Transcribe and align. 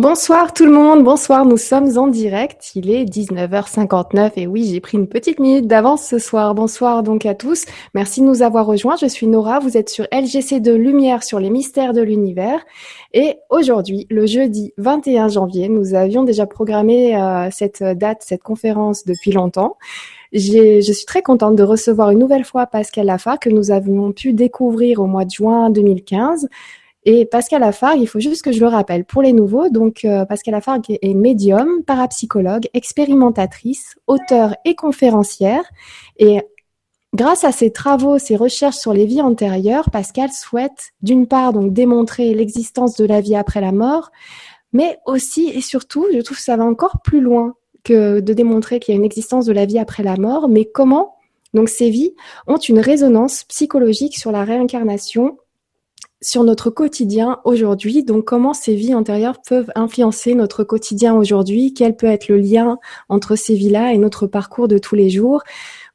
Bonsoir 0.00 0.54
tout 0.54 0.64
le 0.64 0.72
monde, 0.72 1.04
bonsoir, 1.04 1.44
nous 1.44 1.58
sommes 1.58 1.98
en 1.98 2.06
direct, 2.06 2.70
il 2.74 2.88
est 2.88 3.04
19h59 3.04 4.30
et 4.36 4.46
oui, 4.46 4.64
j'ai 4.64 4.80
pris 4.80 4.96
une 4.96 5.06
petite 5.06 5.38
minute 5.38 5.66
d'avance 5.66 6.06
ce 6.06 6.18
soir. 6.18 6.54
Bonsoir 6.54 7.02
donc 7.02 7.26
à 7.26 7.34
tous, 7.34 7.66
merci 7.92 8.22
de 8.22 8.24
nous 8.24 8.40
avoir 8.40 8.64
rejoints, 8.64 8.96
je 8.96 9.04
suis 9.04 9.26
Nora, 9.26 9.58
vous 9.58 9.76
êtes 9.76 9.90
sur 9.90 10.06
LGC 10.10 10.60
de 10.60 10.72
Lumière 10.72 11.22
sur 11.22 11.38
les 11.38 11.50
mystères 11.50 11.92
de 11.92 12.00
l'univers 12.00 12.64
et 13.12 13.40
aujourd'hui, 13.50 14.06
le 14.08 14.24
jeudi 14.24 14.72
21 14.78 15.28
janvier, 15.28 15.68
nous 15.68 15.92
avions 15.92 16.22
déjà 16.22 16.46
programmé 16.46 17.14
euh, 17.14 17.50
cette 17.50 17.82
date, 17.82 18.22
cette 18.26 18.42
conférence 18.42 19.04
depuis 19.04 19.32
longtemps. 19.32 19.76
Je 20.32 20.80
suis 20.80 21.06
très 21.06 21.20
contente 21.20 21.56
de 21.56 21.62
recevoir 21.62 22.10
une 22.10 22.20
nouvelle 22.20 22.44
fois 22.44 22.66
Pascal 22.66 23.04
Lafargue 23.04 23.40
que 23.40 23.50
nous 23.50 23.70
avions 23.70 24.12
pu 24.12 24.32
découvrir 24.32 25.00
au 25.00 25.06
mois 25.06 25.26
de 25.26 25.30
juin 25.30 25.68
2015. 25.68 26.48
Et 27.04 27.24
Pascal 27.24 27.62
Lafargue, 27.62 28.00
il 28.00 28.06
faut 28.06 28.20
juste 28.20 28.42
que 28.42 28.52
je 28.52 28.60
le 28.60 28.66
rappelle 28.66 29.04
pour 29.04 29.22
les 29.22 29.32
nouveaux. 29.32 29.70
Donc, 29.70 30.04
euh, 30.04 30.24
Pascal 30.26 30.52
Lafargue 30.52 30.98
est 31.00 31.14
médium, 31.14 31.82
parapsychologue, 31.84 32.68
expérimentatrice, 32.74 33.96
auteur 34.06 34.54
et 34.64 34.74
conférencière. 34.74 35.62
Et 36.18 36.42
grâce 37.14 37.44
à 37.44 37.52
ses 37.52 37.70
travaux, 37.70 38.18
ses 38.18 38.36
recherches 38.36 38.76
sur 38.76 38.92
les 38.92 39.06
vies 39.06 39.22
antérieures, 39.22 39.90
Pascal 39.90 40.30
souhaite 40.30 40.92
d'une 41.02 41.26
part 41.26 41.52
donc 41.52 41.72
démontrer 41.72 42.34
l'existence 42.34 42.96
de 42.96 43.06
la 43.06 43.22
vie 43.22 43.36
après 43.36 43.62
la 43.62 43.72
mort, 43.72 44.10
mais 44.72 44.98
aussi 45.06 45.48
et 45.48 45.62
surtout, 45.62 46.06
je 46.12 46.20
trouve 46.20 46.36
que 46.36 46.42
ça 46.42 46.56
va 46.56 46.64
encore 46.64 47.00
plus 47.02 47.20
loin 47.20 47.54
que 47.82 48.20
de 48.20 48.32
démontrer 48.34 48.78
qu'il 48.78 48.94
y 48.94 48.96
a 48.96 48.98
une 48.98 49.06
existence 49.06 49.46
de 49.46 49.52
la 49.52 49.64
vie 49.64 49.78
après 49.78 50.02
la 50.02 50.16
mort, 50.16 50.48
mais 50.48 50.66
comment 50.66 51.16
donc 51.52 51.68
ces 51.68 51.90
vies 51.90 52.14
ont 52.46 52.58
une 52.58 52.78
résonance 52.78 53.44
psychologique 53.44 54.16
sur 54.16 54.30
la 54.30 54.44
réincarnation 54.44 55.38
sur 56.22 56.44
notre 56.44 56.70
quotidien 56.70 57.40
aujourd'hui. 57.44 58.04
Donc, 58.04 58.24
comment 58.24 58.52
ces 58.52 58.74
vies 58.74 58.94
antérieures 58.94 59.40
peuvent 59.46 59.70
influencer 59.74 60.34
notre 60.34 60.64
quotidien 60.64 61.14
aujourd'hui? 61.14 61.72
Quel 61.74 61.96
peut 61.96 62.06
être 62.06 62.28
le 62.28 62.36
lien 62.36 62.78
entre 63.08 63.36
ces 63.36 63.54
vies-là 63.54 63.92
et 63.92 63.98
notre 63.98 64.26
parcours 64.26 64.68
de 64.68 64.78
tous 64.78 64.94
les 64.94 65.10
jours? 65.10 65.42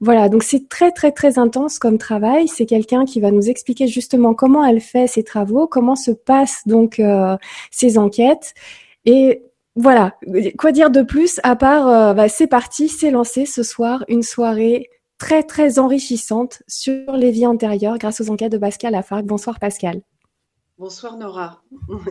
Voilà, 0.01 0.27
donc 0.29 0.43
c'est 0.43 0.67
très 0.67 0.91
très 0.91 1.11
très 1.11 1.39
intense 1.39 1.79
comme 1.79 1.97
travail. 1.97 2.47
C'est 2.47 2.65
quelqu'un 2.65 3.05
qui 3.05 3.19
va 3.19 3.31
nous 3.31 3.49
expliquer 3.49 3.87
justement 3.87 4.33
comment 4.33 4.65
elle 4.65 4.81
fait 4.81 5.07
ses 5.07 5.23
travaux, 5.23 5.67
comment 5.67 5.95
se 5.95 6.11
passent 6.11 6.63
donc 6.65 6.99
euh, 6.99 7.37
ses 7.71 7.97
enquêtes. 7.97 8.53
Et 9.05 9.43
voilà, 9.75 10.15
quoi 10.57 10.71
dire 10.71 10.89
de 10.89 11.01
plus 11.01 11.39
à 11.43 11.55
part 11.55 11.87
euh, 11.87 12.13
bah, 12.13 12.29
c'est 12.29 12.47
parti, 12.47 12.89
c'est 12.89 13.11
lancé 13.11 13.45
ce 13.45 13.63
soir, 13.63 14.03
une 14.07 14.23
soirée 14.23 14.89
très 15.17 15.43
très 15.43 15.79
enrichissante 15.79 16.63
sur 16.67 17.13
les 17.13 17.31
vies 17.31 17.47
antérieures 17.47 17.97
grâce 17.97 18.21
aux 18.21 18.29
enquêtes 18.29 18.51
de 18.51 18.57
Pascal 18.57 18.93
Lafargue. 18.93 19.25
Bonsoir 19.25 19.59
Pascal. 19.59 20.01
Bonsoir 20.77 21.15
Nora 21.15 21.61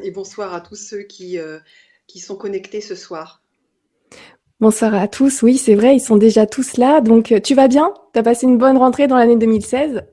et 0.03 0.11
bonsoir 0.11 0.55
à 0.55 0.63
tous 0.63 0.75
ceux 0.75 1.03
qui, 1.03 1.39
euh, 1.39 1.59
qui 2.07 2.19
sont 2.19 2.35
connectés 2.35 2.81
ce 2.81 2.95
soir. 2.95 3.43
Bonsoir 4.59 4.95
à 4.95 5.07
tous, 5.07 5.43
oui 5.43 5.59
c'est 5.59 5.75
vrai, 5.75 5.95
ils 5.97 6.01
sont 6.01 6.17
déjà 6.17 6.47
tous 6.47 6.79
là. 6.79 7.03
Donc 7.03 7.31
euh, 7.31 7.41
tu 7.41 7.55
vas 7.55 7.69
bien? 7.69 7.93
Tu 8.15 8.21
as 8.21 8.23
passé 8.23 8.47
une 8.47 8.57
bonne 8.57 8.79
rentrée 8.79 9.07
dans 9.07 9.17
l'année 9.17 9.37
2016 9.37 10.05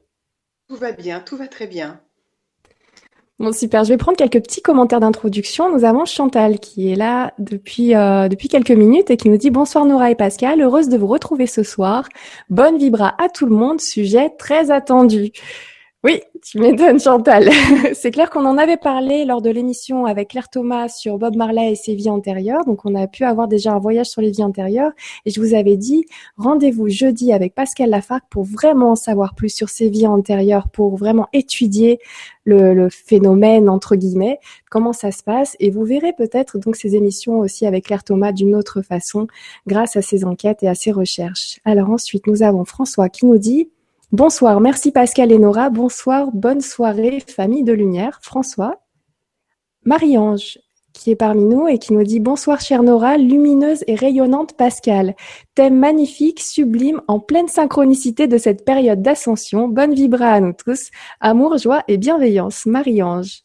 Tout 0.68 0.76
va 0.76 0.92
bien, 0.92 1.22
tout 1.22 1.38
va 1.38 1.48
très 1.48 1.66
bien. 1.66 2.02
Bon 3.40 3.54
super, 3.54 3.86
je 3.86 3.90
vais 3.94 3.98
prendre 3.98 4.18
quelques 4.18 4.42
petits 4.42 4.62
commentaires 4.62 5.00
d'introduction. 5.00 5.74
Nous 5.74 5.86
avons 5.86 6.04
Chantal 6.04 6.60
qui 6.60 6.92
est 6.92 6.96
là 6.96 7.34
depuis, 7.40 7.96
euh, 7.96 8.28
depuis 8.28 8.50
quelques 8.50 8.72
minutes 8.72 9.10
et 9.12 9.18
qui 9.18 9.30
nous 9.30 9.38
dit 9.38 9.50
bonsoir 9.50 9.86
Nora 9.86 10.12
et 10.12 10.16
Pascal, 10.16 10.60
heureuse 10.60 10.90
de 10.90 10.98
vous 10.98 11.08
retrouver 11.08 11.48
ce 11.48 11.64
soir. 11.64 12.10
Bonne 12.50 12.78
vibra 12.78 13.16
à 13.18 13.30
tout 13.30 13.46
le 13.46 13.56
monde, 13.56 13.80
sujet 13.80 14.30
très 14.38 14.72
attendu. 14.72 15.32
Oui, 16.04 16.20
tu 16.42 16.60
m'étonnes 16.60 17.00
Chantal. 17.00 17.48
c'est 17.94 18.10
clair 18.10 18.32
qu'on 18.32 18.46
en 18.46 18.58
avait 18.58 18.78
parlé 18.78 19.24
lors 19.24 19.40
de 19.40 19.52
l'émission 19.52 20.08
avec 20.08 20.30
Claire 20.30 20.50
Thomas 20.50 20.90
sur 20.90 21.20
Bob 21.20 21.36
Marley 21.36 21.74
et 21.74 21.76
ses 21.76 21.94
vies 21.94 22.10
antérieures. 22.10 22.66
Donc 22.66 22.86
on 22.86 22.96
a 22.96 23.06
pu 23.06 23.24
avoir 23.24 23.48
déjà 23.48 23.74
un 23.74 23.78
voyage 23.78 24.08
sur 24.08 24.20
les 24.20 24.32
vies 24.32 24.42
antérieures. 24.42 24.94
Et 25.28 25.30
je 25.30 25.40
vous 25.40 25.54
avais 25.54 25.78
dit, 25.78 26.06
rendez-vous 26.38 26.90
jeudi 26.90 27.32
avec 27.32 27.54
Pascal 27.54 27.92
Lafargue 27.92 28.24
pour 28.32 28.46
vraiment 28.46 28.96
savoir 28.96 29.36
plus 29.36 29.50
sur 29.50 29.70
ses 29.70 29.90
vies 29.90 30.08
antérieures, 30.08 30.70
pour 30.70 30.98
vraiment 30.98 31.28
étudier 31.34 32.00
le, 32.46 32.74
le, 32.74 32.90
phénomène 32.90 33.70
entre 33.70 33.96
guillemets, 33.96 34.40
comment 34.72 34.94
ça 34.94 35.12
se 35.12 35.22
passe. 35.22 35.56
Et 35.60 35.70
vous 35.70 35.86
verrez 35.86 36.14
peut-être 36.14 36.58
donc 36.58 36.78
ces 36.78 36.96
émissions 36.96 37.38
aussi 37.38 37.68
avec 37.68 37.86
Claire 37.86 38.04
Thomas 38.04 38.32
d'une 38.32 38.56
autre 38.56 38.82
façon 38.82 39.28
grâce 39.68 39.96
à 39.98 40.02
ses 40.02 40.26
enquêtes 40.26 40.64
et 40.64 40.68
à 40.68 40.74
ses 40.74 40.92
recherches. 40.92 41.60
Alors 41.64 41.92
ensuite, 41.92 42.26
nous 42.26 42.42
avons 42.42 42.66
François 42.66 43.08
qui 43.08 43.28
nous 43.28 43.38
dit 43.38 43.70
Bonsoir, 44.12 44.60
merci 44.60 44.92
Pascal 44.92 45.32
et 45.32 45.38
Nora. 45.38 45.70
Bonsoir, 45.70 46.32
bonne 46.34 46.60
soirée, 46.60 47.22
famille 47.26 47.64
de 47.64 47.72
lumière. 47.72 48.20
François. 48.22 48.82
Marie-Ange, 49.86 50.60
qui 50.92 51.12
est 51.12 51.16
parmi 51.16 51.46
nous 51.46 51.70
et 51.70 51.78
qui 51.78 51.94
nous 51.94 52.04
dit 52.04 52.20
Bonsoir, 52.20 52.60
chère 52.60 52.84
Nora, 52.84 53.16
lumineuse 53.16 53.86
et 53.88 53.96
rayonnante 53.96 54.58
Pascal. 54.58 55.16
Thème 55.56 55.80
magnifique, 55.80 56.42
sublime, 56.42 57.00
en 57.08 57.22
pleine 57.22 57.48
synchronicité 57.48 58.28
de 58.28 58.38
cette 58.38 58.66
période 58.66 59.02
d'ascension. 59.02 59.70
Bonne 59.70 59.94
vibra 59.94 60.28
à 60.28 60.42
nous 60.42 60.52
tous. 60.52 60.92
Amour, 61.22 61.58
joie 61.58 61.86
et 61.88 61.96
bienveillance. 61.96 62.66
Marie-Ange. 62.66 63.44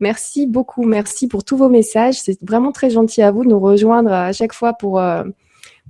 Merci 0.00 0.46
beaucoup, 0.46 0.84
merci 0.84 1.28
pour 1.28 1.44
tous 1.44 1.58
vos 1.58 1.68
messages. 1.68 2.14
C'est 2.14 2.42
vraiment 2.42 2.72
très 2.72 2.88
gentil 2.88 3.20
à 3.20 3.30
vous 3.30 3.44
de 3.44 3.50
nous 3.50 3.60
rejoindre 3.60 4.10
à 4.10 4.32
chaque 4.32 4.54
fois 4.54 4.72
pour. 4.72 5.00
Euh, 5.00 5.24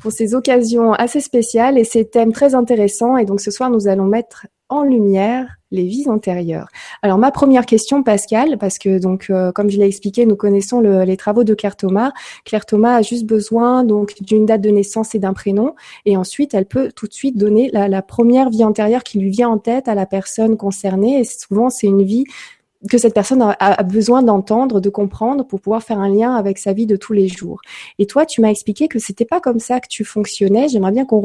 pour 0.01 0.13
ces 0.13 0.35
occasions 0.35 0.93
assez 0.93 1.21
spéciales 1.21 1.79
et 1.79 1.85
ces 1.85 2.09
thèmes 2.09 2.33
très 2.33 2.55
intéressants. 2.55 3.17
Et 3.17 3.25
donc 3.25 3.41
ce 3.41 3.51
soir, 3.51 3.71
nous 3.71 3.89
allons 3.89 4.07
mettre 4.07 4.47
en 4.69 4.83
lumière 4.83 5.59
les 5.71 5.85
vies 5.85 6.09
antérieures. 6.09 6.69
Alors 7.03 7.19
ma 7.19 7.31
première 7.31 7.67
question, 7.67 8.03
Pascal, 8.03 8.57
parce 8.59 8.79
que 8.79 8.99
donc 8.99 9.27
euh, 9.29 9.53
comme 9.53 9.71
je 9.71 9.79
l'ai 9.79 9.87
expliqué, 9.87 10.25
nous 10.25 10.37
connaissons 10.37 10.81
les 10.81 11.17
travaux 11.17 11.45
de 11.45 11.55
Claire 11.55 11.77
Thomas. 11.77 12.13
Claire 12.45 12.65
Thomas 12.65 12.95
a 12.95 13.03
juste 13.03 13.27
besoin 13.27 13.85
donc 13.85 14.15
d'une 14.23 14.47
date 14.47 14.63
de 14.63 14.71
naissance 14.71 15.15
et 15.15 15.19
d'un 15.19 15.35
prénom, 15.35 15.75
et 16.07 16.17
ensuite 16.17 16.55
elle 16.55 16.67
peut 16.67 16.91
tout 16.95 17.07
de 17.07 17.13
suite 17.13 17.37
donner 17.37 17.71
la, 17.73 17.89
la, 17.89 18.03
première 18.03 18.49
vie 18.49 18.65
antérieure 18.65 19.03
qui 19.03 19.19
lui 19.19 19.31
vient 19.31 19.51
en 19.51 19.59
tête 19.59 19.89
à 19.89 19.95
la 19.95 20.07
personne 20.07 20.57
concernée. 20.57 21.21
Et 21.21 21.25
souvent 21.25 21.69
c'est 21.69 21.87
une 21.87 22.03
vie 22.03 22.25
que 22.89 22.97
cette 22.97 23.15
personne 23.15 23.43
a, 23.43 23.83
besoin 23.83 24.23
d'entendre, 24.23 24.81
de 24.81 24.89
comprendre 24.89 25.45
pour 25.45 25.61
pouvoir 25.61 25.83
faire 25.83 25.99
un 25.99 26.09
lien 26.09 26.35
avec 26.37 26.59
sa 26.59 26.73
vie 26.73 26.87
de 26.87 26.95
tous 26.95 27.13
les 27.13 27.27
jours. 27.27 27.61
Et 27.99 28.07
toi, 28.07 28.25
tu 28.25 28.41
m'as 28.41 28.51
expliqué 28.51 28.87
que 28.87 29.01
c'était 29.01 29.25
pas 29.25 29.41
comme 29.41 29.59
ça 29.59 29.81
que 29.81 29.89
tu 29.89 30.05
fonctionnais. 30.05 30.69
J'aimerais 30.69 30.93
bien 30.93 31.05
qu'on 31.05 31.21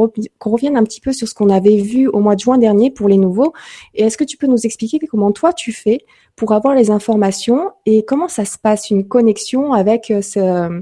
revienne 0.45 0.77
un 0.77 0.83
petit 0.83 0.99
peu 0.99 1.13
sur 1.13 1.27
ce 1.27 1.35
qu'on 1.35 1.49
avait 1.49 1.77
vu 1.77 2.07
au 2.07 2.19
mois 2.19 2.35
de 2.35 2.39
juin 2.39 2.57
dernier 2.57 2.89
pour 2.89 3.07
les 3.07 3.17
nouveaux. 3.17 3.53
Et 3.93 4.03
est-ce 4.03 4.17
que 4.17 4.23
tu 4.23 4.37
peux 4.37 4.47
nous 4.47 4.65
expliquer 4.65 4.99
comment 4.99 5.31
toi 5.31 5.53
tu 5.53 5.71
fais 5.71 5.99
pour 6.35 6.53
avoir 6.53 6.73
les 6.73 6.89
informations 6.89 7.69
et 7.85 8.03
comment 8.03 8.27
ça 8.27 8.45
se 8.45 8.57
passe 8.57 8.89
une 8.89 9.07
connexion 9.07 9.73
avec 9.73 10.09
euh, 10.09 10.23
ce, 10.23 10.81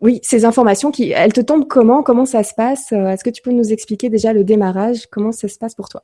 oui, 0.00 0.20
ces 0.22 0.44
informations 0.44 0.92
qui, 0.92 1.10
elles 1.10 1.32
te 1.32 1.40
tombent 1.40 1.66
comment? 1.66 2.04
Comment 2.04 2.24
ça 2.24 2.44
se 2.44 2.54
passe? 2.54 2.92
Est-ce 2.92 3.24
que 3.24 3.30
tu 3.30 3.42
peux 3.42 3.50
nous 3.50 3.72
expliquer 3.72 4.10
déjà 4.10 4.32
le 4.32 4.44
démarrage? 4.44 5.08
Comment 5.10 5.32
ça 5.32 5.48
se 5.48 5.58
passe 5.58 5.74
pour 5.74 5.88
toi? 5.88 6.02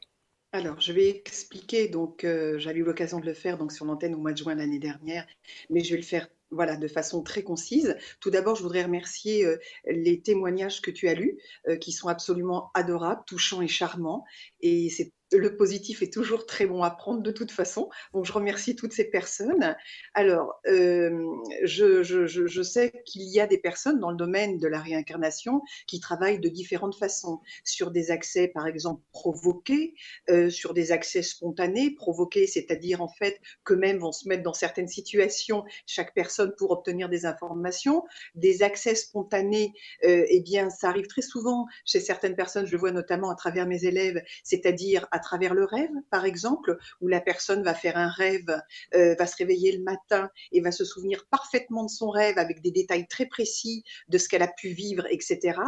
Alors, 0.54 0.80
je 0.80 0.92
vais 0.92 1.08
expliquer, 1.08 1.88
donc 1.88 2.22
euh, 2.22 2.60
j'avais 2.60 2.78
eu 2.78 2.84
l'occasion 2.84 3.18
de 3.18 3.26
le 3.26 3.34
faire 3.34 3.58
donc, 3.58 3.72
sur 3.72 3.84
l'antenne 3.84 4.14
au 4.14 4.18
mois 4.18 4.30
de 4.30 4.38
juin 4.38 4.54
l'année 4.54 4.78
dernière, 4.78 5.26
mais 5.68 5.82
je 5.82 5.90
vais 5.90 5.96
le 5.96 6.06
faire 6.06 6.28
voilà, 6.52 6.76
de 6.76 6.86
façon 6.86 7.24
très 7.24 7.42
concise. 7.42 7.96
Tout 8.20 8.30
d'abord, 8.30 8.54
je 8.54 8.62
voudrais 8.62 8.84
remercier 8.84 9.44
euh, 9.44 9.56
les 9.86 10.20
témoignages 10.20 10.80
que 10.80 10.92
tu 10.92 11.08
as 11.08 11.14
lus, 11.14 11.36
euh, 11.66 11.74
qui 11.74 11.90
sont 11.90 12.06
absolument 12.06 12.70
adorables, 12.74 13.22
touchants 13.26 13.62
et 13.62 13.68
charmants. 13.68 14.24
Et 14.60 14.90
c'est 14.90 15.12
le 15.36 15.56
positif 15.56 16.02
est 16.02 16.12
toujours 16.12 16.46
très 16.46 16.66
bon 16.66 16.82
à 16.82 16.90
prendre 16.90 17.22
de 17.22 17.30
toute 17.30 17.50
façon. 17.50 17.88
Donc, 18.12 18.24
je 18.24 18.32
remercie 18.32 18.76
toutes 18.76 18.92
ces 18.92 19.04
personnes. 19.04 19.76
Alors, 20.14 20.60
euh, 20.66 21.26
je, 21.62 22.62
sais 22.62 23.02
qu'il 23.04 23.22
y 23.22 23.40
a 23.40 23.46
des 23.46 23.58
personnes 23.58 23.98
dans 24.00 24.10
le 24.10 24.16
domaine 24.16 24.58
de 24.58 24.68
la 24.68 24.80
réincarnation 24.80 25.62
qui 25.86 26.00
travaillent 26.00 26.40
de 26.40 26.48
différentes 26.48 26.96
façons, 26.96 27.40
sur 27.64 27.90
des 27.90 28.10
accès, 28.10 28.48
par 28.48 28.66
exemple, 28.66 29.02
provoqués, 29.12 29.94
euh, 30.30 30.50
sur 30.50 30.74
des 30.74 30.92
accès 30.92 31.22
spontanés, 31.22 31.90
provoqués, 31.90 32.46
c'est-à-dire 32.46 33.02
en 33.02 33.08
fait 33.08 33.40
qu'eux-mêmes 33.64 33.98
vont 33.98 34.12
se 34.12 34.28
mettre 34.28 34.42
dans 34.42 34.54
certaines 34.54 34.88
situations, 34.88 35.64
chaque 35.86 36.14
personne 36.14 36.54
pour 36.56 36.70
obtenir 36.70 37.08
des 37.08 37.26
informations. 37.26 38.04
Des 38.34 38.62
accès 38.62 38.94
spontanés, 38.94 39.72
euh, 40.04 40.24
eh 40.28 40.40
bien, 40.40 40.70
ça 40.70 40.88
arrive 40.88 41.06
très 41.06 41.22
souvent 41.22 41.66
chez 41.84 42.00
certaines 42.00 42.36
personnes, 42.36 42.66
je 42.66 42.72
le 42.72 42.78
vois 42.78 42.92
notamment 42.92 43.30
à 43.30 43.34
travers 43.34 43.66
mes 43.66 43.84
élèves, 43.84 44.22
c'est-à-dire 44.42 45.06
à 45.10 45.18
travers 45.24 45.54
le 45.54 45.64
rêve, 45.64 45.90
par 46.10 46.24
exemple, 46.24 46.78
où 47.00 47.08
la 47.08 47.20
personne 47.20 47.62
va 47.62 47.74
faire 47.74 47.96
un 47.96 48.08
rêve, 48.08 48.60
euh, 48.94 49.14
va 49.18 49.26
se 49.26 49.36
réveiller 49.36 49.76
le 49.76 49.82
matin 49.82 50.30
et 50.52 50.60
va 50.60 50.70
se 50.70 50.84
souvenir 50.84 51.26
parfaitement 51.30 51.84
de 51.84 51.90
son 51.90 52.10
rêve 52.10 52.38
avec 52.38 52.62
des 52.62 52.70
détails 52.70 53.08
très 53.08 53.26
précis 53.26 53.82
de 54.08 54.18
ce 54.18 54.28
qu'elle 54.28 54.42
a 54.42 54.48
pu 54.48 54.68
vivre, 54.68 55.06
etc. 55.10 55.58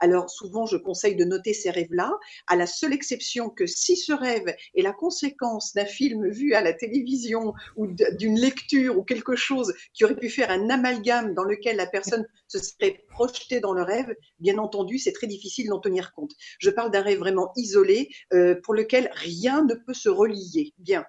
Alors 0.00 0.30
souvent, 0.30 0.66
je 0.66 0.76
conseille 0.76 1.14
de 1.14 1.24
noter 1.24 1.52
ces 1.52 1.70
rêves-là, 1.70 2.10
à 2.48 2.56
la 2.56 2.66
seule 2.66 2.92
exception 2.92 3.50
que 3.50 3.66
si 3.66 3.96
ce 3.96 4.12
rêve 4.12 4.54
est 4.74 4.82
la 4.82 4.92
conséquence 4.92 5.74
d'un 5.74 5.84
film 5.84 6.28
vu 6.28 6.54
à 6.54 6.62
la 6.62 6.72
télévision 6.72 7.52
ou 7.76 7.86
d'une 7.86 8.38
lecture 8.38 8.98
ou 8.98 9.02
quelque 9.04 9.36
chose 9.36 9.74
qui 9.92 10.04
aurait 10.04 10.16
pu 10.16 10.30
faire 10.30 10.50
un 10.50 10.70
amalgame 10.70 11.34
dans 11.34 11.44
lequel 11.44 11.76
la 11.76 11.86
personne 11.86 12.26
se 12.52 12.58
serait 12.58 13.04
projetée 13.08 13.60
dans 13.60 13.72
le 13.72 13.82
rêve, 13.82 14.14
bien 14.38 14.58
entendu, 14.58 14.98
c'est 14.98 15.12
très 15.12 15.26
difficile 15.26 15.68
d'en 15.68 15.80
tenir 15.80 16.12
compte. 16.12 16.32
Je 16.58 16.70
parle 16.70 16.90
d'un 16.90 17.02
rêve 17.02 17.18
vraiment 17.18 17.52
isolé 17.56 18.08
euh, 18.32 18.56
pour 18.62 18.74
lequel 18.74 19.10
rien 19.14 19.64
ne 19.64 19.74
peut 19.74 19.94
se 19.94 20.08
relier. 20.08 20.72
Bien. 20.78 21.04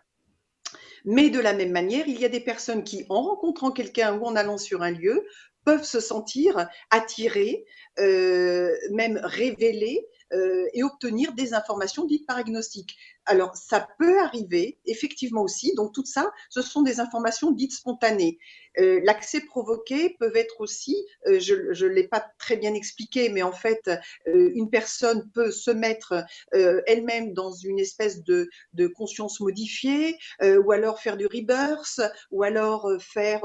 Mais 1.05 1.29
de 1.29 1.39
la 1.39 1.53
même 1.53 1.71
manière, 1.71 2.07
il 2.07 2.19
y 2.19 2.25
a 2.25 2.29
des 2.29 2.39
personnes 2.39 2.83
qui, 2.83 3.05
en 3.09 3.21
rencontrant 3.23 3.71
quelqu'un 3.71 4.17
ou 4.17 4.25
en 4.25 4.35
allant 4.35 4.57
sur 4.57 4.81
un 4.83 4.91
lieu, 4.91 5.25
peuvent 5.65 5.83
se 5.83 5.99
sentir 5.99 6.67
attirés, 6.91 7.65
euh, 7.99 8.73
même 8.91 9.19
révélés 9.23 10.07
euh, 10.33 10.67
et 10.73 10.83
obtenir 10.83 11.33
des 11.33 11.53
informations 11.53 12.05
dites 12.05 12.25
paragnostiques. 12.25 12.97
Alors, 13.25 13.55
ça 13.55 13.87
peut 13.99 14.19
arriver, 14.19 14.79
effectivement 14.85 15.43
aussi. 15.43 15.73
Donc, 15.75 15.93
tout 15.93 16.05
ça, 16.05 16.31
ce 16.49 16.61
sont 16.61 16.81
des 16.81 16.99
informations 16.99 17.51
dites 17.51 17.73
spontanées. 17.73 18.39
Euh, 18.79 18.99
L'accès 19.03 19.41
provoqué 19.41 20.15
peut 20.19 20.35
être 20.35 20.59
aussi, 20.59 20.95
euh, 21.27 21.39
je 21.39 21.53
ne 21.53 21.89
l'ai 21.89 22.07
pas 22.07 22.25
très 22.39 22.57
bien 22.57 22.73
expliqué, 22.73 23.29
mais 23.29 23.43
en 23.43 23.51
fait, 23.51 23.89
une 24.25 24.69
personne 24.69 25.29
peut 25.33 25.51
se 25.51 25.71
mettre 25.71 26.25
elle-même 26.51 27.33
dans 27.33 27.51
une 27.51 27.79
espèce 27.79 28.23
de, 28.23 28.49
conscience 28.95 29.39
modifiée, 29.39 30.17
ou 30.41 30.71
alors 30.71 30.99
faire 30.99 31.17
du 31.17 31.27
rebirth, 31.27 32.01
ou 32.31 32.43
alors 32.43 32.91
faire 32.99 33.41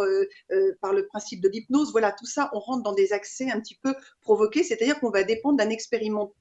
par 0.81 0.93
le 0.93 1.07
principe 1.07 1.41
de 1.41 1.49
l'hypnose. 1.49 1.93
Voilà, 1.93 2.13
tout 2.13 2.27
ça, 2.27 2.51
on 2.53 2.59
rentre 2.59 2.83
dans 2.83 2.95
des 2.95 3.13
accès 3.13 3.51
un 3.51 3.61
petit 3.61 3.79
peu 3.83 3.95
provoqués, 4.23 4.63
c'est-à-dire 4.63 4.99
qu'on 5.01 5.11
va 5.11 5.23
dépendre 5.23 5.59
d'un 5.59 5.71
expériment 5.71 6.33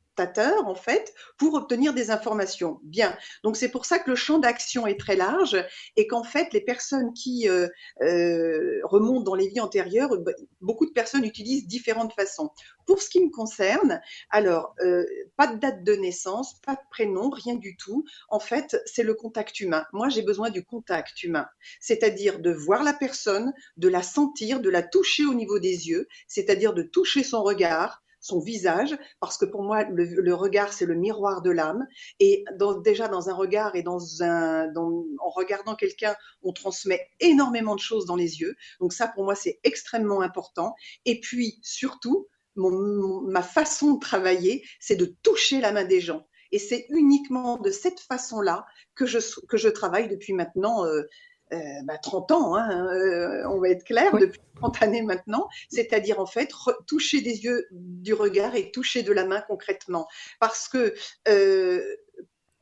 en 0.65 0.75
fait 0.75 1.13
pour 1.37 1.53
obtenir 1.53 1.93
des 1.93 2.11
informations. 2.11 2.79
Bien, 2.83 3.15
donc 3.43 3.55
c'est 3.55 3.69
pour 3.69 3.85
ça 3.85 3.99
que 3.99 4.09
le 4.09 4.15
champ 4.15 4.39
d'action 4.39 4.87
est 4.87 4.99
très 4.99 5.15
large 5.15 5.57
et 5.95 6.07
qu'en 6.07 6.23
fait 6.23 6.53
les 6.53 6.61
personnes 6.61 7.13
qui 7.13 7.47
euh, 7.49 7.67
euh, 8.01 8.79
remontent 8.83 9.23
dans 9.23 9.35
les 9.35 9.47
vies 9.47 9.59
antérieures, 9.59 10.17
bah, 10.19 10.31
beaucoup 10.61 10.85
de 10.85 10.91
personnes 10.91 11.23
utilisent 11.23 11.67
différentes 11.67 12.13
façons. 12.13 12.49
Pour 12.85 13.01
ce 13.01 13.09
qui 13.09 13.23
me 13.23 13.29
concerne, 13.29 14.01
alors 14.29 14.73
euh, 14.81 15.05
pas 15.35 15.47
de 15.47 15.57
date 15.59 15.83
de 15.83 15.93
naissance, 15.93 16.59
pas 16.65 16.75
de 16.75 16.89
prénom, 16.89 17.29
rien 17.29 17.55
du 17.55 17.75
tout. 17.75 18.05
En 18.29 18.39
fait, 18.39 18.77
c'est 18.85 19.03
le 19.03 19.13
contact 19.13 19.59
humain. 19.59 19.85
Moi, 19.93 20.09
j'ai 20.09 20.21
besoin 20.21 20.49
du 20.49 20.63
contact 20.63 21.23
humain, 21.23 21.47
c'est-à-dire 21.79 22.39
de 22.39 22.51
voir 22.51 22.83
la 22.83 22.93
personne, 22.93 23.53
de 23.77 23.87
la 23.87 24.01
sentir, 24.01 24.61
de 24.61 24.69
la 24.69 24.83
toucher 24.83 25.25
au 25.25 25.33
niveau 25.33 25.59
des 25.59 25.89
yeux, 25.89 26.07
c'est-à-dire 26.27 26.73
de 26.73 26.83
toucher 26.83 27.23
son 27.23 27.43
regard, 27.43 28.01
son 28.27 28.39
visage, 28.39 28.97
parce 29.19 29.37
que 29.37 29.45
pour 29.45 29.63
moi, 29.63 29.83
le, 29.89 30.33
regard, 30.33 30.73
c'est 30.73 30.85
le 30.85 30.95
miroir 30.95 31.41
de 31.41 31.49
l'âme. 31.49 31.87
Et 32.19 32.43
déjà, 32.83 33.07
dans 33.07 33.29
un 33.29 33.33
regard 33.33 33.75
et 33.75 33.83
dans 33.83 34.21
un, 34.21 34.71
en 34.75 35.29
regardant 35.29 35.75
quelqu'un, 35.75 36.15
on 36.43 36.51
transmet 36.51 37.09
énormément 37.19 37.75
de 37.75 37.79
choses 37.79 38.05
dans 38.05 38.15
les 38.15 38.39
yeux. 38.39 38.55
Donc 38.79 38.93
ça, 38.93 39.07
pour 39.07 39.23
moi, 39.23 39.35
c'est 39.35 39.59
extrêmement 39.63 40.21
important. 40.21 40.75
Et 41.05 41.19
puis, 41.19 41.59
surtout, 41.61 42.27
ma 42.55 43.43
façon 43.43 43.93
de 43.93 43.99
travailler, 43.99 44.63
c'est 44.79 44.95
de 44.95 45.15
toucher 45.23 45.61
la 45.61 45.71
main 45.71 45.85
des 45.85 46.01
gens. 46.01 46.27
Et 46.51 46.59
c'est 46.59 46.85
uniquement 46.89 47.57
de 47.57 47.71
cette 47.71 47.99
façon-là 47.99 48.65
que 48.95 49.05
je, 49.05 49.19
que 49.47 49.57
je 49.57 49.69
travaille 49.69 50.07
depuis 50.07 50.33
maintenant 50.33 50.85
euh, 50.85 51.03
bah, 51.51 51.97
30 51.97 52.31
ans, 52.31 52.55
hein, 52.55 52.87
euh, 52.93 53.47
on 53.49 53.59
va 53.59 53.69
être 53.69 53.83
clair, 53.83 54.15
depuis 54.17 54.41
30 54.55 54.83
années 54.83 55.01
maintenant, 55.01 55.47
c'est-à-dire 55.69 56.19
en 56.19 56.25
fait 56.25 56.51
toucher 56.87 57.21
des 57.21 57.43
yeux 57.43 57.67
du 57.71 58.13
regard 58.13 58.55
et 58.55 58.71
toucher 58.71 59.03
de 59.03 59.13
la 59.13 59.25
main 59.25 59.41
concrètement. 59.47 60.07
Parce 60.39 60.67
que 60.67 60.93
euh, 61.27 61.95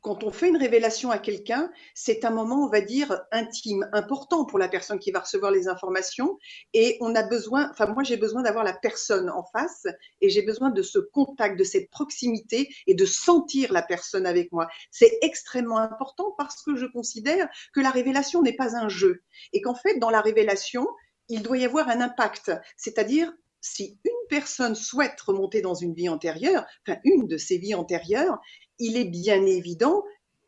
quand 0.06 0.22
on 0.22 0.30
fait 0.30 0.50
une 0.50 0.56
révélation 0.56 1.10
à 1.10 1.18
quelqu'un, 1.18 1.68
c'est 1.92 2.24
un 2.24 2.30
moment, 2.30 2.64
on 2.64 2.68
va 2.68 2.80
dire, 2.80 3.22
intime, 3.32 3.88
important 3.92 4.44
pour 4.44 4.56
la 4.56 4.68
personne 4.68 5.00
qui 5.00 5.10
va 5.10 5.18
recevoir 5.18 5.50
les 5.50 5.66
informations. 5.66 6.38
Et 6.74 6.96
on 7.00 7.16
a 7.16 7.24
besoin, 7.24 7.68
enfin 7.72 7.86
moi 7.86 8.04
j'ai 8.04 8.16
besoin 8.16 8.42
d'avoir 8.42 8.62
la 8.62 8.72
personne 8.72 9.28
en 9.28 9.42
face 9.42 9.88
et 10.20 10.30
j'ai 10.30 10.42
besoin 10.42 10.70
de 10.70 10.80
ce 10.80 11.00
contact, 11.00 11.58
de 11.58 11.64
cette 11.64 11.90
proximité 11.90 12.72
et 12.86 12.94
de 12.94 13.04
sentir 13.04 13.72
la 13.72 13.82
personne 13.82 14.26
avec 14.26 14.52
moi. 14.52 14.68
C'est 14.92 15.18
extrêmement 15.22 15.78
important 15.78 16.36
parce 16.38 16.62
que 16.62 16.76
je 16.76 16.86
considère 16.86 17.48
que 17.74 17.80
la 17.80 17.90
révélation 17.90 18.42
n'est 18.42 18.54
pas 18.54 18.76
un 18.76 18.88
jeu 18.88 19.24
et 19.52 19.60
qu'en 19.60 19.74
fait, 19.74 19.98
dans 19.98 20.10
la 20.10 20.20
révélation, 20.20 20.86
il 21.28 21.42
doit 21.42 21.58
y 21.58 21.64
avoir 21.64 21.88
un 21.88 22.00
impact. 22.00 22.52
C'est-à-dire, 22.76 23.32
si 23.60 23.98
une 24.04 24.28
personne 24.28 24.76
souhaite 24.76 25.20
remonter 25.20 25.62
dans 25.62 25.74
une 25.74 25.94
vie 25.94 26.08
antérieure, 26.08 26.64
enfin 26.86 27.00
une 27.02 27.26
de 27.26 27.36
ses 27.36 27.58
vies 27.58 27.74
antérieures, 27.74 28.38
il 28.78 28.96
est 28.96 29.04
bien 29.04 29.44
évident 29.46 30.04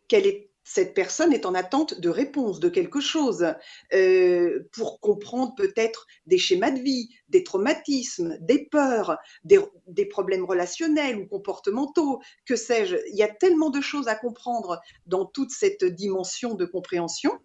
qu'elle 0.08 0.26
est 0.26 0.48
cette 0.68 0.92
personne 0.92 1.32
est 1.32 1.46
en 1.46 1.54
attente 1.54 1.98
de 1.98 2.10
réponse, 2.10 2.60
de 2.60 2.68
quelque 2.68 3.00
chose, 3.00 3.54
euh, 3.94 4.68
pour 4.72 5.00
comprendre 5.00 5.54
peut-être 5.56 6.06
des 6.26 6.36
schémas 6.36 6.70
de 6.70 6.80
vie, 6.80 7.08
des 7.28 7.44
traumatismes, 7.44 8.38
des 8.40 8.66
peurs, 8.66 9.18
des, 9.44 10.06
problèmes 10.06 10.44
relationnels 10.44 11.18
ou 11.18 11.26
comportementaux, 11.26 12.20
que 12.46 12.56
sais-je. 12.56 12.96
Il 13.10 13.16
y 13.16 13.22
a 13.22 13.28
tellement 13.28 13.70
de 13.70 13.80
choses 13.80 14.08
à 14.08 14.14
comprendre 14.14 14.80
dans 15.06 15.24
toute 15.24 15.50
cette 15.50 15.84
dimension 15.84 16.54
de 16.54 16.64
compréhension. 16.64 17.38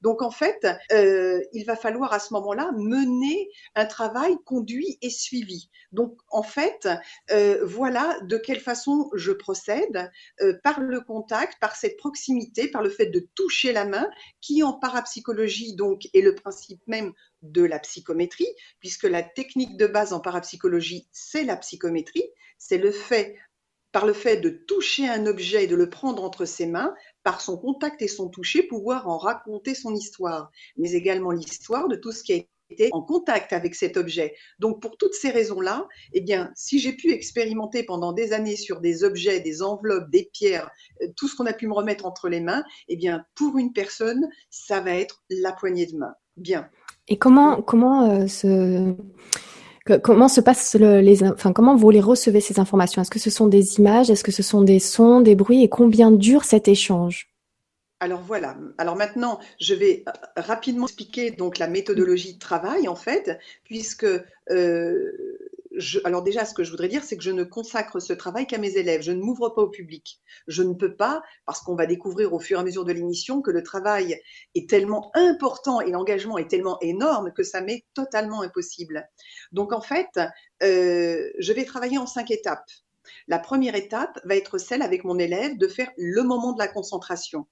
Donc 0.00 0.22
en 0.22 0.30
fait, 0.30 0.66
euh, 0.92 1.40
il 1.52 1.64
va 1.64 1.76
falloir 1.76 2.12
à 2.12 2.18
ce 2.18 2.32
moment-là 2.34 2.70
mener 2.76 3.48
un 3.74 3.86
travail 3.86 4.36
conduit 4.44 4.98
et 5.02 5.10
suivi. 5.10 5.68
Donc 5.92 6.16
en 6.30 6.42
fait, 6.42 6.88
euh, 7.30 7.64
voilà 7.64 8.18
de 8.22 8.36
quelle 8.36 8.60
façon 8.60 9.10
je 9.14 9.32
procède 9.32 10.10
euh, 10.40 10.54
par 10.62 10.80
le 10.80 11.00
contact, 11.00 11.58
par 11.60 11.76
cette 11.76 11.96
proximité, 11.96 12.68
par 12.68 12.82
le 12.82 12.90
fait 12.90 13.06
de 13.06 13.26
toucher 13.34 13.72
la 13.72 13.84
main, 13.84 14.08
qui 14.46 14.62
en 14.62 14.72
parapsychologie 14.72 15.74
donc 15.74 16.08
est 16.14 16.20
le 16.20 16.36
principe 16.36 16.80
même 16.86 17.12
de 17.42 17.64
la 17.64 17.80
psychométrie, 17.80 18.46
puisque 18.78 19.02
la 19.02 19.24
technique 19.24 19.76
de 19.76 19.88
base 19.88 20.12
en 20.12 20.20
parapsychologie, 20.20 21.08
c'est 21.10 21.42
la 21.42 21.56
psychométrie, 21.56 22.22
c'est 22.56 22.78
le 22.78 22.92
fait, 22.92 23.34
par 23.90 24.06
le 24.06 24.12
fait 24.12 24.36
de 24.36 24.50
toucher 24.50 25.08
un 25.08 25.26
objet 25.26 25.64
et 25.64 25.66
de 25.66 25.74
le 25.74 25.90
prendre 25.90 26.22
entre 26.22 26.44
ses 26.44 26.66
mains, 26.66 26.94
par 27.24 27.40
son 27.40 27.58
contact 27.58 28.02
et 28.02 28.08
son 28.08 28.28
toucher, 28.28 28.62
pouvoir 28.62 29.08
en 29.08 29.18
raconter 29.18 29.74
son 29.74 29.92
histoire, 29.96 30.52
mais 30.76 30.92
également 30.92 31.32
l'histoire 31.32 31.88
de 31.88 31.96
tout 31.96 32.12
ce 32.12 32.22
qui 32.22 32.32
a 32.32 32.36
été 32.36 32.48
en 32.92 33.02
contact 33.02 33.52
avec 33.52 33.74
cet 33.74 33.96
objet. 33.96 34.34
Donc 34.58 34.80
pour 34.80 34.96
toutes 34.96 35.14
ces 35.14 35.30
raisons-là, 35.30 35.86
eh 36.12 36.20
bien, 36.20 36.50
si 36.54 36.78
j'ai 36.78 36.92
pu 36.92 37.12
expérimenter 37.12 37.82
pendant 37.82 38.12
des 38.12 38.32
années 38.32 38.56
sur 38.56 38.80
des 38.80 39.04
objets, 39.04 39.40
des 39.40 39.62
enveloppes, 39.62 40.10
des 40.10 40.28
pierres, 40.32 40.70
euh, 41.02 41.06
tout 41.16 41.28
ce 41.28 41.36
qu'on 41.36 41.46
a 41.46 41.52
pu 41.52 41.66
me 41.66 41.74
remettre 41.74 42.06
entre 42.06 42.28
les 42.28 42.40
mains, 42.40 42.64
eh 42.88 42.96
bien, 42.96 43.24
pour 43.34 43.58
une 43.58 43.72
personne, 43.72 44.28
ça 44.50 44.80
va 44.80 44.92
être 44.92 45.22
la 45.30 45.52
poignée 45.52 45.86
de 45.86 45.96
main. 45.96 46.14
Bien. 46.36 46.68
Et 47.08 47.16
comment 47.16 47.62
comment 47.62 48.10
euh, 48.10 48.26
se 48.26 48.94
comment 50.02 50.28
se 50.28 50.40
passe 50.40 50.74
le, 50.74 51.00
les 51.00 51.22
enfin 51.22 51.52
comment 51.52 51.76
vous 51.76 51.90
les 51.90 52.00
recevez 52.00 52.40
ces 52.40 52.58
informations? 52.58 53.00
Est-ce 53.00 53.10
que 53.10 53.20
ce 53.20 53.30
sont 53.30 53.46
des 53.46 53.78
images? 53.78 54.10
Est-ce 54.10 54.24
que 54.24 54.32
ce 54.32 54.42
sont 54.42 54.62
des 54.62 54.80
sons, 54.80 55.20
des 55.20 55.36
bruits? 55.36 55.62
Et 55.62 55.68
combien 55.68 56.10
dure 56.10 56.44
cet 56.44 56.68
échange? 56.68 57.28
Alors 57.98 58.20
voilà. 58.20 58.56
Alors 58.76 58.96
maintenant, 58.96 59.40
je 59.58 59.74
vais 59.74 60.04
euh, 60.06 60.12
rapidement 60.36 60.86
expliquer 60.86 61.30
donc 61.30 61.58
la 61.58 61.66
méthodologie 61.66 62.34
de 62.34 62.38
travail 62.38 62.88
en 62.88 62.94
fait, 62.94 63.38
puisque 63.64 64.06
euh, 64.50 65.12
alors 66.04 66.22
déjà, 66.22 66.44
ce 66.44 66.54
que 66.54 66.64
je 66.64 66.70
voudrais 66.70 66.88
dire, 66.88 67.04
c'est 67.04 67.16
que 67.16 67.22
je 67.22 67.30
ne 67.30 67.44
consacre 67.44 68.00
ce 68.00 68.12
travail 68.12 68.46
qu'à 68.46 68.58
mes 68.58 68.76
élèves. 68.76 69.02
Je 69.02 69.12
ne 69.12 69.20
m'ouvre 69.20 69.50
pas 69.50 69.62
au 69.62 69.68
public. 69.68 70.20
Je 70.46 70.62
ne 70.62 70.74
peux 70.74 70.94
pas, 70.94 71.22
parce 71.44 71.60
qu'on 71.60 71.74
va 71.74 71.86
découvrir 71.86 72.32
au 72.32 72.38
fur 72.38 72.58
et 72.58 72.60
à 72.60 72.64
mesure 72.64 72.84
de 72.84 72.92
l'émission 72.92 73.42
que 73.42 73.50
le 73.50 73.62
travail 73.62 74.20
est 74.54 74.68
tellement 74.68 75.10
important 75.14 75.80
et 75.80 75.90
l'engagement 75.90 76.38
est 76.38 76.48
tellement 76.48 76.78
énorme 76.80 77.32
que 77.32 77.42
ça 77.42 77.60
m'est 77.60 77.84
totalement 77.94 78.42
impossible. 78.42 79.08
Donc 79.52 79.72
en 79.72 79.80
fait, 79.80 80.18
euh, 80.62 81.30
je 81.38 81.52
vais 81.52 81.64
travailler 81.64 81.98
en 81.98 82.06
cinq 82.06 82.30
étapes. 82.30 82.70
La 83.28 83.38
première 83.38 83.74
étape 83.74 84.18
va 84.24 84.36
être 84.36 84.58
celle 84.58 84.82
avec 84.82 85.04
mon 85.04 85.18
élève 85.18 85.58
de 85.58 85.68
faire 85.68 85.90
le 85.96 86.22
moment 86.22 86.52
de 86.52 86.58
la 86.58 86.68
concentration. 86.68 87.46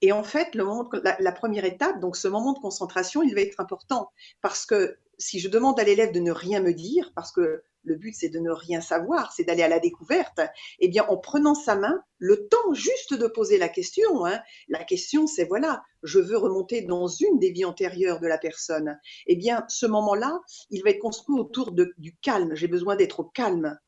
Et 0.00 0.12
en 0.12 0.22
fait, 0.22 0.54
le 0.54 0.64
moment 0.64 0.88
la, 1.02 1.32
première 1.32 1.64
étape, 1.64 2.00
donc 2.00 2.16
ce 2.16 2.28
moment 2.28 2.52
de 2.52 2.58
concentration, 2.58 3.22
il 3.22 3.34
va 3.34 3.40
être 3.40 3.60
important. 3.60 4.10
Parce 4.40 4.64
que 4.64 4.96
si 5.18 5.40
je 5.40 5.48
demande 5.48 5.78
à 5.80 5.84
l'élève 5.84 6.12
de 6.12 6.20
ne 6.20 6.30
rien 6.30 6.60
me 6.60 6.72
dire, 6.72 7.12
parce 7.14 7.32
que 7.32 7.62
le 7.84 7.96
but 7.96 8.14
c'est 8.14 8.28
de 8.28 8.38
ne 8.38 8.50
rien 8.50 8.80
savoir, 8.80 9.32
c'est 9.32 9.44
d'aller 9.44 9.62
à 9.62 9.68
la 9.68 9.78
découverte, 9.78 10.40
eh 10.78 10.88
bien 10.88 11.04
en 11.08 11.16
prenant 11.16 11.54
sa 11.54 11.74
main, 11.74 12.02
le 12.18 12.48
temps 12.48 12.74
juste 12.74 13.14
de 13.14 13.26
poser 13.26 13.56
la 13.56 13.68
question, 13.68 14.26
hein, 14.26 14.40
la 14.68 14.84
question 14.84 15.26
c'est 15.26 15.44
voilà, 15.44 15.82
je 16.02 16.18
veux 16.18 16.36
remonter 16.36 16.82
dans 16.82 17.08
une 17.08 17.38
des 17.38 17.50
vies 17.50 17.64
antérieures 17.64 18.20
de 18.20 18.26
la 18.26 18.38
personne, 18.38 18.98
eh 19.26 19.36
bien 19.36 19.64
ce 19.68 19.86
moment-là, 19.86 20.40
il 20.70 20.82
va 20.82 20.90
être 20.90 20.98
construit 20.98 21.38
autour 21.38 21.72
du 21.72 22.16
calme, 22.20 22.54
j'ai 22.54 22.68
besoin 22.68 22.94
d'être 22.94 23.20
au 23.20 23.24
calme. 23.24 23.78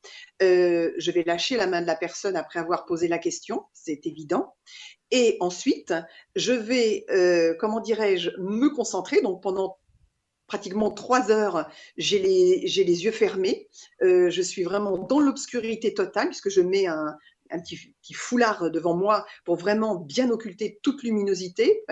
Euh, 0.43 0.91
je 0.97 1.11
vais 1.11 1.23
lâcher 1.25 1.57
la 1.57 1.67
main 1.67 1.83
de 1.83 1.87
la 1.87 1.97
personne 1.97 2.37
après 2.37 2.59
avoir 2.59 2.87
posé 2.87 3.07
la 3.07 3.19
question, 3.19 3.65
c'est 3.73 4.07
évident, 4.07 4.55
et 5.11 5.37
ensuite, 5.41 5.95
je 6.37 6.53
vais, 6.53 7.05
euh, 7.11 7.55
comment 7.59 7.81
dirais-je, 7.81 8.31
me 8.39 8.69
concentrer. 8.69 9.21
Donc 9.23 9.43
pendant 9.43 9.79
pratiquement 10.47 10.91
trois 10.91 11.31
heures, 11.31 11.69
j'ai 11.97 12.19
les, 12.19 12.67
j'ai 12.67 12.85
les 12.85 13.05
yeux 13.05 13.13
fermés. 13.13 13.69
Euh, 14.03 14.31
je 14.31 14.43
suis 14.43 14.63
vraiment 14.63 14.99
dans 14.99 15.21
l'obscurité 15.21 15.95
totale 15.95 16.29
puisque 16.29 16.51
je 16.51 16.61
mets 16.61 16.87
un, 16.87 17.17
un 17.51 17.61
petit, 17.61 17.77
petit, 18.03 18.15
foulard 18.15 18.71
devant 18.71 18.97
moi 18.97 19.27
pour 19.45 19.57
vraiment 19.57 19.97
bien 19.97 20.31
occulter 20.31 20.79
toute 20.83 21.03
luminosité, 21.03 21.85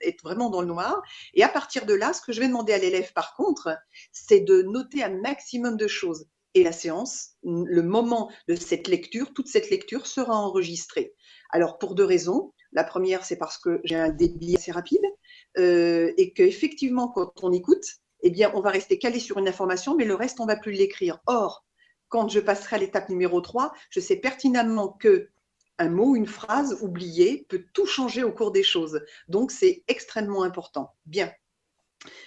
être 0.00 0.22
vraiment 0.22 0.50
dans 0.50 0.60
le 0.60 0.68
noir. 0.68 1.02
Et 1.34 1.42
à 1.42 1.48
partir 1.48 1.86
de 1.86 1.94
là, 1.94 2.12
ce 2.12 2.20
que 2.20 2.32
je 2.32 2.40
vais 2.40 2.48
demander 2.48 2.72
à 2.72 2.78
l'élève 2.78 3.12
par 3.12 3.34
contre, 3.34 3.76
c'est 4.12 4.40
de 4.40 4.62
noter 4.62 5.02
un 5.02 5.20
maximum 5.20 5.76
de 5.76 5.86
choses. 5.86 6.26
Et 6.54 6.62
la 6.62 6.72
séance, 6.72 7.30
le 7.42 7.82
moment 7.82 8.30
de 8.48 8.54
cette 8.54 8.86
lecture, 8.86 9.32
toute 9.34 9.48
cette 9.48 9.70
lecture 9.70 10.06
sera 10.06 10.36
enregistrée. 10.36 11.14
Alors 11.50 11.78
pour 11.78 11.94
deux 11.94 12.04
raisons. 12.04 12.52
La 12.74 12.84
première, 12.84 13.24
c'est 13.24 13.36
parce 13.36 13.56
que 13.56 13.80
j'ai 13.84 13.96
un 13.96 14.10
débit 14.10 14.56
assez 14.56 14.72
rapide 14.72 15.04
euh, 15.58 16.12
et 16.16 16.32
qu'effectivement, 16.32 17.08
quand 17.08 17.32
on 17.42 17.52
écoute, 17.52 17.84
eh 18.22 18.30
bien, 18.30 18.50
on 18.54 18.60
va 18.60 18.70
rester 18.70 18.98
calé 18.98 19.20
sur 19.20 19.38
une 19.38 19.48
information, 19.48 19.96
mais 19.96 20.04
le 20.04 20.14
reste, 20.14 20.40
on 20.40 20.46
va 20.46 20.56
plus 20.56 20.72
l'écrire. 20.72 21.20
Or, 21.26 21.64
quand 22.08 22.28
je 22.28 22.40
passerai 22.40 22.76
à 22.76 22.78
l'étape 22.80 23.08
numéro 23.08 23.40
3, 23.40 23.72
je 23.90 24.00
sais 24.00 24.16
pertinemment 24.16 24.88
que 24.88 25.30
un 25.78 25.88
mot, 25.88 26.14
une 26.14 26.26
phrase 26.26 26.78
oubliée 26.82 27.46
peut 27.48 27.64
tout 27.72 27.86
changer 27.86 28.22
au 28.22 28.32
cours 28.32 28.52
des 28.52 28.62
choses. 28.62 29.00
Donc, 29.28 29.50
c'est 29.50 29.82
extrêmement 29.88 30.42
important. 30.42 30.94
Bien. 31.06 31.32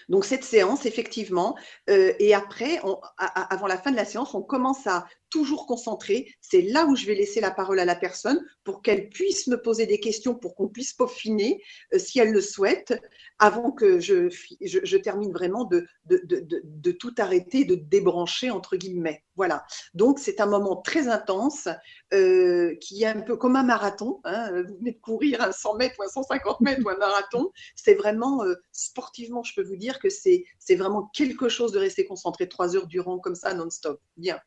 Donc 0.10 0.26
cette 0.26 0.44
séance, 0.44 0.86
effectivement, 0.86 1.56
euh, 1.90 2.14
et 2.20 2.34
après, 2.34 2.82
avant 3.18 3.68
la 3.68 3.78
fin 3.78 3.92
de 3.92 3.96
la 3.96 4.06
séance, 4.06 4.34
on 4.34 4.42
commence 4.42 4.88
à 4.88 5.08
toujours 5.30 5.66
concentrer. 5.66 6.34
C'est 6.42 6.62
là 6.62 6.86
où 6.86 6.96
je 6.96 7.06
vais 7.06 7.16
laisser 7.16 7.42
la 7.42 7.52
parole 7.52 7.80
à 7.80 7.86
la 7.86 7.96
personne 7.96 8.44
pour 8.64 8.82
qu'elle 8.82 9.10
puisse 9.10 9.48
me 9.48 9.62
poser 9.62 9.86
des 9.86 10.00
questions, 10.00 10.36
pour 10.36 10.56
qu'on 10.56 10.68
puisse 10.68 10.94
peaufiner, 10.94 11.62
euh, 11.94 12.00
si 12.00 12.20
elle 12.20 12.32
le 12.32 12.42
souhaite, 12.42 13.00
avant 13.40 13.72
que 13.72 14.00
je, 14.00 14.98
termine 14.98 15.32
vraiment 15.32 15.64
de, 15.66 16.92
tout 16.92 17.14
arrêter, 17.18 17.66
de 17.66 17.76
débrancher, 17.76 18.50
entre 18.50 18.78
guillemets. 18.78 19.24
Voilà. 19.36 19.64
Donc 19.94 20.18
c'est 20.18 20.42
un 20.42 20.48
moment 20.48 20.78
très 20.78 21.08
intense 21.08 21.68
euh, 22.14 22.76
qui 22.82 23.04
est 23.04 23.08
un 23.08 23.22
peu 23.22 23.38
comme 23.38 23.56
un 23.56 23.64
marathon. 23.64 24.20
Hein. 24.24 24.64
Vous 24.64 24.78
venez 24.78 24.94
de 24.94 25.00
courir 25.00 25.42
un 25.42 25.52
100 25.52 25.76
mètres 25.76 25.96
ou 26.00 26.04
un 26.04 26.08
150 26.08 26.62
mètres 26.62 26.82
ou 26.84 26.90
un 26.90 26.98
marathon. 26.98 27.52
C'est 27.76 27.94
vraiment, 27.94 28.44
euh, 28.44 28.56
sportivement, 28.72 29.44
je 29.44 29.54
peux 29.54 29.64
vous 29.64 29.76
dire 29.76 30.00
que 30.00 30.10
c'est 30.10 30.44
vraiment 30.76 31.10
quelque 31.14 31.50
chose 31.50 31.72
de 31.72 31.80
rester 31.80 32.06
concentré 32.06 32.50
trois 32.50 32.76
heures 32.76 32.88
durant 32.88 33.20
comme 33.20 33.36
ça, 33.36 33.54
non-stop. 33.54 34.02
Bien. 34.18 34.40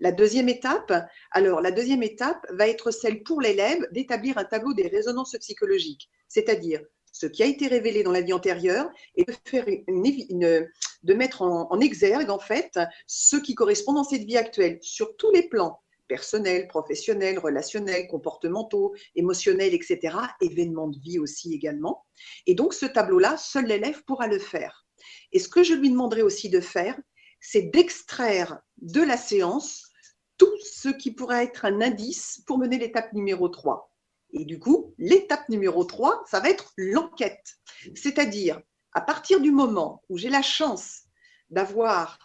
La 0.00 0.12
deuxième 0.12 0.48
étape, 0.48 0.92
alors 1.30 1.60
la 1.60 1.70
deuxième 1.70 2.02
étape 2.02 2.46
va 2.50 2.68
être 2.68 2.90
celle 2.90 3.22
pour 3.22 3.40
l'élève 3.40 3.86
d'établir 3.92 4.38
un 4.38 4.44
tableau 4.44 4.74
des 4.74 4.88
résonances 4.88 5.36
psychologiques, 5.38 6.10
c'est-à-dire 6.28 6.80
ce 7.12 7.26
qui 7.26 7.42
a 7.42 7.46
été 7.46 7.66
révélé 7.66 8.02
dans 8.02 8.12
la 8.12 8.20
vie 8.20 8.34
antérieure 8.34 8.90
et 9.14 9.24
de 9.24 11.14
mettre 11.14 11.42
en, 11.42 11.80
exergue 11.80 12.28
en 12.28 12.38
fait 12.38 12.78
ce 13.06 13.36
qui 13.36 13.54
correspond 13.54 13.94
dans 13.94 14.04
cette 14.04 14.24
vie 14.24 14.36
actuelle 14.36 14.78
sur 14.82 15.16
tous 15.16 15.30
les 15.32 15.48
plans 15.48 15.80
personnels, 16.08 16.68
professionnels, 16.68 17.38
relationnels, 17.38 18.06
comportementaux, 18.06 18.94
émotionnels, 19.14 19.74
etc. 19.74 20.16
Événements 20.40 20.88
de 20.88 20.98
vie 21.00 21.18
aussi 21.18 21.54
également. 21.54 22.04
Et 22.46 22.54
donc 22.54 22.74
ce 22.74 22.86
tableau-là, 22.86 23.36
seul 23.38 23.66
l'élève 23.66 24.04
pourra 24.04 24.26
le 24.28 24.38
faire. 24.38 24.86
Et 25.32 25.38
ce 25.38 25.48
que 25.48 25.62
je 25.62 25.74
lui 25.74 25.90
demanderai 25.90 26.22
aussi 26.22 26.48
de 26.48 26.60
faire, 26.60 26.98
c'est 27.48 27.62
d'extraire 27.62 28.60
de 28.78 29.00
la 29.00 29.16
séance 29.16 29.90
tout 30.36 30.52
ce 30.62 30.88
qui 30.88 31.12
pourrait 31.12 31.44
être 31.44 31.64
un 31.64 31.80
indice 31.80 32.42
pour 32.46 32.58
mener 32.58 32.76
l'étape 32.76 33.12
numéro 33.12 33.48
3. 33.48 33.90
Et 34.32 34.44
du 34.44 34.58
coup, 34.58 34.94
l'étape 34.98 35.48
numéro 35.48 35.84
3, 35.84 36.24
ça 36.28 36.40
va 36.40 36.50
être 36.50 36.72
l'enquête. 36.76 37.56
C'est-à-dire, 37.94 38.60
à 38.92 39.00
partir 39.00 39.40
du 39.40 39.52
moment 39.52 40.02
où 40.08 40.18
j'ai 40.18 40.28
la 40.28 40.42
chance 40.42 41.02
d'avoir 41.48 42.18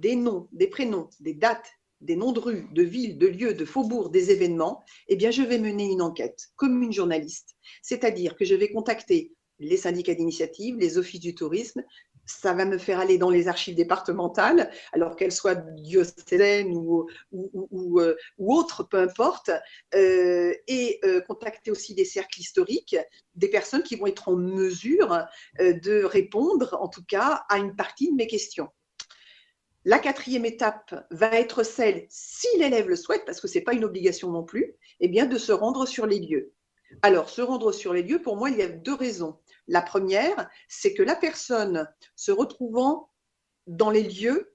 des 0.00 0.16
noms, 0.16 0.48
des 0.52 0.66
prénoms, 0.66 1.08
des 1.20 1.34
dates, 1.34 1.70
des 2.00 2.16
noms 2.16 2.32
de 2.32 2.40
rues, 2.40 2.66
de 2.72 2.82
villes, 2.82 3.18
de 3.18 3.28
lieux, 3.28 3.54
de 3.54 3.64
faubourgs, 3.64 4.10
des 4.10 4.32
événements, 4.32 4.84
eh 5.06 5.16
bien, 5.16 5.30
je 5.30 5.42
vais 5.42 5.58
mener 5.58 5.86
une 5.86 6.02
enquête 6.02 6.48
comme 6.56 6.82
une 6.82 6.92
journaliste. 6.92 7.54
C'est-à-dire 7.82 8.36
que 8.36 8.44
je 8.44 8.56
vais 8.56 8.72
contacter 8.72 9.32
les 9.60 9.76
syndicats 9.76 10.14
d'initiative, 10.14 10.76
les 10.76 10.98
offices 10.98 11.20
du 11.20 11.34
tourisme, 11.34 11.84
ça 12.26 12.52
va 12.52 12.64
me 12.64 12.78
faire 12.78 13.00
aller 13.00 13.18
dans 13.18 13.30
les 13.30 13.48
archives 13.48 13.74
départementales, 13.74 14.70
alors 14.92 15.16
qu'elles 15.16 15.32
soient 15.32 15.54
diocésaines 15.54 16.74
ou, 16.76 17.08
ou, 17.32 18.00
euh, 18.00 18.16
autres, 18.38 18.82
peu 18.84 18.98
importe, 18.98 19.50
euh, 19.94 20.54
et 20.66 21.00
euh, 21.04 21.20
contacter 21.22 21.70
aussi 21.70 21.94
des 21.94 22.04
cercles 22.04 22.40
historiques, 22.40 22.96
des 23.34 23.48
personnes 23.48 23.82
qui 23.82 23.96
vont 23.96 24.06
être 24.06 24.28
en 24.28 24.36
mesure 24.36 25.24
de 25.58 26.04
répondre, 26.04 26.76
en 26.80 26.88
tout 26.88 27.04
cas, 27.06 27.44
à 27.48 27.58
une 27.58 27.74
partie 27.74 28.10
de 28.10 28.16
mes 28.16 28.26
questions. 28.26 28.68
La 29.84 29.98
quatrième 29.98 30.46
étape 30.46 31.06
va 31.10 31.32
être 31.32 31.62
celle, 31.62 32.06
si 32.08 32.46
l'élève 32.58 32.88
le 32.88 32.96
souhaite, 32.96 33.24
parce 33.26 33.40
que 33.40 33.48
ce 33.48 33.58
n'est 33.58 33.64
pas 33.64 33.74
une 33.74 33.84
obligation 33.84 34.30
non 34.30 34.42
plus, 34.42 34.74
eh 35.00 35.08
bien 35.08 35.26
de 35.26 35.36
se 35.36 35.52
rendre 35.52 35.86
sur 35.86 36.06
les 36.06 36.20
lieux. 36.20 36.52
Alors, 37.02 37.28
se 37.28 37.42
rendre 37.42 37.72
sur 37.72 37.92
les 37.92 38.02
lieux, 38.02 38.22
pour 38.22 38.36
moi, 38.36 38.50
il 38.50 38.56
y 38.56 38.62
a 38.62 38.68
deux 38.68 38.94
raisons. 38.94 39.38
La 39.68 39.82
première, 39.82 40.48
c'est 40.68 40.94
que 40.94 41.02
la 41.02 41.16
personne 41.16 41.88
se 42.16 42.32
retrouvant 42.32 43.10
dans 43.66 43.90
les 43.90 44.02
lieux 44.02 44.54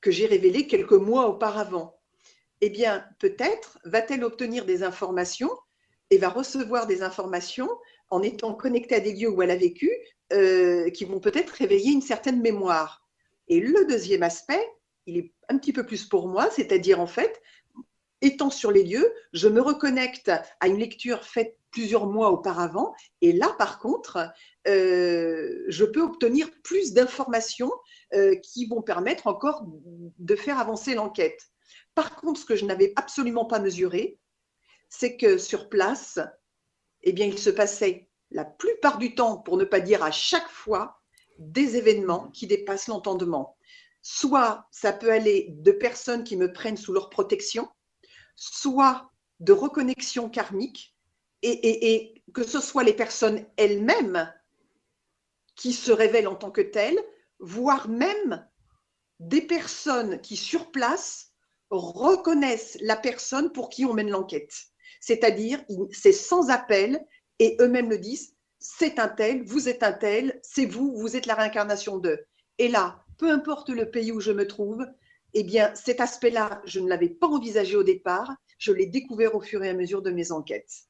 que 0.00 0.10
j'ai 0.10 0.26
révélés 0.26 0.66
quelques 0.66 0.92
mois 0.92 1.28
auparavant, 1.28 1.98
eh 2.60 2.70
bien, 2.70 3.06
peut-être 3.18 3.78
va-t-elle 3.84 4.24
obtenir 4.24 4.64
des 4.64 4.82
informations 4.82 5.50
et 6.10 6.18
va 6.18 6.28
recevoir 6.28 6.86
des 6.86 7.02
informations 7.02 7.70
en 8.10 8.22
étant 8.22 8.54
connectée 8.54 8.96
à 8.96 9.00
des 9.00 9.14
lieux 9.14 9.30
où 9.30 9.42
elle 9.42 9.50
a 9.50 9.56
vécu, 9.56 9.90
euh, 10.32 10.90
qui 10.90 11.04
vont 11.04 11.20
peut-être 11.20 11.50
réveiller 11.50 11.92
une 11.92 12.02
certaine 12.02 12.40
mémoire. 12.40 13.06
Et 13.48 13.60
le 13.60 13.86
deuxième 13.86 14.22
aspect, 14.22 14.64
il 15.06 15.16
est 15.18 15.32
un 15.48 15.58
petit 15.58 15.72
peu 15.72 15.84
plus 15.84 16.04
pour 16.04 16.28
moi, 16.28 16.50
c'est-à-dire 16.50 17.00
en 17.00 17.06
fait, 17.06 17.42
étant 18.20 18.50
sur 18.50 18.70
les 18.70 18.84
lieux, 18.84 19.12
je 19.32 19.48
me 19.48 19.60
reconnecte 19.60 20.30
à 20.60 20.68
une 20.68 20.78
lecture 20.78 21.24
faite 21.24 21.58
plusieurs 21.74 22.06
mois 22.06 22.30
auparavant. 22.30 22.94
Et 23.20 23.32
là, 23.32 23.52
par 23.58 23.80
contre, 23.80 24.32
euh, 24.68 25.64
je 25.66 25.84
peux 25.84 26.02
obtenir 26.02 26.48
plus 26.62 26.92
d'informations 26.92 27.72
euh, 28.14 28.36
qui 28.36 28.66
vont 28.66 28.80
permettre 28.80 29.26
encore 29.26 29.66
de 29.66 30.36
faire 30.36 30.60
avancer 30.60 30.94
l'enquête. 30.94 31.50
Par 31.96 32.14
contre, 32.14 32.40
ce 32.40 32.46
que 32.46 32.54
je 32.54 32.64
n'avais 32.64 32.92
absolument 32.94 33.44
pas 33.44 33.58
mesuré, 33.58 34.20
c'est 34.88 35.16
que 35.16 35.36
sur 35.36 35.68
place, 35.68 36.20
eh 37.02 37.12
bien, 37.12 37.26
il 37.26 37.38
se 37.38 37.50
passait 37.50 38.08
la 38.30 38.44
plupart 38.44 38.98
du 38.98 39.16
temps, 39.16 39.38
pour 39.38 39.56
ne 39.56 39.64
pas 39.64 39.80
dire 39.80 40.04
à 40.04 40.12
chaque 40.12 40.48
fois, 40.48 41.00
des 41.38 41.76
événements 41.76 42.28
qui 42.30 42.46
dépassent 42.46 42.86
l'entendement. 42.86 43.56
Soit 44.00 44.68
ça 44.70 44.92
peut 44.92 45.10
aller 45.10 45.48
de 45.50 45.72
personnes 45.72 46.22
qui 46.22 46.36
me 46.36 46.52
prennent 46.52 46.76
sous 46.76 46.92
leur 46.92 47.10
protection, 47.10 47.68
soit 48.36 49.10
de 49.40 49.52
reconnexion 49.52 50.30
karmique, 50.30 50.93
et, 51.44 52.22
que 52.32 52.42
ce 52.42 52.60
soit 52.60 52.84
les 52.84 52.94
personnes 52.94 53.44
elles-mêmes 53.56 54.32
qui 55.56 55.72
se 55.72 55.92
révèlent 55.92 56.26
en 56.26 56.34
tant 56.34 56.50
que 56.50 56.62
telles, 56.62 56.98
voire 57.38 57.88
même 57.88 58.44
des 59.20 59.42
personnes 59.42 60.20
qui, 60.20 60.36
sur 60.36 60.72
place, 60.72 61.32
reconnaissent 61.70 62.76
la 62.80 62.96
personne 62.96 63.52
pour 63.52 63.68
qui 63.68 63.84
on 63.84 63.94
mène 63.94 64.10
l'enquête. 64.10 64.52
C'est-à-dire, 65.00 65.62
c'est 65.92 66.12
sans 66.12 66.50
appel 66.50 67.04
et 67.38 67.56
eux-mêmes 67.60 67.90
le 67.90 67.98
disent, 67.98 68.34
c'est 68.58 68.98
un 68.98 69.08
tel, 69.08 69.44
vous 69.44 69.68
êtes 69.68 69.82
un 69.82 69.92
tel, 69.92 70.40
c'est 70.42 70.66
vous, 70.66 70.96
vous 70.96 71.16
êtes 71.16 71.26
la 71.26 71.34
réincarnation 71.34 71.98
d'eux. 71.98 72.24
Et 72.58 72.68
là, 72.68 73.04
peu 73.18 73.30
importe 73.30 73.68
le 73.68 73.90
pays 73.90 74.10
où 74.10 74.20
je 74.20 74.32
me 74.32 74.46
trouve, 74.46 74.84
eh 75.34 75.42
bien, 75.42 75.74
cet 75.74 76.00
aspect-là, 76.00 76.62
je 76.64 76.80
ne 76.80 76.88
l'avais 76.88 77.08
pas 77.10 77.26
envisagé 77.26 77.76
au 77.76 77.82
départ, 77.82 78.32
je 78.58 78.72
l'ai 78.72 78.86
découvert 78.86 79.34
au 79.34 79.40
fur 79.40 79.62
et 79.62 79.68
à 79.68 79.74
mesure 79.74 80.00
de 80.00 80.10
mes 80.10 80.32
enquêtes. 80.32 80.86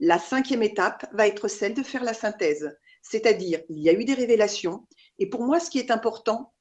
La 0.00 0.18
cinquième 0.18 0.62
étape 0.62 1.06
va 1.12 1.26
être 1.26 1.48
celle 1.48 1.74
de 1.74 1.82
faire 1.82 2.04
la 2.04 2.14
synthèse, 2.14 2.76
c'est-à-dire 3.02 3.60
il 3.68 3.78
y 3.78 3.88
a 3.88 3.92
eu 3.92 4.04
des 4.04 4.14
révélations, 4.14 4.86
et 5.18 5.28
pour 5.28 5.42
moi 5.42 5.58
ce 5.60 5.70
qui 5.70 5.78
est 5.78 5.90
important, 5.90 6.54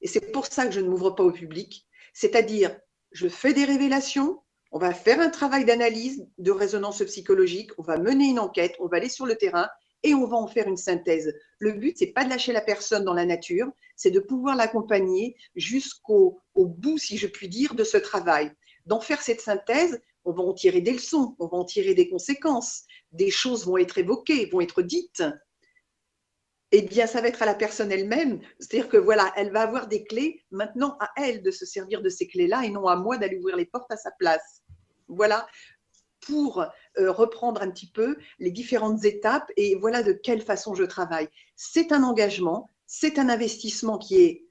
et 0.00 0.08
c'est 0.08 0.32
pour 0.32 0.46
ça 0.46 0.66
que 0.66 0.72
je 0.72 0.80
ne 0.80 0.88
m'ouvre 0.88 1.10
pas 1.10 1.24
au 1.24 1.32
public, 1.32 1.86
c'est-à-dire 2.14 2.78
je 3.12 3.28
fais 3.28 3.52
des 3.52 3.64
révélations, 3.64 4.42
on 4.72 4.78
va 4.78 4.94
faire 4.94 5.20
un 5.20 5.30
travail 5.30 5.64
d'analyse, 5.64 6.26
de 6.38 6.50
résonance 6.50 7.02
psychologique, 7.02 7.70
on 7.76 7.82
va 7.82 7.98
mener 7.98 8.26
une 8.26 8.38
enquête, 8.38 8.76
on 8.78 8.86
va 8.86 8.98
aller 8.98 9.08
sur 9.08 9.26
le 9.26 9.34
terrain 9.34 9.68
et 10.02 10.14
on 10.14 10.26
va 10.26 10.36
en 10.36 10.46
faire 10.46 10.68
une 10.68 10.76
synthèse. 10.76 11.34
Le 11.58 11.72
but, 11.72 11.98
c'est 11.98 12.12
pas 12.12 12.24
de 12.24 12.30
lâcher 12.30 12.52
la 12.52 12.60
personne 12.60 13.04
dans 13.04 13.12
la 13.12 13.26
nature, 13.26 13.70
c'est 13.96 14.10
de 14.10 14.20
pouvoir 14.20 14.56
l'accompagner 14.56 15.36
jusqu'au 15.56 16.40
bout, 16.54 16.98
si 16.98 17.18
je 17.18 17.26
puis 17.26 17.48
dire, 17.48 17.74
de 17.74 17.84
ce 17.84 17.96
travail. 17.96 18.52
D'en 18.86 19.00
faire 19.00 19.20
cette 19.20 19.40
synthèse 19.40 20.00
on 20.24 20.32
va 20.32 20.42
en 20.42 20.52
tirer 20.52 20.80
des 20.80 20.92
leçons, 20.92 21.36
on 21.38 21.46
va 21.46 21.58
en 21.58 21.64
tirer 21.64 21.94
des 21.94 22.08
conséquences, 22.08 22.84
des 23.12 23.30
choses 23.30 23.66
vont 23.66 23.78
être 23.78 23.98
évoquées, 23.98 24.46
vont 24.46 24.60
être 24.60 24.82
dites. 24.82 25.22
Eh 26.72 26.82
bien, 26.82 27.06
ça 27.06 27.20
va 27.20 27.28
être 27.28 27.42
à 27.42 27.46
la 27.46 27.54
personne 27.54 27.90
elle-même. 27.90 28.40
C'est-à-dire 28.60 28.88
que 28.88 28.96
voilà, 28.96 29.32
elle 29.36 29.50
va 29.50 29.62
avoir 29.62 29.88
des 29.88 30.04
clés. 30.04 30.44
Maintenant, 30.52 30.96
à 31.00 31.10
elle 31.16 31.42
de 31.42 31.50
se 31.50 31.66
servir 31.66 32.00
de 32.00 32.08
ces 32.08 32.28
clés-là 32.28 32.64
et 32.64 32.70
non 32.70 32.86
à 32.86 32.96
moi 32.96 33.18
d'aller 33.18 33.38
ouvrir 33.38 33.56
les 33.56 33.66
portes 33.66 33.90
à 33.90 33.96
sa 33.96 34.12
place. 34.12 34.62
Voilà 35.08 35.48
pour 36.20 36.60
euh, 36.60 37.10
reprendre 37.10 37.62
un 37.62 37.70
petit 37.70 37.90
peu 37.90 38.16
les 38.38 38.50
différentes 38.50 39.04
étapes 39.04 39.50
et 39.56 39.74
voilà 39.74 40.02
de 40.02 40.12
quelle 40.12 40.42
façon 40.42 40.74
je 40.74 40.84
travaille. 40.84 41.28
C'est 41.56 41.92
un 41.92 42.02
engagement, 42.02 42.68
c'est 42.86 43.18
un 43.18 43.28
investissement 43.28 43.98
qui 43.98 44.20
est 44.20 44.44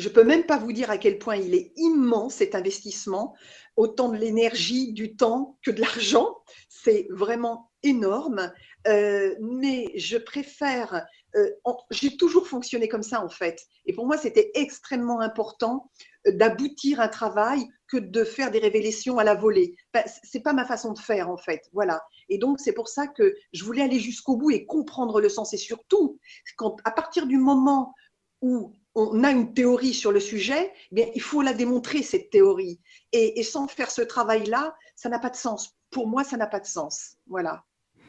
je 0.00 0.08
ne 0.08 0.14
peux 0.14 0.24
même 0.24 0.44
pas 0.44 0.56
vous 0.56 0.72
dire 0.72 0.90
à 0.90 0.98
quel 0.98 1.18
point 1.18 1.36
il 1.36 1.54
est 1.54 1.72
immense 1.76 2.36
cet 2.36 2.54
investissement, 2.54 3.34
autant 3.76 4.08
de 4.08 4.16
l'énergie, 4.16 4.92
du 4.92 5.14
temps 5.14 5.58
que 5.62 5.70
de 5.70 5.80
l'argent. 5.80 6.36
C'est 6.68 7.06
vraiment 7.10 7.70
énorme. 7.82 8.50
Euh, 8.88 9.34
mais 9.40 9.92
je 9.96 10.16
préfère, 10.16 11.06
euh, 11.36 11.50
j'ai 11.90 12.16
toujours 12.16 12.48
fonctionné 12.48 12.88
comme 12.88 13.02
ça 13.02 13.22
en 13.22 13.28
fait. 13.28 13.60
Et 13.84 13.92
pour 13.92 14.06
moi, 14.06 14.16
c'était 14.16 14.50
extrêmement 14.54 15.20
important 15.20 15.90
euh, 16.26 16.32
d'aboutir 16.32 17.00
un 17.00 17.08
travail 17.08 17.66
que 17.88 17.98
de 17.98 18.24
faire 18.24 18.50
des 18.50 18.58
révélations 18.58 19.18
à 19.18 19.24
la 19.24 19.34
volée. 19.34 19.76
Ce 19.94 20.00
c'est 20.22 20.40
pas 20.40 20.54
ma 20.54 20.64
façon 20.64 20.94
de 20.94 20.98
faire 20.98 21.28
en 21.28 21.36
fait. 21.36 21.68
Voilà. 21.74 22.00
Et 22.30 22.38
donc 22.38 22.58
c'est 22.58 22.72
pour 22.72 22.88
ça 22.88 23.06
que 23.06 23.34
je 23.52 23.64
voulais 23.64 23.82
aller 23.82 24.00
jusqu'au 24.00 24.36
bout 24.36 24.50
et 24.50 24.64
comprendre 24.64 25.20
le 25.20 25.28
sens. 25.28 25.52
Et 25.52 25.58
surtout, 25.58 26.18
à 26.84 26.90
partir 26.90 27.26
du 27.26 27.36
moment 27.36 27.92
où 28.40 28.72
on 28.94 29.22
a 29.24 29.30
une 29.30 29.52
théorie 29.52 29.94
sur 29.94 30.12
le 30.12 30.20
sujet, 30.20 30.72
eh 30.90 30.94
bien, 30.94 31.06
il 31.14 31.22
faut 31.22 31.42
la 31.42 31.54
démontrer, 31.54 32.02
cette 32.02 32.30
théorie. 32.30 32.80
Et, 33.12 33.42
sans 33.42 33.68
faire 33.68 33.90
ce 33.90 34.02
travail-là, 34.02 34.74
ça 34.96 35.08
n'a 35.08 35.18
pas 35.18 35.30
de 35.30 35.36
sens. 35.36 35.76
Pour 35.90 36.06
moi, 36.06 36.24
ça 36.24 36.36
n'a 36.36 36.46
pas 36.46 36.60
de 36.60 36.66
sens. 36.66 37.16
Voilà. 37.28 37.64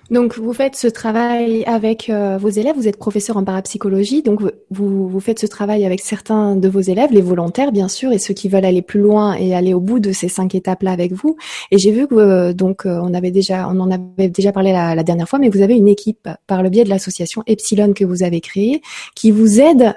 Donc, 0.09 0.37
vous 0.37 0.51
faites 0.51 0.75
ce 0.75 0.87
travail 0.87 1.63
avec 1.65 2.09
euh, 2.09 2.37
vos 2.37 2.49
élèves, 2.49 2.75
vous 2.75 2.87
êtes 2.87 2.97
professeur 2.97 3.37
en 3.37 3.43
parapsychologie, 3.43 4.23
donc 4.23 4.41
vous, 4.69 5.19
faites 5.19 5.39
ce 5.39 5.45
travail 5.45 5.85
avec 5.85 6.01
certains 6.01 6.55
de 6.55 6.67
vos 6.67 6.81
élèves, 6.81 7.11
les 7.11 7.21
volontaires 7.21 7.71
bien 7.71 7.87
sûr, 7.87 8.11
et 8.11 8.17
ceux 8.17 8.33
qui 8.33 8.49
veulent 8.49 8.65
aller 8.65 8.81
plus 8.81 8.99
loin 8.99 9.35
et 9.35 9.55
aller 9.55 9.73
au 9.73 9.79
bout 9.79 9.99
de 9.99 10.11
ces 10.11 10.27
cinq 10.27 10.53
étapes-là 10.53 10.91
avec 10.91 11.13
vous. 11.13 11.37
Et 11.69 11.77
j'ai 11.77 11.91
vu 11.91 12.07
que, 12.07 12.15
euh, 12.15 12.53
donc, 12.53 12.85
euh, 12.85 12.99
on 13.01 13.13
avait 13.13 13.31
déjà, 13.31 13.69
on 13.69 13.79
en 13.79 13.89
avait 13.91 14.27
déjà 14.27 14.51
parlé 14.51 14.73
la, 14.73 14.95
la, 14.95 15.03
dernière 15.03 15.29
fois, 15.29 15.39
mais 15.39 15.49
vous 15.49 15.61
avez 15.61 15.75
une 15.75 15.87
équipe 15.87 16.27
par 16.45 16.61
le 16.61 16.69
biais 16.69 16.83
de 16.83 16.89
l'association 16.89 17.43
Epsilon 17.47 17.93
que 17.93 18.03
vous 18.03 18.23
avez 18.23 18.41
créée, 18.41 18.81
qui 19.15 19.31
vous 19.31 19.61
aide 19.61 19.93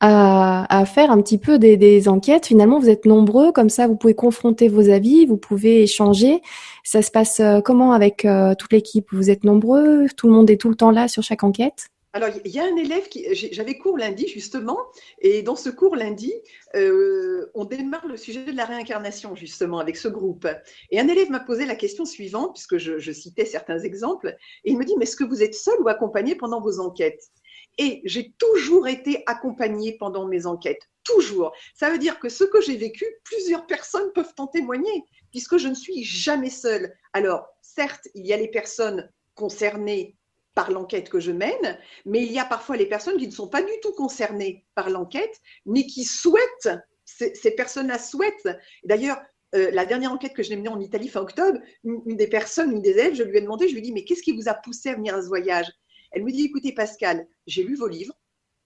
à, 0.00 0.84
faire 0.86 1.10
un 1.10 1.20
petit 1.20 1.38
peu 1.38 1.58
des, 1.58 2.08
enquêtes. 2.08 2.46
Finalement, 2.46 2.78
vous 2.78 2.90
êtes 2.90 3.06
nombreux, 3.06 3.52
comme 3.52 3.70
ça, 3.70 3.86
vous 3.86 3.96
pouvez 3.96 4.14
confronter 4.14 4.68
vos 4.68 4.90
avis, 4.90 5.26
vous 5.26 5.36
pouvez 5.36 5.82
échanger. 5.82 6.40
Ça 6.84 7.02
se 7.02 7.10
passe 7.10 7.40
euh, 7.40 7.60
comment 7.60 7.92
avec 7.92 8.24
euh, 8.24 8.54
toute 8.54 8.72
l'équipe? 8.72 9.08
Vous 9.12 9.30
êtes 9.30 9.44
nombreux 9.44 10.06
Tout 10.16 10.28
le 10.28 10.34
monde 10.34 10.50
est 10.50 10.60
tout 10.60 10.68
le 10.68 10.76
temps 10.76 10.90
là 10.90 11.08
sur 11.08 11.22
chaque 11.22 11.42
enquête? 11.42 11.88
Alors, 12.12 12.30
il 12.46 12.50
y 12.50 12.58
a 12.58 12.64
un 12.64 12.76
élève 12.76 13.08
qui. 13.08 13.26
J'avais 13.34 13.76
cours 13.76 13.98
lundi, 13.98 14.26
justement, 14.26 14.78
et 15.20 15.42
dans 15.42 15.56
ce 15.56 15.68
cours 15.68 15.96
lundi, 15.96 16.32
euh, 16.74 17.50
on 17.54 17.66
démarre 17.66 18.06
le 18.06 18.16
sujet 18.16 18.42
de 18.42 18.56
la 18.56 18.64
réincarnation, 18.64 19.34
justement, 19.34 19.80
avec 19.80 19.98
ce 19.98 20.08
groupe. 20.08 20.48
Et 20.90 20.98
un 20.98 21.08
élève 21.08 21.30
m'a 21.30 21.40
posé 21.40 21.66
la 21.66 21.74
question 21.74 22.06
suivante, 22.06 22.54
puisque 22.54 22.78
je, 22.78 22.98
je 22.98 23.12
citais 23.12 23.44
certains 23.44 23.80
exemples, 23.80 24.34
et 24.64 24.70
il 24.70 24.78
me 24.78 24.84
dit 24.86 24.94
Mais 24.96 25.02
est-ce 25.02 25.16
que 25.16 25.24
vous 25.24 25.42
êtes 25.42 25.54
seul 25.54 25.78
ou 25.82 25.88
accompagné 25.88 26.36
pendant 26.36 26.62
vos 26.62 26.80
enquêtes? 26.80 27.30
Et 27.78 28.00
j'ai 28.04 28.32
toujours 28.38 28.88
été 28.88 29.22
accompagnée 29.26 29.96
pendant 29.98 30.26
mes 30.26 30.46
enquêtes. 30.46 30.88
Toujours. 31.04 31.52
Ça 31.74 31.90
veut 31.90 31.98
dire 31.98 32.18
que 32.18 32.28
ce 32.28 32.44
que 32.44 32.60
j'ai 32.60 32.76
vécu, 32.76 33.04
plusieurs 33.24 33.66
personnes 33.66 34.12
peuvent 34.14 34.32
en 34.38 34.46
témoigner, 34.46 35.04
puisque 35.30 35.58
je 35.58 35.68
ne 35.68 35.74
suis 35.74 36.04
jamais 36.04 36.50
seule. 36.50 36.92
Alors, 37.12 37.46
certes, 37.62 38.08
il 38.14 38.26
y 38.26 38.32
a 38.32 38.36
les 38.36 38.50
personnes 38.50 39.10
concernées 39.34 40.16
par 40.54 40.70
l'enquête 40.70 41.10
que 41.10 41.20
je 41.20 41.32
mène, 41.32 41.78
mais 42.06 42.24
il 42.24 42.32
y 42.32 42.38
a 42.38 42.44
parfois 42.44 42.76
les 42.76 42.86
personnes 42.86 43.18
qui 43.18 43.26
ne 43.26 43.32
sont 43.32 43.48
pas 43.48 43.62
du 43.62 43.72
tout 43.82 43.92
concernées 43.92 44.64
par 44.74 44.88
l'enquête, 44.88 45.40
mais 45.66 45.86
qui 45.86 46.04
souhaitent, 46.04 46.70
ces, 47.04 47.50
personnes-là 47.50 47.98
souhaitent. 47.98 48.48
D'ailleurs, 48.84 49.20
euh, 49.54 49.70
la 49.70 49.84
dernière 49.84 50.12
enquête 50.12 50.32
que 50.32 50.42
j'ai 50.42 50.56
menée 50.56 50.70
en 50.70 50.80
Italie 50.80 51.08
fin 51.08 51.20
octobre, 51.20 51.60
une, 51.84 52.00
une, 52.06 52.16
des 52.16 52.26
personnes, 52.26 52.72
une 52.72 52.82
des 52.82 52.90
élèves, 52.90 53.14
je 53.14 53.22
lui 53.22 53.36
ai 53.36 53.42
demandé, 53.42 53.68
je 53.68 53.74
lui 53.74 53.80
ai 53.80 53.82
dit, 53.82 53.92
mais 53.92 54.04
qu'est-ce 54.04 54.22
qui 54.22 54.32
vous 54.32 54.48
a 54.48 54.54
poussé 54.54 54.88
à 54.88 54.94
venir 54.94 55.14
à 55.14 55.22
ce 55.22 55.28
voyage? 55.28 55.70
Elle 56.16 56.24
me 56.24 56.32
dit, 56.32 56.46
écoutez 56.46 56.72
Pascal, 56.72 57.28
j'ai 57.46 57.62
lu 57.62 57.76
vos 57.76 57.88
livres, 57.88 58.14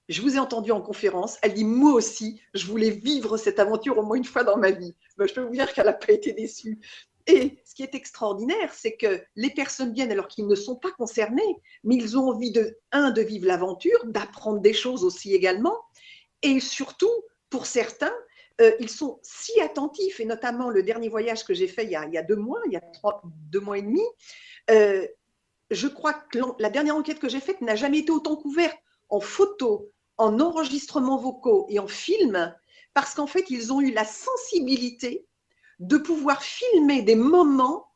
je 0.08 0.22
vous 0.22 0.36
ai 0.36 0.38
entendu 0.38 0.70
en 0.70 0.80
conférence. 0.80 1.36
Elle 1.42 1.54
dit, 1.54 1.64
moi 1.64 1.94
aussi, 1.94 2.40
je 2.54 2.64
voulais 2.64 2.90
vivre 2.90 3.36
cette 3.36 3.58
aventure 3.58 3.98
au 3.98 4.04
moins 4.04 4.16
une 4.16 4.24
fois 4.24 4.44
dans 4.44 4.56
ma 4.56 4.70
vie. 4.70 4.94
Ben, 5.16 5.26
je 5.26 5.34
peux 5.34 5.40
vous 5.40 5.50
dire 5.50 5.72
qu'elle 5.72 5.86
n'a 5.86 5.92
pas 5.92 6.12
été 6.12 6.32
déçue. 6.32 6.78
Et 7.26 7.58
ce 7.64 7.74
qui 7.74 7.82
est 7.82 7.96
extraordinaire, 7.96 8.72
c'est 8.72 8.96
que 8.96 9.20
les 9.34 9.50
personnes 9.50 9.92
viennent 9.92 10.12
alors 10.12 10.28
qu'ils 10.28 10.46
ne 10.46 10.54
sont 10.54 10.76
pas 10.76 10.92
concernés, 10.92 11.56
mais 11.82 11.96
ils 11.96 12.16
ont 12.16 12.28
envie 12.28 12.52
de, 12.52 12.78
un, 12.92 13.10
de 13.10 13.20
vivre 13.20 13.48
l'aventure, 13.48 13.98
d'apprendre 14.04 14.60
des 14.60 14.72
choses 14.72 15.02
aussi 15.02 15.34
également, 15.34 15.76
et 16.42 16.60
surtout, 16.60 17.10
pour 17.48 17.66
certains, 17.66 18.14
euh, 18.60 18.70
ils 18.78 18.90
sont 18.90 19.18
si 19.22 19.60
attentifs, 19.60 20.20
et 20.20 20.24
notamment 20.24 20.70
le 20.70 20.84
dernier 20.84 21.08
voyage 21.08 21.44
que 21.44 21.52
j'ai 21.52 21.66
fait 21.66 21.82
il 21.82 21.90
y, 21.90 21.96
a, 21.96 22.22
deux 22.22 22.36
mois, 22.36 22.60
il 22.66 22.72
y 22.74 22.76
a 22.76 22.82
deux 23.24 23.60
mois 23.60 23.76
et 23.76 23.82
demi, 23.82 24.02
euh, 24.70 25.04
je 25.70 25.86
crois 25.88 26.14
que 26.14 26.38
la 26.58 26.70
dernière 26.70 26.96
enquête 26.96 27.18
que 27.18 27.28
j'ai 27.28 27.40
faite 27.40 27.60
n'a 27.60 27.76
jamais 27.76 27.98
été 27.98 28.10
autant 28.10 28.36
couverte 28.36 28.78
en 29.08 29.20
photos, 29.20 29.82
en 30.18 30.40
enregistrements 30.40 31.18
vocaux 31.18 31.66
et 31.68 31.78
en 31.78 31.88
films, 31.88 32.54
parce 32.94 33.14
qu'en 33.14 33.26
fait, 33.26 33.50
ils 33.50 33.72
ont 33.72 33.80
eu 33.80 33.92
la 33.92 34.04
sensibilité 34.04 35.26
de 35.78 35.96
pouvoir 35.96 36.42
filmer 36.42 37.02
des 37.02 37.14
moments 37.14 37.86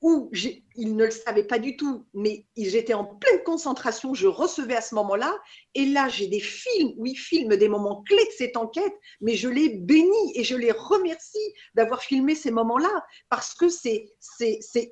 où 0.00 0.30
ils 0.76 0.96
ne 0.96 1.04
le 1.04 1.10
savaient 1.10 1.46
pas 1.46 1.58
du 1.58 1.76
tout, 1.76 2.06
mais 2.14 2.46
j'étais 2.56 2.94
en 2.94 3.04
pleine 3.04 3.42
concentration, 3.44 4.14
je 4.14 4.26
recevais 4.26 4.76
à 4.76 4.80
ce 4.80 4.94
moment-là, 4.94 5.36
et 5.74 5.86
là 5.86 6.08
j'ai 6.08 6.26
des 6.26 6.40
films 6.40 6.92
où 6.96 7.06
ils 7.06 7.16
filment 7.16 7.56
des 7.56 7.68
moments 7.68 8.02
clés 8.02 8.24
de 8.24 8.32
cette 8.36 8.56
enquête, 8.56 8.92
mais 9.20 9.34
je 9.34 9.48
les 9.48 9.70
bénis 9.70 10.32
et 10.34 10.44
je 10.44 10.56
les 10.56 10.72
remercie 10.72 11.52
d'avoir 11.74 12.02
filmé 12.02 12.34
ces 12.34 12.50
moments-là, 12.50 13.04
parce 13.28 13.54
que 13.54 13.68
c'est 13.68 14.12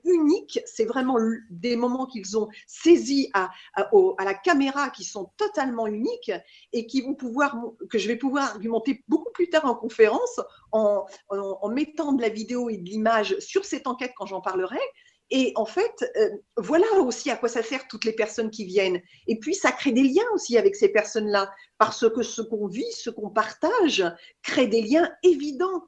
unique, 0.04 0.60
c'est 0.66 0.84
vraiment 0.84 1.16
des 1.50 1.76
moments 1.76 2.06
qu'ils 2.06 2.38
ont 2.38 2.48
saisis 2.66 3.30
à, 3.34 3.50
la 4.18 4.34
caméra 4.34 4.90
qui 4.90 5.04
sont 5.04 5.30
totalement 5.36 5.86
uniques 5.86 6.32
et 6.72 6.86
qui 6.86 7.02
vont 7.02 7.14
pouvoir, 7.14 7.56
que 7.90 7.98
je 7.98 8.08
vais 8.08 8.16
pouvoir 8.16 8.50
argumenter 8.50 9.04
beaucoup 9.08 9.30
plus 9.32 9.50
tard 9.50 9.66
en 9.66 9.74
conférence 9.74 10.40
en, 10.72 11.04
en, 11.28 11.58
en 11.60 11.68
mettant 11.68 12.12
de 12.12 12.22
la 12.22 12.28
vidéo 12.28 12.68
et 12.68 12.78
de 12.78 12.88
l'image 12.88 13.38
sur 13.38 13.64
cette 13.64 13.86
enquête 13.86 14.12
quand 14.16 14.26
j'en 14.26 14.40
parlerai. 14.40 14.80
Et 15.30 15.52
en 15.56 15.64
fait, 15.64 16.12
euh, 16.16 16.30
voilà 16.56 16.86
aussi 17.00 17.30
à 17.30 17.36
quoi 17.36 17.48
ça 17.48 17.62
sert 17.62 17.88
toutes 17.88 18.04
les 18.04 18.12
personnes 18.12 18.50
qui 18.50 18.64
viennent. 18.64 19.00
Et 19.26 19.38
puis, 19.38 19.54
ça 19.54 19.72
crée 19.72 19.92
des 19.92 20.02
liens 20.02 20.28
aussi 20.34 20.58
avec 20.58 20.76
ces 20.76 20.88
personnes-là, 20.88 21.50
parce 21.78 22.08
que 22.08 22.22
ce 22.22 22.42
qu'on 22.42 22.66
vit, 22.66 22.90
ce 22.92 23.10
qu'on 23.10 23.30
partage, 23.30 24.04
crée 24.42 24.66
des 24.66 24.82
liens 24.82 25.10
évidents 25.22 25.84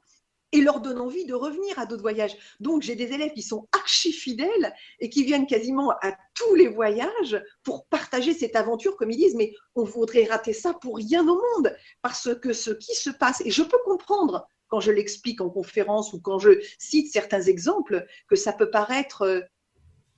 et 0.53 0.61
leur 0.61 0.79
donne 0.79 0.99
envie 0.99 1.25
de 1.25 1.33
revenir 1.33 1.77
à 1.77 1.85
d'autres 1.85 2.01
voyages. 2.01 2.35
Donc, 2.59 2.81
j'ai 2.81 2.95
des 2.95 3.11
élèves 3.11 3.33
qui 3.33 3.41
sont 3.41 3.67
archi 3.73 4.11
fidèles 4.11 4.73
et 4.99 5.09
qui 5.09 5.23
viennent 5.23 5.45
quasiment 5.45 5.91
à 6.01 6.17
tous 6.33 6.55
les 6.55 6.67
voyages 6.67 7.41
pour 7.63 7.85
partager 7.87 8.33
cette 8.33 8.55
aventure, 8.55 8.95
comme 8.95 9.11
ils 9.11 9.17
disent, 9.17 9.35
mais 9.35 9.53
on 9.75 9.83
voudrait 9.83 10.23
rater 10.23 10.53
ça 10.53 10.73
pour 10.73 10.97
rien 10.97 11.21
au 11.27 11.41
monde, 11.55 11.75
parce 12.01 12.33
que 12.41 12.53
ce 12.53 12.71
qui 12.71 12.95
se 12.95 13.09
passe, 13.09 13.41
et 13.45 13.51
je 13.51 13.63
peux 13.63 13.79
comprendre 13.85 14.47
quand 14.67 14.79
je 14.79 14.91
l'explique 14.91 15.41
en 15.41 15.49
conférence 15.49 16.13
ou 16.13 16.19
quand 16.19 16.39
je 16.39 16.61
cite 16.79 17.11
certains 17.11 17.41
exemples, 17.41 18.05
que 18.27 18.35
ça 18.35 18.53
peut 18.53 18.69
paraître 18.69 19.21
euh, 19.23 19.41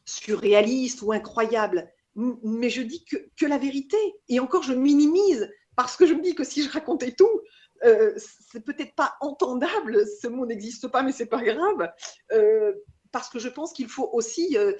surréaliste 0.05 1.01
ou 1.01 1.12
incroyable. 1.12 1.91
Mais 2.15 2.69
je 2.69 2.81
dis 2.81 3.05
que, 3.05 3.45
la 3.45 3.57
vérité. 3.57 3.97
Et 4.27 4.39
encore, 4.39 4.63
je 4.63 4.73
minimise 4.73 5.49
parce 5.75 5.95
que 5.95 6.05
je 6.05 6.13
me 6.13 6.21
dis 6.21 6.35
que 6.35 6.43
si 6.43 6.63
je 6.63 6.69
racontais 6.69 7.13
tout, 7.13 7.41
euh, 7.85 8.13
c'est 8.17 8.65
peut-être 8.65 8.93
pas 8.95 9.15
entendable. 9.21 10.05
Ce 10.21 10.27
mot 10.27 10.45
n'existe 10.45 10.89
pas, 10.89 11.03
mais 11.03 11.13
c'est 11.13 11.27
pas 11.27 11.41
grave. 11.41 11.89
Euh, 12.33 12.73
parce 13.12 13.29
que 13.29 13.39
je 13.39 13.47
pense 13.47 13.73
qu'il 13.73 13.88
faut 13.88 14.09
aussi, 14.12 14.57
euh, 14.57 14.73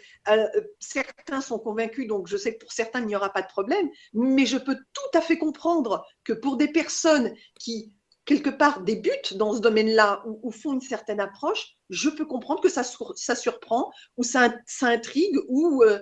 certains 0.79 1.41
sont 1.41 1.60
convaincus, 1.60 2.08
donc 2.08 2.27
je 2.27 2.38
sais 2.38 2.53
que 2.53 2.60
pour 2.60 2.71
certains 2.71 2.99
il 2.99 3.08
n'y 3.08 3.15
aura 3.15 3.29
pas 3.29 3.41
de 3.41 3.47
problème, 3.47 3.89
mais 4.13 4.45
je 4.45 4.58
peux 4.58 4.75
tout 4.75 5.17
à 5.17 5.21
fait 5.21 5.38
comprendre 5.38 6.05
que 6.23 6.34
pour 6.34 6.58
des 6.58 6.67
personnes 6.67 7.34
qui 7.60 7.93
quelque 8.30 8.52
part 8.52 8.82
débutent 8.82 9.34
dans 9.38 9.56
ce 9.56 9.60
domaine-là 9.60 10.24
ou, 10.44 10.52
font 10.52 10.74
une 10.74 10.82
certaine 10.82 11.20
approche, 11.20 11.74
je 11.89 12.10
peux 12.10 12.28
comprendre 12.28 12.62
que 12.62 12.70
ça, 12.70 12.84
surprend 12.84 13.92
ou 14.18 14.24
ça, 14.24 14.54
intrigue 14.84 15.36
ou, 15.48 15.82
euh, 15.82 15.98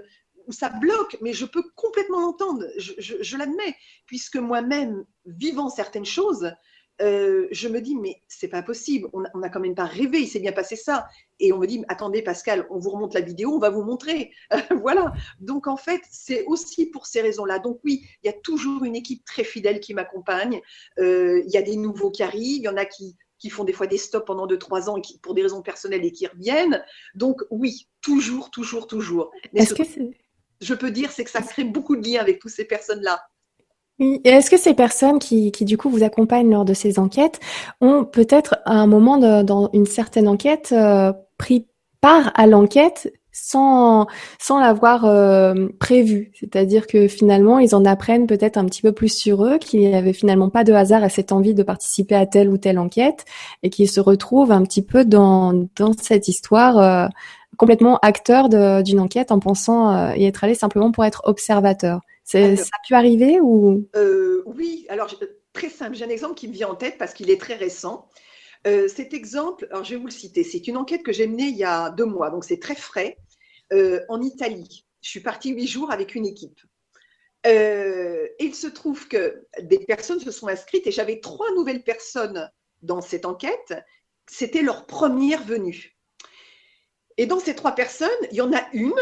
ou, 0.46 0.52
ça 0.52 0.68
bloque, 0.68 1.16
mais 1.22 1.32
je 1.32 1.46
peux 1.46 1.64
complètement 1.76 2.20
l'entendre, 2.20 2.66
je 2.78 3.38
l'admets, 3.38 3.78
puisque 4.08 4.36
moi-même, 4.36 5.06
vivant 5.26 5.70
certaines 5.70 6.06
choses, 6.06 6.52
euh, 7.02 7.48
je 7.52 7.68
me 7.68 7.80
dis, 7.80 7.96
mais 7.96 8.22
c'est 8.28 8.48
pas 8.48 8.64
possible, 8.64 9.08
on 9.14 9.40
n'a 9.40 9.50
quand 9.50 9.60
même 9.60 9.76
pas 9.76 9.86
rêvé, 9.86 10.20
il 10.20 10.28
s'est 10.28 10.40
bien 10.40 10.52
passé 10.52 10.76
ça. 10.76 11.08
Et 11.40 11.54
on 11.54 11.60
me 11.60 11.68
dit, 11.68 11.84
attendez 11.88 12.22
Pascal, 12.22 12.66
on 12.70 12.80
vous 12.80 12.90
remonte 12.90 13.14
la 13.14 13.22
vidéo, 13.22 13.52
on 13.52 13.60
va 13.60 13.70
vous 13.70 13.84
montrer. 13.84 14.32
voilà. 14.82 15.14
Donc 15.40 15.68
en 15.68 15.78
fait, 15.78 16.02
c'est 16.10 16.44
aussi 16.46 16.88
pour 16.88 17.06
ces 17.06 17.22
raisons-là. 17.22 17.60
Donc 17.60 17.80
oui, 17.84 18.04
il 18.24 18.28
y 18.28 18.30
a 18.30 18.34
toujours 18.34 18.84
une 18.84 18.96
équipe 18.96 19.24
très 19.26 19.44
fidèle 19.44 19.80
qui 19.80 19.94
m'accompagne. 19.94 20.62
Euh, 21.00 21.42
il 21.46 21.52
y 21.52 21.58
a 21.58 21.62
des 21.62 21.76
nouveaux 21.76 22.10
qui 22.10 22.24
arrivent, 22.24 22.58
il 22.58 22.64
y 22.64 22.70
en 22.70 22.78
a 22.78 22.86
qui, 22.86 23.16
qui 23.40 23.50
font 23.50 23.64
des 23.64 23.74
fois 23.74 23.88
des 23.88 23.98
stops 23.98 24.26
pendant 24.26 24.48
2-3 24.48 24.90
ans 24.90 25.00
qui, 25.00 25.20
pour 25.20 25.34
des 25.34 25.44
raisons 25.44 25.62
personnelles 25.62 26.06
et 26.06 26.12
qui 26.12 26.26
reviennent. 26.26 26.84
Donc 27.16 27.44
oui, 27.52 27.88
toujours, 28.02 28.50
toujours, 28.50 28.88
toujours. 28.88 29.32
Mais 29.54 29.66
ce 29.66 29.76
que 29.76 29.84
je 30.62 30.74
peux 30.74 30.92
dire, 30.92 31.12
c'est 31.12 31.24
que 31.24 31.30
ça 31.30 31.42
crée 31.42 31.64
beaucoup 31.64 31.96
de 31.96 32.08
liens 32.08 32.22
avec 32.22 32.40
toutes 32.40 32.52
ces 32.52 32.66
personnes-là. 32.66 33.22
Est-ce 34.00 34.52
que 34.52 34.58
ces 34.58 34.76
personnes 34.76 35.18
qui, 35.18 35.52
du 35.52 35.78
coup, 35.78 35.90
vous 35.90 36.04
accompagnent 36.04 36.52
lors 36.52 36.66
de 36.66 36.74
ces 36.76 37.00
enquêtes 37.00 37.40
ont 37.82 38.06
peut-être 38.06 38.60
à 38.66 38.74
un 38.74 38.86
moment 38.86 39.18
dans 39.44 39.70
une 39.74 39.88
certaine 39.88 40.28
enquête 40.28 40.70
euh, 40.72 41.14
pris 41.38 41.68
part 42.00 42.32
à 42.36 42.46
l'enquête 42.46 43.12
sans, 43.32 44.06
sans 44.40 44.60
l'avoir 44.60 45.06
euh, 45.06 45.70
prévu? 45.80 46.32
C'est-à-dire 46.40 46.86
que 46.86 47.08
finalement, 47.08 47.58
ils 47.58 47.74
en 47.74 47.86
apprennent 47.86 48.28
peut-être 48.28 48.58
un 48.58 48.66
petit 48.66 48.84
peu 48.84 48.92
plus 48.92 49.10
sur 49.10 49.44
eux, 49.44 49.58
qu'il 49.58 49.80
n'y 49.80 49.96
avait 49.96 50.14
finalement 50.14 50.50
pas 50.52 50.64
de 50.64 50.74
hasard 50.74 51.04
à 51.04 51.10
cette 51.10 51.32
envie 51.32 51.56
de 51.56 51.64
participer 51.64 52.16
à 52.16 52.28
telle 52.28 52.50
ou 52.50 52.58
telle 52.60 52.78
enquête 52.78 53.26
et 53.64 53.72
qu'ils 53.72 53.90
se 53.90 54.00
retrouvent 54.00 54.52
un 54.52 54.62
petit 54.62 54.84
peu 54.84 55.06
dans, 55.06 55.54
dans 55.76 55.94
cette 56.00 56.28
histoire 56.28 56.78
euh, 56.78 57.08
complètement 57.58 57.98
acteur 58.04 58.48
d'une 58.84 59.00
enquête 59.00 59.32
en 59.32 59.40
pensant 59.40 60.14
y 60.14 60.26
être 60.26 60.44
allé 60.44 60.54
simplement 60.54 60.92
pour 60.92 61.04
être 61.04 61.24
observateur. 61.26 62.02
Ça 62.28 62.40
a 62.40 62.88
pu 62.88 62.94
arriver 62.94 63.40
ou? 63.42 63.88
Euh, 63.96 64.44
Oui, 64.46 64.86
alors 64.90 65.14
très 65.54 65.70
simple. 65.70 65.96
J'ai 65.96 66.06
un 66.06 66.10
exemple 66.10 66.36
qui 66.36 66.48
me 66.48 66.54
vient 66.54 66.70
en 66.70 66.76
tête 66.76 66.98
parce 66.98 67.14
qu'il 67.14 67.30
est 67.30 67.40
très 67.40 67.56
récent. 67.56 68.08
Euh, 68.66 68.88
cet 68.88 69.14
exemple, 69.14 69.68
alors 69.72 69.84
je 69.84 69.92
vais 69.92 70.00
vous 70.00 70.08
le 70.08 70.12
citer, 70.12 70.44
c'est 70.44 70.68
une 70.68 70.78
enquête 70.78 71.04
que 71.04 71.14
j'ai 71.14 71.28
menée 71.28 71.48
il 71.48 71.58
y 71.58 71.64
a 71.64 71.92
deux 71.92 72.06
mois, 72.06 72.30
donc 72.32 72.44
c'est 72.44 72.60
très 72.60 72.76
frais, 72.76 73.18
euh, 73.72 74.02
en 74.10 74.22
Italie. 74.22 74.86
Je 75.02 75.10
suis 75.10 75.20
partie 75.20 75.52
huit 75.52 75.68
jours 75.68 75.92
avec 75.92 76.16
une 76.16 76.26
équipe. 76.26 76.60
Euh, 77.46 78.28
il 78.40 78.56
se 78.56 78.68
trouve 78.68 79.08
que 79.08 79.48
des 79.62 79.80
personnes 79.80 80.20
se 80.20 80.32
sont 80.32 80.48
inscrites 80.48 80.88
et 80.88 80.92
j'avais 80.92 81.20
trois 81.20 81.50
nouvelles 81.54 81.84
personnes 81.84 82.50
dans 82.82 83.00
cette 83.00 83.26
enquête. 83.26 83.74
C'était 84.30 84.64
leur 84.64 84.86
première 84.86 85.44
venue. 85.44 85.96
Et 87.18 87.26
dans 87.26 87.40
ces 87.40 87.56
trois 87.56 87.74
personnes, 87.74 88.10
il 88.32 88.38
y 88.38 88.42
en 88.42 88.54
a 88.54 88.68
une, 88.74 89.00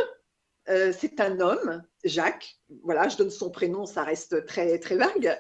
euh, 0.68 0.92
c'est 0.98 1.20
un 1.20 1.40
homme, 1.40 1.84
Jacques. 2.04 2.58
Voilà, 2.84 3.08
je 3.08 3.18
donne 3.18 3.30
son 3.30 3.52
prénom, 3.52 3.86
ça 3.86 4.04
reste 4.04 4.46
très 4.46 4.80
très 4.80 4.96
vague. 4.96 5.38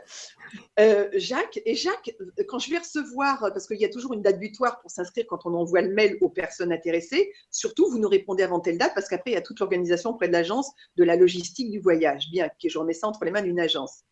Euh, 0.80 1.10
Jacques 1.14 1.60
et 1.66 1.74
Jacques, 1.76 2.16
quand 2.48 2.60
je 2.60 2.70
vais 2.70 2.78
recevoir, 2.78 3.40
parce 3.40 3.68
qu'il 3.68 3.80
y 3.80 3.86
a 3.86 3.90
toujours 3.90 4.14
une 4.14 4.22
date 4.22 4.40
butoir 4.40 4.80
pour 4.80 4.92
s'inscrire 4.92 5.26
quand 5.28 5.46
on 5.46 5.54
envoie 5.56 5.82
le 5.82 5.94
mail 5.94 6.18
aux 6.22 6.30
personnes 6.30 6.72
intéressées. 6.72 7.32
Surtout, 7.50 7.90
vous 7.90 7.98
nous 7.98 8.08
répondez 8.08 8.44
avant 8.44 8.60
telle 8.60 8.78
date, 8.78 8.94
parce 8.94 9.08
qu'après 9.08 9.32
il 9.32 9.34
y 9.34 9.38
a 9.38 9.42
toute 9.42 9.60
l'organisation 9.60 10.12
auprès 10.12 10.28
de 10.28 10.34
l'agence 10.34 10.72
de 10.96 11.04
la 11.04 11.16
logistique 11.16 11.72
du 11.72 11.80
voyage. 11.80 12.30
Bien, 12.30 12.50
que 12.50 12.70
je 12.70 12.78
remets 12.78 12.94
ça 12.94 13.08
entre 13.08 13.26
les 13.26 13.32
mains 13.32 13.42
d'une 13.42 13.60
agence. 13.60 14.04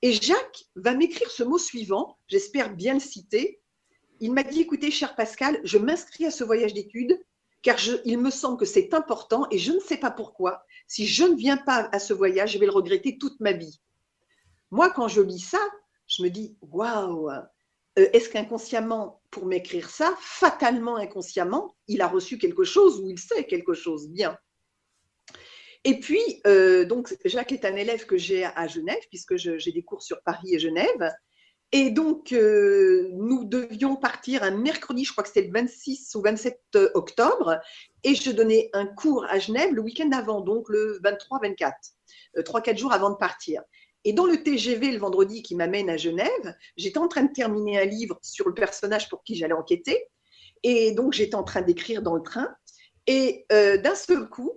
Et 0.00 0.12
Jacques 0.12 0.64
va 0.74 0.94
m'écrire 0.94 1.30
ce 1.30 1.44
mot 1.44 1.58
suivant. 1.58 2.16
J'espère 2.28 2.74
bien 2.74 2.94
le 2.94 3.00
citer. 3.00 3.60
Il 4.20 4.32
m'a 4.32 4.42
dit 4.42 4.62
écoutez, 4.62 4.90
cher 4.90 5.14
Pascal, 5.14 5.60
je 5.64 5.78
m'inscris 5.78 6.24
à 6.24 6.30
ce 6.30 6.44
voyage 6.44 6.74
d'études 6.74 7.20
car 7.62 7.78
il 8.04 8.18
me 8.18 8.30
semble 8.30 8.58
que 8.58 8.64
c'est 8.64 8.92
important 8.92 9.46
et 9.50 9.58
je 9.58 9.72
ne 9.72 9.80
sais 9.80 9.96
pas 9.96 10.10
pourquoi. 10.10 10.64
Si 10.86 11.06
je 11.06 11.24
ne 11.24 11.36
viens 11.36 11.56
pas 11.56 11.88
à 11.92 11.98
ce 11.98 12.12
voyage, 12.12 12.52
je 12.52 12.58
vais 12.58 12.66
le 12.66 12.72
regretter 12.72 13.18
toute 13.18 13.38
ma 13.40 13.52
vie. 13.52 13.80
Moi, 14.70 14.90
quand 14.90 15.08
je 15.08 15.20
lis 15.20 15.38
ça, 15.38 15.60
je 16.06 16.22
me 16.22 16.28
dis 16.28 16.56
waouh, 16.60 17.30
euh, 17.30 17.40
est-ce 17.96 18.28
qu'inconsciemment, 18.28 19.22
pour 19.30 19.46
m'écrire 19.46 19.88
ça, 19.88 20.14
fatalement 20.18 20.96
inconsciemment, 20.96 21.76
il 21.88 22.00
a 22.02 22.08
reçu 22.08 22.38
quelque 22.38 22.64
chose 22.64 23.00
ou 23.00 23.08
il 23.08 23.18
sait 23.18 23.44
quelque 23.44 23.74
chose 23.74 24.08
bien? 24.08 24.36
Et 25.84 25.98
puis, 25.98 26.20
euh, 26.46 26.84
donc, 26.84 27.14
Jacques 27.24 27.52
est 27.52 27.64
un 27.64 27.74
élève 27.74 28.06
que 28.06 28.16
j'ai 28.16 28.44
à 28.44 28.66
Genève, 28.68 29.02
puisque 29.08 29.36
j'ai 29.36 29.72
des 29.72 29.82
cours 29.82 30.02
sur 30.02 30.22
Paris 30.22 30.54
et 30.54 30.58
Genève. 30.58 31.12
Et 31.74 31.90
donc, 31.90 32.32
euh, 32.32 33.08
nous 33.14 33.44
devions 33.44 33.96
partir 33.96 34.42
un 34.42 34.50
mercredi, 34.50 35.04
je 35.04 35.12
crois 35.12 35.24
que 35.24 35.30
c'était 35.30 35.46
le 35.46 35.52
26 35.52 36.14
ou 36.14 36.20
27 36.20 36.60
octobre, 36.94 37.58
et 38.04 38.14
je 38.14 38.30
donnais 38.30 38.68
un 38.74 38.86
cours 38.86 39.24
à 39.24 39.38
Genève 39.38 39.72
le 39.72 39.80
week-end 39.80 40.10
avant, 40.12 40.42
donc 40.42 40.68
le 40.68 41.00
23-24, 41.02 41.72
3-4 42.36 42.70
euh, 42.70 42.76
jours 42.76 42.92
avant 42.92 43.10
de 43.10 43.16
partir. 43.16 43.62
Et 44.04 44.12
dans 44.12 44.26
le 44.26 44.42
TGV 44.42 44.90
le 44.90 44.98
vendredi 44.98 45.42
qui 45.42 45.54
m'amène 45.54 45.88
à 45.88 45.96
Genève, 45.96 46.54
j'étais 46.76 46.98
en 46.98 47.08
train 47.08 47.22
de 47.22 47.32
terminer 47.32 47.80
un 47.80 47.84
livre 47.84 48.18
sur 48.20 48.48
le 48.48 48.54
personnage 48.54 49.08
pour 49.08 49.22
qui 49.22 49.36
j'allais 49.36 49.54
enquêter. 49.54 50.08
Et 50.64 50.92
donc, 50.92 51.12
j'étais 51.12 51.36
en 51.36 51.44
train 51.44 51.62
d'écrire 51.62 52.02
dans 52.02 52.14
le 52.14 52.22
train. 52.22 52.54
Et 53.06 53.46
euh, 53.52 53.78
d'un 53.78 53.94
seul 53.94 54.28
coup, 54.28 54.52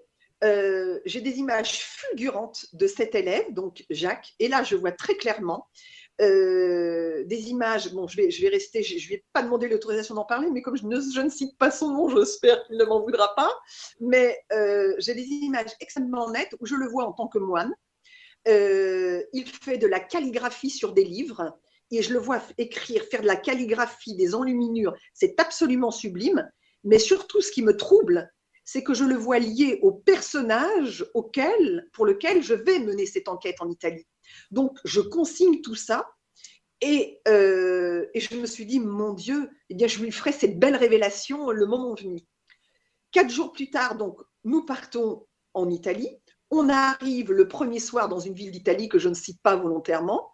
j'ai 1.06 1.22
des 1.22 1.38
images 1.38 1.80
fulgurantes 1.80 2.68
de 2.74 2.88
cet 2.88 3.16
élève, 3.16 3.52
donc 3.54 3.86
Jacques. 3.90 4.34
Et 4.40 4.48
là, 4.48 4.64
je 4.64 4.76
vois 4.76 4.92
très 4.92 5.16
clairement 5.16 5.68
euh, 6.22 7.24
des 7.26 7.50
images. 7.50 7.92
Bon, 7.92 8.08
je 8.08 8.16
vais, 8.16 8.32
je 8.32 8.42
vais 8.42 8.50
rester, 8.50 8.84
je 8.84 8.94
ne 8.94 9.10
vais 9.10 9.26
pas 9.34 9.44
demander 9.44 9.68
l'autorisation 9.68 10.16
d'en 10.16 10.24
parler, 10.24 10.50
mais 10.50 10.62
comme 10.62 10.78
je 10.78 10.86
ne, 10.86 11.30
cite 11.30 11.58
pas 11.58 11.72
son 11.72 11.92
nom, 11.92 12.10
j'espère 12.10 12.64
qu'il 12.66 12.78
ne 12.78 12.86
m'en 12.86 13.02
voudra 13.02 13.36
pas. 13.36 13.52
Mais 14.00 14.38
euh, 14.54 14.94
j'ai 15.00 15.14
des 15.14 15.24
images 15.24 15.72
extrêmement 15.82 16.30
nettes 16.30 16.56
où 16.60 16.66
je 16.66 16.76
le 16.76 16.88
vois 16.88 17.06
en 17.06 17.14
tant 17.14 17.28
que 17.28 17.40
moine. 17.40 17.74
Euh, 18.48 19.24
il 19.34 19.46
fait 19.48 19.78
de 19.78 19.88
la 19.88 20.00
calligraphie 20.00 20.70
sur 20.70 20.94
des 20.94 21.04
livres 21.04 21.58
et 21.92 22.02
je 22.02 22.14
le 22.14 22.20
vois 22.20 22.42
écrire, 22.58 23.04
faire 23.04 23.22
de 23.22 23.28
la 23.28 23.36
calligraphie, 23.36 24.16
des 24.16 24.36
enluminures. 24.36 24.96
C'est 25.14 25.40
absolument 25.40 25.92
sublime. 25.92 26.50
Mais 26.84 27.00
surtout, 27.00 27.42
ce 27.42 27.52
qui 27.52 27.64
me 27.64 27.76
trouble, 27.76 28.32
c'est 28.66 28.84
que 28.84 28.94
je 28.94 29.06
le 29.06 29.16
vois 29.16 29.40
lié 29.40 29.80
au 29.82 29.92
personnage 29.92 31.06
auquel, 31.14 31.88
pour 31.94 32.06
lequel 32.06 32.44
je 32.44 32.56
vais 32.56 32.80
mener 32.80 33.06
cette 33.06 33.30
enquête 33.30 33.62
en 33.62 33.70
Italie. 33.70 34.06
Donc, 34.52 34.78
je 34.84 35.00
consigne 35.00 35.62
tout 35.62 35.76
ça 35.76 36.08
euh, 37.28 38.06
et, 38.14 38.20
je 38.20 38.36
me 38.36 38.46
suis 38.46 38.66
dit, 38.66 38.80
mon 38.80 39.14
Dieu, 39.14 39.50
eh 39.70 39.76
bien, 39.76 39.88
je 39.88 40.00
lui 40.00 40.12
ferai 40.12 40.32
cette 40.32 40.60
belle 40.60 40.76
révélation 40.76 41.52
le 41.52 41.66
moment 41.66 41.96
venu. 41.96 42.20
Quatre 43.12 43.30
jours 43.30 43.54
plus 43.54 43.70
tard, 43.70 43.96
donc, 43.96 44.20
nous 44.44 44.66
partons 44.66 45.26
en 45.54 45.70
Italie. 45.70 46.10
On 46.52 46.70
arrive 46.70 47.32
le 47.32 47.48
premier 47.48 47.80
soir 47.80 48.10
dans 48.10 48.20
une 48.20 48.34
ville 48.34 48.52
d'Italie 48.52 48.90
que 48.90 49.00
je 49.00 49.10
ne 49.10 49.14
cite 49.14 49.42
pas 49.42 49.56
volontairement. 49.56 50.32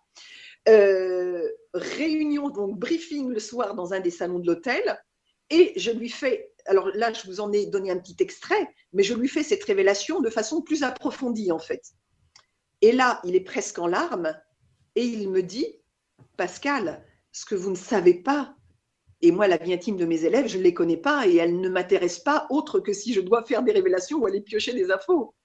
Euh, 0.67 1.47
réunion, 1.73 2.49
donc 2.49 2.77
briefing 2.77 3.29
le 3.29 3.39
soir 3.39 3.73
dans 3.73 3.93
un 3.93 3.99
des 3.99 4.11
salons 4.11 4.39
de 4.39 4.47
l'hôtel. 4.47 5.01
Et 5.49 5.73
je 5.77 5.91
lui 5.91 6.09
fais, 6.09 6.50
alors 6.65 6.89
là, 6.93 7.11
je 7.13 7.25
vous 7.25 7.39
en 7.39 7.51
ai 7.51 7.65
donné 7.65 7.91
un 7.91 7.97
petit 7.97 8.15
extrait, 8.19 8.67
mais 8.93 9.03
je 9.03 9.13
lui 9.13 9.27
fais 9.27 9.43
cette 9.43 9.63
révélation 9.63 10.21
de 10.21 10.29
façon 10.29 10.61
plus 10.61 10.83
approfondie, 10.83 11.51
en 11.51 11.59
fait. 11.59 11.93
Et 12.81 12.91
là, 12.91 13.21
il 13.23 13.35
est 13.35 13.41
presque 13.41 13.79
en 13.79 13.87
larmes 13.87 14.35
et 14.95 15.03
il 15.03 15.29
me 15.29 15.43
dit, 15.43 15.79
Pascal, 16.37 17.05
ce 17.31 17.45
que 17.45 17.55
vous 17.55 17.69
ne 17.69 17.75
savez 17.75 18.15
pas, 18.15 18.55
et 19.21 19.31
moi, 19.31 19.47
la 19.47 19.57
vie 19.57 19.73
intime 19.73 19.97
de 19.97 20.05
mes 20.05 20.25
élèves, 20.25 20.47
je 20.47 20.57
ne 20.57 20.63
les 20.63 20.73
connais 20.73 20.97
pas 20.97 21.27
et 21.27 21.35
elles 21.35 21.59
ne 21.59 21.69
m'intéressent 21.69 22.23
pas 22.23 22.47
autre 22.49 22.79
que 22.79 22.91
si 22.91 23.13
je 23.13 23.21
dois 23.21 23.43
faire 23.43 23.61
des 23.61 23.71
révélations 23.71 24.17
ou 24.17 24.25
aller 24.25 24.41
piocher 24.41 24.73
des 24.73 24.89
infos. 24.89 25.35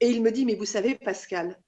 Et 0.00 0.08
il 0.08 0.22
me 0.22 0.30
dit, 0.30 0.44
mais 0.44 0.54
vous 0.54 0.64
savez, 0.64 0.94
Pascal, 0.94 1.60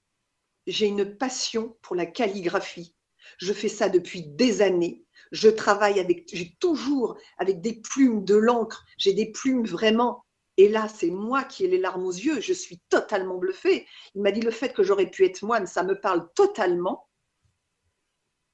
j'ai 0.67 0.87
une 0.87 1.17
passion 1.17 1.77
pour 1.83 1.97
la 1.97 2.07
calligraphie. 2.07 2.95
Je 3.39 3.53
fais 3.53 3.69
ça 3.69 3.89
depuis 3.89 4.23
des 4.23 4.63
années. 4.63 5.04
Je 5.35 5.49
travaille 5.49 5.99
avec, 5.99 6.31
j'ai 6.33 6.57
toujours 6.61 7.18
avec 7.38 7.61
des 7.61 7.81
plumes 7.81 8.25
de 8.25 8.37
l'encre. 8.37 8.85
J'ai 8.99 9.14
des 9.14 9.33
plumes 9.33 9.66
vraiment 9.66 10.25
et 10.57 10.68
là, 10.68 10.88
c'est 10.88 11.11
moi 11.11 11.42
qui 11.42 11.64
ai 11.64 11.68
les 11.68 11.79
larmes 11.79 12.05
aux 12.05 12.12
yeux, 12.12 12.40
je 12.40 12.53
suis 12.53 12.79
totalement 12.88 13.38
bluffée. 13.38 13.87
Il 14.14 14.23
m'a 14.23 14.31
dit 14.31 14.40
le 14.40 14.53
fait 14.53 14.73
que 14.73 14.85
j'aurais 14.85 15.11
pu 15.11 15.25
être 15.25 15.42
moine, 15.42 15.66
ça 15.66 15.83
me 15.83 16.01
parle 16.01 16.29
totalement. 16.35 17.09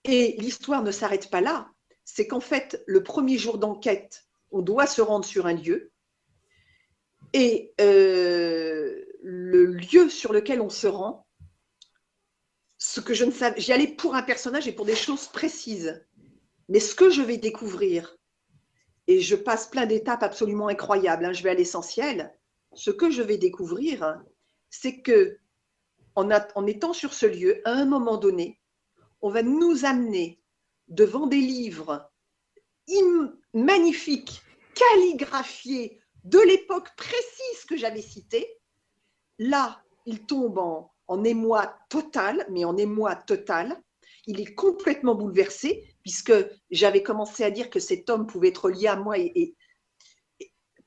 Et 0.05 0.37
l'histoire 0.39 0.83
ne 0.83 0.91
s'arrête 0.91 1.31
pas 1.31 1.43
là. 1.43 1.71
C'est 2.05 2.27
qu'en 2.27 2.41
fait, 2.41 2.83
le 2.87 3.03
premier 3.03 3.37
jour 3.37 3.59
d'enquête, 3.59 4.27
on 4.51 4.63
doit 4.63 4.87
se 4.87 5.03
rendre 5.03 5.27
sur 5.27 5.47
un 5.47 5.53
lieu. 5.53 5.93
Et 7.35 7.75
euh, 7.81 9.05
le 9.23 9.67
lieu 9.67 10.09
sur 10.09 10.33
lequel 10.33 10.63
on 10.63 10.71
se 10.71 10.87
rend, 10.87 11.27
ce 12.79 13.03
que 13.03 13.13
je 13.13 13.27
ne 13.27 13.31
savais, 13.31 13.61
j'y 13.61 13.75
allais 13.75 13.87
pour 13.87 14.15
un 14.15 14.23
personnage 14.23 14.67
et 14.67 14.73
pour 14.73 14.87
des 14.87 14.97
choses 14.97 15.29
précises. 15.29 16.03
Mais 16.71 16.81
ce 16.81 16.95
que 16.95 17.11
je 17.11 17.21
vais 17.21 17.37
découvrir, 17.37 18.17
et 19.11 19.21
je 19.21 19.35
passe 19.35 19.67
plein 19.67 19.87
d'étapes 19.87 20.23
absolument 20.23 20.69
incroyables. 20.69 21.25
Hein. 21.25 21.33
Je 21.33 21.43
vais 21.43 21.51
à 21.51 21.55
l'essentiel. 21.55 22.33
Ce 22.75 22.93
que 22.93 23.11
je 23.11 23.23
vais 23.23 23.39
découvrir, 23.39 24.23
c'est 24.71 25.03
que 25.03 25.37
en, 26.15 26.67
étant 26.67 26.93
sur 26.93 27.13
ce 27.13 27.27
lieu, 27.27 27.61
à 27.65 27.73
un 27.73 27.87
moment 27.87 28.19
donné, 28.19 28.61
on 29.21 29.31
va 29.31 29.43
nous 29.43 29.85
amener 29.85 30.41
devant 30.87 31.27
des 31.27 31.41
livres 31.41 32.09
magnifiques, 33.53 34.43
calligraphiés 34.75 36.01
de 36.23 36.39
l'époque 36.39 36.95
précise 36.97 37.65
que 37.69 37.77
j'avais 37.77 38.03
citée. 38.03 38.61
Là, 39.39 39.83
il 40.07 40.25
tombe 40.25 40.59
en 40.59 41.25
émoi 41.25 41.77
total, 41.89 42.47
mais 42.51 42.65
en 42.65 42.77
émoi 42.77 43.17
total. 43.17 43.83
Il 44.27 44.41
est 44.41 44.55
complètement 44.55 45.15
bouleversé 45.15 45.85
puisque 46.03 46.33
j'avais 46.71 47.03
commencé 47.03 47.45
à 47.45 47.51
dire 47.51 47.71
que 47.71 47.81
cet 47.81 48.11
homme 48.11 48.27
pouvait 48.27 48.49
être 48.49 48.71
lié 48.71 48.89
à 48.89 48.97
moi. 48.97 49.19
Et, 49.19 49.55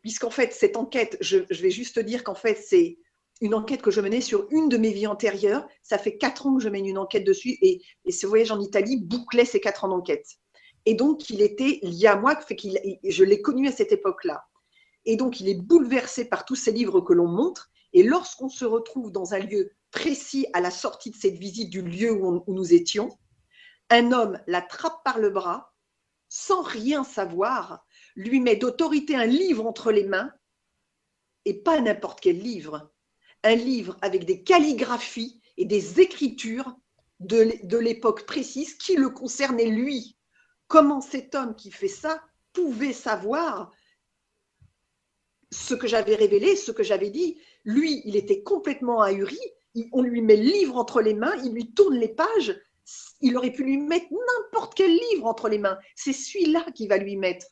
puisqu'en 0.02 0.30
fait, 0.30 0.54
cette 0.54 0.78
enquête, 0.78 1.18
je, 1.22 1.38
vais 1.38 1.72
juste 1.72 2.00
dire 2.00 2.24
qu'en 2.24 2.36
fait, 2.36 2.56
c'est 2.56 2.98
une 3.42 3.56
enquête 3.56 3.82
que 3.82 3.92
je 3.92 4.02
menais 4.02 4.22
sur 4.22 4.48
une 4.52 4.70
de 4.70 4.78
mes 4.78 4.92
vies 4.92 5.08
antérieures. 5.08 5.68
Ça 5.82 5.98
fait 5.98 6.18
quatre 6.18 6.46
ans 6.46 6.56
que 6.56 6.64
je 6.64 6.70
mène 6.70 6.86
une 6.86 6.98
enquête 6.98 7.26
dessus 7.26 7.58
et, 7.62 7.82
ce 8.10 8.28
voyage 8.28 8.52
en 8.52 8.60
Italie 8.60 8.98
bouclait 8.98 9.46
ces 9.46 9.60
quatre 9.60 9.86
ans 9.86 9.90
d'enquête. 9.90 10.28
Et 10.86 10.96
donc, 10.96 11.30
il 11.30 11.42
était 11.42 11.80
lié 11.82 12.08
à 12.08 12.18
moi, 12.18 12.36
fait 12.36 12.56
qu'il, 12.56 12.78
je 13.04 13.24
l'ai 13.24 13.42
connu 13.42 13.68
à 13.68 13.72
cette 13.72 13.94
époque-là. 13.94 14.44
Et 15.06 15.16
donc, 15.16 15.40
il 15.40 15.48
est 15.50 15.62
bouleversé 15.62 16.26
par 16.26 16.46
tous 16.46 16.56
ces 16.56 16.72
livres 16.72 17.02
que 17.02 17.14
l'on 17.14 17.28
montre. 17.28 17.70
Et 17.94 18.04
lorsqu'on 18.04 18.50
se 18.50 18.66
retrouve 18.66 19.12
dans 19.12 19.34
un 19.34 19.40
lieu 19.40 19.72
précis 19.92 20.48
à 20.54 20.60
la 20.60 20.72
sortie 20.72 21.12
de 21.12 21.16
cette 21.16 21.38
visite 21.38 21.70
du 21.70 21.82
lieu 21.82 22.12
où 22.12 22.44
nous 22.48 22.74
étions, 22.74 23.10
un 23.90 24.12
homme 24.12 24.40
l'attrape 24.48 25.04
par 25.04 25.20
le 25.20 25.30
bras, 25.30 25.74
sans 26.30 26.62
rien 26.62 27.04
savoir, 27.04 27.86
lui 28.16 28.40
met 28.40 28.56
d'autorité 28.56 29.16
un 29.16 29.26
livre 29.26 29.66
entre 29.66 29.92
les 29.92 30.04
mains, 30.04 30.34
et 31.46 31.54
pas 31.54 31.80
n'importe 31.80 32.22
quel 32.22 32.40
livre, 32.40 32.92
un 33.44 33.56
livre 33.56 33.98
avec 34.02 34.26
des 34.26 34.44
calligraphies 34.44 35.42
et 35.58 35.66
des 35.66 36.00
écritures 36.00 36.76
de 37.20 37.78
l'époque 37.78 38.26
précise 38.26 38.74
qui 38.76 38.96
le 38.96 39.10
concernait 39.10 39.70
lui. 39.70 40.18
Comment 40.68 41.02
cet 41.02 41.36
homme 41.36 41.56
qui 41.56 41.70
fait 41.70 41.88
ça 41.88 42.22
pouvait 42.54 42.94
savoir 42.94 43.72
ce 45.52 45.76
que 45.76 45.88
j'avais 45.88 46.16
révélé, 46.16 46.56
ce 46.56 46.72
que 46.72 46.84
j'avais 46.84 47.12
dit? 47.12 47.40
Lui, 47.64 48.02
il 48.06 48.16
était 48.16 48.42
complètement 48.42 49.02
ahuri. 49.02 49.40
On 49.92 50.02
lui 50.02 50.22
met 50.22 50.38
le 50.38 50.44
livre 50.44 50.78
entre 50.78 51.02
les 51.02 51.14
mains, 51.14 51.36
il 51.44 51.54
lui 51.54 51.74
tourne 51.74 51.96
les 51.96 52.10
pages 52.10 52.60
il 53.24 53.38
aurait 53.38 53.52
pu 53.52 53.64
lui 53.64 53.78
mettre 53.78 54.08
n'importe 54.12 54.76
quel 54.76 54.92
livre 54.92 55.26
entre 55.26 55.50
les 55.50 55.58
mains. 55.58 55.80
C'est 55.96 56.14
celui-là 56.14 56.66
qui 56.76 56.88
va 56.88 56.98
lui 56.98 57.16
mettre. 57.16 57.48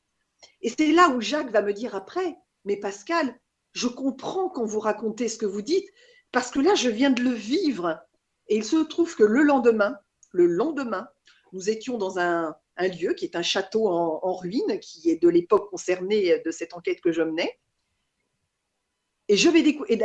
Et 0.61 0.69
c'est 0.69 0.91
là 0.91 1.09
où 1.09 1.21
Jacques 1.21 1.49
va 1.49 1.61
me 1.61 1.73
dire 1.73 1.95
après, 1.95 2.35
mais 2.65 2.77
Pascal, 2.77 3.39
je 3.71 3.87
comprends 3.87 4.49
quand 4.49 4.65
vous 4.65 4.79
racontez 4.79 5.29
ce 5.29 5.37
que 5.37 5.45
vous 5.45 5.61
dites, 5.61 5.87
parce 6.31 6.51
que 6.51 6.59
là, 6.59 6.75
je 6.75 6.89
viens 6.89 7.09
de 7.09 7.21
le 7.21 7.31
vivre. 7.31 7.99
Et 8.47 8.57
il 8.57 8.65
se 8.65 8.77
trouve 8.77 9.15
que 9.15 9.23
le 9.23 9.43
lendemain, 9.43 9.97
le 10.31 10.45
lendemain, 10.45 11.07
nous 11.53 11.69
étions 11.69 11.97
dans 11.97 12.19
un, 12.19 12.55
lieu 12.99 13.13
qui 13.13 13.25
est 13.25 13.35
un 13.35 13.43
château 13.43 13.87
en, 13.87 14.33
ruine, 14.33 14.79
qui 14.79 15.09
est 15.09 15.21
de 15.21 15.29
l'époque 15.29 15.69
concernée 15.69 16.41
de 16.43 16.51
cette 16.51 16.73
enquête 16.73 16.99
que 16.99 17.11
je 17.11 17.21
menais. 17.21 17.59
Et, 19.27 19.37
je 19.37 19.49
vais 19.49 19.63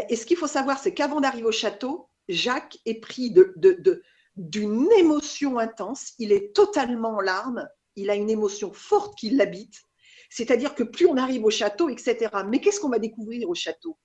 et 0.08 0.16
ce 0.16 0.26
qu'il 0.26 0.36
faut 0.36 0.46
savoir, 0.46 0.78
c'est 0.78 0.94
qu'avant 0.94 1.20
d'arriver 1.20 1.46
au 1.46 1.52
château, 1.52 2.08
Jacques 2.28 2.78
est 2.84 3.00
pris 3.00 3.30
de, 3.30 4.02
d'une 4.36 4.90
émotion 4.92 5.58
intense. 5.58 6.12
Il 6.18 6.32
est 6.32 6.54
totalement 6.54 7.16
en 7.16 7.20
larmes. 7.20 7.68
Il 7.96 8.10
a 8.10 8.14
une 8.14 8.30
émotion 8.30 8.72
forte 8.72 9.18
qui 9.18 9.30
l'habite. 9.30 9.82
C'est-à-dire 10.30 10.74
que 10.74 10.82
plus 10.82 11.06
on 11.06 11.16
arrive 11.16 11.44
au 11.44 11.50
château, 11.50 11.88
etc. 11.88 12.28
Mais 12.46 12.60
qu'est-ce 12.60 12.80
qu'on 12.80 12.88
va 12.88 12.98
découvrir 12.98 13.48
au 13.48 13.54
château? 13.54 13.98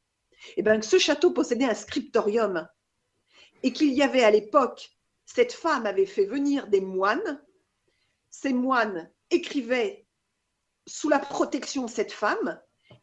Eh 0.58 0.64
bien, 0.64 0.82
ce 0.82 0.98
château 0.98 1.32
possédait 1.32 1.66
un 1.66 1.74
scriptorium 1.74 2.68
et 3.64 3.74
qu'il 3.74 3.94
y 3.94 4.02
avait 4.02 4.24
à 4.24 4.32
l'époque, 4.32 4.90
cette 5.26 5.54
femme 5.54 5.86
avait 5.86 6.06
fait 6.06 6.26
venir 6.26 6.68
des 6.68 6.82
moines. 6.82 7.44
Ces 8.30 8.54
moines 8.54 9.12
écrivaient 9.30 10.08
sous 10.88 11.10
la 11.10 11.20
protection 11.20 11.86
de 11.86 11.90
cette 11.90 12.12
femme 12.12 12.60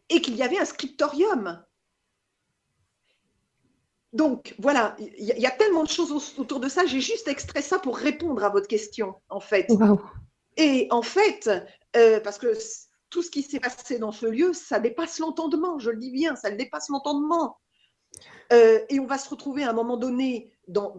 et 0.09 0.21
qu'il 0.21 0.37
y 0.37 0.43
avait 0.43 0.59
un 0.59 0.65
scriptorium. 0.65 1.65
Donc 4.13 4.55
voilà, 4.59 4.97
il 4.99 5.25
y, 5.25 5.47
a 5.47 5.51
tellement 5.51 5.83
de 5.83 5.89
choses 5.89 6.11
autour 6.39 6.61
de 6.61 6.69
ça. 6.69 6.87
J'ai 6.87 7.01
juste 7.01 7.29
extrait 7.29 7.61
ça 7.61 7.79
pour 7.79 7.99
répondre 7.99 8.43
à 8.43 8.49
votre 8.49 8.67
question, 8.67 9.15
en 9.29 9.41
fait. 9.41 9.69
Et 10.57 10.89
en 10.91 11.03
fait, 11.03 11.51
euh, 11.97 12.19
parce 12.21 12.39
que 12.39 12.53
tout 13.11 13.23
ce 13.23 13.31
qui 13.31 13.43
s'est 13.43 13.61
passé 13.61 13.99
dans 13.99 14.13
ce 14.13 14.27
lieu, 14.27 14.53
ça 14.55 14.81
dépasse 14.81 15.19
l'entendement, 15.19 15.79
je 15.79 15.91
le 15.91 15.99
dis 15.99 16.11
bien, 16.11 16.37
ça 16.37 16.51
le 16.51 16.57
dépasse 16.57 16.89
l'entendement. 16.89 17.59
Euh, 18.53 18.81
et 18.89 18.99
on 18.99 19.07
va 19.07 19.19
se 19.19 19.29
retrouver 19.29 19.65
à 19.65 19.71
un 19.71 19.75
moment 19.75 19.99
donné 19.99 20.53
dans, 20.67 20.95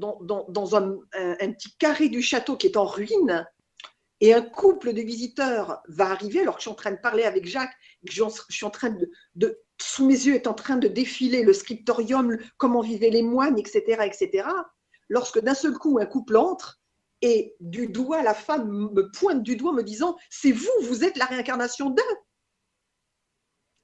un, 0.75 0.97
petit 1.11 1.75
carré 1.77 2.09
du 2.09 2.21
château 2.21 2.57
qui 2.57 2.67
est 2.67 2.77
en 2.77 2.85
ruine, 2.85 3.45
et 4.21 4.33
un 4.33 4.41
couple 4.41 4.93
de 4.93 5.01
visiteurs 5.01 5.81
va 5.87 6.11
arriver 6.11 6.41
alors 6.41 6.55
que 6.55 6.61
je 6.61 6.63
suis 6.63 6.71
en 6.71 6.75
train 6.75 6.91
de 6.91 6.97
parler 6.97 7.23
avec 7.23 7.45
Jacques, 7.45 7.75
que 8.05 8.13
je, 8.13 8.23
suis 8.49 8.65
en 8.65 8.69
train 8.69 8.95
de, 9.35 9.59
sous 9.81 10.05
mes 10.05 10.13
yeux 10.13 10.35
est 10.35 10.47
en 10.47 10.53
train 10.53 10.77
de 10.77 10.87
défiler 10.87 11.43
le 11.43 11.53
scriptorium, 11.53 12.37
comment 12.57 12.81
vivaient 12.81 13.09
les 13.09 13.23
moines, 13.23 13.57
etc., 13.57 14.03
etc. 14.03 14.47
Lorsque 15.07 15.39
d'un 15.39 15.53
seul 15.53 15.73
coup 15.73 15.99
un 15.99 16.05
couple 16.05 16.37
entre 16.37 16.79
et 17.21 17.55
du 17.59 17.87
doigt 17.87 18.23
la 18.23 18.33
femme 18.33 18.91
me 18.93 19.11
pointe 19.11 19.43
du 19.43 19.55
doigt 19.55 19.73
me 19.73 19.83
disant 19.83 20.15
c'est 20.29 20.51
vous, 20.51 20.69
vous 20.83 21.03
êtes 21.03 21.17
la 21.17 21.25
réincarnation 21.25 21.89
d'eux. 21.89 22.03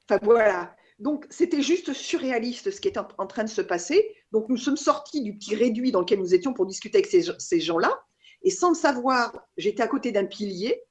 Enfin 0.07 0.19
voilà. 0.23 0.75
Donc, 0.99 1.25
c'était 1.29 1.61
juste 1.61 1.93
surréaliste 1.93 2.71
ce 2.71 2.79
qui 2.79 2.87
est 2.87 2.97
en, 2.97 3.27
train 3.27 3.43
de 3.43 3.49
se 3.49 3.61
passer. 3.61 4.15
Donc, 4.31 4.47
nous 4.47 4.57
sommes 4.57 4.77
sortis 4.77 5.21
du 5.21 5.37
petit 5.37 5.55
réduit 5.55 5.91
dans 5.91 5.99
lequel 5.99 6.19
nous 6.19 6.33
étions 6.33 6.53
pour 6.53 6.65
discuter 6.65 6.99
avec 6.99 7.37
ces, 7.41 7.59
gens-là. 7.59 8.01
Et 8.43 8.49
sans 8.49 8.69
le 8.69 8.75
savoir, 8.75 9.45
j'étais 9.57 9.83
à 9.83 9.87
côté 9.87 10.11
d'un 10.11 10.25
pilier. 10.25 10.81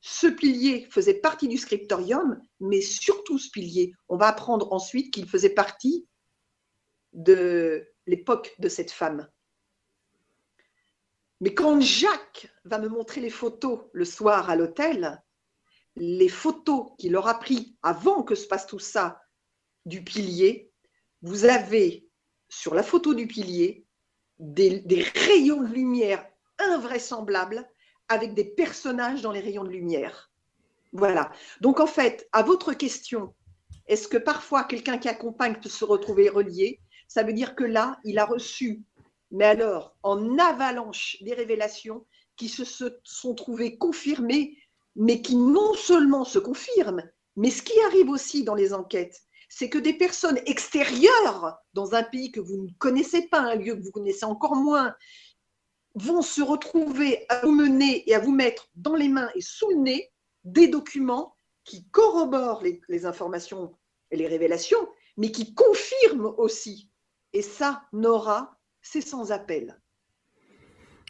Ce 0.00 0.26
pilier 0.26 0.86
faisait 0.90 1.20
partie 1.20 1.48
du 1.48 1.56
scriptorium, 1.56 2.40
mais 2.60 2.80
surtout 2.80 3.38
ce 3.38 3.50
pilier, 3.50 3.92
on 4.08 4.16
va 4.16 4.28
apprendre 4.28 4.72
ensuite 4.72 5.12
qu'il 5.12 5.28
faisait 5.28 5.50
partie 5.50 6.06
de 7.12 7.86
l'époque 8.06 8.54
de 8.58 8.68
cette 8.68 8.92
femme. 8.92 9.28
Mais 11.40 11.54
quand 11.54 11.80
Jacques 11.80 12.52
va 12.64 12.78
me 12.78 12.88
montrer 12.88 13.20
les 13.20 13.30
photos 13.30 13.80
le 13.92 14.04
soir 14.04 14.50
à 14.50 14.56
l'hôtel, 14.56 15.22
les 15.96 16.28
photos 16.28 16.92
qu'il 16.98 17.16
aura 17.16 17.38
prises 17.38 17.74
avant 17.82 18.22
que 18.22 18.34
se 18.34 18.46
passe 18.46 18.66
tout 18.66 18.78
ça 18.78 19.20
du 19.84 20.02
pilier, 20.02 20.72
vous 21.22 21.44
avez 21.44 22.08
sur 22.48 22.74
la 22.74 22.82
photo 22.82 23.14
du 23.14 23.26
pilier 23.26 23.86
des, 24.38 24.82
rayons 25.14 25.62
de 25.62 25.72
lumière 25.72 26.24
invraisemblables 26.58 27.68
avec 28.08 28.34
des 28.34 28.44
personnages 28.44 29.22
dans 29.22 29.32
les 29.32 29.40
rayons 29.40 29.64
de 29.64 29.70
lumière. 29.70 30.30
Voilà. 30.92 31.30
Donc 31.60 31.80
en 31.80 31.86
fait, 31.86 32.28
à 32.32 32.42
votre 32.42 32.72
question, 32.72 33.34
est-ce 33.86 34.08
que 34.08 34.16
parfois 34.16 34.64
quelqu'un 34.64 34.98
qui 34.98 35.08
accompagne 35.08 35.60
peut 35.60 35.68
se 35.68 35.84
retrouver 35.84 36.28
relié? 36.28 36.80
Ça 37.08 37.22
veut 37.22 37.32
dire 37.32 37.54
que 37.54 37.64
là, 37.64 37.98
il 38.04 38.18
a 38.18 38.24
reçu, 38.24 38.82
mais 39.30 39.44
alors 39.44 39.96
en 40.02 40.38
avalanche 40.38 41.16
des 41.22 41.34
révélations 41.34 42.06
qui 42.36 42.48
se 42.48 42.64
sont 43.04 43.34
trouvées 43.34 43.76
confirmées, 43.76 44.56
mais 44.96 45.22
qui 45.22 45.36
non 45.36 45.74
seulement 45.74 46.24
se 46.24 46.38
confirment, 46.38 47.02
mais 47.36 47.50
ce 47.50 47.62
qui 47.62 47.78
arrive 47.86 48.10
aussi 48.10 48.44
dans 48.44 48.54
les 48.54 48.72
enquêtes, 48.72 49.22
c'est 49.48 49.70
que 49.70 49.78
des 49.78 49.94
personnes 49.94 50.38
extérieures 50.46 51.56
dans 51.72 51.94
un 51.94 52.02
pays 52.02 52.30
que 52.30 52.40
vous 52.40 52.64
ne 52.64 52.70
connaissez 52.78 53.28
pas, 53.28 53.40
un 53.40 53.54
lieu 53.54 53.74
que 53.74 53.82
vous 53.82 53.90
connaissez 53.90 54.24
encore 54.24 54.56
moins, 54.56 54.94
vont 55.98 56.22
se 56.22 56.42
retrouver 56.42 57.26
à 57.28 57.40
vous 57.44 57.52
mener 57.52 58.08
et 58.08 58.14
à 58.14 58.18
vous 58.18 58.32
mettre 58.32 58.68
dans 58.74 58.94
les 58.94 59.08
mains 59.08 59.30
et 59.34 59.40
sous 59.40 59.68
le 59.70 59.76
nez 59.76 60.10
des 60.44 60.68
documents 60.68 61.34
qui 61.64 61.86
corroborent 61.90 62.62
les, 62.88 63.06
informations 63.06 63.74
et 64.10 64.16
les 64.16 64.26
révélations, 64.26 64.88
mais 65.16 65.30
qui 65.30 65.54
confirment 65.54 66.32
aussi. 66.38 66.90
Et 67.32 67.42
ça, 67.42 67.82
Nora, 67.92 68.56
c'est 68.80 69.02
sans 69.02 69.32
appel. 69.32 69.78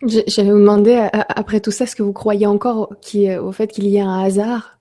J'allais 0.02 0.50
vous 0.50 0.58
demander, 0.58 1.08
après 1.12 1.60
tout 1.60 1.70
ça, 1.70 1.86
ce 1.86 1.94
que 1.94 2.02
vous 2.02 2.12
croyez 2.12 2.46
encore 2.46 2.92
au 2.92 3.52
fait 3.52 3.68
qu'il 3.68 3.86
y 3.86 3.96
ait 3.96 4.00
un 4.00 4.20
hasard? 4.20 4.80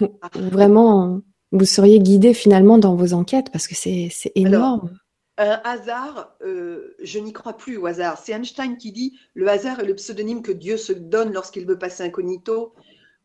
Ah. 0.00 0.30
Vraiment 0.34 1.22
vous 1.52 1.64
seriez 1.64 2.00
guidé 2.00 2.34
finalement 2.34 2.78
dans 2.78 2.94
vos 2.94 3.12
enquêtes 3.12 3.50
parce 3.50 3.68
que 3.68 3.74
c'est 3.74 4.10
énorme. 4.34 4.98
Un 5.38 5.60
hasard, 5.64 6.34
euh, 6.42 6.94
je 7.00 7.18
n'y 7.18 7.32
crois 7.32 7.56
plus 7.56 7.76
au 7.76 7.86
hasard. 7.86 8.18
C'est 8.18 8.32
Einstein 8.32 8.78
qui 8.78 8.92
dit 8.92 9.18
le 9.34 9.48
hasard 9.48 9.80
est 9.80 9.84
le 9.84 9.94
pseudonyme 9.94 10.42
que 10.42 10.52
Dieu 10.52 10.76
se 10.76 10.92
donne 10.92 11.32
lorsqu'il 11.32 11.66
veut 11.66 11.78
passer 11.78 12.04
incognito. 12.04 12.74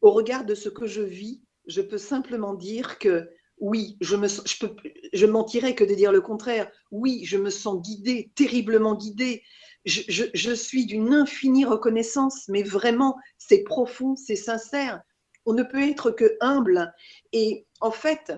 Au 0.02 0.12
regard 0.12 0.45
de 0.45 0.56
ce 0.56 0.69
que 0.69 0.88
je 0.88 1.02
vis, 1.02 1.41
je 1.67 1.82
peux 1.82 1.97
simplement 1.97 2.54
dire 2.54 3.00
que 3.00 3.30
oui, 3.60 3.97
je 4.02 4.15
me 4.15 4.28
je 4.28 4.65
peux 4.65 4.76
je 5.13 5.26
mentirais 5.26 5.76
que 5.76 5.84
de 5.84 5.93
dire 5.93 6.12
le 6.12 6.21
contraire. 6.21 6.69
Oui, 6.89 7.24
je 7.24 7.38
me 7.38 7.50
sens 7.50 7.82
guidée, 7.82 8.32
terriblement 8.36 8.95
guidée. 8.95 9.43
Je, 9.86 10.02
je, 10.10 10.26
je 10.34 10.52
suis 10.52 10.86
d'une 10.86 11.13
infinie 11.13 11.65
reconnaissance, 11.65 12.47
mais 12.50 12.63
vraiment, 12.63 13.17
c'est 13.38 13.63
profond, 13.63 14.15
c'est 14.15 14.36
sincère. 14.36 15.02
On 15.45 15.54
ne 15.54 15.63
peut 15.63 15.82
être 15.82 16.12
que 16.12 16.38
humble. 16.39 16.93
Et 17.34 17.65
en 17.80 17.91
fait, 17.91 18.34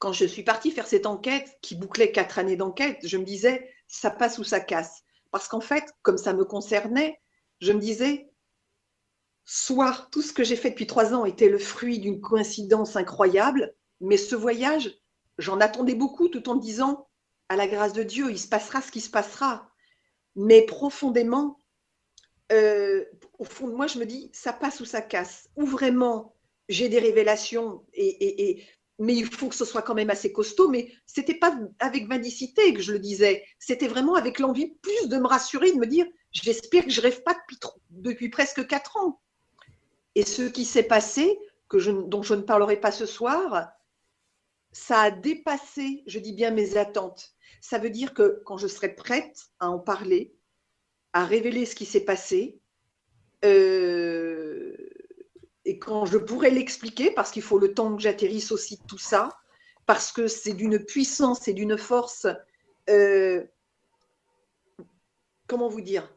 quand 0.00 0.12
je 0.12 0.24
suis 0.24 0.42
partie 0.42 0.70
faire 0.70 0.86
cette 0.86 1.06
enquête 1.06 1.58
qui 1.60 1.76
bouclait 1.76 2.10
quatre 2.10 2.38
années 2.38 2.56
d'enquête, 2.56 2.98
je 3.04 3.18
me 3.18 3.24
disais, 3.24 3.70
ça 3.86 4.10
passe 4.10 4.38
ou 4.38 4.44
ça 4.44 4.58
casse. 4.58 5.04
Parce 5.30 5.46
qu'en 5.46 5.60
fait, 5.60 5.84
comme 6.02 6.18
ça 6.18 6.32
me 6.32 6.44
concernait, 6.44 7.20
je 7.60 7.72
me 7.72 7.78
disais, 7.78 8.30
soit 9.44 10.08
tout 10.10 10.22
ce 10.22 10.32
que 10.32 10.42
j'ai 10.42 10.56
fait 10.56 10.70
depuis 10.70 10.86
trois 10.86 11.12
ans 11.12 11.26
était 11.26 11.50
le 11.50 11.58
fruit 11.58 11.98
d'une 11.98 12.20
coïncidence 12.20 12.96
incroyable, 12.96 13.74
mais 14.00 14.16
ce 14.16 14.34
voyage, 14.34 14.90
j'en 15.36 15.60
attendais 15.60 15.94
beaucoup 15.94 16.28
tout 16.28 16.48
en 16.48 16.56
me 16.56 16.62
disant, 16.62 17.06
à 17.50 17.56
la 17.56 17.68
grâce 17.68 17.92
de 17.92 18.02
Dieu, 18.02 18.30
il 18.30 18.38
se 18.38 18.48
passera 18.48 18.80
ce 18.80 18.90
qui 18.90 19.02
se 19.02 19.10
passera. 19.10 19.68
Mais 20.34 20.62
profondément, 20.62 21.58
euh, 22.52 23.04
au 23.38 23.44
fond 23.44 23.68
de 23.68 23.74
moi, 23.74 23.86
je 23.86 23.98
me 23.98 24.06
dis, 24.06 24.30
ça 24.32 24.54
passe 24.54 24.80
ou 24.80 24.86
ça 24.86 25.02
casse. 25.02 25.50
Ou 25.56 25.66
vraiment, 25.66 26.34
j'ai 26.70 26.88
des 26.88 27.00
révélations, 27.00 27.84
et, 27.92 28.64
mais 29.00 29.14
il 29.16 29.26
faut 29.26 29.48
que 29.48 29.54
ce 29.54 29.64
soit 29.64 29.82
quand 29.82 29.94
même 29.94 30.10
assez 30.10 30.30
costaud. 30.30 30.68
Mais 30.68 30.92
c'était 31.06 31.34
pas 31.34 31.58
avec 31.80 32.06
vindicité 32.06 32.72
que 32.74 32.82
je 32.82 32.92
le 32.92 32.98
disais. 32.98 33.44
C'était 33.58 33.88
vraiment 33.88 34.14
avec 34.14 34.38
l'envie 34.38 34.74
plus 34.82 35.08
de 35.08 35.16
me 35.16 35.26
rassurer, 35.26 35.72
de 35.72 35.78
me 35.78 35.86
dire, 35.86 36.06
j'espère 36.32 36.84
que 36.84 36.90
je 36.90 37.00
rêve 37.00 37.22
pas 37.22 37.36
depuis, 37.88 38.28
presque 38.28 38.66
quatre 38.66 38.98
ans. 38.98 39.20
Et 40.14 40.24
ce 40.24 40.42
qui 40.42 40.64
s'est 40.64 40.84
passé, 40.84 41.38
dont 41.72 42.22
je 42.22 42.34
ne 42.34 42.42
parlerai 42.42 42.78
pas 42.78 42.92
ce 42.92 43.06
soir, 43.06 43.70
ça 44.72 45.00
a 45.00 45.10
dépassé, 45.10 46.04
je 46.06 46.18
dis 46.18 46.34
bien, 46.34 46.50
mes 46.50 46.76
attentes. 46.76 47.32
Ça 47.62 47.78
veut 47.78 47.90
dire 47.90 48.12
que 48.12 48.42
quand 48.44 48.58
je 48.58 48.66
serai 48.66 48.94
prête 48.94 49.46
à 49.60 49.70
en 49.70 49.78
parler, 49.78 50.34
à 51.14 51.24
révéler 51.24 51.64
ce 51.64 51.74
qui 51.74 51.86
s'est 51.86 52.04
passé. 52.04 52.60
Euh, 53.44 54.76
et 55.70 55.78
quand 55.78 56.04
je 56.04 56.18
pourrais 56.18 56.50
l'expliquer, 56.50 57.12
parce 57.12 57.30
qu'il 57.30 57.42
faut 57.42 57.60
le 57.60 57.72
temps 57.72 57.94
que 57.94 58.02
j'atterrisse 58.02 58.50
aussi 58.50 58.80
tout 58.88 58.98
ça, 58.98 59.28
parce 59.86 60.10
que 60.10 60.26
c'est 60.26 60.52
d'une 60.52 60.80
puissance 60.80 61.46
et 61.46 61.52
d'une 61.52 61.78
force, 61.78 62.26
euh, 62.88 63.44
comment 65.46 65.68
vous 65.68 65.80
dire 65.80 66.12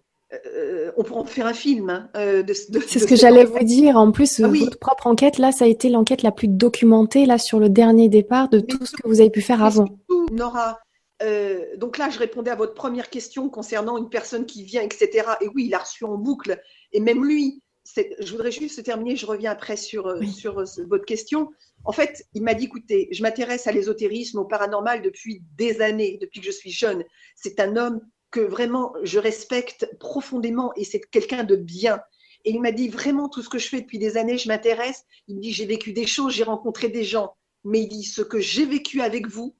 euh, 0.47 0.91
on 0.97 1.03
pourrait 1.03 1.19
en 1.19 1.25
faire 1.25 1.45
un 1.45 1.53
film. 1.53 1.91
Hein, 1.91 2.09
c'est 2.15 2.97
ce 2.97 3.05
que 3.05 3.15
j'allais 3.15 3.45
vous 3.45 3.63
dire. 3.63 3.95
En 3.95 4.11
plus, 4.11 4.39
ah 4.39 4.47
votre 4.47 4.79
propre 4.79 5.05
enquête, 5.05 5.37
là, 5.37 5.51
ça 5.51 5.65
a 5.65 5.67
été 5.67 5.89
l'enquête 5.89 6.23
la 6.23 6.31
plus 6.31 6.47
documentée, 6.47 7.27
là, 7.27 7.37
sur 7.37 7.59
le 7.59 7.69
dernier 7.69 8.09
départ 8.09 8.49
de 8.49 8.59
tout 8.59 8.83
ce 8.83 8.93
que 8.93 9.07
vous 9.07 9.21
avez 9.21 9.29
pu 9.29 9.41
faire 9.41 9.63
avant. 9.63 9.85
Nora, 10.31 10.79
euh, 11.21 11.77
donc 11.77 11.99
là, 11.99 12.09
je 12.09 12.17
répondais 12.17 12.49
à 12.49 12.55
votre 12.55 12.73
première 12.73 13.11
question 13.11 13.47
concernant 13.49 13.99
une 13.99 14.09
personne 14.09 14.47
qui 14.47 14.63
vient, 14.63 14.81
etc. 14.81 15.27
Et 15.41 15.47
oui, 15.47 15.65
il 15.67 15.75
a 15.75 15.77
reçu 15.77 16.03
en 16.05 16.17
boucle. 16.17 16.59
Et 16.91 16.99
même 16.99 17.23
lui, 17.23 17.61
je 17.85 18.31
voudrais 18.31 18.51
juste 18.51 18.81
terminer, 18.83 19.15
je 19.15 19.25
reviens 19.25 19.51
après 19.51 19.75
sur, 19.75 20.07
euh, 20.07 20.23
sur 20.25 20.59
euh, 20.59 20.65
votre 20.87 21.05
question. 21.05 21.51
En 21.83 21.91
fait, 21.91 22.25
il 22.33 22.43
m'a 22.43 22.53
dit, 22.53 22.65
écoutez, 22.65 23.09
je 23.11 23.21
m'intéresse 23.21 23.67
à 23.67 23.71
l'ésotérisme, 23.71 24.39
au 24.39 24.45
paranormal 24.45 25.01
depuis 25.01 25.43
des 25.57 25.81
années, 25.81 26.17
depuis 26.21 26.39
que 26.39 26.45
je 26.45 26.51
suis 26.51 26.71
jeune. 26.71 27.03
C'est 27.35 27.59
un 27.59 27.75
homme 27.75 28.01
que 28.31 28.39
vraiment 28.39 28.93
je 29.03 29.19
respecte 29.19 29.89
profondément 29.99 30.71
et 30.75 30.83
c'est 30.83 31.01
quelqu'un 31.01 31.43
de 31.43 31.55
bien. 31.55 31.99
Et 32.45 32.51
il 32.51 32.61
m'a 32.61 32.71
dit 32.71 32.89
vraiment 32.89 33.29
tout 33.29 33.41
ce 33.41 33.49
que 33.49 33.59
je 33.59 33.67
fais 33.67 33.81
depuis 33.81 33.99
des 33.99 34.17
années, 34.17 34.37
je 34.37 34.47
m'intéresse. 34.47 35.03
Il 35.27 35.35
me 35.35 35.41
dit 35.41 35.51
j'ai 35.51 35.65
vécu 35.65 35.93
des 35.93 36.07
choses, 36.07 36.33
j'ai 36.33 36.43
rencontré 36.43 36.89
des 36.89 37.03
gens, 37.03 37.35
mais 37.63 37.81
il 37.81 37.89
dit 37.89 38.03
ce 38.03 38.21
que 38.21 38.39
j'ai 38.39 38.65
vécu 38.65 39.01
avec 39.01 39.27
vous, 39.27 39.55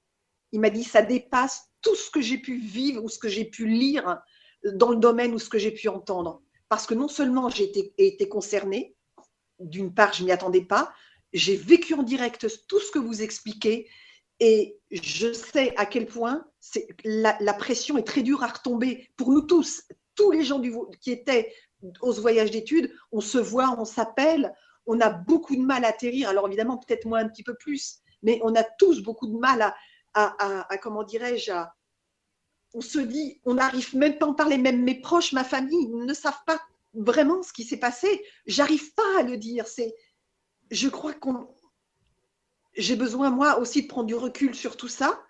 il 0.51 0.59
m'a 0.59 0.69
dit 0.69 0.83
ça 0.83 1.01
dépasse 1.01 1.69
tout 1.81 1.95
ce 1.95 2.09
que 2.09 2.21
j'ai 2.21 2.37
pu 2.37 2.57
vivre 2.57 3.03
ou 3.03 3.09
ce 3.09 3.19
que 3.19 3.29
j'ai 3.29 3.45
pu 3.45 3.67
lire 3.67 4.19
dans 4.63 4.91
le 4.91 4.97
domaine 4.97 5.33
ou 5.33 5.39
ce 5.39 5.49
que 5.49 5.59
j'ai 5.59 5.71
pu 5.71 5.87
entendre. 5.87 6.41
Parce 6.73 6.87
que 6.87 6.95
non 6.95 7.07
seulement 7.07 7.49
j'ai 7.49 7.71
été, 7.99 8.27
concernée, 8.27 8.95
d'une 9.59 9.93
part 9.93 10.11
je 10.11 10.23
m'y 10.23 10.31
attendais 10.31 10.65
pas, 10.65 10.91
j'ai 11.31 11.55
vécu 11.55 11.93
en 11.93 12.01
direct 12.01 12.47
tout 12.67 12.79
ce 12.79 12.89
que 12.89 12.97
vous 12.97 13.21
expliquez 13.21 13.87
et 14.39 14.79
je 14.89 15.33
sais 15.33 15.75
à 15.77 15.85
quel 15.85 16.07
point 16.07 16.43
la, 17.03 17.53
pression 17.53 17.95
est 17.99 18.07
très 18.07 18.23
dure 18.23 18.41
à 18.41 18.47
retomber 18.47 19.07
pour 19.17 19.29
nous 19.29 19.41
tous. 19.41 19.83
Tous 20.15 20.31
les 20.31 20.43
gens 20.43 20.59
qui 20.99 21.11
étaient 21.11 21.53
au 22.01 22.11
voyage 22.11 22.49
d'études, 22.49 22.91
on 23.11 23.21
se 23.21 23.37
voit, 23.37 23.75
on 23.77 23.85
s'appelle, 23.85 24.51
on 24.87 24.99
a 24.99 25.11
beaucoup 25.11 25.55
de 25.55 25.61
mal 25.61 25.85
à 25.85 25.89
atterrir. 25.89 26.27
Alors 26.27 26.47
évidemment, 26.47 26.79
peut-être 26.79 27.05
moi 27.05 27.19
un 27.19 27.29
petit 27.29 27.43
peu 27.43 27.53
plus, 27.53 27.99
mais 28.23 28.39
on 28.41 28.55
a 28.55 28.63
tous 28.63 29.03
beaucoup 29.03 29.27
de 29.27 29.37
mal 29.37 29.61
à, 29.61 29.75
à, 30.15 30.73
à, 30.73 30.77
comment 30.79 31.03
dirais-je, 31.03 31.51
on 32.73 32.81
se 32.81 32.99
dit, 32.99 33.39
on 33.45 33.55
n'arrive 33.55 33.95
même 33.95 34.17
pas 34.17 34.25
à 34.25 34.29
en 34.29 34.33
parler, 34.33 34.57
même 34.57 34.83
mes 34.83 34.99
proches, 34.99 35.33
ma 35.33 35.43
famille 35.43 35.87
ne 35.87 36.13
savent 36.13 36.43
pas 36.45 36.59
vraiment 36.93 37.43
ce 37.43 37.53
qui 37.53 37.63
s'est 37.63 37.77
passé. 37.77 38.23
J'arrive 38.45 38.93
pas 38.93 39.19
à 39.19 39.23
le 39.23 39.37
dire. 39.37 39.67
C'est, 39.67 39.95
je 40.71 40.89
crois 40.89 41.13
qu'on, 41.13 41.47
j'ai 42.75 42.95
besoin 42.95 43.29
moi 43.29 43.59
aussi 43.59 43.83
de 43.83 43.87
prendre 43.87 44.07
du 44.07 44.15
recul 44.15 44.55
sur 44.55 44.77
tout 44.77 44.87
ça. 44.87 45.21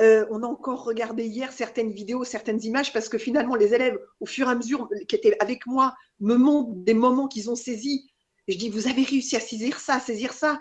Euh, 0.00 0.26
on 0.30 0.42
a 0.44 0.46
encore 0.46 0.84
regardé 0.84 1.26
hier 1.26 1.52
certaines 1.52 1.90
vidéos, 1.90 2.22
certaines 2.24 2.62
images, 2.62 2.92
parce 2.92 3.08
que 3.08 3.18
finalement, 3.18 3.56
les 3.56 3.74
élèves, 3.74 3.98
au 4.20 4.26
fur 4.26 4.48
et 4.48 4.52
à 4.52 4.54
mesure 4.54 4.88
qui 5.08 5.16
étaient 5.16 5.36
avec 5.40 5.66
moi, 5.66 5.94
me 6.20 6.36
montrent 6.36 6.72
des 6.84 6.94
moments 6.94 7.26
qu'ils 7.26 7.50
ont 7.50 7.56
saisis. 7.56 8.08
Et 8.46 8.52
je 8.52 8.58
dis, 8.58 8.70
vous 8.70 8.86
avez 8.86 9.02
réussi 9.02 9.36
à 9.36 9.40
saisir 9.40 9.80
ça, 9.80 9.94
à 9.94 10.00
saisir 10.00 10.32
ça. 10.32 10.60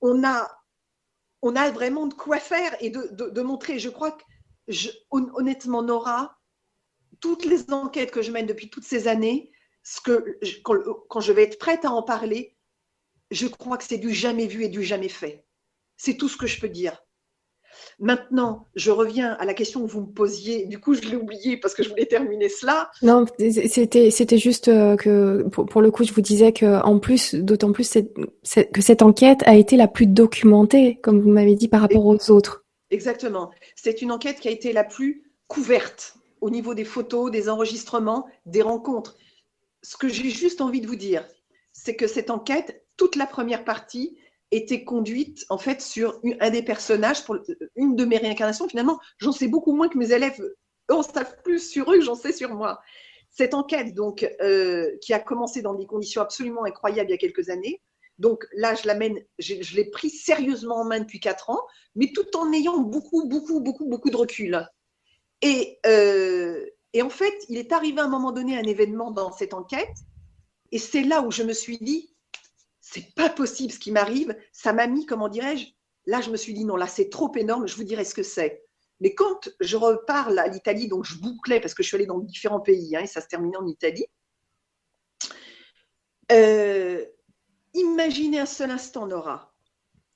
On 0.00 0.24
a, 0.24 0.48
on 1.42 1.54
a 1.54 1.70
vraiment 1.70 2.06
de 2.06 2.14
quoi 2.14 2.38
faire 2.38 2.74
et 2.80 2.90
de, 2.90 3.40
montrer. 3.42 3.78
Je 3.78 3.90
crois 3.90 4.12
que, 4.12 4.22
honnêtement, 5.10 5.82
Nora, 5.82 6.38
toutes 7.20 7.44
les 7.44 7.72
enquêtes 7.72 8.10
que 8.10 8.22
je 8.22 8.30
mène 8.30 8.46
depuis 8.46 8.70
toutes 8.70 8.84
ces 8.84 9.08
années, 9.08 9.50
ce 9.82 10.00
que, 10.00 10.38
quand 11.08 11.20
je 11.20 11.32
vais 11.32 11.44
être 11.44 11.58
prête 11.58 11.84
à 11.84 11.90
en 11.90 12.02
parler, 12.02 12.56
je 13.30 13.46
crois 13.46 13.76
que 13.76 13.84
c'est 13.84 13.98
du 13.98 14.12
jamais 14.12 14.46
vu 14.46 14.64
et 14.64 14.68
du 14.68 14.82
jamais 14.82 15.08
fait. 15.08 15.44
C'est 15.96 16.16
tout 16.16 16.28
ce 16.28 16.36
que 16.36 16.46
je 16.46 16.60
peux 16.60 16.68
dire. 16.68 17.02
Maintenant, 17.98 18.64
je 18.74 18.90
reviens 18.90 19.32
à 19.34 19.44
la 19.44 19.54
question 19.54 19.84
que 19.84 19.90
vous 19.90 20.02
me 20.02 20.12
posiez. 20.12 20.66
Du 20.66 20.78
coup, 20.78 20.94
je 20.94 21.02
l'ai 21.02 21.16
oublié 21.16 21.56
parce 21.56 21.74
que 21.74 21.82
je 21.82 21.88
voulais 21.88 22.06
terminer 22.06 22.48
cela. 22.48 22.90
Non, 23.02 23.24
c'était 23.38 24.10
c'était 24.10 24.38
juste 24.38 24.68
euh, 24.68 24.96
que 24.96 25.42
pour, 25.48 25.80
le 25.80 25.90
coup, 25.90 26.04
je 26.04 26.12
vous 26.12 26.20
disais 26.20 26.52
que 26.52 26.80
en 26.82 26.98
plus, 26.98 27.34
d'autant 27.34 27.72
plus 27.72 27.92
que 27.92 28.80
cette 28.80 29.02
enquête 29.02 29.42
a 29.46 29.56
été 29.56 29.76
la 29.76 29.88
plus 29.88 30.06
documentée, 30.06 30.98
comme 31.02 31.20
vous 31.20 31.30
m'avez 31.30 31.54
dit, 31.54 31.68
par 31.68 31.80
rapport 31.80 32.06
aux 32.06 32.30
autres. 32.30 32.64
Exactement. 32.90 33.50
C'est 33.76 34.02
une 34.02 34.12
enquête 34.12 34.40
qui 34.40 34.48
a 34.48 34.50
été 34.50 34.72
la 34.72 34.84
plus 34.84 35.30
couverte 35.46 36.16
au 36.40 36.50
niveau 36.50 36.74
des 36.74 36.84
photos, 36.84 37.30
des 37.30 37.48
enregistrements, 37.48 38.26
des 38.46 38.62
rencontres. 38.62 39.16
Ce 39.82 39.96
que 39.96 40.08
j'ai 40.08 40.30
juste 40.30 40.60
envie 40.60 40.80
de 40.80 40.86
vous 40.86 40.96
dire, 40.96 41.26
c'est 41.72 41.96
que 41.96 42.06
cette 42.06 42.30
enquête, 42.30 42.84
toute 42.96 43.16
la 43.16 43.26
première 43.26 43.64
partie, 43.64 44.18
était 44.50 44.84
conduite 44.84 45.44
en 45.50 45.58
fait 45.58 45.82
sur 45.82 46.20
un 46.40 46.50
des 46.50 46.62
personnages 46.62 47.24
pour 47.24 47.36
une 47.76 47.96
de 47.96 48.04
mes 48.04 48.16
réincarnations. 48.16 48.68
Finalement, 48.68 48.98
j'en 49.18 49.32
sais 49.32 49.48
beaucoup 49.48 49.72
moins 49.74 49.88
que 49.88 49.98
mes 49.98 50.12
élèves 50.12 50.40
en 50.88 51.02
savent 51.02 51.36
plus 51.42 51.70
sur 51.70 51.90
eux 51.92 51.98
que 51.98 52.04
j'en 52.04 52.14
sais 52.14 52.32
sur 52.32 52.54
moi. 52.54 52.80
Cette 53.30 53.52
enquête, 53.52 53.94
donc, 53.94 54.26
euh, 54.40 54.96
qui 55.02 55.12
a 55.12 55.18
commencé 55.18 55.60
dans 55.60 55.74
des 55.74 55.84
conditions 55.84 56.22
absolument 56.22 56.64
incroyables 56.64 57.10
il 57.10 57.12
y 57.12 57.14
a 57.14 57.18
quelques 57.18 57.50
années. 57.50 57.82
Donc 58.18 58.46
là, 58.52 58.74
je 58.74 58.86
l'amène, 58.86 59.18
je, 59.38 59.54
l'ai 59.76 59.90
pris 59.90 60.10
sérieusement 60.10 60.80
en 60.80 60.84
main 60.84 61.00
depuis 61.00 61.20
quatre 61.20 61.50
ans, 61.50 61.60
mais 61.94 62.10
tout 62.12 62.36
en 62.36 62.52
ayant 62.52 62.78
beaucoup, 62.78 63.28
beaucoup, 63.28 63.60
beaucoup, 63.60 63.86
beaucoup 63.86 64.10
de 64.10 64.16
recul. 64.16 64.68
Et, 65.42 65.78
euh, 65.86 66.66
et 66.92 67.02
en 67.02 67.10
fait, 67.10 67.34
il 67.48 67.58
est 67.58 67.72
arrivé 67.72 68.00
à 68.00 68.04
un 68.04 68.08
moment 68.08 68.32
donné 68.32 68.58
un 68.58 68.64
événement 68.64 69.12
dans 69.12 69.30
cette 69.30 69.54
enquête, 69.54 69.96
et 70.72 70.78
c'est 70.78 71.02
là 71.02 71.22
où 71.22 71.30
je 71.30 71.42
me 71.42 71.52
suis 71.52 71.78
dit, 71.78 72.12
c'est 72.80 73.14
pas 73.14 73.28
possible 73.28 73.72
ce 73.72 73.78
qui 73.78 73.92
m'arrive. 73.92 74.36
Ça 74.52 74.72
m'a 74.72 74.86
mis, 74.86 75.06
comment 75.06 75.28
dirais-je, 75.28 75.66
là 76.06 76.20
je 76.20 76.30
me 76.30 76.36
suis 76.36 76.54
dit 76.54 76.64
non, 76.64 76.76
là 76.76 76.86
c'est 76.86 77.10
trop 77.10 77.32
énorme, 77.36 77.68
je 77.68 77.76
vous 77.76 77.84
dirai 77.84 78.04
ce 78.04 78.14
que 78.14 78.22
c'est. 78.22 78.64
Mais 79.00 79.14
quand 79.14 79.48
je 79.60 79.76
reparle 79.76 80.38
à 80.38 80.48
l'Italie, 80.48 80.88
donc 80.88 81.04
je 81.04 81.18
bouclais 81.18 81.60
parce 81.60 81.74
que 81.74 81.82
je 81.82 81.88
suis 81.88 81.96
allée 81.96 82.06
dans 82.06 82.18
différents 82.18 82.60
pays 82.60 82.96
hein, 82.96 83.00
et 83.00 83.06
ça 83.06 83.20
se 83.20 83.28
terminait 83.28 83.56
en 83.56 83.66
Italie. 83.66 84.06
Euh, 86.32 87.04
imaginez 87.78 88.40
un 88.40 88.46
seul 88.46 88.70
instant, 88.70 89.06
Nora. 89.06 89.54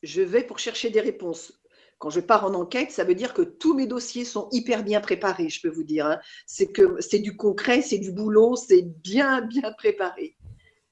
Je 0.02 0.22
vais 0.22 0.42
pour 0.42 0.58
chercher 0.58 0.90
des 0.90 1.00
réponses. 1.00 1.60
Quand 1.98 2.10
je 2.10 2.20
pars 2.20 2.44
en 2.44 2.54
enquête, 2.54 2.90
ça 2.90 3.04
veut 3.04 3.14
dire 3.14 3.32
que 3.32 3.42
tous 3.42 3.74
mes 3.74 3.86
dossiers 3.86 4.24
sont 4.24 4.48
hyper 4.50 4.82
bien 4.82 5.00
préparés, 5.00 5.48
je 5.48 5.60
peux 5.60 5.68
vous 5.68 5.84
dire. 5.84 6.06
Hein. 6.06 6.20
C'est 6.46 6.72
que 6.72 7.00
c'est 7.00 7.20
du 7.20 7.36
concret, 7.36 7.80
c'est 7.80 7.98
du 7.98 8.10
boulot, 8.10 8.56
c'est 8.56 8.82
bien, 8.82 9.40
bien 9.42 9.72
préparé. 9.72 10.36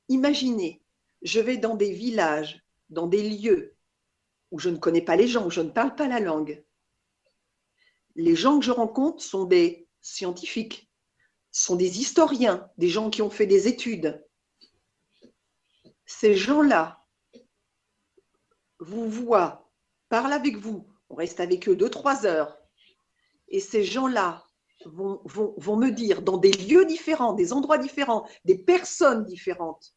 Imaginez 0.08 0.80
je 1.22 1.40
vais 1.40 1.56
dans 1.56 1.76
des 1.76 1.92
villages, 1.92 2.62
dans 2.88 3.06
des 3.06 3.28
lieux 3.28 3.76
où 4.50 4.58
je 4.58 4.68
ne 4.68 4.76
connais 4.76 5.02
pas 5.02 5.16
les 5.16 5.28
gens, 5.28 5.46
où 5.46 5.50
je 5.50 5.60
ne 5.60 5.70
parle 5.70 5.94
pas 5.94 6.08
la 6.08 6.20
langue. 6.20 6.64
Les 8.16 8.34
gens 8.34 8.58
que 8.58 8.64
je 8.64 8.72
rencontre 8.72 9.22
sont 9.22 9.44
des 9.44 9.86
scientifiques, 10.00 10.90
sont 11.52 11.76
des 11.76 12.00
historiens, 12.00 12.68
des 12.76 12.88
gens 12.88 13.10
qui 13.10 13.22
ont 13.22 13.30
fait 13.30 13.46
des 13.46 13.68
études. 13.68 14.24
Ces 16.10 16.34
gens-là 16.34 17.06
vous 18.80 19.08
voient, 19.08 19.70
parlent 20.08 20.32
avec 20.32 20.56
vous, 20.56 20.84
on 21.08 21.14
reste 21.14 21.38
avec 21.38 21.68
eux 21.68 21.76
deux, 21.76 21.88
trois 21.88 22.26
heures, 22.26 22.58
et 23.46 23.60
ces 23.60 23.84
gens-là 23.84 24.44
vont, 24.86 25.22
me 25.76 25.90
dire 25.90 26.22
dans 26.22 26.36
des 26.36 26.50
lieux 26.50 26.84
différents, 26.84 27.32
des 27.32 27.52
endroits 27.52 27.78
différents, 27.78 28.28
des 28.44 28.58
personnes 28.58 29.24
différentes, 29.24 29.94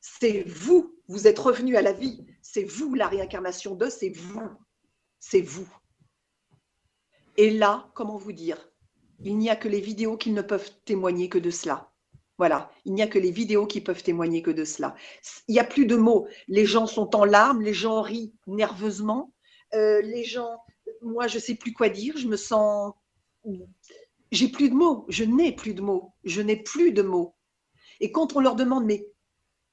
c'est 0.00 0.44
vous, 0.44 0.94
vous 1.08 1.26
êtes 1.26 1.40
revenu 1.40 1.76
à 1.76 1.82
la 1.82 1.92
vie, 1.92 2.24
c'est 2.42 2.64
vous 2.64 2.94
la 2.94 3.08
réincarnation 3.08 3.74
de, 3.74 3.88
c'est 3.90 4.10
vous, 4.10 4.48
c'est 5.18 5.42
vous. 5.42 5.68
Et 7.36 7.50
là, 7.50 7.90
comment 7.92 8.16
vous 8.16 8.32
dire? 8.32 8.70
Il 9.18 9.36
n'y 9.36 9.50
a 9.50 9.56
que 9.56 9.68
les 9.68 9.80
vidéos 9.80 10.16
qui 10.16 10.30
ne 10.30 10.42
peuvent 10.42 10.70
témoigner 10.84 11.28
que 11.28 11.38
de 11.38 11.50
cela. 11.50 11.92
Voilà, 12.38 12.70
il 12.84 12.92
n'y 12.92 13.02
a 13.02 13.06
que 13.06 13.18
les 13.18 13.30
vidéos 13.30 13.66
qui 13.66 13.80
peuvent 13.80 14.02
témoigner 14.02 14.42
que 14.42 14.50
de 14.50 14.64
cela. 14.64 14.94
Il 15.48 15.52
n'y 15.52 15.58
a 15.58 15.64
plus 15.64 15.86
de 15.86 15.96
mots. 15.96 16.26
Les 16.48 16.66
gens 16.66 16.86
sont 16.86 17.16
en 17.16 17.24
larmes, 17.24 17.62
les 17.62 17.72
gens 17.72 18.02
rient 18.02 18.34
nerveusement, 18.46 19.32
euh, 19.74 20.02
les 20.02 20.24
gens, 20.24 20.58
moi, 21.00 21.28
je 21.28 21.36
ne 21.36 21.42
sais 21.42 21.54
plus 21.54 21.72
quoi 21.72 21.88
dire, 21.88 22.16
je 22.18 22.28
me 22.28 22.36
sens, 22.36 22.92
j'ai 24.32 24.48
plus 24.48 24.68
de 24.68 24.74
mots, 24.74 25.06
je 25.08 25.24
n'ai 25.24 25.52
plus 25.52 25.74
de 25.74 25.80
mots, 25.80 26.12
je 26.24 26.42
n'ai 26.42 26.56
plus 26.56 26.92
de 26.92 27.02
mots. 27.02 27.34
Et 28.00 28.12
quand 28.12 28.36
on 28.36 28.40
leur 28.40 28.56
demande, 28.56 28.84
mais 28.84 29.06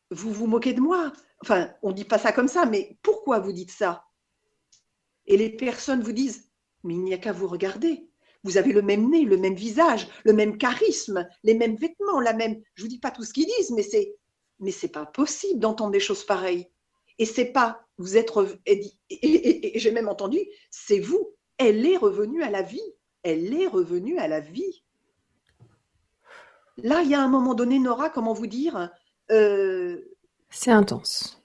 vous 0.10 0.32
vous 0.32 0.48
moquez 0.48 0.74
de 0.74 0.82
moi? 0.82 1.12
Enfin, 1.42 1.74
on 1.82 1.90
ne 1.90 1.94
dit 1.94 2.06
pas 2.06 2.18
ça 2.18 2.32
comme 2.32 2.48
ça, 2.48 2.66
mais 2.66 2.98
pourquoi 3.02 3.40
vous 3.40 3.52
dites 3.52 3.72
ça? 3.72 4.06
Et 5.26 5.36
les 5.36 5.50
personnes 5.50 6.02
vous 6.02 6.14
disent, 6.14 6.50
mais 6.84 6.94
il 6.94 7.04
n'y 7.04 7.14
a 7.14 7.18
qu'à 7.18 7.34
vous 7.34 7.48
regarder. 7.48 8.10
Vous 8.44 8.58
avez 8.58 8.74
le 8.74 8.82
même 8.82 9.10
nez, 9.10 9.24
le 9.24 9.38
même 9.38 9.56
visage, 9.56 10.08
le 10.26 10.34
même 10.34 10.58
charisme, 10.58 11.28
les 11.44 11.54
mêmes 11.54 11.76
vêtements, 11.76 12.20
la 12.20 12.34
même. 12.34 12.62
Je 12.76 12.84
vous 12.84 12.90
dis 12.90 13.00
pas 13.00 13.12
tout 13.12 13.24
ce 13.24 13.34
qu'ils 13.34 13.46
disent, 13.58 13.72
mais 13.72 13.84
c'est, 13.84 14.16
mais 14.60 14.72
c'est 14.72 14.90
pas 14.90 15.06
possible 15.06 15.60
d'entendre 15.60 15.92
des 15.92 16.00
choses 16.00 16.26
pareilles. 16.26 16.68
Et 17.20 17.26
c'est 17.26 17.52
pas, 17.52 17.86
vous 17.98 18.18
êtes, 18.18 18.32
et, 18.66 19.80
j'ai 19.80 19.92
même 19.92 20.10
entendu, 20.10 20.40
c'est 20.72 21.00
vous. 21.00 21.34
Elle 21.58 21.86
est 21.86 21.98
revenue 21.98 22.44
à 22.44 22.50
la 22.50 22.62
vie. 22.62 22.82
Elle 23.24 23.54
est 23.54 23.68
revenue 23.68 24.18
à 24.18 24.28
la 24.28 24.40
vie. 24.40 24.84
Là, 26.78 27.04
il 27.04 27.10
y 27.10 27.16
a 27.16 27.22
un 27.22 27.30
moment 27.30 27.54
donné, 27.54 27.80
Nora, 27.80 28.10
comment 28.10 28.34
vous 28.34 28.48
dire, 28.48 28.90
euh, 29.32 30.02
c'est 30.50 30.72
intense. 30.72 31.43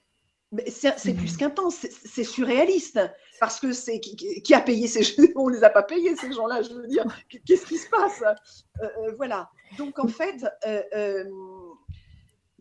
C'est 0.67 1.13
plus 1.13 1.37
qu'intense, 1.37 1.85
c'est 2.05 2.23
surréaliste. 2.23 2.99
Parce 3.39 3.59
que 3.59 3.71
c'est 3.71 3.99
qui, 3.99 4.53
a 4.53 4.61
payé 4.61 4.87
ces 4.87 5.03
gens 5.03 5.13
On 5.35 5.49
ne 5.49 5.55
les 5.55 5.63
a 5.63 5.69
pas 5.69 5.83
payés, 5.83 6.15
ces 6.15 6.31
gens-là, 6.33 6.61
je 6.61 6.73
veux 6.73 6.87
dire. 6.87 7.05
Qu'est-ce 7.45 7.65
qui 7.65 7.77
se 7.77 7.89
passe? 7.89 8.21
Euh, 8.21 8.83
euh, 8.83 9.13
Voilà. 9.17 9.49
Donc, 9.77 9.99
en 9.99 10.07
fait, 10.07 10.45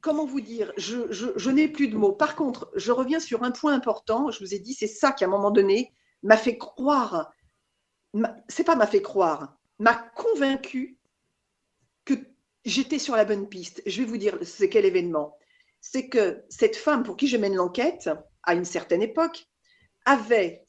comment 0.03 0.27
vous 0.27 0.41
dire? 0.41 0.73
Je, 0.77 1.11
je 1.11 1.51
n'ai 1.51 1.69
plus 1.69 1.89
de 1.89 1.97
mots. 1.97 2.13
Par 2.13 2.37
contre, 2.37 2.71
je 2.77 2.93
reviens 2.93 3.21
sur 3.21 3.43
un 3.43 3.51
point 3.51 3.75
important. 3.75 4.31
Je 4.31 4.41
vous 4.41 4.55
ai 4.55 4.59
dit, 4.59 4.75
c'est 4.75 4.87
ça 4.87 5.13
qui, 5.13 5.25
à 5.25 5.27
un 5.27 5.31
moment 5.31 5.51
donné, 5.51 5.93
m'a 6.23 6.37
fait 6.37 6.59
croire. 6.59 7.33
C'est 8.49 8.65
pas 8.65 8.77
m'a 8.77 8.87
fait 8.87 9.03
croire, 9.03 9.57
m'a 9.79 9.95
convaincu 9.95 10.99
que 12.05 12.15
j'étais 12.65 12.99
sur 12.99 13.17
la 13.17 13.25
bonne 13.25 13.49
piste. 13.49 13.83
Je 13.87 14.03
vais 14.03 14.09
vous 14.09 14.17
dire 14.17 14.39
c'est 14.43 14.69
quel 14.69 14.85
événement. 14.85 15.38
C'est 15.81 16.09
que 16.09 16.43
cette 16.49 16.77
femme 16.77 17.03
pour 17.03 17.17
qui 17.17 17.29
je 17.29 17.37
mène 17.37 17.55
l'enquête, 17.55 18.11
à 18.43 18.55
une 18.55 18.65
certaine 18.65 19.03
époque, 19.03 19.47
avait 20.05 20.67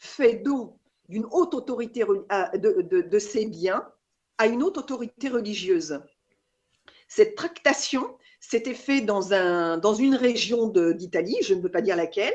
fait 0.00 0.36
don 0.36 0.78
d'une 1.08 1.26
haute 1.30 1.54
autorité 1.54 2.04
de, 2.04 2.82
de, 2.82 3.18
ses 3.18 3.46
biens 3.46 3.86
à 4.38 4.46
une 4.46 4.62
autre 4.62 4.80
autorité 4.80 5.28
religieuse. 5.28 6.00
Cette 7.08 7.36
tractation 7.36 8.16
s'était 8.40 8.74
faite 8.74 9.06
dans, 9.06 9.32
un, 9.32 9.78
dans 9.78 9.94
une 9.94 10.14
région 10.14 10.68
d'Italie, 10.68 11.36
je 11.42 11.54
ne 11.54 11.60
veux 11.60 11.70
pas 11.70 11.82
dire 11.82 11.96
laquelle, 11.96 12.34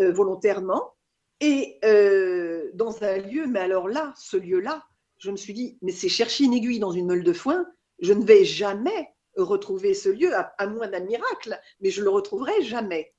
euh, 0.00 0.12
volontairement, 0.12 0.92
et 1.40 1.78
euh, 1.84 2.70
dans 2.74 3.02
un 3.02 3.18
lieu, 3.18 3.46
mais 3.46 3.60
alors 3.60 3.88
là, 3.88 4.12
ce 4.16 4.36
lieu-là, 4.36 4.84
je 5.18 5.30
me 5.30 5.36
suis 5.36 5.54
dit, 5.54 5.78
mais 5.82 5.92
c'est 5.92 6.08
chercher 6.08 6.44
une 6.44 6.54
aiguille 6.54 6.80
dans 6.80 6.92
une 6.92 7.06
meule 7.06 7.24
de 7.24 7.32
foin, 7.32 7.66
je 8.00 8.12
ne 8.12 8.24
vais 8.24 8.44
jamais 8.44 9.11
retrouver 9.36 9.94
ce 9.94 10.08
lieu, 10.08 10.32
à, 10.34 10.66
moins 10.66 10.88
d'un 10.88 11.00
miracle, 11.00 11.58
mais 11.80 11.90
je 11.90 12.02
le 12.02 12.10
retrouverai 12.10 12.62
jamais. 12.62 13.14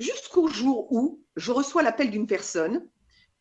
Jusqu'au 0.00 0.48
jour 0.48 0.92
où 0.92 1.22
je 1.36 1.52
reçois 1.52 1.82
l'appel 1.82 2.10
d'une 2.10 2.26
personne 2.26 2.88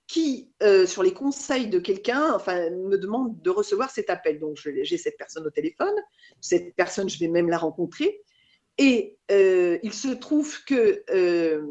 qui, 0.08 0.52
euh, 0.62 0.86
sur 0.86 1.04
les 1.04 1.14
conseils 1.14 1.68
de 1.68 1.80
quelqu'un, 1.80 2.34
enfin, 2.34 2.70
me 2.70 2.98
demande 2.98 3.42
de 3.42 3.50
recevoir 3.50 3.90
cet 3.90 4.10
appel. 4.10 4.40
Donc, 4.40 4.58
j'ai 4.58 4.98
cette 4.98 5.18
personne 5.18 5.46
au 5.48 5.50
téléphone. 5.50 5.96
Cette 6.42 6.76
personne, 6.76 7.10
je 7.10 7.20
vais 7.20 7.28
même 7.28 7.50
la 7.50 7.58
rencontrer. 7.58 8.22
Et 8.78 9.18
euh, 9.32 9.80
il 9.84 9.94
se 9.94 10.10
trouve 10.10 10.64
que 10.66 11.04
euh, 11.10 11.66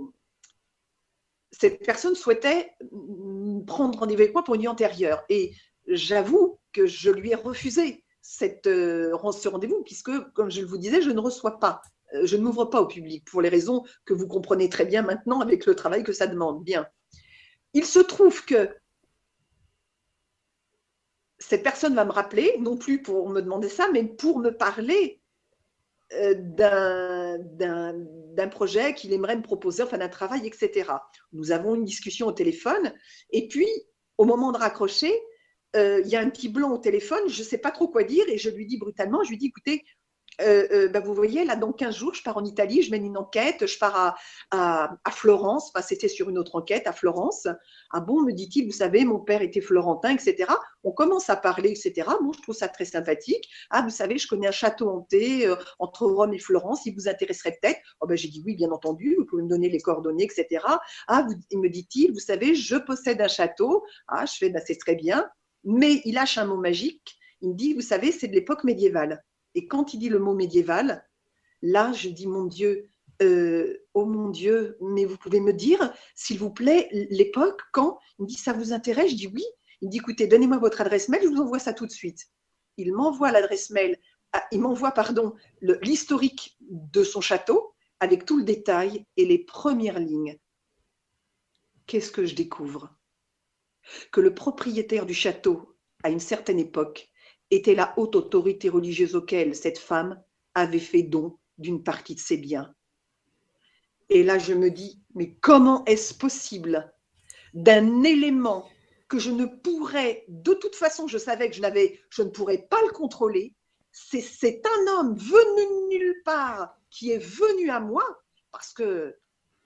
cette 1.52 1.84
personne 1.84 2.14
souhaitait 2.14 2.72
prendre 3.66 3.98
rendez-vous 3.98 4.22
avec 4.22 4.34
moi 4.34 4.42
pour 4.42 4.54
une 4.54 4.62
nuit 4.62 4.68
antérieure. 4.68 5.22
Et 5.28 5.52
j'avoue 5.86 6.58
que 6.72 6.86
je 6.86 7.10
lui 7.10 7.30
ai 7.30 7.34
refusé 7.34 8.03
cette, 8.26 8.64
ce 8.64 9.48
rendez-vous, 9.48 9.82
puisque, 9.84 10.10
comme 10.32 10.50
je 10.50 10.62
vous 10.62 10.78
disais, 10.78 11.02
je 11.02 11.10
ne 11.10 11.20
reçois 11.20 11.58
pas 11.58 11.82
je 12.22 12.36
ne 12.36 12.42
m'ouvre 12.42 12.66
pas 12.66 12.80
au 12.80 12.86
public 12.86 13.24
pour 13.24 13.42
les 13.42 13.48
raisons 13.48 13.84
que 14.04 14.14
vous 14.14 14.28
comprenez 14.28 14.68
très 14.68 14.84
bien 14.84 15.02
maintenant 15.02 15.40
avec 15.40 15.66
le 15.66 15.74
travail 15.74 16.04
que 16.04 16.12
ça 16.12 16.26
demande. 16.26 16.62
Bien. 16.62 16.86
Il 17.72 17.84
se 17.84 17.98
trouve 17.98 18.44
que 18.44 18.74
cette 21.38 21.62
personne 21.62 21.94
va 21.94 22.04
me 22.04 22.12
rappeler, 22.12 22.56
non 22.60 22.76
plus 22.76 23.02
pour 23.02 23.28
me 23.28 23.42
demander 23.42 23.68
ça, 23.68 23.88
mais 23.92 24.04
pour 24.04 24.38
me 24.38 24.50
parler 24.50 25.20
euh, 26.12 26.34
d'un 26.38 28.48
projet 28.48 28.94
qu'il 28.94 29.12
aimerait 29.12 29.36
me 29.36 29.42
proposer, 29.42 29.82
enfin 29.82 29.98
d'un 29.98 30.08
travail, 30.08 30.46
etc. 30.46 30.90
Nous 31.32 31.50
avons 31.50 31.74
une 31.74 31.84
discussion 31.84 32.28
au 32.28 32.32
téléphone, 32.32 32.94
et 33.30 33.48
puis 33.48 33.68
au 34.16 34.24
moment 34.24 34.52
de 34.52 34.58
raccrocher, 34.58 35.12
euh, 35.12 35.33
il 35.74 36.06
y 36.06 36.16
a 36.16 36.20
un 36.20 36.30
petit 36.30 36.48
blanc 36.48 36.70
au 36.72 36.78
téléphone, 36.78 37.28
je 37.28 37.40
ne 37.40 37.46
sais 37.46 37.58
pas 37.58 37.70
trop 37.70 37.88
quoi 37.88 38.04
dire, 38.04 38.24
et 38.28 38.38
je 38.38 38.50
lui 38.50 38.66
dis 38.66 38.78
brutalement, 38.78 39.22
je 39.24 39.30
lui 39.30 39.38
dis, 39.38 39.46
écoutez, 39.46 39.84
euh, 40.40 40.66
euh, 40.72 40.88
bah, 40.88 41.00
vous 41.00 41.14
voyez, 41.14 41.44
là, 41.44 41.56
dans 41.56 41.72
15 41.72 41.96
jours, 41.96 42.14
je 42.14 42.22
pars 42.22 42.36
en 42.36 42.44
Italie, 42.44 42.82
je 42.82 42.90
mène 42.90 43.04
une 43.04 43.16
enquête, 43.16 43.66
je 43.66 43.78
pars 43.78 44.16
à, 44.50 45.10
Florence, 45.10 45.70
enfin, 45.74 45.84
c'était 45.86 46.08
sur 46.08 46.28
une 46.28 46.38
autre 46.38 46.56
enquête, 46.56 46.86
à 46.86 46.92
Florence. 46.92 47.46
Ah 47.92 48.00
bon, 48.00 48.22
me 48.22 48.32
dit-il, 48.32 48.66
vous 48.66 48.72
savez, 48.72 49.04
mon 49.04 49.20
père 49.20 49.42
était 49.42 49.60
florentin, 49.60 50.10
etc. 50.10 50.52
On 50.82 50.92
commence 50.92 51.30
à 51.30 51.36
parler, 51.36 51.70
etc. 51.70 52.08
Moi, 52.20 52.32
je 52.36 52.42
trouve 52.42 52.54
ça 52.54 52.68
très 52.68 52.84
sympathique. 52.84 53.48
Ah, 53.70 53.82
vous 53.82 53.90
savez, 53.90 54.18
je 54.18 54.26
connais 54.26 54.48
un 54.48 54.52
château 54.52 54.88
hanté 54.90 55.46
euh, 55.46 55.56
entre 55.78 56.06
Rome 56.06 56.34
et 56.34 56.38
Florence, 56.38 56.86
il 56.86 56.94
vous 56.94 57.08
intéresserait 57.08 57.56
peut-être 57.60 57.80
oh, 58.00 58.06
ben, 58.06 58.16
J'ai 58.16 58.28
dit 58.28 58.42
oui, 58.44 58.56
bien 58.56 58.70
entendu, 58.70 59.14
vous 59.18 59.24
pouvez 59.26 59.42
me 59.42 59.48
donner 59.48 59.68
les 59.68 59.80
coordonnées, 59.80 60.24
etc. 60.24 60.64
Ah, 61.08 61.26
il 61.50 61.60
me 61.60 61.68
dit-il, 61.68 62.12
vous 62.12 62.18
savez, 62.18 62.54
je 62.54 62.76
possède 62.76 63.20
un 63.20 63.28
château. 63.28 63.84
Ah, 64.08 64.26
je 64.26 64.34
fais, 64.36 64.50
bah, 64.50 64.60
c'est 64.64 64.78
très 64.78 64.96
bien. 64.96 65.28
Mais 65.64 66.02
il 66.04 66.14
lâche 66.14 66.38
un 66.38 66.46
mot 66.46 66.56
magique. 66.56 67.16
Il 67.40 67.50
me 67.50 67.54
dit, 67.54 67.74
vous 67.74 67.80
savez, 67.80 68.12
c'est 68.12 68.28
de 68.28 68.34
l'époque 68.34 68.64
médiévale. 68.64 69.24
Et 69.54 69.66
quand 69.66 69.94
il 69.94 69.98
dit 69.98 70.08
le 70.08 70.18
mot 70.18 70.34
médiéval, 70.34 71.06
là, 71.62 71.92
je 71.92 72.08
dis, 72.08 72.26
mon 72.26 72.44
Dieu, 72.44 72.88
euh, 73.22 73.78
oh 73.94 74.04
mon 74.04 74.28
Dieu, 74.28 74.76
mais 74.80 75.04
vous 75.04 75.16
pouvez 75.16 75.40
me 75.40 75.52
dire, 75.52 75.94
s'il 76.14 76.38
vous 76.38 76.50
plaît, 76.50 76.88
l'époque, 77.10 77.60
quand 77.72 77.98
Il 78.18 78.22
me 78.22 78.28
dit, 78.28 78.34
ça 78.34 78.52
vous 78.52 78.72
intéresse? 78.72 79.12
Je 79.12 79.16
dis 79.16 79.26
oui. 79.28 79.44
Il 79.80 79.86
me 79.86 79.90
dit, 79.90 79.98
écoutez, 79.98 80.26
donnez-moi 80.26 80.58
votre 80.58 80.80
adresse 80.80 81.08
mail, 81.08 81.22
je 81.22 81.28
vous 81.28 81.40
envoie 81.40 81.58
ça 81.58 81.72
tout 81.72 81.86
de 81.86 81.92
suite. 81.92 82.26
Il 82.76 82.92
m'envoie 82.92 83.30
l'adresse 83.30 83.70
mail, 83.70 83.98
ah, 84.32 84.44
il 84.50 84.60
m'envoie, 84.60 84.90
pardon, 84.90 85.34
l'historique 85.60 86.56
de 86.60 87.04
son 87.04 87.20
château 87.20 87.74
avec 88.00 88.24
tout 88.24 88.36
le 88.36 88.44
détail 88.44 89.06
et 89.16 89.24
les 89.24 89.38
premières 89.38 90.00
lignes. 90.00 90.38
Qu'est-ce 91.86 92.10
que 92.10 92.26
je 92.26 92.34
découvre? 92.34 92.92
Que 94.12 94.20
le 94.20 94.34
propriétaire 94.34 95.06
du 95.06 95.14
château, 95.14 95.76
à 96.02 96.10
une 96.10 96.20
certaine 96.20 96.58
époque, 96.58 97.08
était 97.50 97.74
la 97.74 97.94
haute 97.96 98.16
autorité 98.16 98.68
religieuse 98.68 99.14
auquel 99.14 99.54
cette 99.54 99.78
femme 99.78 100.22
avait 100.54 100.78
fait 100.78 101.02
don 101.02 101.38
d'une 101.58 101.82
partie 101.82 102.14
de 102.14 102.20
ses 102.20 102.36
biens. 102.36 102.74
Et 104.08 104.22
là, 104.22 104.38
je 104.38 104.52
me 104.54 104.70
dis, 104.70 105.02
mais 105.14 105.34
comment 105.40 105.84
est-ce 105.84 106.14
possible 106.14 106.92
d'un 107.54 108.02
élément 108.02 108.68
que 109.08 109.18
je 109.18 109.30
ne 109.30 109.46
pourrais, 109.46 110.24
de 110.28 110.54
toute 110.54 110.74
façon, 110.74 111.06
je 111.06 111.18
savais 111.18 111.48
que 111.48 111.56
je, 111.56 111.62
je 112.10 112.22
ne 112.22 112.30
pourrais 112.30 112.66
pas 112.68 112.80
le 112.82 112.92
contrôler, 112.92 113.54
c'est, 113.92 114.20
c'est 114.20 114.62
un 114.66 114.92
homme 114.92 115.14
venu 115.14 115.96
nulle 115.96 116.22
part 116.24 116.76
qui 116.90 117.12
est 117.12 117.18
venu 117.18 117.70
à 117.70 117.80
moi, 117.80 118.04
parce 118.50 118.72
que 118.72 119.16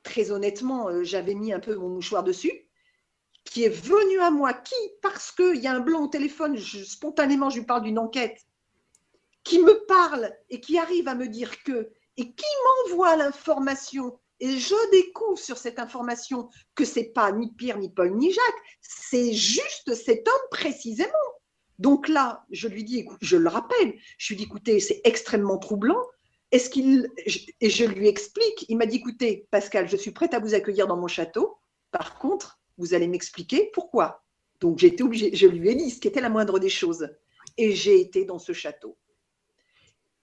très 0.03 0.31
honnêtement, 0.31 0.89
euh, 0.89 1.03
j'avais 1.03 1.35
mis 1.35 1.53
un 1.53 1.61
peu 1.61 1.75
mon 1.75 1.89
mouchoir 1.89 2.23
dessus, 2.25 2.68
qui 3.51 3.65
est 3.65 3.71
venu 3.71 4.21
à 4.21 4.31
moi, 4.31 4.53
qui, 4.53 4.75
parce 5.01 5.33
qu'il 5.33 5.57
y 5.57 5.67
a 5.67 5.73
un 5.73 5.81
blanc 5.81 6.05
au 6.05 6.09
téléphone, 6.09 6.59
spontanément, 6.59 7.51
je 7.51 7.61
lui 7.61 7.67
parle 7.67 7.83
d'une 7.83 7.99
enquête, 7.99 8.39
qui 9.43 9.59
me 9.61 9.87
parle 9.87 10.31
et 10.51 10.61
qui 10.61 10.79
arrive 10.79 11.09
à 11.09 11.15
me 11.15 11.27
dire 11.27 11.63
que, 11.63 11.91
et 12.19 12.33
qui 12.33 12.47
m'envoie 12.87 13.17
l'information, 13.17 14.19
et 14.41 14.59
je 14.59 14.91
découvre 14.93 15.39
sur 15.39 15.57
cette 15.57 15.79
information 15.79 16.51
que 16.75 16.85
c'est 16.85 17.13
pas 17.13 17.33
ni 17.33 17.51
Pierre, 17.53 17.79
ni 17.79 17.91
Paul, 17.91 18.15
ni 18.17 18.31
Jacques, 18.31 18.63
c'est 18.83 19.33
juste 19.33 19.95
cet 19.95 20.29
homme 20.29 20.49
précisément. 20.51 21.13
Donc 21.79 22.09
là, 22.09 22.45
je 22.51 22.69
lui 22.69 22.85
dis, 22.85 23.07
je 23.21 23.37
le 23.37 23.49
rappelle, 23.49 23.95
je 24.19 24.29
lui 24.29 24.37
dis, 24.37 24.45
écoutez, 24.45 24.79
c'est 24.79 25.01
extrêmement 25.05 25.59
troublant. 25.59 26.05
Est-ce 26.51 26.71
qu'il 26.71 27.09
et 27.61 27.71
je 27.71 27.85
lui 27.85 28.09
explique, 28.09 28.67
il 28.69 28.77
m'a 28.77 28.87
dit, 28.87 28.97
écoutez, 28.97 29.47
Pascal, 29.51 29.89
je 29.89 29.97
suis 29.97 30.13
prête 30.13 30.35
à 30.35 30.39
vous 30.39 30.55
accueillir 30.55 30.87
dans 30.87 30.97
mon 30.97 31.09
château. 31.09 31.59
Par 31.91 32.19
contre, 32.19 32.59
vous 32.79 32.95
allez 32.95 33.09
m'expliquer 33.09 33.71
pourquoi. 33.73 34.25
Donc 34.61 34.83
été 34.83 35.03
obligée, 35.03 35.35
je 35.35 35.47
lui 35.47 35.69
ai 35.69 35.75
dit 35.75 35.91
ce 35.91 36.01
qui 36.01 36.09
était 36.09 36.21
la 36.21 36.31
moindre 36.31 36.59
des 36.59 36.69
choses. 36.69 37.09
Et 37.57 37.75
j'ai 37.75 38.01
été 38.01 38.25
dans 38.25 38.39
ce 38.39 38.53
château. 38.53 38.97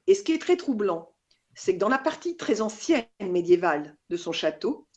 Et 0.08 0.16
ce 0.16 0.24
qui 0.24 0.34
est 0.34 0.41
très 0.41 0.58
troublant, 0.58 1.14
c'est 1.53 1.74
que 1.74 1.80
dans 1.80 1.89
la 1.89 1.97
partie 1.97 2.38
très 2.38 2.62
ancienne 2.62 3.06
médiévale 3.22 3.97
de 4.10 4.18
son 4.18 4.32
château, 4.32 4.88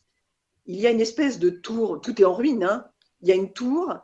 il 0.66 0.76
y 0.76 0.86
a 0.86 0.90
une 0.90 1.00
espèce 1.00 1.38
de 1.38 1.50
tour, 1.50 2.00
tout 2.00 2.20
est 2.20 2.24
en 2.24 2.34
ruine, 2.34 2.64
hein. 2.64 2.86
il 3.22 3.28
y 3.28 3.32
a 3.32 3.34
une 3.34 3.52
tour, 3.52 3.94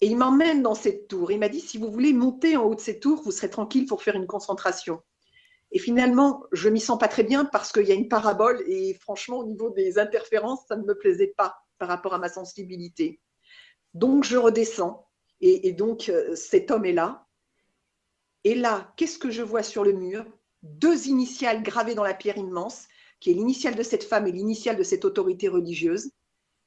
et 0.00 0.06
il 0.06 0.16
m'emmène 0.16 0.62
dans 0.62 0.74
cette 0.74 1.08
tour. 1.08 1.30
Il 1.30 1.38
m'a 1.38 1.48
dit, 1.48 1.60
si 1.60 1.76
vous 1.76 1.90
voulez 1.90 2.12
monter 2.12 2.56
en 2.56 2.64
haut 2.64 2.74
de 2.74 2.80
cette 2.80 3.00
tour, 3.00 3.22
vous 3.22 3.30
serez 3.30 3.50
tranquille 3.50 3.86
pour 3.86 4.02
faire 4.02 4.16
une 4.16 4.26
concentration. 4.26 5.02
Et 5.72 5.78
finalement, 5.78 6.44
je 6.52 6.68
m'y 6.68 6.80
sens 6.80 6.98
pas 6.98 7.08
très 7.08 7.24
bien 7.24 7.44
parce 7.44 7.72
qu'il 7.72 7.86
y 7.86 7.92
a 7.92 7.96
une 7.96 8.08
parabole, 8.08 8.62
et 8.66 8.94
franchement, 8.94 9.38
au 9.38 9.44
niveau 9.44 9.70
des 9.70 9.98
interférences, 9.98 10.60
ça 10.68 10.76
ne 10.76 10.84
me 10.84 10.96
plaisait 10.96 11.34
pas 11.36 11.63
par 11.84 11.90
rapport 11.90 12.14
à 12.14 12.18
ma 12.18 12.30
sensibilité. 12.30 13.20
Donc 13.92 14.24
je 14.24 14.38
redescends 14.38 15.06
et, 15.42 15.72
donc 15.74 16.08
euh, 16.08 16.34
cet 16.34 16.70
homme 16.70 16.86
est 16.86 16.94
là. 16.94 17.26
Et 18.42 18.54
là, 18.54 18.94
qu'est-ce 18.96 19.18
que 19.18 19.30
je 19.30 19.42
vois 19.42 19.62
sur 19.62 19.84
le 19.84 19.92
mur? 19.92 20.24
Deux 20.62 21.08
initiales 21.08 21.62
gravées 21.62 21.94
dans 21.94 22.02
la 22.02 22.14
pierre 22.14 22.38
immense, 22.38 22.88
qui 23.20 23.30
est 23.30 23.34
l'initiale 23.34 23.74
de 23.74 23.82
cette 23.82 24.02
femme 24.02 24.26
et 24.26 24.32
l'initiale 24.32 24.78
de 24.78 24.82
cette 24.82 25.04
autorité 25.04 25.48
religieuse. 25.48 26.10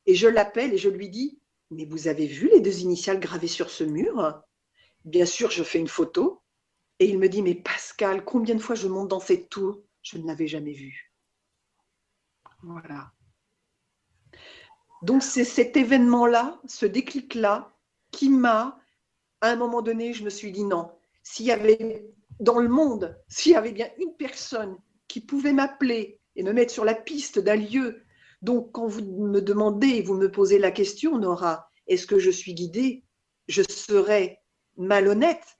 Et 0.05 0.13
je 0.13 0.27
l'appelle 0.27 0.71
et 0.71 0.77
je 0.77 0.89
lui 0.89 1.09
dis, 1.09 1.41
mais 1.71 1.85
vous 1.85 2.07
avez 2.07 2.27
vu 2.27 2.47
les 2.49 2.61
deux 2.61 2.81
initiales 2.81 3.19
gravées 3.19 3.47
sur 3.47 3.71
ce 3.71 3.83
mur? 3.83 4.39
Bien 5.03 5.25
sûr, 5.25 5.49
je 5.49 5.63
fais 5.63 5.79
une 5.79 5.87
photo. 5.87 6.43
Et 6.99 7.09
il 7.09 7.17
me 7.17 7.27
dit, 7.27 7.41
mais 7.41 7.55
Pascal, 7.55 8.23
combien 8.23 8.53
de 8.53 8.61
fois 8.61 8.75
je 8.75 8.87
monte 8.87 9.07
dans 9.07 9.19
cette 9.19 9.49
tour? 9.49 9.81
Je 10.03 10.19
ne 10.19 10.27
l'avais 10.27 10.47
jamais 10.47 10.73
vue. 10.73 11.11
Voilà. 12.61 13.11
Donc 15.03 15.23
c'est 15.23 15.43
cet 15.43 15.77
événement-là, 15.77 16.59
ce 16.67 16.85
déclic-là, 16.85 17.73
qui 18.11 18.29
m'a, 18.29 18.79
à 19.41 19.49
un 19.49 19.55
moment 19.55 19.81
donné, 19.81 20.13
je 20.13 20.23
me 20.23 20.29
suis 20.29 20.51
dit 20.51 20.63
non, 20.63 20.91
s'il 21.23 21.45
y 21.45 21.51
avait 21.51 22.07
dans 22.39 22.59
le 22.59 22.69
monde, 22.69 23.17
s'il 23.27 23.53
y 23.53 23.55
avait 23.55 23.71
bien 23.71 23.89
une 23.99 24.13
personne 24.15 24.77
qui 25.07 25.21
pouvait 25.21 25.53
m'appeler 25.53 26.19
et 26.35 26.43
me 26.43 26.53
mettre 26.53 26.73
sur 26.73 26.85
la 26.85 26.95
piste 26.95 27.39
d'un 27.39 27.55
lieu, 27.55 28.03
donc 28.41 28.71
quand 28.71 28.87
vous 28.87 29.01
me 29.01 29.41
demandez, 29.41 30.01
vous 30.01 30.15
me 30.15 30.31
posez 30.31 30.59
la 30.59 30.71
question, 30.71 31.17
Nora, 31.17 31.69
est-ce 31.87 32.07
que 32.07 32.19
je 32.19 32.29
suis 32.29 32.53
guidée 32.53 33.03
Je 33.47 33.63
serais 33.63 34.41
malhonnête 34.77 35.57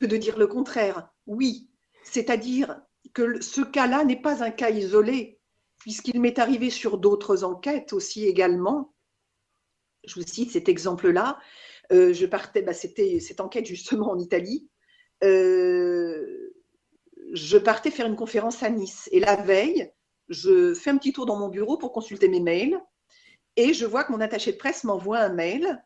que 0.00 0.06
de 0.06 0.16
dire 0.16 0.38
le 0.38 0.46
contraire? 0.46 1.08
Oui, 1.26 1.70
c'est-à-dire 2.02 2.80
que 3.12 3.40
ce 3.40 3.60
cas-là 3.62 4.04
n'est 4.04 4.20
pas 4.20 4.42
un 4.42 4.50
cas 4.50 4.70
isolé 4.70 5.40
puisqu'il 5.84 6.18
m'est 6.18 6.38
arrivé 6.38 6.70
sur 6.70 6.96
d'autres 6.96 7.44
enquêtes 7.44 7.92
aussi 7.92 8.26
également. 8.26 8.94
Je 10.06 10.14
vous 10.14 10.26
cite 10.26 10.50
cet 10.50 10.70
exemple-là. 10.70 11.38
Euh, 11.92 12.14
je 12.14 12.24
partais, 12.24 12.62
bah, 12.62 12.72
c'était 12.72 13.20
cette 13.20 13.38
enquête 13.38 13.66
justement 13.66 14.10
en 14.10 14.18
Italie. 14.18 14.66
Euh, 15.22 16.54
je 17.34 17.58
partais 17.58 17.90
faire 17.90 18.06
une 18.06 18.16
conférence 18.16 18.62
à 18.62 18.70
Nice 18.70 19.10
et 19.12 19.20
la 19.20 19.36
veille, 19.36 19.92
je 20.30 20.72
fais 20.72 20.88
un 20.88 20.96
petit 20.96 21.12
tour 21.12 21.26
dans 21.26 21.36
mon 21.36 21.50
bureau 21.50 21.76
pour 21.76 21.92
consulter 21.92 22.28
mes 22.28 22.40
mails 22.40 22.80
et 23.56 23.74
je 23.74 23.84
vois 23.84 24.04
que 24.04 24.12
mon 24.12 24.22
attaché 24.22 24.52
de 24.52 24.56
presse 24.56 24.84
m'envoie 24.84 25.18
un 25.18 25.34
mail 25.34 25.84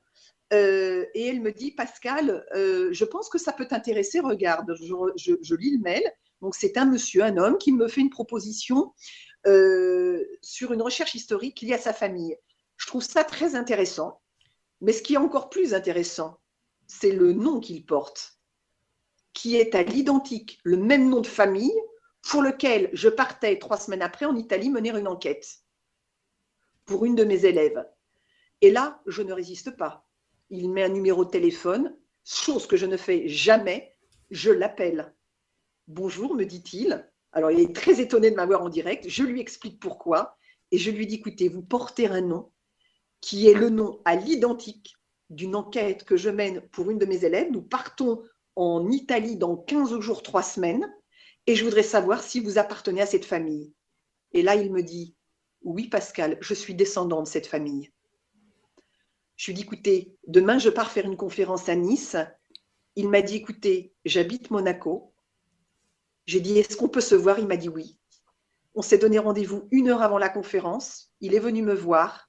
euh, 0.53 1.07
et 1.15 1.27
elle 1.27 1.41
me 1.41 1.51
dit, 1.51 1.73
Pascal, 1.73 2.47
je 2.55 3.05
pense 3.05 3.29
que 3.29 3.39
ça 3.39 3.53
peut 3.53 3.67
t'intéresser, 3.67 4.21
regarde, 4.21 4.77
je, 4.77 5.55
lis 5.57 5.77
le 5.77 5.83
mail. 5.83 6.05
Donc 6.41 6.55
c'est 6.55 6.77
un 6.77 6.85
monsieur, 6.85 7.25
un 7.25 7.37
homme, 7.37 7.59
qui 7.59 7.73
me 7.73 7.89
fait 7.89 8.01
une 8.01 8.11
proposition 8.11 8.93
sur 10.43 10.73
une 10.73 10.83
recherche 10.83 11.15
historique 11.15 11.61
liée 11.61 11.75
à 11.75 11.79
sa 11.79 11.93
famille. 11.93 12.37
Je 12.77 12.87
trouve 12.87 13.03
ça 13.03 13.25
très 13.25 13.55
intéressant. 13.55 14.21
Mais 14.81 14.93
ce 14.93 15.03
qui 15.03 15.15
est 15.15 15.19
encore 15.19 15.51
plus 15.51 15.75
intéressant, 15.75 16.39
c'est 16.87 17.11
le 17.11 17.33
nom 17.33 17.59
qu'il 17.59 17.85
porte, 17.85 18.39
qui 19.33 19.57
est 19.57 19.75
à 19.75 19.83
l'identique, 19.83 20.61
le 20.63 20.77
même 20.77 21.09
nom 21.09 21.21
de 21.21 21.27
famille, 21.27 21.75
pour 22.23 22.43
lequel 22.43 22.91
je 22.93 23.09
partais 23.09 23.59
trois 23.59 23.79
semaines 23.79 24.03
après 24.03 24.27
en 24.27 24.37
Italie 24.37 24.71
mener 24.71 24.91
une 24.91 25.09
enquête 25.09 25.59
pour 26.85 27.05
une 27.05 27.17
de 27.17 27.25
mes 27.25 27.45
élèves. 27.45 27.85
Et 28.61 28.71
là, 28.71 29.01
je 29.07 29.23
ne 29.23 29.33
résiste 29.33 29.77
pas 29.77 30.09
il 30.51 30.71
met 30.71 30.85
un 30.85 30.89
numéro 30.89 31.25
de 31.25 31.31
téléphone, 31.31 31.97
chose 32.25 32.67
que 32.67 32.77
je 32.77 32.87
ne 32.87 32.97
fais 32.97 33.29
jamais, 33.29 33.95
je 34.31 34.51
l'appelle. 34.51 35.15
Bonjour, 35.87 36.35
me 36.35 36.45
dit-il. 36.45 37.09
Alors, 37.33 37.51
il 37.51 37.61
est 37.61 37.75
très 37.75 38.01
étonné 38.01 38.31
de 38.31 38.37
m'avoir 38.37 38.63
en 38.63 38.69
direct. 38.69 39.09
Je 39.09 39.23
lui 39.23 39.41
explique 39.41 39.81
pourquoi. 39.81 40.37
Et 40.71 40.79
je 40.79 40.91
lui 40.91 41.07
dis, 41.07 41.17
écoutez, 41.17 41.49
vous 41.49 41.63
portez 41.63 42.07
un 42.07 42.21
nom 42.21 42.51
qui 43.21 43.49
est 43.49 43.55
le 43.55 43.71
nom 43.71 44.01
à 44.05 44.17
l'identique 44.17 44.95
d'une 45.31 45.57
enquête 45.57 46.05
que 46.05 46.17
je 46.17 46.31
mène 46.31 46.61
pour 46.71 46.91
une 46.91 46.99
de 46.99 47.07
mes 47.07 47.25
élèves. 47.25 47.51
Nous 47.51 47.63
partons 47.63 48.23
en 48.57 48.91
Italie 48.91 49.37
dans 49.37 49.57
15 49.57 49.99
jours, 50.01 50.23
3 50.23 50.43
semaines. 50.43 50.93
Et 51.47 51.55
je 51.55 51.65
voudrais 51.65 51.83
savoir 51.83 52.23
si 52.23 52.41
vous 52.41 52.59
appartenez 52.59 53.01
à 53.01 53.07
cette 53.07 53.25
famille. 53.25 53.73
Et 54.33 54.43
là, 54.43 54.55
il 54.55 54.73
me 54.73 54.83
dit, 54.83 55.15
oui, 55.63 55.89
Pascal, 55.89 56.39
je 56.41 56.55
suis 56.55 56.75
descendant 56.75 57.23
de 57.23 57.29
cette 57.29 57.47
famille. 57.47 57.91
Je 59.37 59.47
lui 59.47 59.55
dit, 59.55 59.63
écoutez, 59.63 60.17
demain, 60.27 60.59
je 60.59 60.69
pars 60.69 60.91
faire 60.91 61.07
une 61.07 61.17
conférence 61.17 61.69
à 61.69 61.75
Nice. 61.75 62.17
Il 62.97 63.09
m'a 63.09 63.23
dit, 63.23 63.37
écoutez, 63.37 63.95
j'habite 64.05 64.51
Monaco. 64.51 65.15
J'ai 66.29 66.41
dit, 66.41 66.59
est-ce 66.59 66.77
qu'on 66.77 66.91
peut 66.91 67.01
se 67.01 67.15
voir? 67.15 67.39
Il 67.39 67.47
m'a 67.47 67.57
dit 67.57 67.71
oui. 67.71 67.99
On 68.75 68.83
s'est 68.83 68.99
donné 68.99 69.19
rendez-vous 69.19 69.67
une 69.71 69.89
heure 69.89 70.03
avant 70.03 70.19
la 70.19 70.29
conférence. 70.29 71.11
Il 71.23 71.35
est 71.35 71.39
venu 71.39 71.63
me 71.63 71.73
voir. 71.73 72.29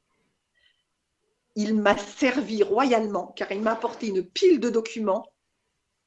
Il 1.56 1.76
m'a 1.76 1.98
servi 1.98 2.64
royalement 2.64 3.34
car 3.36 3.52
il 3.52 3.60
m'a 3.60 3.74
apporté 3.74 4.08
une 4.08 4.24
pile 4.24 4.62
de 4.62 4.70
documents 4.70 5.30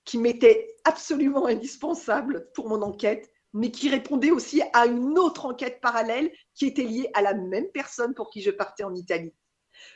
qui 0.07 0.17
m'étaient 0.17 0.75
absolument 0.85 1.45
indispensables 1.45 2.49
pour 2.55 2.71
mon 2.71 2.81
enquête, 2.81 3.31
mais 3.53 3.71
qui 3.71 3.91
répondaient 3.91 4.31
aussi 4.31 4.63
à 4.73 4.87
une 4.87 5.19
autre 5.19 5.45
enquête 5.45 5.83
parallèle 5.83 6.33
qui 6.55 6.65
était 6.65 6.85
liée 6.85 7.11
à 7.13 7.21
la 7.21 7.35
même 7.35 7.69
personne 7.75 8.15
pour 8.15 8.31
qui 8.31 8.41
je 8.41 8.51
partais 8.51 8.85
en 8.85 8.95
Italie. 8.95 9.35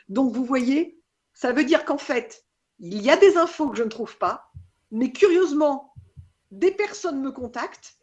Donc, 0.07 0.35
vous 0.35 0.45
voyez, 0.45 1.01
ça 1.33 1.51
veut 1.51 1.63
dire 1.63 1.83
qu'en 1.83 1.97
fait, 1.97 2.45
il 2.77 3.01
y 3.01 3.09
a 3.09 3.17
des 3.17 3.37
infos 3.37 3.69
que 3.71 3.77
je 3.77 3.83
ne 3.83 3.89
trouve 3.89 4.19
pas, 4.19 4.51
mais 4.91 5.11
curieusement, 5.11 5.86
des 6.51 6.71
personnes 6.71 7.21
me 7.21 7.31
contactent 7.31 7.97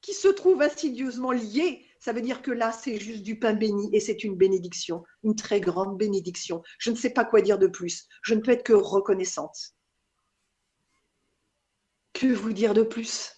qui 0.00 0.14
se 0.14 0.28
trouvent 0.28 0.62
insidieusement 0.62 1.32
liées. 1.32 1.86
Ça 1.98 2.12
veut 2.12 2.22
dire 2.22 2.42
que 2.42 2.50
là, 2.50 2.72
c'est 2.72 2.98
juste 2.98 3.22
du 3.22 3.38
pain 3.38 3.52
béni 3.52 3.94
et 3.94 4.00
c'est 4.00 4.24
une 4.24 4.36
bénédiction, 4.36 5.04
une 5.22 5.36
très 5.36 5.60
grande 5.60 5.98
bénédiction. 5.98 6.62
Je 6.78 6.90
ne 6.90 6.96
sais 6.96 7.10
pas 7.10 7.24
quoi 7.24 7.42
dire 7.42 7.58
de 7.58 7.66
plus. 7.66 8.08
Je 8.22 8.34
ne 8.34 8.40
peux 8.40 8.52
être 8.52 8.64
que 8.64 8.72
reconnaissante. 8.72 9.74
Que 12.14 12.32
vous 12.32 12.52
dire 12.52 12.74
de 12.74 12.82
plus? 12.82 13.32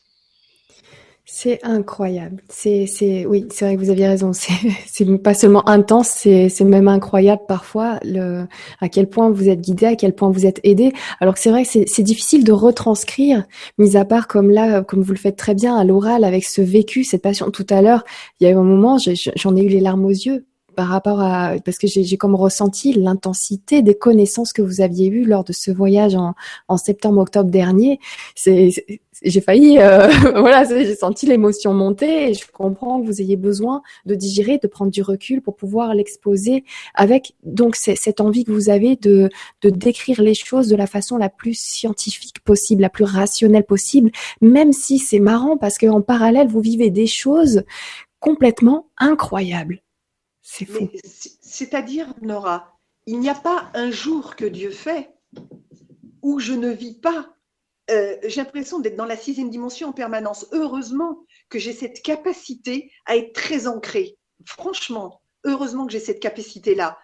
C'est 1.24 1.60
incroyable. 1.62 2.42
C'est, 2.48 2.86
c'est, 2.86 3.26
oui, 3.26 3.46
c'est 3.50 3.64
vrai 3.64 3.76
que 3.76 3.80
vous 3.80 3.90
aviez 3.90 4.08
raison. 4.08 4.32
C'est, 4.42 4.52
c'est 4.86 5.18
pas 5.18 5.34
seulement 5.34 5.68
intense, 5.68 6.08
c'est, 6.08 6.48
c'est 6.48 6.64
même 6.64 6.88
incroyable 6.88 7.42
parfois 7.46 7.98
le, 8.02 8.46
à 8.80 8.88
quel 8.88 9.08
point 9.08 9.30
vous 9.30 9.48
êtes 9.48 9.60
guidé, 9.60 9.86
à 9.86 9.96
quel 9.96 10.14
point 10.14 10.30
vous 10.30 10.46
êtes 10.46 10.60
aidé. 10.64 10.92
Alors 11.20 11.34
que 11.34 11.40
c'est 11.40 11.50
vrai 11.50 11.62
que 11.62 11.68
c'est, 11.68 11.84
c'est 11.86 12.02
difficile 12.02 12.44
de 12.44 12.52
retranscrire, 12.52 13.44
mis 13.78 13.96
à 13.96 14.04
part 14.04 14.26
comme 14.26 14.50
là, 14.50 14.82
comme 14.82 15.02
vous 15.02 15.12
le 15.12 15.18
faites 15.18 15.36
très 15.36 15.54
bien 15.54 15.76
à 15.76 15.84
l'oral 15.84 16.24
avec 16.24 16.44
ce 16.44 16.60
vécu, 16.60 17.04
cette 17.04 17.22
passion. 17.22 17.50
Tout 17.50 17.66
à 17.70 17.82
l'heure, 17.82 18.04
il 18.40 18.44
y 18.44 18.46
a 18.46 18.50
eu 18.50 18.56
un 18.56 18.62
moment, 18.62 18.98
j'en 18.98 19.56
ai 19.56 19.62
eu 19.62 19.68
les 19.68 19.80
larmes 19.80 20.04
aux 20.04 20.10
yeux 20.10 20.46
par 20.74 20.88
rapport 20.88 21.20
à 21.20 21.54
parce 21.64 21.78
que 21.78 21.86
j'ai 21.86 22.16
comme 22.16 22.34
ressenti 22.34 22.92
l'intensité 22.94 23.82
des 23.82 23.94
connaissances 23.94 24.52
que 24.52 24.62
vous 24.62 24.80
aviez 24.80 25.08
eues 25.08 25.24
lors 25.24 25.44
de 25.44 25.52
ce 25.52 25.70
voyage 25.70 26.14
en, 26.14 26.34
en 26.68 26.76
septembre-octobre 26.76 27.50
dernier. 27.50 28.00
C'est, 28.34 28.70
j'ai 29.24 29.40
failli, 29.40 29.78
euh, 29.78 30.08
voilà, 30.34 30.64
j'ai 30.64 30.94
senti 30.94 31.26
l'émotion 31.26 31.74
monter 31.74 32.30
et 32.30 32.34
je 32.34 32.46
comprends 32.50 33.00
que 33.00 33.06
vous 33.06 33.20
ayez 33.20 33.36
besoin 33.36 33.82
de 34.06 34.14
digérer, 34.14 34.58
de 34.58 34.66
prendre 34.66 34.90
du 34.90 35.02
recul 35.02 35.42
pour 35.42 35.56
pouvoir 35.56 35.94
l'exposer 35.94 36.64
avec 36.94 37.34
donc 37.42 37.76
cette 37.76 38.20
envie 38.20 38.44
que 38.44 38.52
vous 38.52 38.68
avez 38.68 38.96
de, 38.96 39.30
de 39.62 39.70
décrire 39.70 40.22
les 40.22 40.34
choses 40.34 40.68
de 40.68 40.76
la 40.76 40.86
façon 40.86 41.16
la 41.16 41.28
plus 41.28 41.58
scientifique 41.58 42.40
possible, 42.40 42.82
la 42.82 42.90
plus 42.90 43.04
rationnelle 43.04 43.64
possible, 43.64 44.10
même 44.40 44.72
si 44.72 44.98
c'est 44.98 45.20
marrant 45.20 45.56
parce 45.56 45.78
qu'en 45.78 46.02
parallèle 46.02 46.48
vous 46.48 46.60
vivez 46.60 46.90
des 46.90 47.06
choses 47.06 47.64
complètement 48.20 48.88
incroyables. 48.98 49.82
C'est 50.42 50.66
fou. 50.66 50.88
C'est-à-dire, 51.40 52.12
Nora, 52.20 52.78
il 53.06 53.20
n'y 53.20 53.28
a 53.28 53.34
pas 53.34 53.70
un 53.74 53.90
jour 53.90 54.36
que 54.36 54.44
Dieu 54.44 54.70
fait 54.70 55.10
où 56.22 56.38
je 56.38 56.52
ne 56.52 56.70
vis 56.70 56.94
pas. 56.94 57.34
Euh, 57.90 58.16
j'ai 58.24 58.40
l'impression 58.40 58.78
d'être 58.78 58.96
dans 58.96 59.04
la 59.04 59.16
sixième 59.16 59.50
dimension 59.50 59.88
en 59.88 59.92
permanence. 59.92 60.46
Heureusement 60.52 61.24
que 61.48 61.58
j'ai 61.58 61.72
cette 61.72 62.02
capacité 62.02 62.92
à 63.06 63.16
être 63.16 63.32
très 63.32 63.66
ancrée. 63.66 64.18
Franchement, 64.46 65.22
heureusement 65.44 65.86
que 65.86 65.92
j'ai 65.92 66.00
cette 66.00 66.20
capacité-là. 66.20 66.98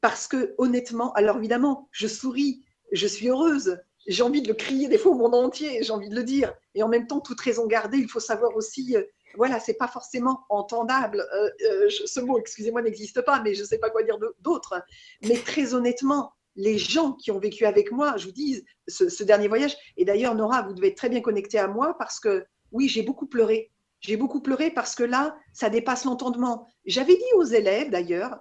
Parce 0.00 0.26
que 0.26 0.54
honnêtement, 0.58 1.12
alors 1.12 1.38
évidemment, 1.38 1.88
je 1.92 2.06
souris, 2.06 2.64
je 2.92 3.06
suis 3.06 3.28
heureuse, 3.28 3.78
j'ai 4.06 4.22
envie 4.22 4.42
de 4.42 4.48
le 4.48 4.54
crier 4.54 4.88
des 4.88 4.98
fois 4.98 5.12
au 5.12 5.16
monde 5.16 5.34
entier, 5.34 5.82
j'ai 5.82 5.92
envie 5.92 6.10
de 6.10 6.14
le 6.14 6.24
dire. 6.24 6.52
Et 6.74 6.82
en 6.82 6.88
même 6.88 7.06
temps, 7.06 7.20
toute 7.20 7.40
raison 7.40 7.66
gardée, 7.66 7.98
il 7.98 8.08
faut 8.08 8.20
savoir 8.20 8.54
aussi 8.54 8.96
euh, 8.96 9.02
voilà, 9.36 9.60
c'est 9.60 9.74
pas 9.74 9.88
forcément 9.88 10.44
entendable. 10.48 11.26
Euh, 11.34 11.50
euh, 11.70 11.88
ce 11.90 12.20
mot, 12.20 12.38
excusez-moi, 12.38 12.82
n'existe 12.82 13.22
pas, 13.22 13.40
mais 13.42 13.54
je 13.54 13.62
ne 13.62 13.66
sais 13.66 13.78
pas 13.78 13.90
quoi 13.90 14.02
dire 14.02 14.18
d'autre. 14.40 14.82
Mais 15.22 15.36
très 15.36 15.74
honnêtement, 15.74 16.32
les 16.56 16.78
gens 16.78 17.12
qui 17.12 17.30
ont 17.30 17.38
vécu 17.38 17.64
avec 17.64 17.90
moi, 17.90 18.16
je 18.16 18.26
vous 18.26 18.32
dis, 18.32 18.64
ce, 18.86 19.22
dernier 19.22 19.48
voyage, 19.48 19.76
et 19.96 20.04
d'ailleurs, 20.04 20.34
Nora, 20.34 20.62
vous 20.62 20.74
devez 20.74 20.88
être 20.88 20.96
très 20.96 21.08
bien 21.08 21.20
connectée 21.20 21.58
à 21.58 21.66
moi 21.66 21.96
parce 21.98 22.20
que, 22.20 22.44
oui, 22.72 22.88
j'ai 22.88 23.02
beaucoup 23.02 23.26
pleuré. 23.26 23.70
J'ai 24.00 24.16
beaucoup 24.16 24.40
pleuré 24.40 24.70
parce 24.70 24.94
que 24.94 25.02
là, 25.02 25.36
ça 25.52 25.70
dépasse 25.70 26.04
l'entendement. 26.04 26.68
J'avais 26.84 27.16
dit 27.16 27.22
aux 27.36 27.44
élèves, 27.44 27.90
d'ailleurs, 27.90 28.38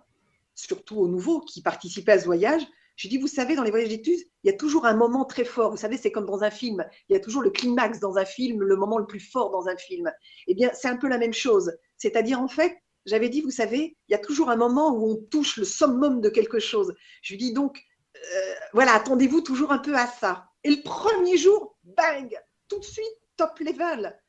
surtout 0.55 0.97
aux 0.99 1.07
nouveaux 1.07 1.41
qui 1.41 1.61
participaient 1.61 2.13
à 2.13 2.19
ce 2.19 2.25
voyage, 2.25 2.63
je 2.95 3.07
dis, 3.07 3.17
vous 3.17 3.27
savez, 3.27 3.55
dans 3.55 3.63
les 3.63 3.71
voyages 3.71 3.89
d'études, 3.89 4.19
il 4.43 4.51
y 4.51 4.53
a 4.53 4.57
toujours 4.57 4.85
un 4.85 4.95
moment 4.95 5.25
très 5.25 5.45
fort. 5.45 5.71
Vous 5.71 5.77
savez, 5.77 5.97
c'est 5.97 6.11
comme 6.11 6.27
dans 6.27 6.43
un 6.43 6.51
film. 6.51 6.85
Il 7.09 7.13
y 7.13 7.15
a 7.15 7.19
toujours 7.19 7.41
le 7.41 7.49
climax 7.49 7.99
dans 7.99 8.17
un 8.17 8.25
film, 8.25 8.61
le 8.61 8.75
moment 8.75 8.99
le 8.99 9.07
plus 9.07 9.19
fort 9.19 9.49
dans 9.49 9.67
un 9.67 9.77
film. 9.77 10.11
Eh 10.47 10.53
bien, 10.53 10.69
c'est 10.73 10.89
un 10.89 10.97
peu 10.97 11.07
la 11.07 11.17
même 11.17 11.33
chose. 11.33 11.75
C'est-à-dire, 11.97 12.39
en 12.39 12.47
fait, 12.47 12.77
j'avais 13.05 13.29
dit, 13.29 13.41
vous 13.41 13.51
savez, 13.51 13.97
il 14.07 14.11
y 14.11 14.15
a 14.15 14.19
toujours 14.19 14.49
un 14.49 14.55
moment 14.55 14.95
où 14.95 15.11
on 15.11 15.15
touche 15.15 15.57
le 15.57 15.65
summum 15.65 16.21
de 16.21 16.29
quelque 16.29 16.59
chose. 16.59 16.93
Je 17.23 17.33
lui 17.33 17.37
dis 17.39 17.53
donc, 17.53 17.81
euh, 18.23 18.53
voilà, 18.73 18.93
attendez-vous 18.93 19.41
toujours 19.41 19.71
un 19.71 19.79
peu 19.79 19.95
à 19.95 20.07
ça. 20.07 20.49
Et 20.63 20.69
le 20.69 20.81
premier 20.81 21.37
jour, 21.37 21.77
bang, 21.83 22.37
tout 22.67 22.79
de 22.79 22.85
suite, 22.85 23.05
top 23.37 23.59
level. 23.59 24.19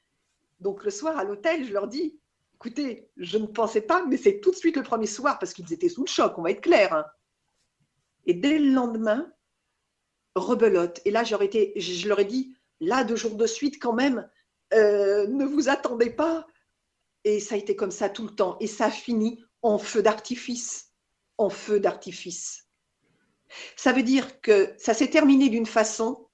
Donc 0.61 0.85
le 0.85 0.91
soir 0.91 1.17
à 1.19 1.25
l'hôtel, 1.25 1.65
je 1.65 1.73
leur 1.73 1.87
dis, 1.87 2.19
écoutez, 2.55 3.11
je 3.17 3.39
ne 3.39 3.47
pensais 3.47 3.83
pas, 3.83 4.05
mais 4.07 4.17
c'est 4.17 4.41
tout 4.41 4.51
de 4.51 4.57
suite 4.57 4.77
le 4.77 4.83
premier 4.83 5.07
soir 5.07 5.39
parce 5.39 5.53
qu'ils 5.53 5.73
étaient 5.73 5.89
sous 5.89 6.05
le 6.05 6.11
choc, 6.11 6.39
on 6.39 6.43
va 6.43 6.51
être 6.51 6.63
clair. 6.63 6.93
Hein. 6.93 7.05
Et 8.27 8.35
dès 8.35 8.59
le 8.59 8.73
lendemain, 8.73 9.31
rebelote. 10.35 11.01
Et 11.05 11.11
là, 11.11 11.23
été, 11.41 11.73
je 11.77 12.09
leur 12.09 12.21
ai 12.21 12.25
dit, 12.25 12.57
là, 12.81 13.05
deux 13.05 13.17
jours 13.17 13.37
de 13.37 13.47
suite, 13.47 13.81
quand 13.81 13.93
même, 13.93 14.29
euh, 14.73 15.27
ne 15.29 15.45
vous 15.45 15.69
attendez 15.69 16.11
pas. 16.11 16.47
Et 17.25 17.41
ça 17.41 17.55
a 17.55 17.59
été 17.59 17.77
comme 17.77 17.91
ça 17.91 18.09
tout 18.09 18.25
le 18.25 18.35
temps. 18.35 18.57
Et 18.61 18.67
ça 18.67 18.87
a 18.87 18.91
fini 18.91 19.43
en 19.63 19.79
feu 19.79 20.03
d'artifice. 20.03 20.93
En 21.39 21.51
feu 21.51 21.81
d'artifice. 21.81 22.64
Ça 23.77 23.93
veut 23.93 24.03
dire 24.03 24.41
que 24.41 24.75
ça 24.79 24.95
s'est 24.95 25.11
terminé 25.11 25.49
d'une 25.49 25.67
façon 25.67 26.29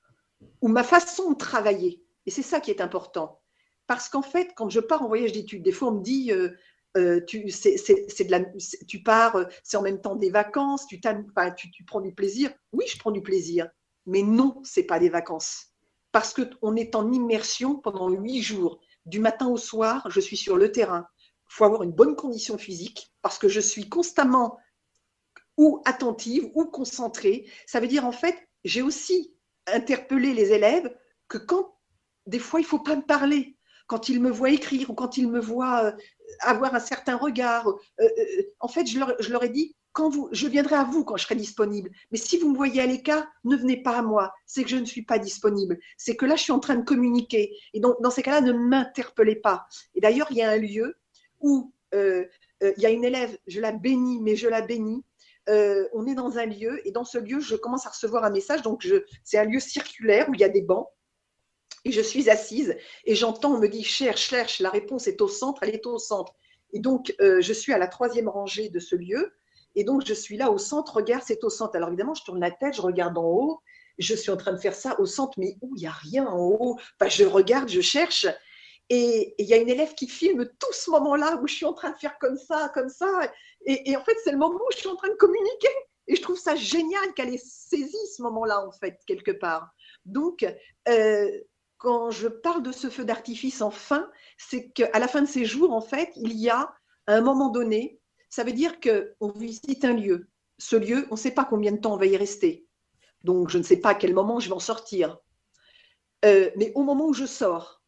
où 0.60 0.68
ma 0.68 0.84
façon 0.84 1.32
de 1.32 1.36
travailler, 1.36 2.02
et 2.26 2.30
c'est 2.30 2.42
ça 2.42 2.60
qui 2.60 2.70
est 2.70 2.80
important, 2.80 3.40
parce 3.86 4.08
qu'en 4.08 4.22
fait, 4.22 4.52
quand 4.54 4.68
je 4.68 4.80
pars 4.80 5.02
en 5.02 5.08
voyage 5.08 5.32
d'études, 5.32 5.62
des 5.62 5.72
fois 5.72 5.88
on 5.88 5.96
me 5.96 6.02
dit, 6.02 6.32
euh, 6.32 6.50
euh, 6.96 7.20
tu, 7.24 7.44
pars, 9.04 9.36
euh, 9.36 9.44
c'est 9.62 9.76
en 9.76 9.82
même 9.82 10.00
temps 10.00 10.16
des 10.16 10.30
vacances, 10.30 10.86
tu, 10.86 11.00
prends 11.86 12.00
du 12.00 12.14
plaisir. 12.14 12.52
Oui, 12.72 12.84
je 12.88 12.98
prends 12.98 13.12
du 13.12 13.22
plaisir, 13.22 13.68
mais 14.06 14.22
non, 14.22 14.60
c'est 14.64 14.84
pas 14.84 14.98
des 14.98 15.08
vacances. 15.08 15.68
Parce 16.12 16.34
qu'on 16.34 16.74
est 16.74 16.96
en 16.96 17.12
immersion 17.12 17.76
pendant 17.76 18.08
huit 18.08 18.42
jours. 18.42 18.80
Du 19.06 19.20
matin 19.20 19.48
au 19.48 19.56
soir, 19.56 20.08
je 20.10 20.20
suis 20.20 20.36
sur 20.36 20.56
le 20.56 20.72
terrain. 20.72 21.06
Il 21.50 21.54
faut 21.54 21.64
avoir 21.64 21.82
une 21.84 21.92
bonne 21.92 22.16
condition 22.16 22.58
physique 22.58 23.12
parce 23.22 23.38
que 23.38 23.48
je 23.48 23.60
suis 23.60 23.88
constamment 23.88 24.58
ou 25.56 25.82
attentive 25.84 26.50
ou 26.54 26.64
concentrée. 26.64 27.46
Ça 27.66 27.80
veut 27.80 27.88
dire, 27.88 28.04
en 28.04 28.12
fait, 28.12 28.36
j'ai 28.64 28.82
aussi 28.82 29.34
interpellé 29.66 30.34
les 30.34 30.52
élèves 30.52 30.94
que 31.28 31.38
quand, 31.38 31.74
des 32.26 32.38
fois, 32.38 32.60
il 32.60 32.66
faut 32.66 32.78
pas 32.78 32.96
me 32.96 33.02
parler 33.02 33.56
quand 33.90 34.08
ils 34.08 34.20
me 34.20 34.30
voient 34.30 34.50
écrire 34.50 34.88
ou 34.90 34.94
quand 34.94 35.16
ils 35.16 35.28
me 35.28 35.40
voient 35.40 35.86
euh, 35.86 35.92
avoir 36.42 36.76
un 36.76 36.80
certain 36.80 37.16
regard. 37.16 37.66
Euh, 37.66 37.74
euh, 38.00 38.42
en 38.60 38.68
fait, 38.68 38.86
je 38.86 39.00
leur, 39.00 39.42
ai 39.42 39.48
dit, 39.48 39.74
quand 39.90 40.08
vous, 40.08 40.28
je 40.30 40.46
viendrai 40.46 40.76
à 40.76 40.84
vous 40.84 41.04
quand 41.04 41.16
je 41.16 41.24
serai 41.24 41.34
disponible. 41.34 41.90
Mais 42.12 42.18
si 42.18 42.38
vous 42.38 42.52
me 42.52 42.56
voyez 42.56 42.80
à 42.80 42.86
l'écart, 42.86 43.26
ne 43.42 43.56
venez 43.56 43.82
pas 43.82 43.98
à 43.98 44.02
moi. 44.02 44.32
C'est 44.46 44.62
que 44.62 44.70
je 44.70 44.76
ne 44.76 44.84
suis 44.84 45.02
pas 45.02 45.18
disponible. 45.18 45.76
C'est 45.96 46.14
que 46.14 46.24
là, 46.24 46.36
je 46.36 46.42
suis 46.42 46.52
en 46.52 46.60
train 46.60 46.76
de 46.76 46.84
communiquer. 46.84 47.56
Et 47.74 47.80
donc, 47.80 48.00
dans 48.00 48.12
ces 48.12 48.22
cas-là, 48.22 48.40
ne 48.42 48.52
m'interpellez 48.52 49.36
pas. 49.36 49.66
Et 49.96 50.00
d'ailleurs, 50.00 50.28
il 50.30 50.36
y 50.36 50.42
a 50.42 50.50
un 50.50 50.58
lieu 50.58 50.96
où 51.40 51.72
il 51.92 52.28
y 52.76 52.86
a 52.86 52.90
une 52.90 53.04
élève, 53.04 53.36
je 53.48 53.60
la 53.60 53.72
bénis, 53.72 54.20
mais 54.20 54.36
je 54.36 54.46
la 54.46 54.60
bénis. 54.60 55.04
Euh, 55.50 55.88
on 55.92 56.06
est 56.06 56.14
dans 56.14 56.38
un 56.38 56.46
lieu 56.46 56.80
et 56.86 56.92
dans 56.92 57.04
ce 57.04 57.18
lieu, 57.18 57.40
je 57.40 57.56
commence 57.56 57.86
à 57.86 57.90
recevoir 57.90 58.24
un 58.24 58.30
message. 58.30 58.62
Donc, 58.62 58.86
c'est 59.24 59.38
un 59.38 59.44
lieu 59.44 59.60
circulaire 59.60 60.28
où 60.28 60.34
il 60.34 60.40
y 60.40 60.44
a 60.44 60.48
des 60.48 60.62
bancs. 60.62 60.88
Et 61.84 61.92
je 61.92 62.00
suis 62.00 62.30
assise 62.30 62.76
et 63.04 63.14
j'entends, 63.14 63.54
on 63.54 63.58
me 63.58 63.68
dit 63.68 63.82
cherche, 63.82 64.28
cherche, 64.28 64.60
la 64.60 64.70
réponse 64.70 65.06
est 65.06 65.20
au 65.20 65.28
centre, 65.28 65.62
elle 65.62 65.74
est 65.74 65.86
au 65.86 65.98
centre. 65.98 66.34
Et 66.72 66.78
donc, 66.78 67.14
je 67.18 67.52
suis 67.52 67.72
à 67.72 67.78
la 67.78 67.88
troisième 67.88 68.28
rangée 68.28 68.68
de 68.68 68.78
ce 68.78 68.96
lieu 68.96 69.32
et 69.74 69.84
donc, 69.84 70.04
je 70.04 70.14
suis 70.14 70.36
là 70.36 70.50
au 70.50 70.58
centre, 70.58 70.96
regarde, 70.96 71.22
c'est 71.24 71.44
au 71.44 71.50
centre. 71.50 71.76
Alors 71.76 71.88
évidemment, 71.88 72.14
je 72.14 72.24
tourne 72.24 72.40
la 72.40 72.50
tête, 72.50 72.74
je 72.74 72.82
regarde 72.82 73.16
en 73.16 73.24
haut, 73.24 73.60
je 73.98 74.14
suis 74.14 74.30
en 74.30 74.36
train 74.36 74.52
de 74.52 74.58
faire 74.58 74.74
ça 74.74 74.98
au 74.98 75.06
centre, 75.06 75.38
mais 75.38 75.56
où 75.62 75.74
il 75.76 75.80
n'y 75.80 75.86
a 75.86 75.92
rien 75.92 76.26
en 76.26 76.38
haut? 76.38 76.76
Enfin, 76.98 77.08
je 77.08 77.24
regarde, 77.24 77.68
je 77.68 77.80
cherche. 77.80 78.26
Et 78.90 79.36
il 79.38 79.46
y 79.46 79.54
a 79.54 79.56
une 79.56 79.68
élève 79.68 79.94
qui 79.94 80.08
filme 80.08 80.46
tout 80.58 80.72
ce 80.72 80.90
moment-là 80.90 81.40
où 81.40 81.46
je 81.46 81.54
suis 81.54 81.64
en 81.64 81.72
train 81.72 81.90
de 81.90 81.96
faire 81.96 82.18
comme 82.18 82.36
ça, 82.36 82.70
comme 82.74 82.88
ça. 82.88 83.08
Et, 83.64 83.96
en 83.96 84.02
fait, 84.02 84.16
c'est 84.24 84.32
le 84.32 84.38
moment 84.38 84.56
où 84.56 84.72
je 84.72 84.78
suis 84.78 84.88
en 84.88 84.96
train 84.96 85.08
de 85.08 85.14
communiquer. 85.14 85.68
Et 86.08 86.16
je 86.16 86.22
trouve 86.22 86.38
ça 86.38 86.56
génial 86.56 87.14
qu'elle 87.14 87.32
ait 87.32 87.38
saisi 87.42 87.96
ce 88.16 88.20
moment-là, 88.22 88.66
en 88.66 88.72
fait, 88.72 88.98
quelque 89.06 89.30
part. 89.30 89.70
Donc, 90.04 90.44
euh, 90.88 91.30
quand 91.78 92.10
je 92.10 92.26
parle 92.26 92.64
de 92.64 92.72
ce 92.72 92.90
feu 92.90 93.04
d'artifice 93.04 93.62
en 93.62 93.70
fin, 93.70 94.10
c'est 94.38 94.70
qu'à 94.70 94.98
la 94.98 95.06
fin 95.06 95.22
de 95.22 95.28
ces 95.28 95.44
jours, 95.44 95.72
en 95.72 95.80
fait, 95.80 96.10
il 96.16 96.32
y 96.32 96.50
a, 96.50 96.74
un 97.06 97.20
moment 97.20 97.48
donné, 97.48 98.00
ça 98.28 98.42
veut 98.42 98.52
dire 98.52 98.80
qu'on 98.80 99.30
visite 99.30 99.84
un 99.84 99.94
lieu. 99.94 100.28
Ce 100.58 100.74
lieu, 100.74 101.06
on 101.10 101.14
ne 101.14 101.20
sait 101.20 101.30
pas 101.30 101.44
combien 101.44 101.72
de 101.72 101.78
temps 101.78 101.94
on 101.94 101.96
va 101.96 102.06
y 102.06 102.16
rester. 102.16 102.66
Donc, 103.22 103.50
je 103.50 103.58
ne 103.58 103.62
sais 103.62 103.76
pas 103.76 103.90
à 103.90 103.94
quel 103.94 104.14
moment 104.14 104.40
je 104.40 104.48
vais 104.48 104.54
en 104.54 104.60
sortir. 104.60 105.18
Euh, 106.24 106.50
mais 106.56 106.72
au 106.74 106.82
moment 106.82 107.06
où 107.06 107.14
je 107.14 107.24
sors, 107.24 107.79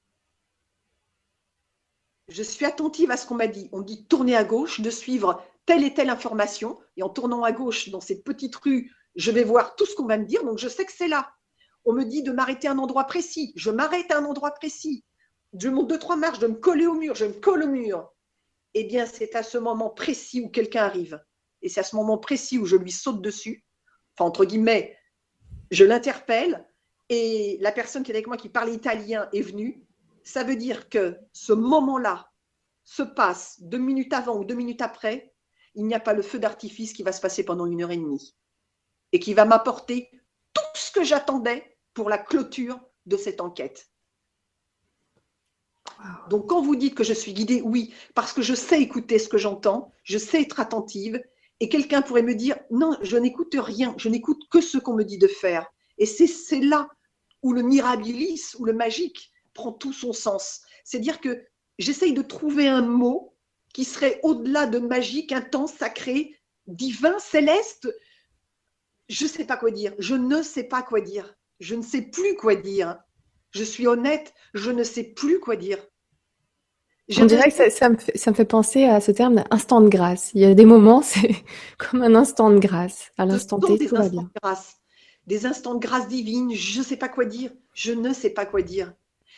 je 2.33 2.43
suis 2.43 2.64
attentive 2.64 3.11
à 3.11 3.16
ce 3.16 3.26
qu'on 3.26 3.35
m'a 3.35 3.47
dit. 3.47 3.68
On 3.72 3.80
dit 3.80 4.07
tourner 4.07 4.37
à 4.37 4.45
gauche, 4.45 4.80
de 4.80 4.91
suivre 4.91 5.43
telle 5.66 5.85
et 5.85 5.95
telle 5.95 6.11
information. 6.11 6.78
Et 6.97 7.03
en 7.03 7.09
tournant 7.09 7.43
à 7.43 7.53
gauche 7.53 7.91
dans 7.91 8.01
cette 8.01 8.24
petite 8.24 8.57
rue, 8.57 8.91
je 9.16 9.30
vais 9.30 9.45
voir 9.45 9.76
tout 9.76 9.87
ce 9.87 9.95
qu'on 9.95 10.07
va 10.07 10.18
me 10.18 10.24
dire. 10.24 10.45
Donc, 10.45 10.59
je 10.59 10.68
sais 10.68 10.85
que 10.85 10.93
c'est 10.93 11.09
là. 11.09 11.33
On 11.85 11.93
me 11.93 12.05
dit 12.05 12.22
de 12.22 12.33
m'arrêter 12.33 12.68
à 12.68 12.72
un 12.72 12.78
endroit 12.78 13.05
précis. 13.05 13.53
Je 13.57 13.70
m'arrête 13.70 14.11
à 14.11 14.18
un 14.18 14.24
endroit 14.24 14.53
précis. 14.53 15.05
Je 15.59 15.68
monte 15.68 15.89
deux, 15.89 15.99
trois 15.99 16.16
marches, 16.16 16.39
de 16.39 16.47
me 16.47 16.55
coller 16.55 16.87
au 16.87 16.95
mur. 16.95 17.14
Je 17.14 17.26
me 17.26 17.33
colle 17.33 17.64
au 17.64 17.68
mur 17.68 18.12
eh 18.74 18.85
bien, 18.85 19.07
c'est 19.07 19.35
à 19.35 19.43
ce 19.43 19.59
moment 19.59 19.91
précis 19.91 20.41
où 20.41 20.49
quelqu'un 20.49 20.85
arrive. 20.85 21.22
Et 21.61 21.68
c'est 21.68 21.80
à 21.80 21.85
ce 21.85 21.97
moment 21.97 22.18
précis 22.18 22.59
où 22.59 22.66
je 22.66 22.76
lui 22.76 22.91
saute 22.91 23.20
dessus. 23.20 23.64
Enfin, 24.16 24.28
entre 24.28 24.45
guillemets, 24.45 24.97
je 25.70 25.85
l'interpelle 25.85 26.66
et 27.09 27.59
la 27.61 27.72
personne 27.72 28.03
qui 28.03 28.11
est 28.11 28.14
avec 28.14 28.26
moi 28.26 28.37
qui 28.37 28.49
parle 28.49 28.70
italien 28.70 29.28
est 29.33 29.43
venue. 29.43 29.85
Ça 30.24 30.44
veut 30.44 30.56
dire 30.56 30.88
que 30.88 31.18
ce 31.32 31.52
moment-là 31.52 32.30
se 32.84 33.02
passe 33.02 33.60
deux 33.62 33.78
minutes 33.78 34.12
avant 34.12 34.36
ou 34.36 34.44
deux 34.44 34.54
minutes 34.54 34.82
après. 34.82 35.34
Il 35.74 35.86
n'y 35.86 35.94
a 35.94 36.00
pas 36.00 36.12
le 36.12 36.22
feu 36.22 36.38
d'artifice 36.38 36.92
qui 36.92 37.02
va 37.02 37.12
se 37.12 37.20
passer 37.20 37.44
pendant 37.44 37.66
une 37.66 37.82
heure 37.82 37.90
et 37.90 37.96
demie 37.96 38.36
et 39.12 39.20
qui 39.20 39.34
va 39.34 39.44
m'apporter 39.44 40.10
tout 40.52 40.62
ce 40.74 40.90
que 40.90 41.04
j'attendais 41.04 41.76
pour 41.94 42.08
la 42.08 42.18
clôture 42.18 42.80
de 43.06 43.16
cette 43.16 43.40
enquête. 43.40 43.90
Donc 46.30 46.48
quand 46.48 46.62
vous 46.62 46.76
dites 46.76 46.94
que 46.94 47.04
je 47.04 47.12
suis 47.12 47.32
guidée, 47.32 47.60
oui, 47.62 47.94
parce 48.14 48.32
que 48.32 48.42
je 48.42 48.54
sais 48.54 48.80
écouter 48.80 49.18
ce 49.18 49.28
que 49.28 49.38
j'entends, 49.38 49.92
je 50.04 50.18
sais 50.18 50.42
être 50.42 50.60
attentive, 50.60 51.22
et 51.60 51.68
quelqu'un 51.68 52.02
pourrait 52.02 52.22
me 52.22 52.34
dire, 52.34 52.58
non, 52.70 52.96
je 53.02 53.16
n'écoute 53.16 53.54
rien, 53.54 53.94
je 53.96 54.08
n'écoute 54.08 54.42
que 54.50 54.60
ce 54.60 54.78
qu'on 54.78 54.94
me 54.94 55.04
dit 55.04 55.18
de 55.18 55.28
faire. 55.28 55.66
Et 55.98 56.06
c'est 56.06 56.60
là 56.60 56.88
où 57.42 57.52
le 57.52 57.62
mirabilis, 57.62 58.42
ou 58.58 58.64
le 58.64 58.72
magique, 58.72 59.32
prend 59.55 59.72
tout 59.72 59.92
son 59.92 60.12
sens. 60.12 60.62
C'est-à-dire 60.84 61.20
que 61.20 61.44
j'essaye 61.78 62.12
de 62.12 62.22
trouver 62.22 62.68
un 62.68 62.82
mot 62.82 63.34
qui 63.72 63.84
serait 63.84 64.20
au-delà 64.22 64.66
de 64.66 64.78
magique, 64.78 65.32
intense, 65.32 65.74
sacré, 65.74 66.36
divin, 66.66 67.18
céleste. 67.18 67.88
Je 69.09 69.24
ne 69.24 69.28
sais 69.28 69.44
pas 69.44 69.57
quoi 69.57 69.70
dire. 69.70 69.94
Je 69.98 70.14
ne 70.14 70.42
sais 70.42 70.64
pas 70.64 70.82
quoi 70.82 71.00
dire. 71.00 71.34
Je 71.61 71.74
ne 71.74 71.82
sais 71.82 72.03
plus 72.03 72.36
quoi 72.36 72.55
dire. 72.55 72.98
Je 73.50 73.64
suis 73.64 73.86
honnête, 73.86 74.32
je 74.55 74.70
ne 74.70 74.82
sais 74.82 75.05
plus 75.05 75.38
quoi 75.38 75.57
dire. 75.57 75.78
Je 77.09 77.24
dirais 77.24 77.50
que 77.50 77.70
ça, 77.70 77.88
me 77.88 77.96
fait, 77.96 78.44
penser 78.44 78.84
à 78.84 79.00
ce 79.00 79.11
terme 79.11 79.44
instant 79.50 79.80
de 79.80 79.88
grâce. 79.88 80.30
Il 80.34 80.40
y 80.40 80.44
a 80.44 80.55
des 80.55 80.64
moments, 80.64 81.03
c'est 81.03 81.34
comme 81.78 82.03
un 82.03 82.14
instant 82.14 82.50
de 82.50 82.59
grâce. 82.59 83.11
À 83.18 83.26
l'instant 83.26 83.59
T, 83.59 83.86
tout 83.86 83.94
va 83.94 84.09
bien. 84.09 84.30
des 85.26 85.46
instants 85.46 85.74
de 85.74 85.80
grâce 85.80 86.09
divine, 86.09 86.55
je 86.55 86.78
ne 86.78 86.84
sais 86.84 86.96
pas 86.96 87.09
quoi 87.09 87.24
dire. 87.24 87.50
Je 87.74 87.92
ne 87.92 88.12
sais 88.12 88.30
pas 88.30 88.46
quoi 88.46 88.62
dire. 88.62 88.94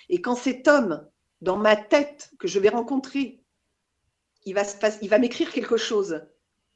Et 0.09 0.21
quand 0.21 0.37
cet 0.37 0.69
homme, 0.69 1.09
dans 1.41 1.57
ma 1.57 1.77
tête, 1.77 2.31
que 2.39 2.49
je 2.49 2.59
vais 2.59 2.69
rencontrer, 2.69 3.45
il 4.45 4.55
va, 4.55 5.19
m'écrire 5.19 5.53
quelque 5.53 5.77
chose. 5.77 6.21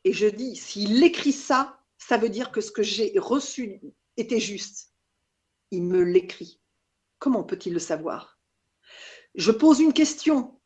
Et 0.05 0.13
je 0.13 0.27
dis, 0.27 0.57
s'il 0.57 1.03
écrit 1.03 1.33
ça, 1.33 1.81
ça 1.99 2.17
veut 2.17 2.31
dire 2.31 2.51
que 2.51 2.61
ce 2.61 2.71
que 2.71 2.83
j'ai 2.83 3.13
reçu 3.19 3.81
était 4.17 4.41
juste. 4.41 4.93
Il 5.71 5.85
me 5.85 6.03
l'écrit. 6.03 6.61
Comment 7.19 7.45
peut-il 7.45 7.75
le 7.75 7.79
savoir? 7.79 8.39
Je 9.35 9.51
pose 9.51 9.81
une 9.81 9.93
question 9.93 10.61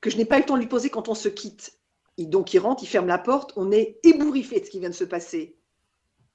que 0.00 0.10
je 0.10 0.16
n'ai 0.16 0.24
pas 0.24 0.36
eu 0.36 0.40
le 0.40 0.46
temps 0.46 0.54
de 0.54 0.60
lui 0.60 0.68
poser 0.68 0.90
quand 0.90 1.08
on 1.08 1.14
se 1.14 1.28
quitte. 1.28 1.80
donc 2.18 2.52
il 2.52 2.58
rentre, 2.58 2.82
il 2.82 2.88
ferme 2.88 3.06
la 3.06 3.18
porte, 3.18 3.52
on 3.56 3.72
est 3.72 3.98
ébouriffé 4.02 4.60
de 4.60 4.66
ce 4.66 4.70
qui 4.70 4.80
vient 4.80 4.90
de 4.90 4.94
se 4.94 5.04
passer. 5.04 5.58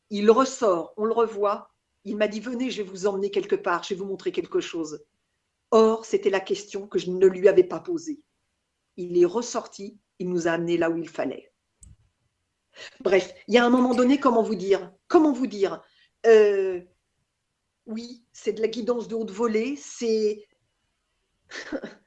Il 0.09 0.29
ressort, 0.31 0.93
on 0.97 1.05
le 1.05 1.13
revoit. 1.13 1.70
Il 2.03 2.17
m'a 2.17 2.27
dit 2.27 2.39
venez, 2.39 2.71
je 2.71 2.81
vais 2.81 2.89
vous 2.89 3.07
emmener 3.07 3.29
quelque 3.31 3.55
part, 3.55 3.83
je 3.83 3.93
vais 3.93 3.99
vous 3.99 4.05
montrer 4.05 4.31
quelque 4.31 4.59
chose. 4.59 5.03
Or, 5.71 6.05
c'était 6.05 6.29
la 6.29 6.39
question 6.39 6.87
que 6.87 6.99
je 6.99 7.09
ne 7.09 7.27
lui 7.27 7.47
avais 7.47 7.63
pas 7.63 7.79
posée. 7.79 8.21
Il 8.97 9.17
est 9.17 9.25
ressorti, 9.25 9.99
il 10.19 10.29
nous 10.29 10.47
a 10.47 10.51
amenés 10.51 10.77
là 10.77 10.89
où 10.89 10.97
il 10.97 11.07
fallait. 11.07 11.51
Bref, 13.01 13.33
il 13.47 13.53
y 13.53 13.57
a 13.57 13.65
un 13.65 13.69
moment 13.69 13.93
donné, 13.95 14.19
comment 14.19 14.43
vous 14.43 14.55
dire 14.55 14.91
Comment 15.07 15.31
vous 15.33 15.47
dire 15.47 15.81
euh, 16.25 16.81
Oui, 17.85 18.25
c'est 18.33 18.53
de 18.53 18.61
la 18.61 18.67
guidance 18.67 19.07
de 19.07 19.15
haute 19.15 19.31
volée, 19.31 19.75
c'est 19.77 20.45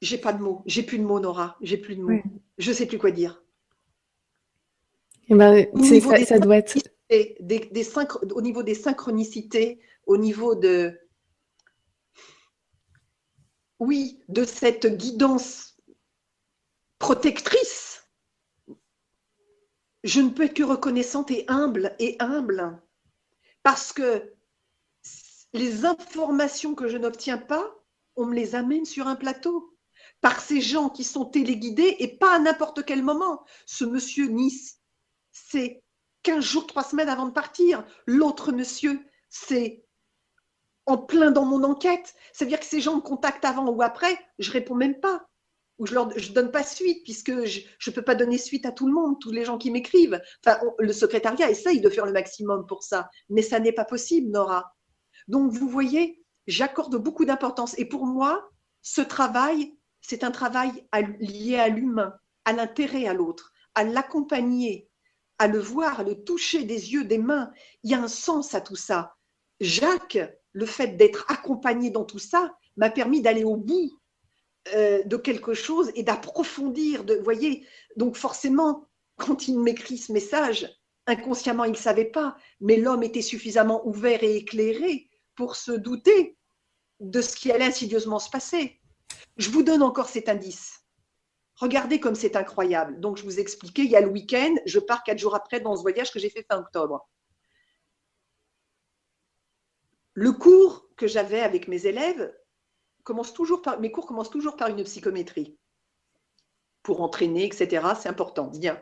J'ai 0.00 0.18
pas 0.18 0.32
de 0.32 0.42
mots. 0.42 0.62
J'ai 0.66 0.82
plus 0.82 0.98
de 0.98 1.04
mots, 1.04 1.20
Nora. 1.20 1.56
J'ai 1.60 1.76
plus 1.76 1.96
de 1.96 2.02
mots. 2.02 2.22
Je 2.58 2.72
sais 2.72 2.86
plus 2.86 2.98
quoi 2.98 3.10
dire. 3.10 3.42
Eh 5.28 5.34
ben, 5.34 5.66
ça, 6.00 6.24
ça 6.24 6.38
doit 6.38 6.58
être. 6.58 6.78
Des, 7.08 7.38
au 8.32 8.42
niveau 8.42 8.62
des 8.62 8.74
synchronicités, 8.74 9.80
au 10.06 10.16
niveau 10.16 10.54
de. 10.54 10.98
Oui, 13.78 14.22
de 14.28 14.44
cette 14.44 14.86
guidance 14.86 15.76
protectrice. 16.98 18.04
Je 20.02 20.20
ne 20.20 20.30
peux 20.30 20.44
être 20.44 20.54
que 20.54 20.62
reconnaissante 20.62 21.30
et 21.30 21.44
humble 21.48 21.94
et 21.98 22.16
humble 22.20 22.80
parce 23.62 23.92
que 23.92 24.32
les 25.52 25.84
informations 25.84 26.76
que 26.76 26.86
je 26.86 26.96
n'obtiens 26.96 27.38
pas, 27.38 27.74
on 28.14 28.26
me 28.26 28.34
les 28.34 28.54
amène 28.54 28.84
sur 28.84 29.08
un 29.08 29.16
plateau 29.16 29.76
par 30.20 30.40
ces 30.40 30.60
gens 30.60 30.88
qui 30.88 31.02
sont 31.02 31.24
téléguidés 31.24 31.96
et 31.98 32.16
pas 32.16 32.36
à 32.36 32.38
n'importe 32.38 32.84
quel 32.84 33.02
moment. 33.02 33.44
Ce 33.66 33.84
monsieur 33.84 34.26
Nice, 34.28 34.80
c'est 35.32 35.82
15 36.26 36.44
jours, 36.44 36.66
3 36.66 36.82
semaines 36.82 37.08
avant 37.08 37.26
de 37.26 37.32
partir. 37.32 37.84
L'autre 38.04 38.50
monsieur, 38.50 39.00
c'est 39.28 39.84
en 40.84 40.98
plein 40.98 41.30
dans 41.30 41.44
mon 41.44 41.62
enquête. 41.62 42.14
C'est-à-dire 42.32 42.58
que 42.58 42.66
ces 42.66 42.80
gens 42.80 42.96
me 42.96 43.00
contactent 43.00 43.44
avant 43.44 43.68
ou 43.68 43.80
après, 43.80 44.18
je 44.40 44.50
réponds 44.50 44.74
même 44.74 44.98
pas. 44.98 45.24
Ou 45.78 45.86
je 45.86 45.94
ne 45.94 46.34
donne 46.34 46.50
pas 46.50 46.64
suite, 46.64 47.04
puisque 47.04 47.44
je 47.44 47.60
ne 47.86 47.94
peux 47.94 48.02
pas 48.02 48.16
donner 48.16 48.38
suite 48.38 48.66
à 48.66 48.72
tout 48.72 48.88
le 48.88 48.92
monde, 48.92 49.20
tous 49.20 49.30
les 49.30 49.44
gens 49.44 49.56
qui 49.56 49.70
m'écrivent. 49.70 50.20
Enfin, 50.44 50.58
le 50.80 50.92
secrétariat 50.92 51.48
essaye 51.48 51.80
de 51.80 51.90
faire 51.90 52.06
le 52.06 52.12
maximum 52.12 52.66
pour 52.66 52.82
ça, 52.82 53.08
mais 53.28 53.42
ça 53.42 53.60
n'est 53.60 53.72
pas 53.72 53.84
possible, 53.84 54.28
Nora. 54.32 54.74
Donc, 55.28 55.52
vous 55.52 55.68
voyez, 55.68 56.24
j'accorde 56.48 56.96
beaucoup 56.96 57.24
d'importance. 57.24 57.78
Et 57.78 57.84
pour 57.84 58.04
moi, 58.04 58.50
ce 58.82 59.00
travail, 59.00 59.78
c'est 60.00 60.24
un 60.24 60.32
travail 60.32 60.88
lié 61.20 61.56
à 61.56 61.68
l'humain, 61.68 62.14
à 62.44 62.52
l'intérêt 62.52 63.06
à 63.06 63.14
l'autre, 63.14 63.52
à 63.76 63.84
l'accompagner, 63.84 64.90
à 65.38 65.46
le 65.48 65.58
voir, 65.58 66.00
à 66.00 66.02
le 66.02 66.22
toucher 66.24 66.64
des 66.64 66.92
yeux, 66.92 67.04
des 67.04 67.18
mains. 67.18 67.50
Il 67.82 67.90
y 67.90 67.94
a 67.94 68.02
un 68.02 68.08
sens 68.08 68.54
à 68.54 68.60
tout 68.60 68.76
ça. 68.76 69.16
Jacques, 69.60 70.18
le 70.52 70.66
fait 70.66 70.96
d'être 70.96 71.26
accompagné 71.28 71.90
dans 71.90 72.04
tout 72.04 72.18
ça, 72.18 72.56
m'a 72.76 72.90
permis 72.90 73.20
d'aller 73.20 73.44
au 73.44 73.56
bout 73.56 73.92
euh, 74.74 75.02
de 75.04 75.16
quelque 75.16 75.54
chose 75.54 75.90
et 75.94 76.02
d'approfondir. 76.02 77.04
De, 77.04 77.14
voyez, 77.16 77.66
donc 77.96 78.16
forcément, 78.16 78.86
quand 79.16 79.48
il 79.48 79.58
m'écrit 79.60 79.98
ce 79.98 80.12
message, 80.12 80.68
inconsciemment, 81.06 81.64
il 81.64 81.72
ne 81.72 81.76
savait 81.76 82.06
pas, 82.06 82.36
mais 82.60 82.76
l'homme 82.76 83.02
était 83.02 83.22
suffisamment 83.22 83.86
ouvert 83.86 84.22
et 84.22 84.36
éclairé 84.36 85.08
pour 85.34 85.56
se 85.56 85.72
douter 85.72 86.36
de 87.00 87.20
ce 87.20 87.36
qui 87.36 87.52
allait 87.52 87.66
insidieusement 87.66 88.18
se 88.18 88.30
passer. 88.30 88.80
Je 89.36 89.50
vous 89.50 89.62
donne 89.62 89.82
encore 89.82 90.08
cet 90.08 90.28
indice. 90.28 90.85
Regardez 91.56 92.00
comme 92.00 92.14
c'est 92.14 92.36
incroyable. 92.36 93.00
Donc, 93.00 93.16
je 93.16 93.22
vous 93.22 93.40
expliquais, 93.40 93.84
il 93.84 93.90
y 93.90 93.96
a 93.96 94.00
le 94.00 94.08
week-end, 94.08 94.54
je 94.66 94.78
pars 94.78 95.02
quatre 95.02 95.18
jours 95.18 95.34
après 95.34 95.60
dans 95.60 95.74
ce 95.74 95.82
voyage 95.82 96.12
que 96.12 96.18
j'ai 96.18 96.28
fait 96.28 96.46
fin 96.48 96.58
octobre. 96.58 97.08
Le 100.12 100.32
cours 100.32 100.88
que 100.96 101.06
j'avais 101.06 101.40
avec 101.40 101.68
mes 101.68 101.86
élèves 101.86 102.34
commence 103.04 103.32
toujours 103.32 103.62
mes 103.80 103.92
cours 103.92 104.06
commencent 104.06 104.30
toujours 104.30 104.56
par 104.56 104.68
une 104.68 104.82
psychométrie 104.82 105.58
pour 106.82 107.00
entraîner, 107.00 107.44
etc. 107.44 107.86
C'est 108.00 108.08
important, 108.08 108.46
bien. 108.46 108.80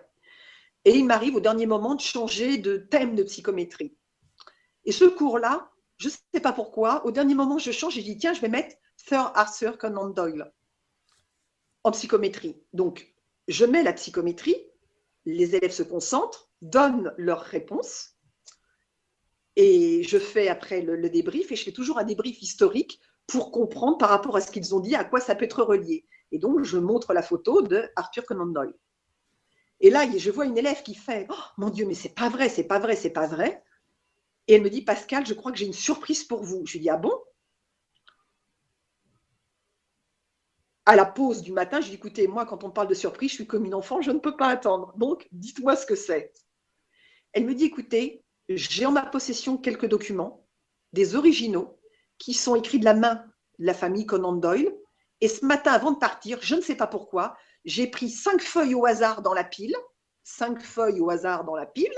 Et 0.85 0.97
il 0.97 1.07
m'arrive 1.07 1.37
au 1.37 1.41
dernier 1.41 1.67
moment 1.67 1.95
de 1.95 2.01
changer 2.01 2.59
de 2.59 2.77
thème 2.77 3.15
de 3.15 3.23
psychométrie. 3.23 3.97
Et 4.85 4.93
ce 4.93 5.05
cours-là, 5.05 5.71
je 5.97 6.09
ne 6.09 6.13
sais 6.35 6.41
pas 6.41 6.53
pourquoi, 6.53 7.05
au 7.07 7.11
dernier 7.11 7.35
moment, 7.35 7.59
je 7.59 7.73
change 7.73 7.97
et 7.97 8.01
je 8.01 8.07
dis 8.07 8.19
tiens, 8.19 8.33
je 8.33 8.41
vais 8.41 8.49
mettre 8.49 8.77
Sir 8.97 9.33
Arthur 9.35 9.79
Conan 9.79 10.11
Doyle 10.11 10.53
en 11.85 11.91
psychométrie. 11.93 12.57
Donc, 12.73 13.15
je 13.47 13.65
mets 13.65 13.83
la 13.83 13.93
psychométrie, 13.93 14.57
les 15.27 15.55
élèves 15.55 15.73
se 15.73 15.83
concentrent, 15.83 16.51
donnent 16.63 17.15
leurs 17.17 17.43
réponses, 17.43 18.17
et 19.57 20.03
je 20.03 20.19
fais 20.19 20.49
après 20.49 20.81
le, 20.81 21.09
débrief, 21.09 21.53
et 21.53 21.57
je 21.57 21.63
fais 21.63 21.73
toujours 21.73 21.99
un 21.99 22.05
débrief 22.05 22.43
historique 22.43 23.01
pour 23.27 23.53
comprendre 23.53 23.99
par 23.99 24.09
rapport 24.09 24.37
à 24.37 24.41
ce 24.41 24.51
qu'ils 24.51 24.75
ont 24.75 24.81
dit, 24.81 24.97
à 24.97 25.05
quoi 25.05 25.21
ça 25.21 25.35
peut 25.35 25.45
être 25.45 25.63
relié. 25.63 26.05
Et 26.33 26.39
donc, 26.39 26.65
je 26.65 26.79
montre 26.79 27.13
la 27.13 27.23
photo 27.23 27.63
de 27.63 27.89
Arthur 27.95 28.25
Conan 28.27 28.47
Doyle. 28.47 28.75
Et 29.81 29.91
là, 29.91 30.07
je 30.17 30.31
vois 30.31 30.47
une 30.47 30.59
élève 30.59 30.83
qui 30.83 30.95
fait 30.95 31.27
oh, 31.31 31.35
Mon 31.59 31.71
Dieu, 31.71 31.87
mais 31.87 31.95
c'est 31.95 32.15
pas 32.15 32.29
vrai, 32.29 32.49
c'est 32.49 32.65
pas 32.65 32.79
vrai, 32.79 32.97
c'est 32.97 33.11
pas 33.11 33.27
vrai. 33.27 33.63
Et 34.49 34.55
elle 34.55 34.63
me 34.63 34.71
dit 34.71 34.83
Pascal, 34.83 35.27
je 35.27 35.35
crois 35.35 35.53
que 35.53 35.59
j'ai 35.59 35.67
une 35.67 35.73
surprise 35.73 36.25
pour 36.25 36.43
vous. 36.43 36.65
Je 36.67 36.75
lui 36.75 36.81
dis 36.81 36.91
Ah 36.91 36.97
bon? 36.97 37.13
À 40.87 40.97
la 40.97 41.07
pause 41.07 41.43
du 41.43 41.53
matin, 41.53 41.81
je 41.81 41.89
dis 41.89 41.95
écoutez, 41.95 42.27
moi, 42.27 42.45
quand 42.45 42.65
on 42.65 42.71
parle 42.71 42.89
de 42.89 42.95
surprise, 42.95 43.31
je 43.31 43.37
suis 43.37 43.47
comme 43.47 43.65
une 43.65 43.75
enfant, 43.75 44.01
je 44.01 44.11
ne 44.11 44.19
peux 44.19 44.37
pas 44.37 44.49
attendre. 44.49 44.93
Donc, 44.97 45.27
dites-moi 45.33 45.77
ce 45.77 45.87
que 45.87 45.95
c'est. 45.95 46.33
Elle 47.33 47.47
me 47.47 47.55
dit 47.55 47.65
écoutez, 47.65 48.25
j'ai 48.49 48.87
en 48.87 48.93
ma 48.93 49.07
possession 49.07 49.57
quelques 49.57 49.87
documents, 49.87 50.47
des 50.93 51.17
originaux, 51.17 51.79
qui 52.19 52.35
sont 52.35 52.55
écrits 52.55 52.79
de 52.79 52.85
la 52.85 52.95
main 52.95 53.25
de 53.59 53.67
la 53.67 53.75
famille 53.75 54.07
Conan 54.07 54.35
Doyle. 54.35 54.75
Et 55.21 55.29
ce 55.29 55.45
matin, 55.45 55.73
avant 55.73 55.93
de 55.93 55.99
partir, 55.99 56.39
je 56.43 56.55
ne 56.55 56.61
sais 56.61 56.77
pas 56.77 56.87
pourquoi, 56.87 57.37
j'ai 57.65 57.87
pris 57.87 58.11
cinq 58.11 58.43
feuilles 58.43 58.75
au 58.75 58.85
hasard 58.85 59.23
dans 59.23 59.33
la 59.33 59.45
pile, 59.45 59.75
cinq 60.23 60.61
feuilles 60.63 61.01
au 61.01 61.11
hasard 61.11 61.45
dans 61.45 61.57
la 61.57 61.67
pile, 61.67 61.95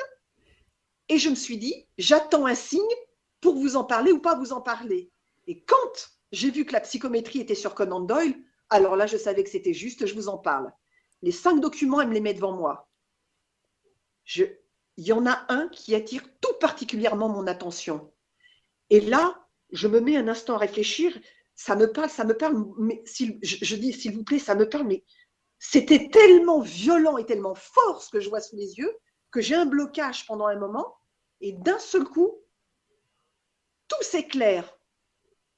et 1.08 1.18
je 1.18 1.28
me 1.28 1.34
suis 1.34 1.58
dit, 1.58 1.88
j'attends 1.98 2.46
un 2.46 2.54
signe 2.54 2.82
pour 3.40 3.54
vous 3.54 3.76
en 3.76 3.84
parler 3.84 4.12
ou 4.12 4.20
pas 4.20 4.36
vous 4.36 4.52
en 4.52 4.60
parler. 4.60 5.10
Et 5.46 5.62
quand 5.62 6.10
j'ai 6.32 6.50
vu 6.50 6.64
que 6.64 6.72
la 6.72 6.80
psychométrie 6.80 7.40
était 7.40 7.54
sur 7.54 7.74
Conan 7.74 8.00
Doyle, 8.00 8.34
alors 8.70 8.96
là, 8.96 9.06
je 9.06 9.16
savais 9.16 9.44
que 9.44 9.50
c'était 9.50 9.74
juste, 9.74 10.06
je 10.06 10.14
vous 10.14 10.28
en 10.28 10.38
parle. 10.38 10.72
Les 11.22 11.32
cinq 11.32 11.60
documents, 11.60 12.00
elle 12.00 12.08
me 12.08 12.14
les 12.14 12.20
met 12.20 12.34
devant 12.34 12.52
moi. 12.52 12.88
il 14.36 14.58
y 14.96 15.12
en 15.12 15.26
a 15.26 15.44
un 15.48 15.68
qui 15.68 15.94
attire 15.94 16.22
tout 16.40 16.54
particulièrement 16.60 17.28
mon 17.28 17.46
attention. 17.46 18.12
Et 18.90 19.00
là, 19.00 19.46
je 19.70 19.88
me 19.88 20.00
mets 20.00 20.16
un 20.16 20.28
instant 20.28 20.54
à 20.54 20.58
réfléchir. 20.58 21.16
Ça 21.54 21.76
me 21.76 21.90
parle, 21.92 22.10
ça 22.10 22.24
me 22.24 22.36
parle. 22.36 22.64
Mais 22.78 23.02
je, 23.06 23.76
dis, 23.76 23.92
s'il 23.92 24.14
vous 24.14 24.24
plaît, 24.24 24.38
ça 24.38 24.54
me 24.54 24.68
parle. 24.68 24.86
Mais 24.86 25.04
c'était 25.58 26.08
tellement 26.10 26.60
violent 26.60 27.16
et 27.16 27.26
tellement 27.26 27.54
fort 27.54 28.02
ce 28.02 28.10
que 28.10 28.20
je 28.20 28.28
vois 28.28 28.40
sous 28.40 28.56
les 28.56 28.76
yeux 28.78 28.92
que 29.30 29.40
j'ai 29.40 29.54
un 29.54 29.66
blocage 29.66 30.26
pendant 30.26 30.46
un 30.46 30.58
moment. 30.58 30.96
Et 31.40 31.52
d'un 31.52 31.78
seul 31.78 32.04
coup, 32.04 32.40
tout 33.88 34.02
s'éclaire 34.02 34.75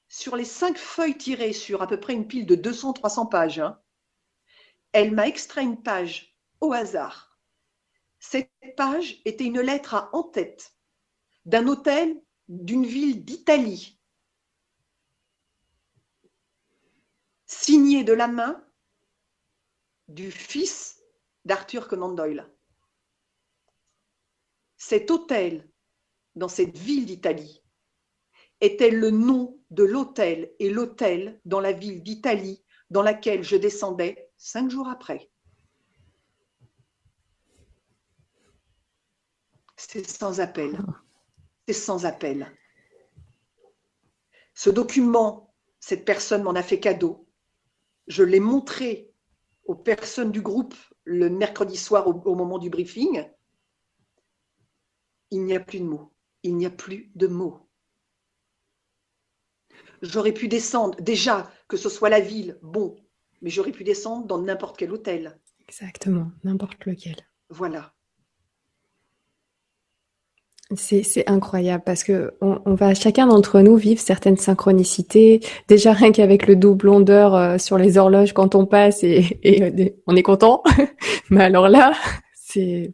sur 0.09 0.37
les 0.37 0.45
cinq 0.45 0.79
feuilles 0.79 1.19
tirées 1.19 1.53
sur 1.53 1.83
à 1.83 1.87
peu 1.87 2.01
près 2.01 2.15
une 2.15 2.27
pile 2.27 2.47
de 2.47 2.57
200-300 2.57 3.29
pages, 3.29 3.59
hein, 3.59 3.81
elle 4.93 5.15
m'a 5.15 5.29
extrait 5.29 5.63
une 5.63 5.83
page 5.83 6.37
au 6.61 6.73
hasard. 6.73 7.39
Cette 8.19 8.51
page 8.77 9.21
était 9.25 9.45
une 9.45 9.61
lettre 9.61 9.95
à 9.95 10.15
en-tête 10.15 10.75
d'un 11.45 11.69
hôtel 11.69 12.21
d'une 12.49 12.87
ville 12.87 13.25
d'Italie, 13.25 14.01
signée 17.47 18.05
de 18.05 18.13
la 18.13 18.29
main 18.29 18.65
du 20.09 20.31
fils 20.31 21.01
d'Arthur 21.45 21.87
Conan 21.87 22.13
Doyle. 22.13 22.51
Cet 24.77 25.11
hôtel, 25.11 25.71
dans 26.35 26.49
cette 26.49 26.77
ville 26.77 27.05
d'Italie, 27.05 27.63
était 28.61 28.91
le 28.91 29.11
nom 29.11 29.59
de 29.71 29.85
l'hôtel 29.85 30.53
et 30.59 30.71
l'hôtel 30.71 31.41
dans 31.45 31.61
la 31.61 31.73
ville 31.73 32.03
d'Italie 32.03 32.63
dans 32.91 33.03
laquelle 33.03 33.43
je 33.43 33.57
descendais 33.57 34.31
cinq 34.37 34.71
jours 34.71 34.89
après. 34.89 35.31
C'est 39.77 40.09
sans 40.09 40.41
appel. 40.41 40.79
C'est 41.67 41.75
sans 41.75 42.05
appel. 42.07 42.53
Ce 44.55 44.71
document, 44.71 45.55
cette 45.79 46.05
personne 46.05 46.43
m'en 46.43 46.55
a 46.55 46.63
fait 46.63 46.81
cadeau. 46.81 47.29
Je 48.09 48.25
l'ai 48.25 48.41
montré 48.41 49.13
aux 49.67 49.77
personnes 49.77 50.33
du 50.33 50.41
groupe 50.41 50.75
le 51.05 51.31
mercredi 51.31 51.77
soir 51.77 52.09
au, 52.09 52.35
moment 52.35 52.59
du 52.59 52.71
briefing. 52.71 53.25
Il 55.31 55.45
n'y 55.45 55.55
a 55.55 55.61
plus 55.61 55.81
de 55.81 55.85
mots. 55.85 56.13
Il 56.43 56.57
n'y 56.57 56.67
a 56.67 56.71
plus 56.71 57.13
de 57.15 57.27
mots 57.27 57.68
j'aurais 60.03 60.33
pu 60.33 60.49
descendre, 60.49 61.01
déjà, 61.01 61.51
que 61.69 61.77
ce 61.77 61.89
soit 61.89 62.09
la 62.09 62.21
ville, 62.21 62.59
bon, 62.63 62.97
mais 63.43 63.51
j'aurais 63.51 63.73
pu 63.73 63.85
descendre 63.85 64.27
dans 64.27 64.39
n'importe 64.39 64.77
quel 64.77 64.93
hôtel. 64.93 65.39
Exactement, 65.69 66.31
n'importe 66.45 66.85
lequel. 66.87 67.17
Voilà. 67.51 67.93
C'est 70.77 71.27
incroyable 71.27 71.83
parce 71.87 72.05
que 72.05 72.35
on, 72.43 72.75
va 72.75 72.93
chacun 72.93 73.27
d'entre 73.27 73.63
nous 73.63 73.77
vivre 73.77 74.01
certaines 74.03 74.37
synchronicités. 74.37 75.41
Déjà 75.67 75.95
rien 75.95 76.13
qu'avec 76.13 76.47
le 76.47 76.57
doublon 76.57 77.01
d'heure 77.01 77.35
euh, 77.35 77.57
sur 77.57 77.79
les 77.79 77.97
horloges 77.97 78.35
quand 78.35 78.55
on 78.55 78.67
passe 78.67 79.03
et, 79.03 79.41
euh, 79.47 79.89
on 80.07 80.15
est 80.15 80.23
content. 80.23 80.63
Mais 81.31 81.45
alors 81.45 81.71
là, 81.71 81.95
c'est. 82.35 82.93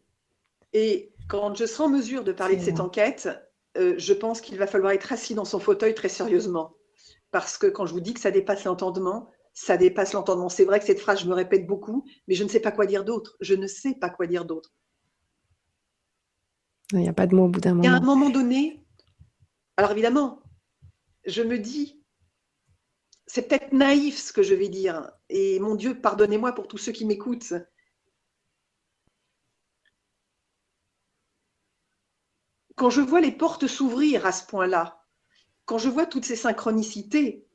Et 0.73 1.11
quand 1.29 1.57
je 1.57 1.67
serai 1.67 1.85
en 1.85 1.89
mesure 1.89 2.23
de 2.23 2.31
parler 2.31 2.55
de 2.55 2.63
cette 2.63 2.79
enquête, 2.79 3.29
euh, 3.77 3.95
je 3.99 4.13
pense 4.13 4.41
qu'il 4.41 4.57
va 4.57 4.69
falloir 4.69 4.93
être 4.93 5.13
assis 5.13 5.35
dans 5.35 5.45
son 5.45 5.59
fauteuil 5.59 5.95
très 5.95 6.09
sérieusement 6.09 6.77
parce 7.35 7.59
que 7.59 7.67
quand 7.67 7.85
je 7.85 7.93
vous 7.93 8.01
dis 8.01 8.15
que 8.15 8.21
ça 8.21 8.31
dépasse 8.31 8.63
l'entendement, 8.63 9.29
ça 9.55 9.77
dépasse 9.77 10.13
l'entendement. 10.13 10.49
C'est 10.49 10.65
vrai 10.65 10.79
que 10.79 10.87
cette 10.87 11.01
phrase, 11.01 11.19
je 11.19 11.27
me 11.27 11.35
répète 11.35 11.67
beaucoup, 11.67 12.07
mais 12.29 12.37
je 12.37 12.45
ne 12.45 12.49
sais 12.49 12.61
pas 12.61 12.71
quoi 12.71 12.87
dire 12.87 13.05
d'autre. 13.05 13.37
Je 13.41 13.55
ne 13.55 13.67
sais 13.67 13.95
pas 13.95 14.09
quoi 14.09 14.29
dire 14.29 14.45
d'autre. 14.45 14.73
Il 16.93 17.01
n'y 17.01 17.09
a 17.09 17.13
pas 17.13 17.27
de 17.27 17.35
mots 17.35 17.47
au 17.47 17.49
bout 17.49 17.59
d'un 17.59 17.71
moment. 17.71 17.83
Il 17.83 17.87
y 17.87 17.93
a 17.93 17.97
un 17.97 18.01
moment 18.01 18.31
donné, 18.31 18.87
alors 19.77 19.91
évidemment, 19.91 20.45
je 21.27 21.43
me 21.43 21.59
dis, 21.59 22.01
c'est 23.27 23.49
peut-être 23.49 23.73
naïf 23.73 24.17
ce 24.17 24.33
que 24.33 24.45
je 24.45 24.55
vais 24.55 24.69
dire, 24.69 25.11
et 25.29 25.59
mon 25.59 25.75
Dieu, 25.75 26.01
pardonnez-moi 26.01 26.53
pour 26.53 26.69
tous 26.69 26.79
ceux 26.79 26.93
qui 26.93 27.05
m'écoutent. 27.05 27.55
Quand 32.77 32.91
je 32.91 33.01
vois 33.01 33.21
les 33.21 33.33
portes 33.33 33.67
s'ouvrir 33.67 34.25
à 34.25 34.31
ce 34.31 34.47
point-là, 34.47 35.04
quand 35.65 35.79
je 35.79 35.89
vois 35.89 36.07
toutes 36.07 36.25
ces 36.25 36.37
synchronicités, 36.37 37.47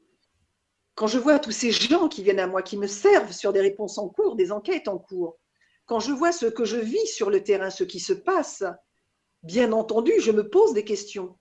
quand 0.95 1.07
je 1.07 1.19
vois 1.19 1.39
tous 1.39 1.51
ces 1.51 1.71
gens 1.71 2.09
qui 2.09 2.23
viennent 2.23 2.39
à 2.39 2.47
moi, 2.47 2.61
qui 2.61 2.77
me 2.77 2.87
servent 2.87 3.31
sur 3.31 3.53
des 3.53 3.61
réponses 3.61 3.97
en 3.97 4.09
cours, 4.09 4.35
des 4.35 4.51
enquêtes 4.51 4.87
en 4.87 4.97
cours, 4.97 5.37
quand 5.85 5.99
je 5.99 6.11
vois 6.11 6.31
ce 6.31 6.45
que 6.45 6.65
je 6.65 6.77
vis 6.77 7.07
sur 7.07 7.29
le 7.29 7.43
terrain, 7.43 7.69
ce 7.69 7.83
qui 7.83 7.99
se 7.99 8.13
passe, 8.13 8.63
bien 9.43 9.71
entendu, 9.71 10.11
je 10.19 10.31
me 10.31 10.49
pose 10.49 10.73
des 10.73 10.83
questions. 10.83 11.37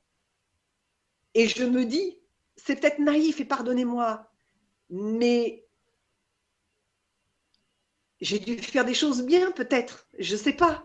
Et 1.34 1.48
je 1.48 1.64
me 1.64 1.84
dis, 1.84 2.18
c'est 2.56 2.76
peut-être 2.76 2.98
naïf 2.98 3.40
et 3.40 3.44
pardonnez-moi, 3.44 4.30
mais 4.90 5.66
j'ai 8.20 8.38
dû 8.38 8.58
faire 8.58 8.84
des 8.84 8.94
choses 8.94 9.22
bien 9.22 9.50
peut-être, 9.52 10.08
je 10.18 10.34
ne 10.34 10.38
sais 10.38 10.52
pas. 10.52 10.84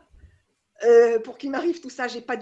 Euh, 0.84 1.20
pour 1.20 1.38
qu'il 1.38 1.52
m'arrive 1.52 1.80
tout 1.80 1.90
ça, 1.90 2.08
j'ai 2.08 2.22
pas 2.22 2.38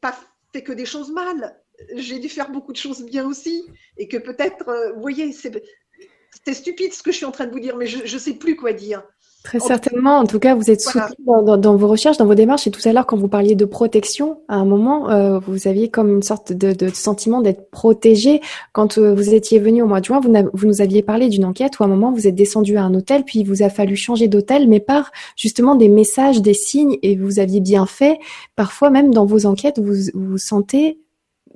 pas 0.00 0.18
fait 0.52 0.64
que 0.64 0.72
des 0.72 0.86
choses 0.86 1.12
mal 1.12 1.62
j'ai 1.96 2.18
dû 2.18 2.28
faire 2.28 2.50
beaucoup 2.50 2.72
de 2.72 2.76
choses 2.76 3.04
bien 3.04 3.26
aussi, 3.26 3.66
et 3.96 4.08
que 4.08 4.16
peut-être, 4.16 4.68
euh, 4.68 4.92
vous 4.92 5.00
voyez, 5.00 5.32
c'est 5.32 5.52
stupide 6.54 6.92
ce 6.92 7.02
que 7.02 7.12
je 7.12 7.16
suis 7.16 7.26
en 7.26 7.32
train 7.32 7.46
de 7.46 7.52
vous 7.52 7.60
dire, 7.60 7.76
mais 7.76 7.86
je 7.86 8.02
ne 8.02 8.18
sais 8.18 8.34
plus 8.34 8.56
quoi 8.56 8.72
dire. 8.72 9.02
Très 9.42 9.58
certainement. 9.58 10.18
En 10.18 10.26
tout 10.26 10.38
cas, 10.38 10.54
vous 10.54 10.70
êtes 10.70 10.82
soutenu 10.82 11.24
dans, 11.26 11.76
vos 11.76 11.88
recherches, 11.88 12.18
dans 12.18 12.26
vos 12.26 12.34
démarches. 12.34 12.66
Et 12.66 12.70
tout 12.70 12.86
à 12.86 12.92
l'heure, 12.92 13.06
quand 13.06 13.16
vous 13.16 13.28
parliez 13.28 13.54
de 13.54 13.64
protection, 13.64 14.42
à 14.48 14.56
un 14.56 14.66
moment, 14.66 15.08
euh, 15.08 15.38
vous 15.38 15.66
aviez 15.66 15.88
comme 15.88 16.12
une 16.12 16.22
sorte 16.22 16.52
de, 16.52 16.88
sentiment 16.90 17.40
d'être 17.40 17.70
protégé. 17.70 18.42
Quand 18.72 18.98
euh, 18.98 19.14
vous 19.14 19.34
étiez 19.34 19.58
venu 19.58 19.82
au 19.82 19.86
mois 19.86 20.00
de 20.00 20.04
juin, 20.04 20.20
vous, 20.20 20.30
vous 20.52 20.66
nous 20.66 20.82
aviez 20.82 21.02
parlé 21.02 21.28
d'une 21.28 21.46
enquête 21.46 21.78
où 21.78 21.82
à 21.82 21.86
un 21.86 21.88
moment, 21.88 22.12
vous 22.12 22.28
êtes 22.28 22.34
descendu 22.34 22.76
à 22.76 22.82
un 22.82 22.94
hôtel, 22.94 23.24
puis 23.24 23.40
il 23.40 23.44
vous 23.44 23.62
a 23.62 23.70
fallu 23.70 23.96
changer 23.96 24.28
d'hôtel, 24.28 24.68
mais 24.68 24.80
par 24.80 25.10
justement 25.36 25.74
des 25.74 25.88
messages, 25.88 26.42
des 26.42 26.54
signes, 26.54 26.98
et 27.02 27.16
vous 27.16 27.38
aviez 27.38 27.60
bien 27.60 27.86
fait. 27.86 28.18
Parfois, 28.56 28.90
même 28.90 29.14
dans 29.14 29.24
vos 29.24 29.46
enquêtes, 29.46 29.78
vous 29.78 30.10
vous 30.12 30.38
sentez 30.38 30.98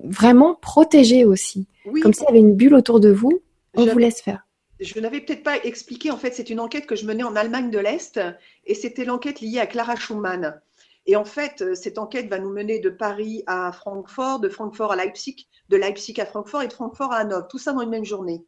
vraiment 0.02 0.54
protégé 0.54 1.24
aussi. 1.24 1.66
Comme 2.02 2.12
s'il 2.12 2.24
y 2.24 2.28
avait 2.28 2.40
une 2.40 2.54
bulle 2.54 2.74
autour 2.74 3.00
de 3.00 3.10
vous, 3.10 3.42
on 3.74 3.86
vous 3.86 3.98
laisse 3.98 4.20
faire. 4.20 4.46
je 4.80 4.98
n'avais 5.00 5.20
peut-être 5.20 5.42
pas 5.42 5.56
expliqué, 5.64 6.10
en 6.10 6.16
fait, 6.16 6.34
c'est 6.34 6.50
une 6.50 6.60
enquête 6.60 6.86
que 6.86 6.96
je 6.96 7.06
menais 7.06 7.22
en 7.22 7.36
Allemagne 7.36 7.70
de 7.70 7.78
l'Est, 7.78 8.20
et 8.64 8.74
c'était 8.74 9.04
l'enquête 9.04 9.40
liée 9.40 9.58
à 9.58 9.66
Clara 9.66 9.96
Schumann. 9.96 10.60
Et 11.06 11.16
en 11.16 11.24
fait, 11.24 11.74
cette 11.74 11.98
enquête 11.98 12.28
va 12.28 12.38
nous 12.38 12.50
mener 12.50 12.78
de 12.78 12.88
Paris 12.88 13.42
à 13.46 13.72
Francfort, 13.72 14.40
de 14.40 14.48
Francfort 14.48 14.92
à 14.92 14.96
Leipzig, 14.96 15.48
de 15.68 15.76
Leipzig 15.76 16.18
à 16.20 16.26
Francfort 16.26 16.62
et 16.62 16.68
de 16.68 16.72
Francfort 16.72 17.12
à 17.12 17.18
Hanovre, 17.18 17.46
tout 17.48 17.58
ça 17.58 17.72
dans 17.72 17.82
une 17.82 17.90
même 17.90 18.04
journée. 18.04 18.42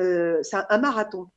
Euh, 0.00 0.38
c'est 0.42 0.56
un, 0.68 0.78
marathon. 0.78 1.28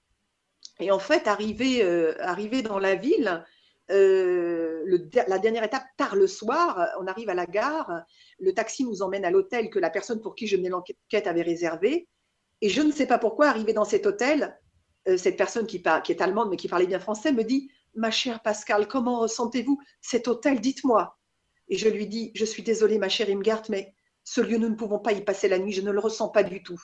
Et 0.80 0.92
en 0.92 1.00
fait, 1.00 1.28
arrivé, 1.28 1.84
euh, 1.84 2.16
arrivé 2.20 2.62
dans 2.62 2.80
la 2.80 2.96
ville, 2.96 3.44
euh, 3.92 5.00
la 5.28 5.40
dernière 5.40 5.64
étape, 5.64 5.84
tard 5.98 6.16
le 6.16 6.28
soir, 6.28 6.88
on 7.00 7.08
arrive 7.08 7.30
à 7.30 7.34
la 7.34 7.46
gare, 7.46 8.04
le 8.40 8.54
taxi 8.54 8.86
nous 8.86 9.02
emmène 9.02 9.26
à 9.26 9.32
l'hôtel 9.32 9.70
que 9.70 9.80
la 9.80 9.90
personne 9.90 10.22
pour 10.22 10.36
qui 10.36 10.48
je 10.48 10.58
menais 10.58 10.70
l'enquête 10.70 11.28
avait 11.28 11.42
réservé. 11.42 12.08
Et 12.62 12.70
je 12.70 12.82
ne 12.82 12.92
sais 12.92 13.08
pas 13.08 13.18
pourquoi, 13.18 13.48
arrivé 13.48 13.74
dans 13.74 13.86
cet 13.86 14.06
hôtel, 14.06 14.58
cette 15.18 15.36
personne 15.36 15.68
qui, 15.68 15.84
qui 16.04 16.12
est 16.14 16.22
allemande 16.22 16.50
mais 16.50 16.56
qui 16.56 16.70
parlait 16.70 16.88
bien 16.88 17.00
français 17.00 17.34
me 17.34 17.44
dit 17.44 17.70
Ma 17.96 18.10
chère 18.10 18.42
Pascal, 18.42 18.88
comment 18.88 19.20
ressentez-vous 19.20 19.80
cet 20.02 20.28
hôtel? 20.28 20.62
Dites-moi. 20.62 21.18
Et 21.68 21.78
je 21.78 21.90
lui 21.90 22.08
dis 22.08 22.32
Je 22.36 22.46
suis 22.46 22.64
désolée, 22.64 22.98
ma 22.98 23.10
chère 23.10 23.30
Imgard, 23.30 23.64
mais 23.70 23.94
ce 24.24 24.42
lieu, 24.42 24.58
nous 24.58 24.70
ne 24.70 24.76
pouvons 24.76 25.00
pas 25.00 25.12
y 25.12 25.22
passer 25.22 25.48
la 25.48 25.60
nuit, 25.60 25.74
je 25.74 25.82
ne 25.82 25.92
le 25.92 26.00
ressens 26.00 26.30
pas 26.30 26.44
du 26.44 26.64
tout. 26.64 26.82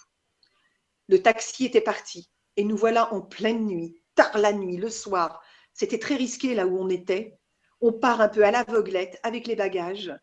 Le 1.08 1.22
taxi 1.22 1.66
était 1.66 1.82
parti 1.82 2.30
et 2.58 2.64
nous 2.64 2.78
voilà 2.78 3.14
en 3.14 3.22
pleine 3.22 3.66
nuit, 3.66 4.02
tard 4.16 4.38
la 4.38 4.54
nuit, 4.54 4.78
le 4.78 4.90
soir. 4.90 5.42
C'était 5.80 5.98
très 5.98 6.16
risqué 6.16 6.56
là 6.56 6.68
où 6.68 6.78
on 6.78 6.90
était. 6.90 7.40
On 7.80 7.94
part 7.94 8.20
un 8.20 8.28
peu 8.28 8.44
à 8.44 8.52
l'aveuglette 8.52 9.18
avec 9.24 9.48
les 9.48 9.56
bagages. 9.56 10.14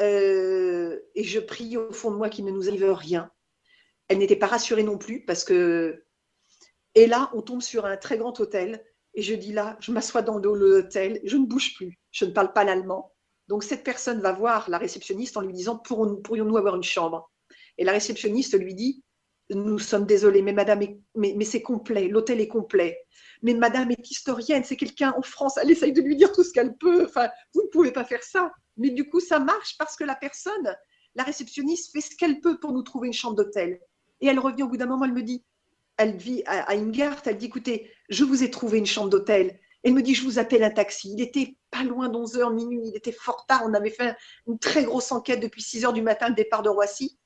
Euh, 0.00 1.00
et 1.16 1.24
je 1.24 1.40
prie 1.40 1.76
au 1.76 1.90
fond 1.90 2.12
de 2.12 2.16
moi 2.16 2.28
qu'il 2.28 2.44
ne 2.44 2.52
nous 2.52 2.68
arrive 2.68 2.92
rien. 2.92 3.28
Elle 4.06 4.18
n'était 4.18 4.36
pas 4.36 4.46
rassurée 4.46 4.84
non 4.84 4.96
plus 4.96 5.24
parce 5.24 5.42
que. 5.42 6.04
Et 6.94 7.08
là, 7.08 7.28
on 7.34 7.42
tombe 7.42 7.60
sur 7.60 7.86
un 7.86 7.96
très 7.96 8.18
grand 8.18 8.38
hôtel. 8.38 8.84
Et 9.14 9.22
je 9.22 9.34
dis 9.34 9.52
là, 9.52 9.76
je 9.80 9.90
m'assois 9.90 10.22
dans 10.22 10.38
l'hôtel, 10.38 11.20
je 11.24 11.36
ne 11.38 11.46
bouge 11.46 11.74
plus, 11.74 11.98
je 12.12 12.24
ne 12.24 12.30
parle 12.30 12.52
pas 12.52 12.62
l'allemand. 12.62 13.12
Donc 13.48 13.64
cette 13.64 13.82
personne 13.82 14.20
va 14.20 14.30
voir 14.30 14.70
la 14.70 14.78
réceptionniste 14.78 15.36
en 15.36 15.40
lui 15.40 15.52
disant 15.52 15.76
pourrions-nous 15.76 16.56
avoir 16.56 16.76
une 16.76 16.84
chambre? 16.84 17.32
Et 17.78 17.84
la 17.84 17.90
réceptionniste 17.90 18.56
lui 18.56 18.76
dit 18.76 19.02
nous 19.50 19.78
sommes 19.78 20.06
désolés, 20.06 20.42
mais 20.42 20.52
madame, 20.52 20.80
mais, 21.14 21.44
c'est 21.44 21.62
complet, 21.62 22.08
l'hôtel 22.08 22.40
est 22.40 22.48
complet. 22.48 22.98
Mais 23.42 23.54
madame 23.54 23.90
est 23.90 24.10
historienne, 24.10 24.64
c'est 24.64 24.76
quelqu'un 24.76 25.14
en 25.16 25.22
France, 25.22 25.58
elle 25.60 25.70
essaye 25.70 25.92
de 25.92 26.00
lui 26.00 26.16
dire 26.16 26.32
tout 26.32 26.42
ce 26.42 26.52
qu'elle 26.52 26.76
peut. 26.76 27.04
Enfin, 27.04 27.28
vous 27.52 27.62
ne 27.62 27.68
pouvez 27.68 27.92
pas 27.92 28.04
faire 28.04 28.22
ça. 28.22 28.52
Mais 28.76 28.90
du 28.90 29.08
coup, 29.08 29.20
ça 29.20 29.38
marche 29.38 29.76
parce 29.78 29.96
que 29.96 30.04
la 30.04 30.14
personne, 30.14 30.74
la 31.14 31.24
réceptionniste, 31.24 31.92
fait 31.92 32.00
ce 32.00 32.16
qu'elle 32.16 32.40
peut 32.40 32.58
pour 32.58 32.72
nous 32.72 32.82
trouver 32.82 33.08
une 33.08 33.12
chambre 33.12 33.36
d'hôtel. 33.36 33.80
Et 34.20 34.26
elle 34.26 34.38
revient 34.38 34.62
au 34.62 34.68
bout 34.68 34.78
d'un 34.78 34.86
moment, 34.86 35.04
elle 35.04 35.12
me 35.12 35.22
dit, 35.22 35.44
elle 35.96 36.16
vit 36.16 36.42
à, 36.46 36.70
à 36.70 36.74
Ingart, 36.74 37.22
elle 37.26 37.36
dit, 37.36 37.46
écoutez, 37.46 37.90
je 38.08 38.24
vous 38.24 38.42
ai 38.42 38.50
trouvé 38.50 38.78
une 38.78 38.86
chambre 38.86 39.10
d'hôtel. 39.10 39.60
Elle 39.82 39.92
me 39.92 40.02
dit, 40.02 40.14
je 40.14 40.24
vous 40.24 40.38
appelle 40.38 40.64
un 40.64 40.70
taxi. 40.70 41.12
Il 41.12 41.20
était 41.20 41.58
pas 41.70 41.84
loin 41.84 42.08
d'11 42.08 42.38
h 42.38 42.54
minuit, 42.54 42.80
il 42.86 42.96
était 42.96 43.12
fort 43.12 43.44
tard. 43.46 43.62
On 43.66 43.74
avait 43.74 43.90
fait 43.90 44.16
une 44.46 44.58
très 44.58 44.84
grosse 44.84 45.12
enquête 45.12 45.40
depuis 45.40 45.60
6 45.60 45.84
heures 45.84 45.92
du 45.92 46.00
matin, 46.02 46.30
le 46.30 46.34
départ 46.34 46.62
de 46.62 46.70
Roissy. 46.70 47.18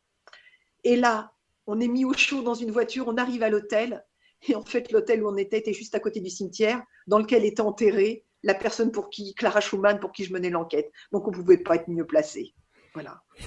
Et 0.82 0.96
là, 0.96 1.32
on 1.68 1.78
est 1.80 1.86
mis 1.86 2.04
au 2.04 2.14
chaud 2.14 2.42
dans 2.42 2.54
une 2.54 2.72
voiture, 2.72 3.04
on 3.06 3.16
arrive 3.16 3.42
à 3.42 3.50
l'hôtel. 3.50 4.04
Et 4.48 4.54
en 4.54 4.64
fait, 4.64 4.90
l'hôtel 4.90 5.22
où 5.22 5.28
on 5.28 5.36
était 5.36 5.58
était 5.58 5.72
juste 5.72 5.94
à 5.94 6.00
côté 6.00 6.20
du 6.20 6.30
cimetière, 6.30 6.82
dans 7.06 7.18
lequel 7.18 7.44
était 7.44 7.60
enterrée 7.60 8.24
la 8.42 8.54
personne 8.54 8.90
pour 8.90 9.10
qui, 9.10 9.34
Clara 9.34 9.60
Schumann, 9.60 10.00
pour 10.00 10.12
qui 10.12 10.24
je 10.24 10.32
menais 10.32 10.50
l'enquête. 10.50 10.90
Donc, 11.12 11.28
on 11.28 11.30
ne 11.30 11.36
pouvait 11.36 11.58
pas 11.58 11.76
être 11.76 11.88
mieux 11.88 12.06
placé. 12.06 12.54
Voilà. 12.94 13.20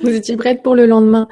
Vous 0.00 0.10
étiez 0.10 0.36
prête 0.36 0.62
pour 0.62 0.76
le 0.76 0.86
lendemain. 0.86 1.26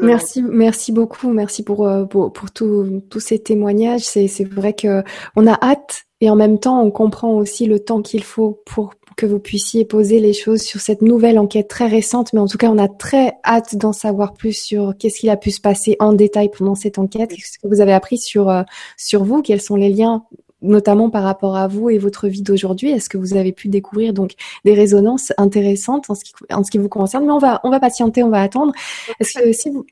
merci, 0.00 0.42
merci 0.42 0.92
beaucoup. 0.92 1.30
Merci 1.30 1.62
pour, 1.62 1.86
euh, 1.86 2.06
pour, 2.06 2.32
pour 2.32 2.50
tous 2.50 3.20
ces 3.20 3.38
témoignages. 3.38 4.02
C'est 4.02 4.44
vrai 4.44 4.72
que 4.72 5.02
on 5.34 5.46
a 5.46 5.58
hâte 5.62 6.06
et 6.22 6.30
en 6.30 6.36
même 6.36 6.58
temps, 6.58 6.82
on 6.82 6.90
comprend 6.90 7.34
aussi 7.34 7.66
le 7.66 7.80
temps 7.80 8.00
qu'il 8.00 8.24
faut 8.24 8.62
pour 8.64 8.94
que 9.16 9.26
vous 9.26 9.38
puissiez 9.38 9.84
poser 9.84 10.20
les 10.20 10.32
choses 10.32 10.60
sur 10.60 10.80
cette 10.80 11.02
nouvelle 11.02 11.38
enquête 11.38 11.68
très 11.68 11.86
récente, 11.86 12.32
mais 12.32 12.40
en 12.40 12.46
tout 12.46 12.58
cas, 12.58 12.68
on 12.68 12.78
a 12.78 12.88
très 12.88 13.32
hâte 13.44 13.76
d'en 13.76 13.92
savoir 13.92 14.34
plus 14.34 14.52
sur 14.52 14.94
qu'est-ce 14.98 15.20
qu'il 15.20 15.30
a 15.30 15.36
pu 15.36 15.50
se 15.50 15.60
passer 15.60 15.96
en 16.00 16.12
détail 16.12 16.50
pendant 16.50 16.74
cette 16.74 16.98
enquête, 16.98 17.32
ce 17.32 17.58
que 17.58 17.66
vous 17.66 17.80
avez 17.80 17.94
appris 17.94 18.18
sur 18.18 18.50
euh, 18.50 18.62
sur 18.96 19.24
vous, 19.24 19.42
quels 19.42 19.62
sont 19.62 19.76
les 19.76 19.90
liens 19.90 20.24
notamment 20.62 21.10
par 21.10 21.22
rapport 21.22 21.56
à 21.56 21.68
vous 21.68 21.90
et 21.90 21.98
votre 21.98 22.28
vie 22.28 22.42
d'aujourd'hui. 22.42 22.90
Est-ce 22.90 23.08
que 23.08 23.18
vous 23.18 23.36
avez 23.36 23.52
pu 23.52 23.68
découvrir 23.68 24.12
donc 24.12 24.32
des 24.64 24.74
résonances 24.74 25.32
intéressantes 25.36 26.08
en 26.10 26.14
ce 26.14 26.70
qui, 26.70 26.78
vous 26.78 26.88
concerne? 26.88 27.26
Mais 27.26 27.32
on 27.32 27.38
va 27.38 27.60
on 27.62 27.70
va 27.70 27.78
patienter, 27.78 28.22
on 28.22 28.30
va 28.30 28.42
attendre. 28.42 28.72
Est-ce 29.20 29.68
vous 29.68 29.84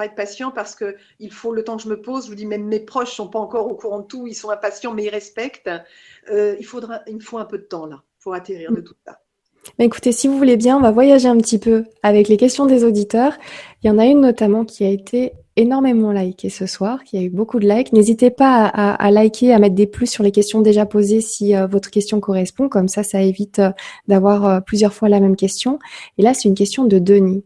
être 0.00 0.14
patient 0.14 0.50
parce 0.50 0.74
que 0.74 0.96
il 1.18 1.30
faut 1.30 1.52
le 1.52 1.64
temps 1.64 1.76
que 1.76 1.82
je 1.82 1.88
me 1.88 2.00
pose. 2.00 2.24
Je 2.24 2.30
vous 2.30 2.34
dis, 2.34 2.46
même 2.46 2.64
mes 2.64 2.80
proches 2.80 3.14
sont 3.14 3.28
pas 3.28 3.38
encore 3.38 3.66
au 3.66 3.74
courant 3.74 4.00
de 4.00 4.06
tout. 4.06 4.26
Ils 4.26 4.34
sont 4.34 4.48
impatients, 4.48 4.94
mais 4.94 5.04
ils 5.04 5.10
respectent. 5.10 5.70
Euh, 6.30 6.56
il 6.58 6.64
faudra, 6.64 7.00
il 7.06 7.16
me 7.16 7.20
faut 7.20 7.38
un 7.38 7.44
peu 7.44 7.58
de 7.58 7.64
temps 7.64 7.86
là 7.86 8.02
pour 8.22 8.34
atterrir 8.34 8.72
de 8.72 8.80
tout 8.80 8.94
ça. 9.06 9.18
Écoutez, 9.78 10.12
si 10.12 10.28
vous 10.28 10.36
voulez 10.36 10.56
bien, 10.56 10.76
on 10.76 10.80
va 10.80 10.90
voyager 10.90 11.28
un 11.28 11.38
petit 11.38 11.58
peu 11.58 11.84
avec 12.02 12.28
les 12.28 12.36
questions 12.36 12.66
des 12.66 12.84
auditeurs. 12.84 13.34
Il 13.82 13.86
y 13.86 13.90
en 13.90 13.98
a 13.98 14.06
une 14.06 14.20
notamment 14.20 14.64
qui 14.64 14.84
a 14.84 14.88
été 14.88 15.32
énormément 15.56 16.12
likée 16.12 16.48
ce 16.48 16.66
soir, 16.66 17.04
qui 17.04 17.18
a 17.18 17.22
eu 17.22 17.30
beaucoup 17.30 17.60
de 17.60 17.68
likes. 17.68 17.92
N'hésitez 17.92 18.30
pas 18.30 18.66
à, 18.66 19.10
liker, 19.10 19.52
à 19.52 19.58
mettre 19.58 19.74
des 19.74 19.86
plus 19.86 20.06
sur 20.06 20.24
les 20.24 20.30
questions 20.30 20.62
déjà 20.62 20.86
posées 20.86 21.20
si 21.20 21.54
euh, 21.54 21.66
votre 21.66 21.90
question 21.90 22.20
correspond. 22.20 22.68
Comme 22.68 22.88
ça, 22.88 23.02
ça 23.02 23.22
évite 23.22 23.58
euh, 23.58 23.70
d'avoir 24.08 24.46
euh, 24.46 24.60
plusieurs 24.60 24.94
fois 24.94 25.08
la 25.08 25.20
même 25.20 25.36
question. 25.36 25.78
Et 26.18 26.22
là, 26.22 26.34
c'est 26.34 26.48
une 26.48 26.54
question 26.54 26.84
de 26.84 26.98
Denis 26.98 27.44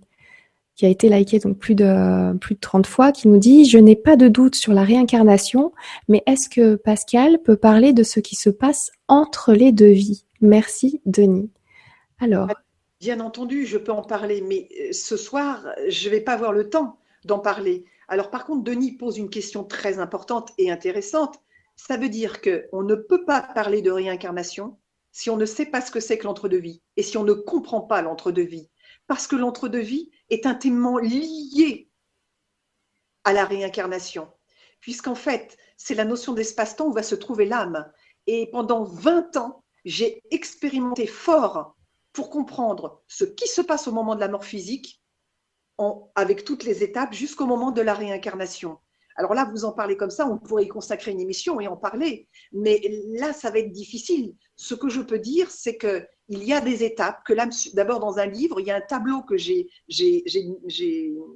qui 0.76 0.84
a 0.84 0.88
été 0.88 1.08
likée 1.08 1.38
donc 1.38 1.58
plus 1.58 1.74
de 1.74 2.36
plus 2.38 2.54
de 2.54 2.60
30 2.60 2.86
fois, 2.86 3.10
qui 3.10 3.28
nous 3.28 3.38
dit 3.38 3.64
je 3.64 3.78
n'ai 3.78 3.96
pas 3.96 4.16
de 4.16 4.28
doute 4.28 4.54
sur 4.54 4.72
la 4.72 4.82
réincarnation, 4.82 5.72
mais 6.06 6.22
est-ce 6.26 6.48
que 6.48 6.76
Pascal 6.76 7.38
peut 7.42 7.56
parler 7.56 7.92
de 7.92 8.02
ce 8.02 8.20
qui 8.20 8.36
se 8.36 8.50
passe 8.50 8.90
entre 9.08 9.54
les 9.54 9.72
deux 9.72 9.92
vies? 9.92 10.24
Merci, 10.40 11.00
Denis. 11.06 11.50
Alors. 12.20 12.48
Bien 13.00 13.20
entendu, 13.20 13.66
je 13.66 13.76
peux 13.76 13.92
en 13.92 14.02
parler, 14.02 14.40
mais 14.40 14.68
euh, 14.80 14.92
ce 14.92 15.18
soir, 15.18 15.66
je 15.88 16.08
ne 16.08 16.14
vais 16.14 16.20
pas 16.20 16.32
avoir 16.32 16.52
le 16.52 16.70
temps 16.70 16.98
d'en 17.26 17.38
parler. 17.38 17.84
Alors, 18.08 18.30
par 18.30 18.46
contre, 18.46 18.64
Denis 18.64 18.92
pose 18.92 19.18
une 19.18 19.28
question 19.28 19.64
très 19.64 19.98
importante 19.98 20.52
et 20.56 20.70
intéressante. 20.70 21.36
Ça 21.76 21.98
veut 21.98 22.08
dire 22.08 22.40
qu'on 22.40 22.82
ne 22.82 22.94
peut 22.94 23.24
pas 23.24 23.42
parler 23.54 23.82
de 23.82 23.90
réincarnation 23.90 24.78
si 25.12 25.30
on 25.30 25.36
ne 25.36 25.46
sait 25.46 25.66
pas 25.66 25.80
ce 25.80 25.90
que 25.90 26.00
c'est 26.00 26.18
que 26.18 26.24
l'entre-deux-vie 26.24 26.82
et 26.96 27.02
si 27.02 27.16
on 27.16 27.24
ne 27.24 27.32
comprend 27.32 27.80
pas 27.80 28.02
l'entre-deux-vie. 28.02 28.68
Parce 29.06 29.26
que 29.26 29.36
l'entre-deux-vie 29.36 30.10
est 30.30 30.46
intimement 30.46 30.98
lié 30.98 31.90
à 33.24 33.32
la 33.32 33.44
réincarnation. 33.44 34.32
Puisqu'en 34.80 35.14
fait, 35.14 35.56
c'est 35.76 35.94
la 35.94 36.04
notion 36.04 36.32
d'espace-temps 36.32 36.88
où 36.88 36.92
va 36.92 37.02
se 37.02 37.14
trouver 37.14 37.46
l'âme. 37.46 37.90
Et 38.26 38.50
pendant 38.50 38.84
20 38.84 39.36
ans, 39.36 39.64
j'ai 39.84 40.22
expérimenté 40.30 41.06
fort 41.06 41.76
pour 42.12 42.30
comprendre 42.30 43.02
ce 43.08 43.24
qui 43.24 43.46
se 43.46 43.60
passe 43.60 43.86
au 43.88 43.92
moment 43.92 44.14
de 44.14 44.20
la 44.20 44.28
mort 44.28 44.44
physique, 44.44 45.02
avec 46.14 46.44
toutes 46.44 46.64
les 46.64 46.82
étapes, 46.82 47.12
jusqu'au 47.12 47.46
moment 47.46 47.70
de 47.70 47.82
la 47.82 47.94
réincarnation. 47.94 48.78
Alors 49.16 49.34
là, 49.34 49.48
vous 49.50 49.64
en 49.64 49.72
parlez 49.72 49.96
comme 49.96 50.10
ça, 50.10 50.26
on 50.26 50.38
pourrait 50.38 50.64
y 50.64 50.68
consacrer 50.68 51.10
une 51.10 51.20
émission 51.20 51.60
et 51.60 51.68
en 51.68 51.76
parler, 51.76 52.28
mais 52.52 52.80
là, 53.14 53.32
ça 53.32 53.50
va 53.50 53.58
être 53.58 53.72
difficile. 53.72 54.34
Ce 54.56 54.74
que 54.74 54.88
je 54.88 55.00
peux 55.00 55.18
dire, 55.18 55.50
c'est 55.50 55.76
que 55.76 56.06
il 56.28 56.42
y 56.44 56.52
a 56.52 56.60
des 56.60 56.82
étapes 56.82 57.22
que 57.24 57.32
là, 57.32 57.48
d'abord 57.74 58.00
dans 58.00 58.18
un 58.18 58.26
livre, 58.26 58.60
il 58.60 58.66
y 58.66 58.70
a 58.70 58.76
un 58.76 58.80
tableau 58.80 59.22
que 59.22 59.36
j'ai, 59.36 59.68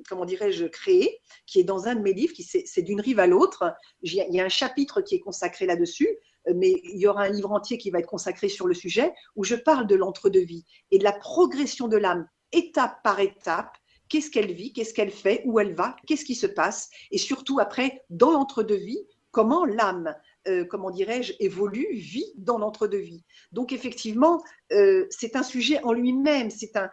comment 0.09 0.25
dirais-je, 0.25 0.67
créé, 0.67 1.21
qui 1.47 1.61
est 1.61 1.65
dans 1.65 1.87
un 1.87 1.95
de 1.95 2.01
mes 2.01 2.13
livres, 2.13 2.33
qui 2.33 2.43
c'est 2.43 2.83
d'une 2.83 3.01
rive 3.01 3.21
à 3.21 3.27
l'autre. 3.27 3.75
Il 4.03 4.15
y 4.15 4.41
a 4.41 4.45
un 4.45 4.49
chapitre 4.49 5.01
qui 5.01 5.17
est 5.17 5.21
consacré 5.21 5.67
là-dessus 5.67 6.09
mais 6.55 6.81
il 6.85 6.99
y 6.99 7.07
aura 7.07 7.25
un 7.25 7.29
livre 7.29 7.53
entier 7.53 7.79
qui 7.79 7.91
va 7.91 7.99
être 7.99 8.07
consacré 8.07 8.49
sur 8.49 8.67
le 8.67 8.75
sujet, 8.75 9.13
où 9.37 9.45
je 9.45 9.55
parle 9.55 9.87
de 9.87 9.95
l'entre-deux-vie 9.95 10.65
et 10.91 10.99
de 10.99 11.05
la 11.05 11.13
progression 11.13 11.89
de 11.89 11.97
l'âme, 11.97 12.27
étape 12.53 13.03
par 13.03 13.21
étape. 13.21 13.77
Qu'est-ce 14.09 14.31
qu'elle 14.31 14.53
vit, 14.53 14.73
qu'est-ce 14.73 14.95
qu'elle 14.95 15.11
fait, 15.11 15.43
où 15.45 15.61
elle 15.61 15.75
va, 15.75 15.97
qu'est-ce 16.07 16.25
qui 16.25 16.35
se 16.35 16.47
passe, 16.47 16.91
et 17.11 17.19
surtout 17.19 17.61
après, 17.61 18.03
dans 18.11 18.33
l'entre-deux-vie, 18.33 19.07
comment 19.31 19.65
l'âme, 19.65 20.15
euh, 20.49 20.65
comment 20.65 20.91
dirais-je, 20.91 21.35
évolue, 21.39 21.87
vit 21.93 22.33
dans 22.37 22.59
l'entre-deux-vie. 22.59 23.25
Donc 23.53 23.73
effectivement, 23.73 24.43
euh, 24.73 25.07
c'est 25.11 25.37
un 25.37 25.43
sujet 25.43 25.83
en 25.83 25.93
lui-même, 25.93 26.51
c'est 26.51 26.77
un 26.77 26.89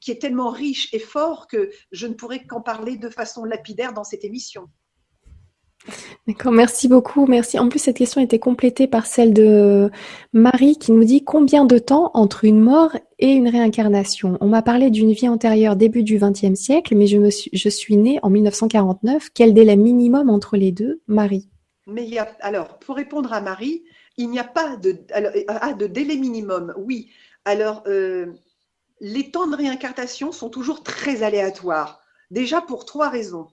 qui 0.00 0.10
est 0.10 0.20
tellement 0.20 0.50
riche 0.50 0.92
et 0.94 0.98
fort 0.98 1.46
que 1.46 1.70
je 1.92 2.06
ne 2.06 2.14
pourrais 2.14 2.44
qu'en 2.46 2.62
parler 2.62 2.96
de 2.96 3.10
façon 3.10 3.44
lapidaire 3.44 3.92
dans 3.92 4.04
cette 4.04 4.24
émission. 4.24 4.68
D'accord, 6.26 6.52
merci 6.52 6.88
beaucoup. 6.88 7.26
Merci. 7.26 7.58
En 7.58 7.68
plus, 7.68 7.78
cette 7.78 7.96
question 7.96 8.20
était 8.20 8.38
complétée 8.38 8.86
par 8.86 9.06
celle 9.06 9.32
de 9.32 9.90
Marie 10.32 10.76
qui 10.76 10.90
nous 10.90 11.04
dit 11.04 11.22
combien 11.22 11.64
de 11.64 11.78
temps 11.78 12.10
entre 12.14 12.44
une 12.44 12.60
mort 12.60 12.96
et 13.18 13.30
une 13.30 13.48
réincarnation? 13.48 14.36
On 14.40 14.48
m'a 14.48 14.62
parlé 14.62 14.90
d'une 14.90 15.12
vie 15.12 15.28
antérieure 15.28 15.76
début 15.76 16.02
du 16.02 16.18
XXe 16.18 16.58
siècle, 16.58 16.96
mais 16.96 17.06
je, 17.06 17.18
me 17.18 17.30
suis, 17.30 17.50
je 17.52 17.68
suis 17.68 17.96
née 17.96 18.18
en 18.22 18.30
1949. 18.30 19.28
Quel 19.34 19.54
délai 19.54 19.76
minimum 19.76 20.30
entre 20.30 20.56
les 20.56 20.72
deux 20.72 21.00
Marie? 21.06 21.48
Mais 21.86 22.04
il 22.04 22.14
y 22.14 22.18
a, 22.18 22.36
alors, 22.40 22.78
pour 22.78 22.96
répondre 22.96 23.32
à 23.32 23.40
Marie, 23.40 23.84
il 24.16 24.30
n'y 24.30 24.38
a 24.38 24.44
pas 24.44 24.76
de, 24.76 24.98
ah, 25.48 25.72
de 25.74 25.86
délai 25.86 26.16
minimum, 26.16 26.74
oui. 26.76 27.12
Alors, 27.44 27.82
euh, 27.86 28.32
les 29.00 29.30
temps 29.30 29.46
de 29.46 29.56
réincarnation 29.56 30.32
sont 30.32 30.50
toujours 30.50 30.82
très 30.82 31.22
aléatoires. 31.22 32.00
Déjà 32.30 32.60
pour 32.60 32.84
trois 32.86 33.08
raisons. 33.08 33.48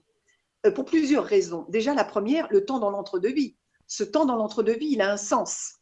euh, 0.66 0.70
pour 0.70 0.84
plusieurs 0.84 1.24
raisons. 1.24 1.66
Déjà, 1.68 1.94
la 1.94 2.04
première, 2.04 2.48
le 2.50 2.64
temps 2.64 2.78
dans 2.78 2.90
l'entre-deux-vie. 2.90 3.56
Ce 3.86 4.04
temps 4.04 4.24
dans 4.26 4.36
l'entre-deux-vie, 4.36 4.92
il 4.92 5.02
a 5.02 5.12
un 5.12 5.16
sens 5.16 5.76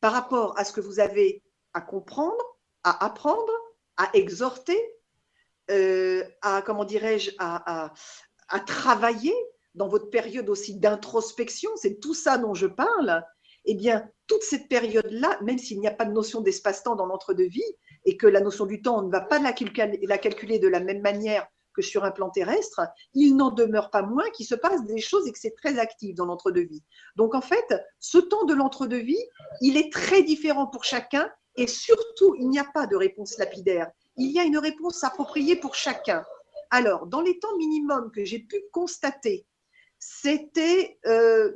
par 0.00 0.12
rapport 0.12 0.58
à 0.58 0.64
ce 0.64 0.72
que 0.72 0.80
vous 0.80 1.00
avez 1.00 1.42
à 1.74 1.80
comprendre, 1.80 2.42
à 2.84 3.04
apprendre, 3.04 3.52
à 3.96 4.08
exhorter, 4.14 4.80
euh, 5.70 6.24
à, 6.42 6.62
comment 6.62 6.84
dirais-je, 6.84 7.32
à, 7.38 7.92
travailler 8.66 9.34
dans 9.74 9.88
votre 9.88 10.10
période 10.10 10.48
aussi 10.48 10.76
d'introspection, 10.76 11.70
c'est 11.76 12.00
tout 12.00 12.14
ça 12.14 12.38
dont 12.38 12.54
je 12.54 12.66
parle, 12.66 13.24
eh 13.64 13.74
bien, 13.74 14.08
toute 14.26 14.42
cette 14.42 14.68
période-là, 14.68 15.38
même 15.42 15.58
s'il 15.58 15.80
n'y 15.80 15.88
a 15.88 15.92
pas 15.92 16.04
de 16.04 16.12
notion 16.12 16.40
d'espace-temps 16.40 16.96
dans 16.96 17.06
l'entre-deux-vie, 17.06 17.62
et 18.04 18.16
que 18.16 18.26
la 18.26 18.40
notion 18.40 18.66
du 18.66 18.80
temps, 18.82 18.98
on 18.98 19.02
ne 19.02 19.10
va 19.10 19.20
pas 19.20 19.38
la 19.38 19.52
calculer 19.52 20.58
de 20.58 20.68
la 20.68 20.80
même 20.80 21.02
manière 21.02 21.46
sur 21.82 22.04
un 22.04 22.10
plan 22.10 22.30
terrestre, 22.30 22.80
il 23.14 23.36
n'en 23.36 23.50
demeure 23.50 23.90
pas 23.90 24.02
moins 24.02 24.28
qu'il 24.30 24.46
se 24.46 24.54
passe 24.54 24.84
des 24.84 25.00
choses 25.00 25.26
et 25.26 25.32
que 25.32 25.38
c'est 25.38 25.54
très 25.54 25.78
actif 25.78 26.14
dans 26.14 26.26
l'entre-deux-vie. 26.26 26.82
Donc 27.16 27.34
en 27.34 27.40
fait, 27.40 27.74
ce 27.98 28.18
temps 28.18 28.44
de 28.44 28.54
l'entre-deux-vie, 28.54 29.22
il 29.60 29.76
est 29.76 29.92
très 29.92 30.22
différent 30.22 30.66
pour 30.66 30.84
chacun 30.84 31.30
et 31.56 31.66
surtout, 31.66 32.34
il 32.38 32.48
n'y 32.48 32.58
a 32.58 32.66
pas 32.72 32.86
de 32.86 32.96
réponse 32.96 33.38
lapidaire. 33.38 33.90
Il 34.16 34.30
y 34.30 34.38
a 34.38 34.44
une 34.44 34.58
réponse 34.58 35.02
appropriée 35.04 35.56
pour 35.56 35.74
chacun. 35.74 36.24
Alors, 36.70 37.06
dans 37.06 37.20
les 37.20 37.38
temps 37.38 37.56
minimums 37.56 38.10
que 38.14 38.24
j'ai 38.24 38.40
pu 38.40 38.62
constater, 38.72 39.46
c'était 39.98 40.98
euh, 41.06 41.52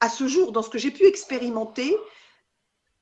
à 0.00 0.08
ce 0.08 0.28
jour, 0.28 0.52
dans 0.52 0.62
ce 0.62 0.70
que 0.70 0.78
j'ai 0.78 0.90
pu 0.90 1.06
expérimenter, 1.06 1.96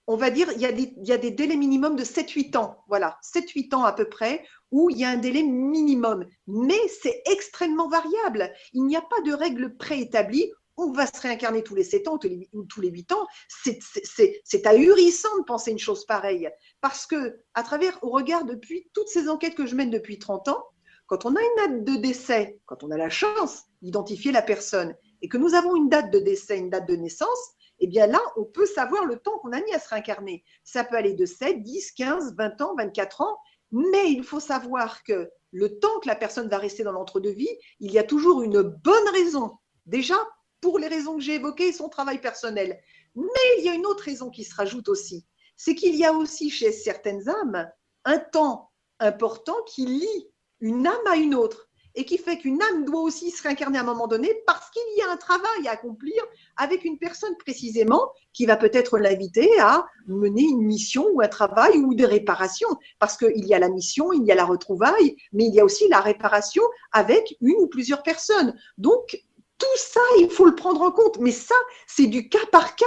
on 0.06 0.16
va 0.16 0.30
dire, 0.30 0.50
il 0.52 0.60
y 0.60 0.66
a 1.12 1.18
des, 1.18 1.30
délais 1.30 1.56
minimums 1.56 1.96
de 1.96 2.04
7-8 2.04 2.56
ans. 2.56 2.78
Voilà, 2.88 3.18
7-8 3.22 3.74
ans 3.74 3.84
à 3.84 3.92
peu 3.92 4.08
près, 4.08 4.44
où 4.70 4.90
il 4.90 4.98
y 4.98 5.04
a 5.04 5.10
un 5.10 5.16
délai 5.16 5.42
minimum. 5.42 6.26
Mais 6.46 6.80
c'est 7.02 7.22
extrêmement 7.26 7.88
variable. 7.88 8.52
Il 8.72 8.84
n'y 8.84 8.96
a 8.96 9.02
pas 9.02 9.20
de 9.24 9.32
règle 9.32 9.76
préétablie. 9.76 10.52
On 10.76 10.90
va 10.90 11.06
se 11.06 11.20
réincarner 11.20 11.62
tous 11.62 11.74
les 11.74 11.84
7 11.84 12.08
ans 12.08 12.18
ou 12.52 12.64
tous 12.64 12.80
les 12.80 12.88
8 12.88 13.12
ans. 13.12 13.26
C'est 13.48 14.66
ahurissant 14.66 15.38
de 15.38 15.44
penser 15.44 15.70
une 15.70 15.78
chose 15.78 16.04
pareille. 16.04 16.50
Parce 16.80 17.06
que, 17.06 17.40
à 17.54 17.62
travers, 17.62 17.98
au 18.02 18.10
regard 18.10 18.44
depuis 18.44 18.90
toutes 18.94 19.08
ces 19.08 19.28
enquêtes 19.28 19.54
que 19.54 19.66
je 19.66 19.76
mène 19.76 19.90
depuis 19.90 20.18
30 20.18 20.48
ans, 20.48 20.64
quand 21.12 21.26
on 21.26 21.36
a 21.36 21.42
une 21.42 21.56
date 21.56 21.84
de 21.84 22.00
décès, 22.00 22.58
quand 22.64 22.84
on 22.84 22.90
a 22.90 22.96
la 22.96 23.10
chance 23.10 23.64
d'identifier 23.82 24.32
la 24.32 24.40
personne, 24.40 24.96
et 25.20 25.28
que 25.28 25.36
nous 25.36 25.52
avons 25.52 25.76
une 25.76 25.90
date 25.90 26.10
de 26.10 26.18
décès, 26.18 26.56
une 26.56 26.70
date 26.70 26.88
de 26.88 26.96
naissance, 26.96 27.50
eh 27.80 27.86
bien 27.86 28.06
là, 28.06 28.18
on 28.38 28.46
peut 28.46 28.64
savoir 28.64 29.04
le 29.04 29.18
temps 29.18 29.38
qu'on 29.40 29.52
a 29.52 29.60
mis 29.60 29.74
à 29.74 29.78
se 29.78 29.90
réincarner. 29.90 30.42
Ça 30.64 30.84
peut 30.84 30.96
aller 30.96 31.12
de 31.12 31.26
7, 31.26 31.62
10, 31.62 31.92
15, 31.92 32.34
20 32.34 32.60
ans, 32.62 32.74
24 32.78 33.20
ans, 33.20 33.36
mais 33.72 34.10
il 34.10 34.24
faut 34.24 34.40
savoir 34.40 35.04
que 35.04 35.28
le 35.50 35.78
temps 35.78 36.00
que 36.00 36.08
la 36.08 36.16
personne 36.16 36.48
va 36.48 36.56
rester 36.56 36.82
dans 36.82 36.92
l'entre-deux-vie, 36.92 37.58
il 37.78 37.92
y 37.92 37.98
a 37.98 38.04
toujours 38.04 38.40
une 38.40 38.62
bonne 38.62 39.08
raison. 39.12 39.58
Déjà, 39.84 40.16
pour 40.62 40.78
les 40.78 40.88
raisons 40.88 41.16
que 41.16 41.22
j'ai 41.22 41.34
évoquées, 41.34 41.74
son 41.74 41.90
travail 41.90 42.22
personnel. 42.22 42.80
Mais 43.14 43.58
il 43.58 43.66
y 43.66 43.68
a 43.68 43.74
une 43.74 43.84
autre 43.84 44.04
raison 44.04 44.30
qui 44.30 44.44
se 44.44 44.54
rajoute 44.54 44.88
aussi. 44.88 45.26
C'est 45.58 45.74
qu'il 45.74 45.94
y 45.94 46.06
a 46.06 46.14
aussi 46.14 46.48
chez 46.48 46.72
certaines 46.72 47.28
âmes 47.28 47.70
un 48.06 48.18
temps 48.18 48.70
important 48.98 49.62
qui 49.66 49.84
lie 49.84 50.31
une 50.62 50.86
âme 50.86 51.06
à 51.06 51.16
une 51.16 51.34
autre 51.34 51.68
et 51.94 52.04
qui 52.06 52.16
fait 52.16 52.38
qu'une 52.38 52.62
âme 52.62 52.84
doit 52.84 53.02
aussi 53.02 53.30
se 53.30 53.42
réincarner 53.42 53.78
à 53.78 53.82
un 53.82 53.84
moment 53.84 54.06
donné 54.06 54.32
parce 54.46 54.70
qu'il 54.70 54.82
y 54.96 55.02
a 55.02 55.10
un 55.10 55.16
travail 55.16 55.68
à 55.68 55.72
accomplir 55.72 56.22
avec 56.56 56.84
une 56.84 56.98
personne 56.98 57.36
précisément 57.36 58.10
qui 58.32 58.46
va 58.46 58.56
peut-être 58.56 58.96
l'inviter 58.96 59.50
à 59.60 59.84
mener 60.06 60.42
une 60.42 60.62
mission 60.62 61.06
ou 61.12 61.20
un 61.20 61.28
travail 61.28 61.76
ou 61.78 61.94
des 61.94 62.06
réparations. 62.06 62.68
Parce 62.98 63.18
qu'il 63.18 63.44
y 63.44 63.52
a 63.52 63.58
la 63.58 63.68
mission, 63.68 64.12
il 64.12 64.24
y 64.24 64.32
a 64.32 64.34
la 64.34 64.46
retrouvaille, 64.46 65.16
mais 65.32 65.44
il 65.44 65.54
y 65.54 65.60
a 65.60 65.64
aussi 65.64 65.86
la 65.88 66.00
réparation 66.00 66.62
avec 66.92 67.36
une 67.42 67.56
ou 67.58 67.66
plusieurs 67.66 68.02
personnes. 68.02 68.56
Donc, 68.78 69.22
tout 69.58 69.76
ça, 69.76 70.00
il 70.18 70.30
faut 70.30 70.46
le 70.46 70.54
prendre 70.54 70.80
en 70.80 70.92
compte. 70.92 71.18
Mais 71.18 71.30
ça, 71.30 71.54
c'est 71.86 72.06
du 72.06 72.28
cas 72.28 72.46
par 72.50 72.74
cas. 72.74 72.86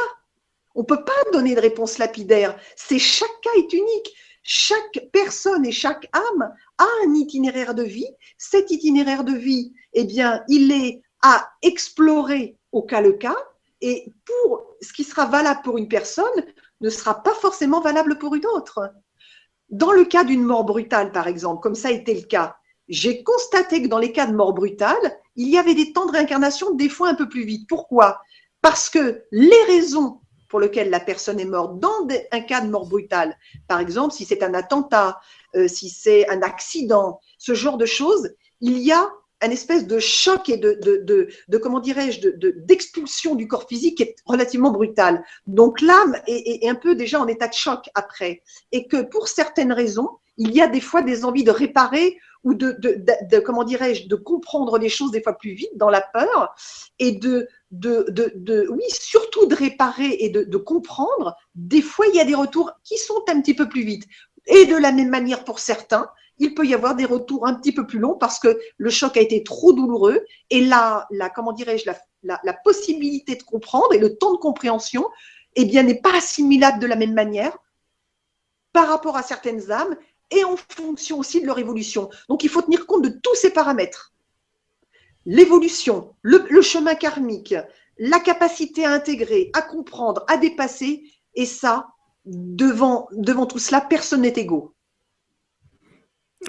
On 0.73 0.81
ne 0.81 0.85
peut 0.85 1.03
pas 1.05 1.31
donner 1.31 1.55
de 1.55 1.61
réponse 1.61 1.99
lapidaire. 1.99 2.57
C'est 2.75 2.99
chaque 2.99 3.41
cas 3.41 3.51
est 3.57 3.71
unique. 3.71 4.13
Chaque 4.47 5.09
personne 5.11 5.65
et 5.65 5.71
chaque 5.71 6.07
âme 6.13 6.53
a 6.77 6.85
un 7.03 7.15
itinéraire 7.15 7.73
de 7.73 7.81
vie. 7.81 8.07
Cet 8.37 8.69
itinéraire 8.69 9.23
de 9.23 9.33
vie, 9.33 9.73
eh 9.93 10.03
bien, 10.03 10.43
il 10.47 10.71
est 10.71 11.01
à 11.23 11.49
explorer 11.63 12.55
au 12.71 12.83
cas 12.83 13.01
le 13.01 13.13
cas. 13.13 13.35
Et 13.81 14.13
pour 14.23 14.67
ce 14.81 14.93
qui 14.93 15.03
sera 15.03 15.25
valable 15.25 15.61
pour 15.63 15.79
une 15.79 15.87
personne 15.87 16.45
ne 16.79 16.89
sera 16.91 17.23
pas 17.23 17.33
forcément 17.33 17.81
valable 17.81 18.19
pour 18.19 18.35
une 18.35 18.45
autre. 18.45 18.93
Dans 19.71 19.91
le 19.91 20.05
cas 20.05 20.23
d'une 20.23 20.43
mort 20.43 20.63
brutale, 20.63 21.11
par 21.11 21.27
exemple, 21.27 21.63
comme 21.63 21.73
ça 21.73 21.87
a 21.87 21.91
été 21.91 22.13
le 22.13 22.27
cas, 22.27 22.55
j'ai 22.87 23.23
constaté 23.23 23.81
que 23.81 23.87
dans 23.87 23.97
les 23.97 24.11
cas 24.11 24.27
de 24.27 24.35
mort 24.35 24.53
brutale, 24.53 25.19
il 25.35 25.49
y 25.49 25.57
avait 25.57 25.73
des 25.73 25.91
temps 25.91 26.05
de 26.05 26.11
réincarnation 26.11 26.75
des 26.75 26.89
fois 26.89 27.09
un 27.09 27.15
peu 27.15 27.27
plus 27.27 27.45
vite. 27.45 27.67
Pourquoi? 27.67 28.21
Parce 28.61 28.91
que 28.91 29.23
les 29.31 29.63
raisons 29.63 30.21
pour 30.55 30.61
lesquelles 30.61 30.89
la 30.89 31.01
personne 31.01 31.37
est 31.41 31.43
morte 31.43 31.81
dans 31.81 32.07
un 32.31 32.39
cas 32.39 32.61
de 32.61 32.69
mort 32.69 32.85
brutale, 32.85 33.37
par 33.67 33.81
exemple 33.81 34.13
si 34.13 34.23
c'est 34.23 34.41
un 34.41 34.53
attentat, 34.53 35.19
euh, 35.57 35.67
si 35.67 35.89
c'est 35.89 36.29
un 36.29 36.41
accident, 36.43 37.19
ce 37.37 37.53
genre 37.53 37.75
de 37.75 37.85
choses, 37.85 38.29
il 38.61 38.77
y 38.77 38.93
a 38.93 39.05
un 39.41 39.49
espèce 39.49 39.85
de 39.85 39.99
choc 39.99 40.47
et 40.47 40.55
de, 40.55 40.79
de, 40.81 41.27
de, 41.49 41.57
comment 41.57 41.81
dirais-je, 41.81 42.29
d'expulsion 42.29 43.35
du 43.35 43.49
corps 43.49 43.67
physique 43.67 43.97
qui 43.97 44.03
est 44.03 44.15
relativement 44.25 44.71
brutal. 44.71 45.25
Donc 45.45 45.81
l'âme 45.81 46.15
est, 46.25 46.63
est, 46.63 46.69
un 46.69 46.75
peu 46.75 46.95
déjà 46.95 47.19
en 47.19 47.27
état 47.27 47.49
de 47.49 47.53
choc 47.53 47.89
après. 47.93 48.41
Et 48.71 48.87
que 48.87 49.01
pour 49.01 49.27
certaines 49.27 49.73
raisons, 49.73 50.07
il 50.37 50.53
y 50.53 50.61
a 50.61 50.67
des 50.67 50.79
fois 50.79 51.01
des 51.01 51.25
envies 51.25 51.43
de 51.43 51.51
réparer 51.51 52.17
ou 52.45 52.53
de 52.53 53.39
comment 53.39 53.65
dirais-je, 53.65 54.07
de 54.07 54.15
comprendre 54.15 54.77
les 54.77 54.87
choses 54.87 55.11
des 55.11 55.21
fois 55.21 55.33
plus 55.33 55.51
vite 55.51 55.75
dans 55.75 55.89
la 55.89 56.01
peur 56.01 56.55
et 56.99 57.11
de, 57.11 57.49
de, 57.79 58.05
de, 58.35 58.67
oui, 58.69 58.83
surtout 58.89 59.45
de 59.45 59.55
réparer 59.55 60.17
et 60.19 60.29
de, 60.29 60.43
de 60.43 60.57
comprendre. 60.57 61.35
Des 61.55 61.81
fois, 61.81 62.05
il 62.07 62.15
y 62.15 62.19
a 62.19 62.25
des 62.25 62.35
retours 62.35 62.71
qui 62.83 62.97
sont 62.97 63.23
un 63.27 63.41
petit 63.41 63.53
peu 63.53 63.67
plus 63.67 63.83
vite. 63.83 64.05
Et 64.47 64.65
de 64.65 64.75
la 64.75 64.91
même 64.91 65.09
manière 65.09 65.43
pour 65.43 65.59
certains, 65.59 66.09
il 66.37 66.53
peut 66.53 66.65
y 66.65 66.73
avoir 66.73 66.95
des 66.95 67.05
retours 67.05 67.47
un 67.47 67.55
petit 67.55 67.71
peu 67.71 67.87
plus 67.87 67.99
longs 67.99 68.15
parce 68.15 68.39
que 68.39 68.59
le 68.77 68.89
choc 68.89 69.17
a 69.17 69.21
été 69.21 69.43
trop 69.43 69.73
douloureux 69.73 70.25
et 70.49 70.61
la, 70.61 71.07
la 71.11 71.29
comment 71.29 71.53
dirais-je, 71.53 71.85
la, 72.23 72.39
la, 72.43 72.53
possibilité 72.53 73.35
de 73.35 73.43
comprendre 73.43 73.93
et 73.93 73.97
le 73.97 74.17
temps 74.17 74.33
de 74.33 74.37
compréhension, 74.37 75.07
eh 75.55 75.65
bien, 75.65 75.83
n'est 75.83 76.01
pas 76.01 76.15
assimilable 76.15 76.79
de 76.79 76.87
la 76.87 76.95
même 76.95 77.13
manière 77.13 77.57
par 78.73 78.89
rapport 78.89 79.15
à 79.15 79.23
certaines 79.23 79.71
âmes 79.71 79.95
et 80.31 80.43
en 80.43 80.57
fonction 80.57 81.19
aussi 81.19 81.41
de 81.41 81.45
leur 81.45 81.59
évolution. 81.59 82.09
Donc, 82.27 82.43
il 82.43 82.49
faut 82.49 82.61
tenir 82.61 82.85
compte 82.85 83.03
de 83.03 83.19
tous 83.23 83.35
ces 83.35 83.51
paramètres. 83.51 84.13
L'évolution, 85.25 86.13
le, 86.21 86.61
chemin 86.61 86.95
karmique, 86.95 87.55
la 87.97 88.19
capacité 88.19 88.85
à 88.85 88.91
intégrer, 88.91 89.49
à 89.53 89.61
comprendre, 89.61 90.23
à 90.27 90.37
dépasser, 90.37 91.03
et 91.33 91.45
ça, 91.45 91.87
devant, 92.25 93.07
devant 93.11 93.45
tout 93.45 93.59
cela, 93.59 93.81
personne 93.81 94.21
n'est 94.21 94.29
égaux. 94.37 94.75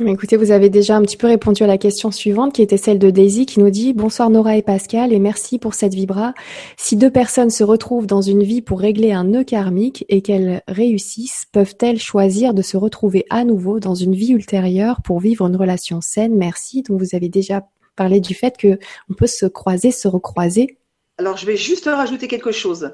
Écoutez, 0.04 0.36
vous 0.36 0.50
avez 0.50 0.68
déjà 0.68 0.94
un 0.94 1.00
petit 1.00 1.16
peu 1.16 1.26
répondu 1.26 1.62
à 1.62 1.66
la 1.66 1.78
question 1.78 2.10
suivante 2.10 2.52
qui 2.52 2.60
était 2.60 2.76
celle 2.76 2.98
de 2.98 3.08
Daisy 3.08 3.46
qui 3.46 3.60
nous 3.60 3.70
dit 3.70 3.94
Bonsoir 3.94 4.28
Nora 4.28 4.58
et 4.58 4.62
Pascal 4.62 5.10
et 5.10 5.18
merci 5.18 5.58
pour 5.58 5.72
cette 5.72 5.94
vibra. 5.94 6.34
Si 6.76 6.96
deux 6.96 7.10
personnes 7.10 7.48
se 7.48 7.64
retrouvent 7.64 8.06
dans 8.06 8.20
une 8.20 8.42
vie 8.42 8.60
pour 8.60 8.78
régler 8.78 9.12
un 9.12 9.24
nœud 9.24 9.44
karmique 9.44 10.04
et 10.10 10.20
qu'elles 10.20 10.60
réussissent, 10.68 11.46
peuvent-elles 11.50 11.98
choisir 11.98 12.52
de 12.52 12.60
se 12.60 12.76
retrouver 12.76 13.24
à 13.30 13.44
nouveau 13.44 13.80
dans 13.80 13.94
une 13.94 14.14
vie 14.14 14.32
ultérieure 14.32 15.00
pour 15.00 15.18
vivre 15.18 15.46
une 15.46 15.56
relation 15.56 16.02
saine? 16.02 16.36
Merci. 16.36 16.82
Donc 16.82 17.00
vous 17.00 17.14
avez 17.16 17.30
déjà 17.30 17.66
parlé 17.96 18.20
du 18.20 18.34
fait 18.34 18.56
que 18.56 18.78
on 19.10 19.14
peut 19.14 19.26
se 19.26 19.46
croiser, 19.46 19.90
se 19.90 20.08
recroiser. 20.08 20.78
Alors 21.18 21.36
je 21.36 21.46
vais 21.46 21.56
juste 21.56 21.86
rajouter 21.86 22.28
quelque 22.28 22.52
chose. 22.52 22.92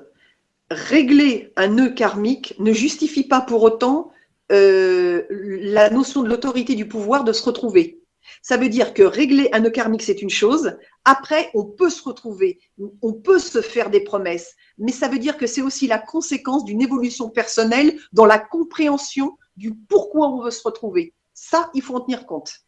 Régler 0.71 1.53
un 1.57 1.69
nœud 1.69 1.91
karmique 1.91 2.55
ne 2.59 2.73
justifie 2.73 3.25
pas 3.25 3.41
pour 3.41 3.63
autant 3.63 4.11
euh, 4.51 5.25
la 5.31 5.91
notion 5.91 6.23
de 6.23 6.29
l'autorité 6.29 6.75
du 6.75 6.89
pouvoir 6.89 7.25
de 7.25 7.33
se 7.33 7.43
retrouver. 7.43 8.03
Ça 8.41 8.57
veut 8.57 8.69
dire 8.69 8.95
que 8.95 9.03
régler 9.03 9.49
un 9.53 9.61
nœud 9.61 9.71
karmique, 9.71 10.03
c'est 10.03 10.23
une 10.23 10.31
chose. 10.31 10.77
Après, 11.05 11.51
on 11.55 11.65
peut 11.65 11.91
se 11.91 12.03
retrouver, 12.03 12.61
on 13.03 13.13
peut 13.13 13.39
se 13.39 13.61
faire 13.61 13.91
des 13.91 14.05
promesses. 14.05 14.55
Mais 14.79 14.93
ça 14.93 15.09
veut 15.09 15.19
dire 15.19 15.37
que 15.37 15.47
c'est 15.47 15.63
aussi 15.63 15.87
la 15.87 15.99
conséquence 15.99 16.65
d'une 16.65 16.83
évolution 16.83 17.29
personnelle 17.31 17.99
dans 18.13 18.27
la 18.27 18.39
compréhension 18.39 19.37
du 19.57 19.75
pourquoi 19.75 20.29
on 20.29 20.43
veut 20.43 20.51
se 20.51 20.63
retrouver. 20.63 21.15
Ça, 21.35 21.71
il 21.75 21.83
faut 21.83 21.97
en 21.97 22.01
tenir 22.01 22.27
compte. 22.27 22.61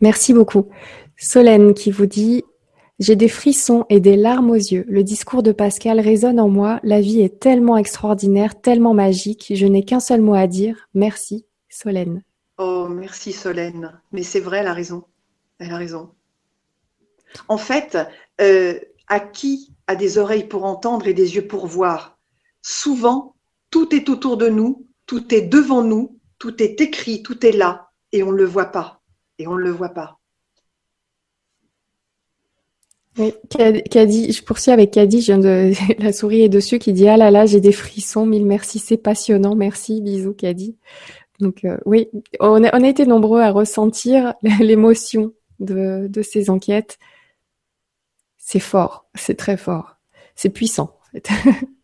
Merci 0.00 0.32
beaucoup. 0.32 0.68
Solène 1.16 1.74
qui 1.74 1.90
vous 1.90 2.06
dit 2.06 2.44
j'ai 2.98 3.16
des 3.16 3.28
frissons 3.28 3.84
et 3.90 4.00
des 4.00 4.16
larmes 4.16 4.50
aux 4.50 4.54
yeux. 4.54 4.86
Le 4.88 5.04
discours 5.04 5.42
de 5.42 5.52
Pascal 5.52 6.00
résonne 6.00 6.40
en 6.40 6.48
moi. 6.48 6.80
La 6.82 7.02
vie 7.02 7.20
est 7.20 7.40
tellement 7.40 7.76
extraordinaire, 7.76 8.58
tellement 8.58 8.94
magique. 8.94 9.52
Je 9.54 9.66
n'ai 9.66 9.84
qu'un 9.84 10.00
seul 10.00 10.22
mot 10.22 10.32
à 10.32 10.46
dire. 10.46 10.88
Merci, 10.94 11.44
Solène. 11.68 12.22
Oh, 12.56 12.88
merci 12.88 13.32
Solène. 13.32 14.00
Mais 14.12 14.22
c'est 14.22 14.40
vrai, 14.40 14.58
elle 14.58 14.66
a 14.66 14.72
raison. 14.72 15.04
Elle 15.58 15.72
a 15.72 15.76
raison. 15.76 16.10
En 17.48 17.58
fait, 17.58 17.98
euh, 18.40 18.78
à 19.08 19.20
qui 19.20 19.74
a 19.86 19.94
des 19.94 20.16
oreilles 20.16 20.48
pour 20.48 20.64
entendre 20.64 21.06
et 21.06 21.14
des 21.14 21.34
yeux 21.34 21.46
pour 21.46 21.66
voir? 21.66 22.18
Souvent, 22.62 23.34
tout 23.70 23.94
est 23.94 24.08
autour 24.08 24.38
de 24.38 24.48
nous, 24.48 24.86
tout 25.04 25.34
est 25.34 25.42
devant 25.42 25.82
nous, 25.82 26.18
tout 26.38 26.62
est 26.62 26.80
écrit, 26.80 27.22
tout 27.22 27.44
est 27.44 27.52
là, 27.52 27.90
et 28.12 28.22
on 28.22 28.32
ne 28.32 28.38
le 28.38 28.46
voit 28.46 28.72
pas. 28.72 28.95
Et 29.38 29.46
on 29.46 29.54
ne 29.54 29.62
le 29.62 29.70
voit 29.70 29.90
pas. 29.90 30.18
Oui, 33.18 33.32
je 33.54 34.42
poursuis 34.42 34.72
avec 34.72 34.90
Caddy, 34.90 35.26
la 35.98 36.12
souris 36.12 36.42
est 36.42 36.48
dessus 36.50 36.78
qui 36.78 36.92
dit, 36.92 37.08
ah 37.08 37.16
là 37.16 37.30
là, 37.30 37.46
j'ai 37.46 37.60
des 37.60 37.72
frissons, 37.72 38.26
mille 38.26 38.44
merci, 38.44 38.78
c'est 38.78 38.98
passionnant, 38.98 39.54
merci, 39.54 40.02
bisous 40.02 40.34
Caddy. 40.34 40.76
Donc 41.40 41.64
euh, 41.64 41.78
oui, 41.86 42.08
on 42.40 42.62
a, 42.64 42.78
on 42.78 42.82
a, 42.82 42.88
été 42.88 43.06
nombreux 43.06 43.40
à 43.40 43.50
ressentir 43.50 44.34
l'émotion 44.60 45.32
de, 45.60 46.08
de 46.08 46.22
ces 46.22 46.50
enquêtes. 46.50 46.98
C'est 48.36 48.60
fort, 48.60 49.06
c'est 49.14 49.36
très 49.36 49.56
fort, 49.56 49.96
c'est 50.34 50.50
puissant 50.50 50.98
en 51.00 51.10
fait. 51.12 51.28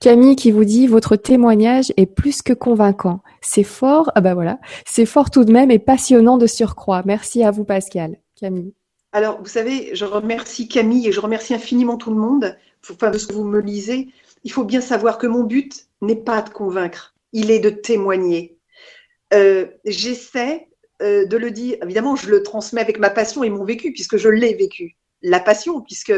Camille 0.00 0.36
qui 0.36 0.50
vous 0.50 0.64
dit 0.64 0.86
votre 0.86 1.16
témoignage 1.16 1.92
est 1.96 2.06
plus 2.06 2.42
que 2.42 2.52
convaincant. 2.52 3.20
C'est 3.40 3.64
fort, 3.64 4.10
ah 4.14 4.20
bah 4.20 4.34
voilà, 4.34 4.58
c'est 4.86 5.06
fort 5.06 5.30
tout 5.30 5.44
de 5.44 5.52
même 5.52 5.70
et 5.70 5.78
passionnant 5.78 6.38
de 6.38 6.46
surcroît. 6.46 7.02
Merci 7.04 7.44
à 7.44 7.50
vous 7.50 7.64
Pascal. 7.64 8.18
Camille. 8.40 8.72
Alors, 9.12 9.38
vous 9.40 9.48
savez, 9.48 9.94
je 9.94 10.04
remercie 10.04 10.68
Camille 10.68 11.08
et 11.08 11.12
je 11.12 11.20
remercie 11.20 11.54
infiniment 11.54 11.96
tout 11.96 12.10
le 12.10 12.20
monde 12.20 12.56
enfin, 12.90 13.10
de 13.10 13.18
ce 13.18 13.26
que 13.26 13.32
vous 13.32 13.44
me 13.44 13.60
lisez. 13.60 14.08
Il 14.44 14.52
faut 14.52 14.64
bien 14.64 14.80
savoir 14.80 15.18
que 15.18 15.26
mon 15.26 15.44
but 15.44 15.86
n'est 16.02 16.16
pas 16.16 16.42
de 16.42 16.50
convaincre, 16.50 17.14
il 17.32 17.50
est 17.50 17.58
de 17.58 17.70
témoigner. 17.70 18.56
Euh, 19.34 19.66
j'essaie 19.84 20.68
euh, 21.02 21.26
de 21.26 21.36
le 21.36 21.50
dire, 21.50 21.76
évidemment, 21.82 22.16
je 22.16 22.30
le 22.30 22.42
transmets 22.42 22.80
avec 22.80 22.98
ma 22.98 23.10
passion 23.10 23.42
et 23.44 23.50
mon 23.50 23.64
vécu, 23.64 23.92
puisque 23.92 24.16
je 24.16 24.28
l'ai 24.28 24.54
vécu. 24.54 24.96
La 25.22 25.40
passion, 25.40 25.80
puisque 25.80 26.14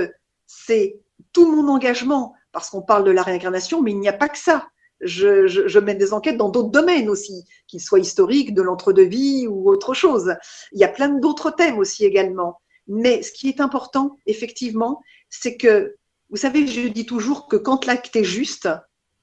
c'est 0.46 0.96
tout 1.32 1.50
mon 1.50 1.68
engagement, 1.68 2.34
parce 2.52 2.70
qu'on 2.70 2.82
parle 2.82 3.04
de 3.04 3.10
la 3.10 3.22
réincarnation, 3.22 3.82
mais 3.82 3.92
il 3.92 4.00
n'y 4.00 4.08
a 4.08 4.12
pas 4.12 4.28
que 4.28 4.38
ça. 4.38 4.68
Je, 5.00 5.46
je, 5.46 5.78
mène 5.78 5.96
des 5.96 6.12
enquêtes 6.12 6.36
dans 6.36 6.50
d'autres 6.50 6.68
domaines 6.68 7.08
aussi, 7.08 7.46
qu'ils 7.66 7.80
soient 7.80 8.00
historiques, 8.00 8.52
de 8.52 8.60
l'entre-deux-vie 8.60 9.46
ou 9.48 9.70
autre 9.70 9.94
chose. 9.94 10.34
Il 10.72 10.80
y 10.80 10.84
a 10.84 10.88
plein 10.88 11.08
d'autres 11.08 11.50
thèmes 11.50 11.78
aussi 11.78 12.04
également. 12.04 12.60
Mais 12.86 13.22
ce 13.22 13.32
qui 13.32 13.48
est 13.48 13.60
important, 13.60 14.18
effectivement, 14.26 15.00
c'est 15.30 15.56
que, 15.56 15.96
vous 16.28 16.36
savez, 16.36 16.66
je 16.66 16.88
dis 16.88 17.06
toujours 17.06 17.48
que 17.48 17.56
quand 17.56 17.86
l'acte 17.86 18.14
est 18.14 18.24
juste, 18.24 18.68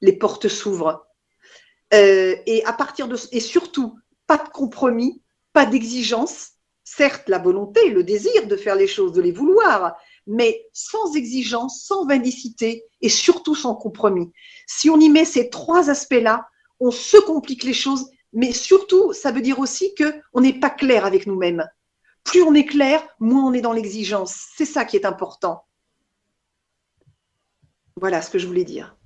les 0.01 0.13
portes 0.13 0.47
s'ouvrent. 0.47 1.05
Euh, 1.93 2.35
et 2.45 2.65
à 2.65 2.73
partir 2.73 3.07
de 3.07 3.17
et 3.31 3.39
surtout 3.39 3.97
pas 4.25 4.37
de 4.37 4.49
compromis, 4.49 5.21
pas 5.53 5.65
d'exigence. 5.65 6.51
Certes, 6.89 7.27
la 7.27 7.37
volonté, 7.37 7.89
le 7.89 8.01
désir 8.01 8.47
de 8.47 8.55
faire 8.55 8.75
les 8.75 8.87
choses, 8.87 9.11
de 9.11 9.21
les 9.21 9.33
vouloir, 9.33 9.97
mais 10.25 10.65
sans 10.71 11.15
exigence, 11.15 11.83
sans 11.83 12.05
vindicité 12.05 12.85
et 13.01 13.09
surtout 13.09 13.55
sans 13.55 13.75
compromis. 13.75 14.31
Si 14.67 14.89
on 14.89 14.97
y 14.97 15.09
met 15.09 15.25
ces 15.25 15.49
trois 15.49 15.89
aspects-là, 15.89 16.47
on 16.79 16.89
se 16.89 17.17
complique 17.17 17.65
les 17.65 17.73
choses, 17.73 18.09
mais 18.31 18.53
surtout, 18.53 19.11
ça 19.11 19.33
veut 19.33 19.41
dire 19.41 19.59
aussi 19.59 19.93
que 19.95 20.21
on 20.31 20.39
n'est 20.39 20.59
pas 20.61 20.69
clair 20.69 21.05
avec 21.05 21.27
nous-mêmes. 21.27 21.67
Plus 22.23 22.41
on 22.41 22.53
est 22.53 22.65
clair, 22.65 23.05
moins 23.19 23.43
on 23.43 23.53
est 23.53 23.61
dans 23.61 23.73
l'exigence. 23.73 24.47
C'est 24.55 24.65
ça 24.65 24.85
qui 24.85 24.95
est 24.95 25.05
important. 25.05 25.65
Voilà 27.97 28.21
ce 28.21 28.29
que 28.29 28.39
je 28.39 28.47
voulais 28.47 28.63
dire. 28.63 28.96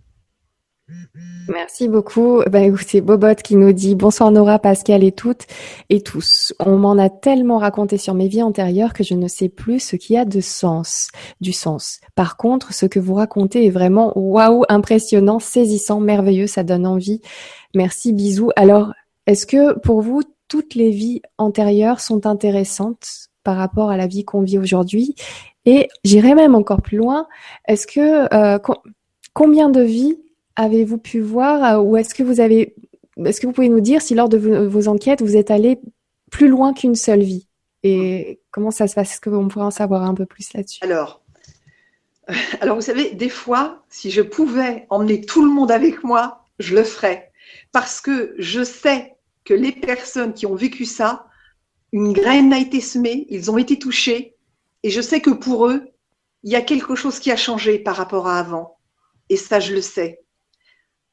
Merci 1.47 1.87
beaucoup. 1.87 2.41
Ben, 2.49 2.75
c'est 2.77 3.01
Bobot 3.01 3.35
qui 3.35 3.55
nous 3.55 3.73
dit 3.73 3.95
bonsoir 3.95 4.31
Nora, 4.31 4.59
Pascal 4.59 5.03
et 5.03 5.11
toutes 5.11 5.47
et 5.89 6.01
tous. 6.01 6.53
On 6.59 6.77
m'en 6.77 6.97
a 6.97 7.09
tellement 7.09 7.57
raconté 7.57 7.97
sur 7.97 8.13
mes 8.13 8.27
vies 8.27 8.43
antérieures 8.43 8.93
que 8.93 9.03
je 9.03 9.15
ne 9.15 9.27
sais 9.27 9.49
plus 9.49 9.79
ce 9.79 9.95
qui 9.95 10.15
a 10.17 10.25
de 10.25 10.39
sens, 10.39 11.09
du 11.41 11.51
sens. 11.51 11.99
Par 12.15 12.37
contre, 12.37 12.73
ce 12.73 12.85
que 12.85 12.99
vous 12.99 13.15
racontez 13.15 13.65
est 13.65 13.71
vraiment 13.71 14.13
waouh, 14.15 14.63
impressionnant, 14.69 15.39
saisissant, 15.39 15.99
merveilleux, 15.99 16.47
ça 16.47 16.63
donne 16.63 16.87
envie. 16.87 17.21
Merci, 17.75 18.13
bisous. 18.13 18.51
Alors, 18.55 18.93
est-ce 19.27 19.45
que 19.45 19.77
pour 19.79 20.01
vous, 20.01 20.21
toutes 20.47 20.75
les 20.75 20.89
vies 20.89 21.21
antérieures 21.37 21.99
sont 21.99 22.25
intéressantes 22.25 23.29
par 23.43 23.57
rapport 23.57 23.89
à 23.89 23.97
la 23.97 24.07
vie 24.07 24.23
qu'on 24.23 24.41
vit 24.41 24.59
aujourd'hui? 24.59 25.15
Et 25.65 25.89
j'irai 26.03 26.33
même 26.33 26.55
encore 26.55 26.81
plus 26.81 26.97
loin. 26.97 27.27
Est-ce 27.67 27.87
que 27.87 28.33
euh, 28.33 28.59
combien 29.33 29.69
de 29.69 29.81
vies 29.81 30.17
avez-vous 30.55 30.97
pu 30.97 31.19
voir 31.19 31.63
euh, 31.63 31.81
ou 31.81 31.97
est-ce 31.97 32.13
que 32.13 32.23
vous 32.23 32.39
avez, 32.39 32.75
est-ce 33.25 33.41
que 33.41 33.47
vous 33.47 33.53
pouvez 33.53 33.69
nous 33.69 33.81
dire 33.81 34.01
si 34.01 34.15
lors 34.15 34.29
de 34.29 34.37
vos, 34.37 34.87
enquêtes 34.87 35.21
vous 35.21 35.35
êtes 35.35 35.51
allé 35.51 35.79
plus 36.29 36.47
loin 36.47 36.73
qu'une 36.73 36.95
seule 36.95 37.23
vie? 37.23 37.47
Et 37.83 38.39
comment 38.51 38.71
ça 38.71 38.87
se 38.87 38.95
passe? 38.95 39.13
Est-ce 39.13 39.21
qu'on 39.21 39.47
pourrait 39.47 39.65
en 39.65 39.71
savoir 39.71 40.03
un 40.03 40.13
peu 40.13 40.25
plus 40.25 40.53
là-dessus? 40.53 40.79
Alors, 40.83 41.21
alors 42.61 42.75
vous 42.75 42.81
savez, 42.81 43.11
des 43.11 43.29
fois, 43.29 43.83
si 43.89 44.11
je 44.11 44.21
pouvais 44.21 44.85
emmener 44.89 45.21
tout 45.21 45.43
le 45.43 45.51
monde 45.51 45.71
avec 45.71 46.03
moi, 46.03 46.45
je 46.59 46.75
le 46.75 46.83
ferais 46.83 47.31
parce 47.71 48.01
que 48.01 48.35
je 48.37 48.63
sais 48.63 49.15
que 49.43 49.53
les 49.53 49.71
personnes 49.71 50.33
qui 50.33 50.45
ont 50.45 50.55
vécu 50.55 50.85
ça, 50.85 51.27
une 51.91 52.13
graine 52.13 52.53
a 52.53 52.59
été 52.59 52.79
semée, 52.79 53.25
ils 53.29 53.51
ont 53.51 53.57
été 53.57 53.79
touchés 53.79 54.35
et 54.83 54.89
je 54.89 55.01
sais 55.01 55.21
que 55.21 55.31
pour 55.31 55.67
eux, 55.67 55.87
il 56.43 56.51
y 56.51 56.55
a 56.55 56.61
quelque 56.61 56.95
chose 56.95 57.19
qui 57.19 57.31
a 57.31 57.35
changé 57.35 57.79
par 57.79 57.95
rapport 57.95 58.27
à 58.27 58.39
avant. 58.39 58.77
Et 59.29 59.37
ça, 59.37 59.59
je 59.59 59.73
le 59.73 59.81
sais. 59.81 60.21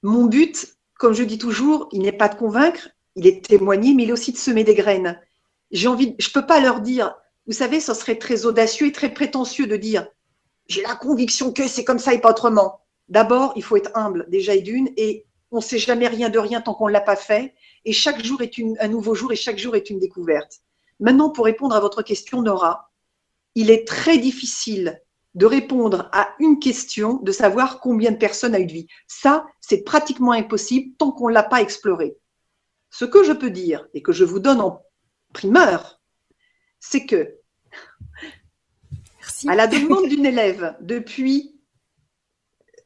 Mon 0.02 0.26
but, 0.26 0.76
comme 0.94 1.12
je 1.12 1.24
dis 1.24 1.38
toujours, 1.38 1.88
il 1.92 2.02
n'est 2.02 2.12
pas 2.12 2.28
de 2.28 2.36
convaincre, 2.36 2.88
il 3.16 3.26
est 3.26 3.40
de 3.40 3.46
témoigner, 3.46 3.94
mais 3.94 4.04
il 4.04 4.10
est 4.10 4.12
aussi 4.12 4.32
de 4.32 4.36
semer 4.36 4.64
des 4.64 4.74
graines. 4.74 5.20
J'ai 5.70 5.88
envie, 5.88 6.14
je 6.18 6.30
peux 6.30 6.46
pas 6.46 6.60
leur 6.60 6.80
dire, 6.80 7.14
vous 7.46 7.52
savez, 7.52 7.80
ce 7.80 7.94
serait 7.94 8.18
très 8.18 8.46
audacieux 8.46 8.86
et 8.86 8.92
très 8.92 9.12
prétentieux 9.12 9.66
de 9.66 9.76
dire, 9.76 10.06
j'ai 10.68 10.82
la 10.82 10.94
conviction 10.94 11.52
que 11.52 11.66
c'est 11.66 11.84
comme 11.84 11.98
ça 11.98 12.14
et 12.14 12.20
pas 12.20 12.30
autrement. 12.30 12.80
D'abord, 13.08 13.52
il 13.56 13.62
faut 13.62 13.76
être 13.76 13.90
humble 13.94 14.26
déjà 14.28 14.54
et 14.54 14.60
d'une, 14.60 14.90
et 14.96 15.26
on 15.50 15.56
ne 15.56 15.62
sait 15.62 15.78
jamais 15.78 16.06
rien 16.08 16.28
de 16.28 16.38
rien 16.38 16.60
tant 16.60 16.74
qu'on 16.74 16.88
ne 16.88 16.92
l'a 16.92 17.00
pas 17.00 17.16
fait, 17.16 17.54
et 17.84 17.92
chaque 17.92 18.22
jour 18.22 18.42
est 18.42 18.52
un 18.80 18.88
nouveau 18.88 19.14
jour 19.14 19.32
et 19.32 19.36
chaque 19.36 19.58
jour 19.58 19.74
est 19.74 19.90
une 19.90 19.98
découverte. 19.98 20.60
Maintenant, 21.00 21.30
pour 21.30 21.46
répondre 21.46 21.74
à 21.74 21.80
votre 21.80 22.02
question, 22.02 22.42
Nora, 22.42 22.90
il 23.54 23.70
est 23.70 23.86
très 23.86 24.18
difficile 24.18 25.00
de 25.34 25.46
répondre 25.46 26.08
à 26.12 26.34
une 26.40 26.58
question, 26.58 27.20
de 27.22 27.32
savoir 27.32 27.80
combien 27.80 28.10
de 28.10 28.16
personnes 28.16 28.54
a 28.54 28.60
eu 28.60 28.66
de 28.66 28.72
vie. 28.72 28.86
Ça, 29.06 29.46
c'est 29.60 29.82
pratiquement 29.82 30.32
impossible 30.32 30.96
tant 30.96 31.12
qu'on 31.12 31.28
ne 31.28 31.34
l'a 31.34 31.42
pas 31.42 31.60
exploré. 31.60 32.16
Ce 32.90 33.04
que 33.04 33.22
je 33.22 33.32
peux 33.32 33.50
dire 33.50 33.86
et 33.94 34.02
que 34.02 34.12
je 34.12 34.24
vous 34.24 34.38
donne 34.38 34.60
en 34.60 34.82
primeur, 35.32 36.00
c'est 36.80 37.06
que 37.06 37.36
à 39.46 39.54
la 39.54 39.66
demande 39.68 40.08
d'une 40.08 40.26
élève, 40.26 40.76
depuis, 40.80 41.60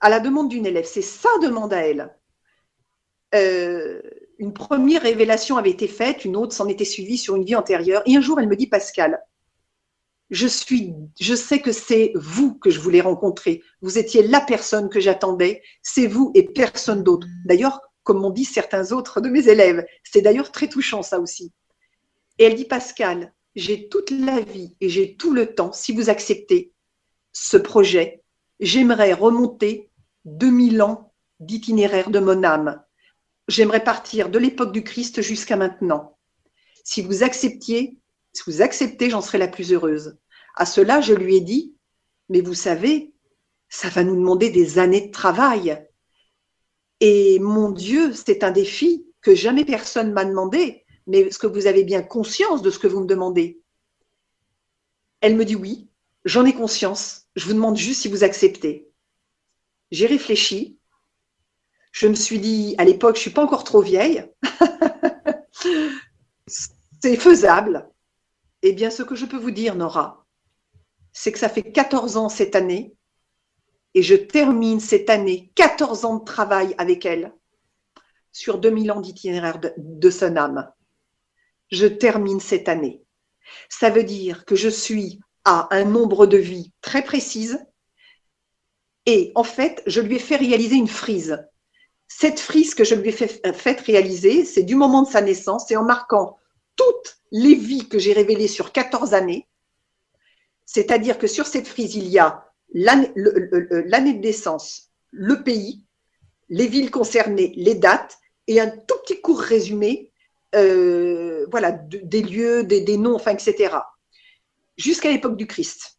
à 0.01 0.09
la 0.09 0.21
demande 0.21 0.49
d'une 0.49 0.67
élève, 0.67 0.87
c'est 0.87 1.03
sa 1.03 1.31
demande 1.41 1.73
à 1.73 1.87
elle. 1.87 2.15
Euh, 3.35 4.03
une 4.39 4.53
première 4.53 5.03
révélation 5.03 5.57
avait 5.57 5.71
été 5.71 5.87
faite, 5.87 6.25
une 6.25 6.37
autre 6.37 6.53
s'en 6.53 6.69
était 6.69 6.85
suivie 6.85 7.17
sur 7.17 7.37
une 7.37 7.45
vie 7.45 7.55
antérieure. 7.55 8.03
Et 8.07 8.17
un 8.17 8.21
jour, 8.21 8.41
elle 8.41 8.49
me 8.49 8.57
dit, 8.57 8.67
Pascal, 8.67 9.23
je 10.33 10.47
sais 11.35 11.61
que 11.61 11.73
c'est 11.73 12.13
vous 12.15 12.55
que 12.55 12.71
je 12.71 12.81
voulais 12.81 13.03
rencontrer. 13.03 13.63
Vous 13.83 13.99
étiez 13.99 14.27
la 14.27 14.41
personne 14.41 14.89
que 14.89 14.99
j'attendais. 14.99 15.63
C'est 15.83 16.07
vous 16.07 16.33
et 16.35 16.45
personne 16.45 17.03
d'autre. 17.03 17.27
D'ailleurs, 17.45 17.81
comme 18.03 18.21
m'ont 18.21 18.31
dit 18.31 18.47
certains 18.47 18.93
autres 18.93 19.21
de 19.21 19.29
mes 19.29 19.49
élèves, 19.49 19.85
c'est 20.03 20.23
d'ailleurs 20.23 20.51
très 20.51 20.69
touchant 20.69 21.03
ça 21.03 21.21
aussi. 21.21 21.53
Et 22.39 22.45
elle 22.45 22.55
dit 22.55 22.65
Pascal, 22.65 23.35
j'ai 23.55 23.89
toute 23.89 24.11
la 24.11 24.41
vie 24.41 24.75
et 24.81 24.89
j'ai 24.89 25.17
tout 25.17 25.35
le 25.35 25.55
temps, 25.55 25.73
si 25.73 25.93
vous 25.93 26.09
acceptez 26.09 26.73
ce 27.33 27.59
projet, 27.59 28.23
j'aimerais 28.59 29.13
remonter 29.13 29.91
2000 30.25 30.81
ans 30.81 31.13
d'itinéraire 31.41 32.11
de 32.11 32.21
mon 32.21 32.43
âme. 32.43 32.83
J'aimerais 33.49 33.85
partir 33.85 34.31
de 34.31 34.39
l'époque 34.39 34.73
du 34.73 34.83
Christ 34.83 35.21
jusqu'à 35.21 35.57
maintenant. 35.57 36.17
Si 36.85 37.03
vous 37.03 37.23
acceptiez, 37.23 37.99
si 38.33 38.43
vous 38.47 38.63
acceptez, 38.63 39.11
j'en 39.11 39.21
serai 39.21 39.37
la 39.39 39.49
plus 39.49 39.73
heureuse. 39.73 40.17
À 40.55 40.67
cela, 40.67 41.01
je 41.01 41.15
lui 41.15 41.37
ai 41.37 41.41
dit, 41.41 41.75
mais 42.29 42.41
vous 42.41 42.55
savez, 42.55 43.13
ça 43.69 43.89
va 43.89 44.05
nous 44.05 44.17
demander 44.17 44.51
des 44.51 44.79
années 44.79 45.07
de 45.07 45.13
travail. 45.13 45.87
Et 47.01 47.39
mon 47.39 47.71
Dieu, 47.71 48.13
c'est 48.13 48.45
un 48.45 48.51
défi 48.51 49.07
que 49.23 49.35
jamais 49.35 49.65
personne 49.65 50.13
m'a 50.13 50.25
demandé. 50.25 50.85
Mais 51.07 51.21
est-ce 51.21 51.39
que 51.39 51.47
vous 51.47 51.67
avez 51.67 51.85
bien 51.85 52.03
conscience 52.03 52.63
de 52.63 52.71
ce 52.71 52.79
que 52.79 52.87
vous 52.87 53.01
me 53.01 53.07
demandez? 53.07 53.61
Elle 55.21 55.37
me 55.37 55.45
dit 55.45 55.57
oui, 55.57 55.89
j'en 56.25 56.45
ai 56.45 56.53
conscience. 56.53 57.27
Je 57.35 57.47
vous 57.47 57.55
demande 57.55 57.77
juste 57.77 58.03
si 58.03 58.09
vous 58.09 58.25
acceptez. 58.25 58.89
J'ai 59.91 60.07
réfléchi. 60.07 60.79
Je 61.93 62.09
me 62.09 62.15
suis 62.15 62.39
dit, 62.39 62.75
à 62.79 62.85
l'époque, 62.85 63.17
je 63.17 63.21
suis 63.21 63.31
pas 63.31 63.45
encore 63.45 63.65
trop 63.65 63.83
vieille. 63.83 64.25
c'est 66.47 67.17
faisable. 67.17 67.89
Eh 68.63 68.73
bien, 68.73 68.91
ce 68.91 69.03
que 69.03 69.15
je 69.15 69.27
peux 69.27 69.37
vous 69.37 69.51
dire, 69.51 69.75
Nora, 69.75 70.22
c'est 71.13 71.33
que 71.33 71.39
ça 71.39 71.49
fait 71.49 71.71
14 71.71 72.17
ans 72.17 72.29
cette 72.29 72.57
année 72.57 72.95
et 73.95 74.03
je 74.03 74.15
termine 74.15 74.81
cette 74.81 75.11
année 75.11 75.53
14 75.55 76.05
ans 76.05 76.17
de 76.17 76.25
travail 76.25 76.75
avec 76.79 77.05
elle 77.05 77.33
sur 78.33 78.59
2000 78.59 78.93
ans 78.93 79.01
d'itinéraire 79.01 79.61
de, 79.77 80.11
son 80.11 80.37
âme. 80.37 80.73
Je 81.71 81.87
termine 81.87 82.41
cette 82.41 82.69
année. 82.69 83.03
Ça 83.69 83.91
veut 83.91 84.05
dire 84.05 84.47
que 84.47 84.57
je 84.57 84.71
suis 84.71 85.21
à 85.45 85.69
un 85.75 85.85
nombre 85.85 86.27
de 86.27 86.39
vies 86.39 86.73
très 86.81 87.03
précise 87.03 87.59
et 89.05 89.33
en 89.35 89.45
fait, 89.45 89.83
je 89.87 90.01
lui 90.01 90.17
ai 90.17 90.21
fait 90.21 90.37
réaliser 90.37 90.77
une 90.77 90.89
frise. 90.89 91.45
Cette 92.09 92.41
frise 92.41 92.75
que 92.75 92.85
je 92.85 92.95
lui 92.95 93.09
ai 93.09 93.13
fait, 93.13 93.53
fait 93.53 93.81
réaliser, 93.81 94.45
c'est 94.45 94.63
du 94.63 94.77
moment 94.77 95.03
de 95.03 95.09
sa 95.09 95.21
naissance 95.21 95.71
et 95.71 95.77
en 95.77 95.85
marquant 95.85 96.39
toutes 96.77 97.19
les 97.33 97.55
vies 97.55 97.89
que 97.89 97.99
j'ai 97.99 98.13
révélées 98.13 98.49
sur 98.49 98.73
14 98.73 99.13
années 99.13 99.49
C'est-à-dire 100.75 101.19
que 101.19 101.27
sur 101.27 101.47
cette 101.47 101.69
frise, 101.69 101.97
il 101.97 102.09
y 102.09 102.19
a 102.19 102.47
l'année 102.73 103.13
de 103.15 104.21
naissance, 104.21 104.91
le 105.11 105.43
pays, 105.43 105.85
les 106.49 106.67
villes 106.67 106.91
concernées, 106.91 107.53
les 107.57 107.75
dates 107.75 108.17
et 108.47 108.59
un 108.59 108.71
tout 108.71 108.95
petit 109.05 109.21
court 109.21 109.39
résumé 109.39 110.13
euh, 110.55 111.47
voilà, 111.51 111.73
des 111.73 112.23
lieux, 112.23 112.65
des, 112.65 112.97
noms, 112.97 113.19
etc. 113.19 113.77
Jusqu'à 114.79 115.11
l'époque 115.11 115.37
du 115.37 115.47
Christ. 115.47 115.99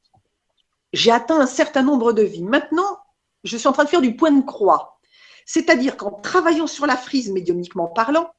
J'ai 0.92 1.12
atteint 1.12 1.40
un 1.40 1.48
certain 1.48 1.84
nombre 1.84 2.12
de 2.12 2.24
vies. 2.24 2.44
Maintenant, 2.44 2.98
je 3.44 3.58
suis 3.58 3.68
en 3.68 3.74
train 3.74 3.84
de 3.84 3.90
faire 3.90 4.02
du 4.02 4.16
point 4.16 4.32
de 4.32 4.44
croix. 4.44 5.00
C'est-à-dire 5.46 5.98
qu'en 5.98 6.12
travaillant 6.12 6.66
sur 6.68 6.88
la 6.88 6.98
frise 6.98 7.32
médiumniquement 7.32 7.88
parlant, 7.88 8.32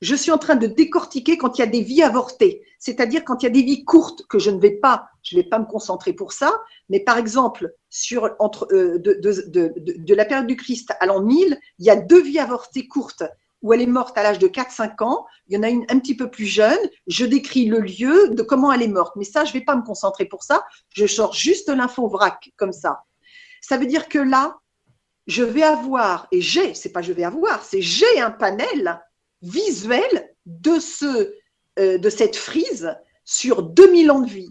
je 0.00 0.14
suis 0.14 0.30
en 0.30 0.38
train 0.38 0.56
de 0.56 0.66
décortiquer 0.66 1.38
quand 1.38 1.58
il 1.58 1.60
y 1.60 1.64
a 1.64 1.68
des 1.68 1.82
vies 1.82 2.02
avortées, 2.02 2.62
c'est-à-dire 2.78 3.24
quand 3.24 3.42
il 3.42 3.46
y 3.46 3.48
a 3.48 3.52
des 3.52 3.62
vies 3.62 3.84
courtes 3.84 4.26
que 4.28 4.38
je 4.38 4.50
ne 4.50 4.60
vais 4.60 4.72
pas, 4.72 5.08
je 5.22 5.36
vais 5.36 5.44
pas 5.44 5.58
me 5.58 5.64
concentrer 5.64 6.12
pour 6.12 6.32
ça, 6.32 6.52
mais 6.88 7.00
par 7.00 7.18
exemple 7.18 7.74
sur 7.88 8.34
entre 8.38 8.68
euh, 8.72 8.98
de, 8.98 9.14
de, 9.14 9.44
de, 9.48 9.74
de, 9.76 10.14
la 10.14 10.24
période 10.24 10.46
du 10.46 10.56
Christ 10.56 10.92
à 11.00 11.06
l'an 11.06 11.22
1000, 11.22 11.58
il 11.78 11.84
y 11.84 11.90
a 11.90 11.96
deux 11.96 12.22
vies 12.22 12.38
avortées 12.38 12.86
courtes 12.86 13.24
où 13.62 13.72
elle 13.72 13.80
est 13.80 13.86
morte 13.86 14.16
à 14.18 14.22
l'âge 14.22 14.38
de 14.38 14.48
4-5 14.48 15.02
ans. 15.02 15.26
Il 15.48 15.54
y 15.54 15.58
en 15.58 15.62
a 15.62 15.70
une 15.70 15.84
un 15.88 15.98
petit 15.98 16.14
peu 16.14 16.30
plus 16.30 16.44
jeune. 16.44 16.78
Je 17.06 17.24
décris 17.24 17.66
le 17.66 17.80
lieu 17.80 18.28
de 18.28 18.42
comment 18.42 18.70
elle 18.70 18.82
est 18.82 18.88
morte, 18.88 19.16
mais 19.16 19.24
ça 19.24 19.44
je 19.44 19.50
ne 19.50 19.54
vais 19.54 19.64
pas 19.64 19.76
me 19.76 19.82
concentrer 19.82 20.26
pour 20.26 20.44
ça. 20.44 20.64
Je 20.90 21.06
sors 21.06 21.32
juste 21.32 21.68
l'info 21.68 22.06
vrac 22.08 22.50
comme 22.56 22.72
ça. 22.72 23.02
Ça 23.62 23.78
veut 23.78 23.86
dire 23.86 24.08
que 24.08 24.18
là, 24.18 24.58
je 25.26 25.42
vais 25.42 25.62
avoir 25.62 26.28
et 26.30 26.40
j'ai, 26.40 26.74
c'est 26.74 26.92
pas 26.92 27.02
je 27.02 27.12
vais 27.12 27.24
avoir, 27.24 27.64
c'est 27.64 27.82
j'ai 27.82 28.20
un 28.20 28.30
panel 28.30 29.00
visuel 29.42 30.34
de, 30.46 30.78
ce, 30.78 31.34
euh, 31.78 31.98
de 31.98 32.10
cette 32.10 32.36
frise 32.36 32.96
sur 33.24 33.62
2000 33.62 34.10
ans 34.10 34.20
de 34.20 34.30
vie. 34.30 34.50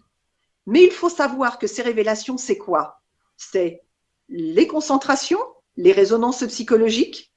Mais 0.65 0.83
il 0.83 0.91
faut 0.91 1.09
savoir 1.09 1.59
que 1.59 1.67
ces 1.67 1.81
révélations, 1.81 2.37
c'est 2.37 2.57
quoi? 2.57 3.01
C'est 3.37 3.81
les 4.29 4.67
concentrations, 4.67 5.39
les 5.77 5.91
résonances 5.91 6.43
psychologiques, 6.45 7.31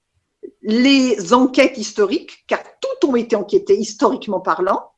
les 0.63 1.35
enquêtes 1.35 1.77
historiques, 1.77 2.45
car 2.47 2.63
toutes 2.81 3.05
ont 3.05 3.17
été 3.17 3.37
enquêtées 3.37 3.79
historiquement 3.79 4.41
parlant. 4.41 4.93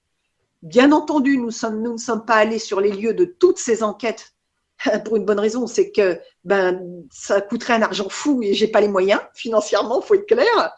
Bien 0.63 0.93
entendu, 0.93 1.39
nous, 1.39 1.51
sommes, 1.51 1.83
nous 1.83 1.93
ne 1.95 1.99
sommes 1.99 2.25
pas 2.25 2.35
allés 2.35 2.59
sur 2.59 2.81
les 2.81 2.93
lieux 2.93 3.15
de 3.15 3.25
toutes 3.25 3.59
ces 3.59 3.83
enquêtes 3.83 4.35
pour 5.05 5.17
une 5.17 5.25
bonne 5.25 5.41
raison, 5.41 5.67
c'est 5.67 5.91
que 5.91 6.21
ben 6.45 7.05
ça 7.11 7.41
coûterait 7.41 7.75
un 7.75 7.83
argent 7.83 8.09
fou 8.09 8.43
et 8.43 8.55
j'ai 8.55 8.69
pas 8.69 8.81
les 8.81 8.89
moyens 8.89 9.21
financièrement, 9.35 10.01
faut 10.01 10.15
être 10.15 10.27
clair. 10.27 10.75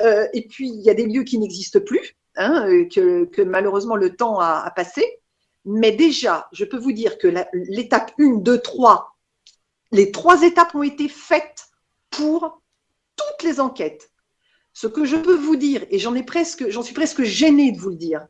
Euh, 0.00 0.26
et 0.32 0.46
puis, 0.46 0.68
il 0.68 0.82
y 0.82 0.90
a 0.90 0.94
des 0.94 1.06
lieux 1.06 1.24
qui 1.24 1.38
n'existent 1.38 1.80
plus, 1.80 2.16
hein, 2.36 2.66
euh, 2.68 2.86
que, 2.86 3.42
malheureusement 3.42 3.96
le 3.96 4.16
temps 4.16 4.38
a, 4.38 4.70
passé. 4.74 5.04
Mais 5.64 5.92
déjà, 5.92 6.48
je 6.52 6.64
peux 6.64 6.78
vous 6.78 6.92
dire 6.92 7.18
que 7.18 7.28
l'étape 7.52 8.12
1, 8.18 8.38
2, 8.38 8.58
3, 8.58 9.16
les 9.92 10.10
trois 10.10 10.42
étapes 10.42 10.74
ont 10.74 10.82
été 10.82 11.08
faites 11.08 11.66
pour 12.10 12.62
toutes 13.16 13.42
les 13.42 13.60
enquêtes. 13.60 14.10
Ce 14.72 14.86
que 14.86 15.04
je 15.04 15.16
peux 15.16 15.34
vous 15.34 15.56
dire, 15.56 15.84
et 15.90 15.98
j'en 15.98 16.14
j'en 16.68 16.82
suis 16.82 16.94
presque 16.94 17.22
gênée 17.22 17.72
de 17.72 17.78
vous 17.78 17.90
le 17.90 17.96
dire, 17.96 18.26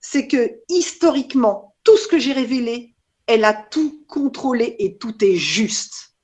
c'est 0.00 0.26
que 0.26 0.60
historiquement, 0.68 1.74
tout 1.84 1.96
ce 1.96 2.08
que 2.08 2.18
j'ai 2.18 2.32
révélé, 2.32 2.94
elle 3.26 3.44
a 3.44 3.54
tout 3.54 4.04
contrôlé 4.08 4.76
et 4.78 4.98
tout 4.98 5.24
est 5.24 5.36
juste. 5.36 6.14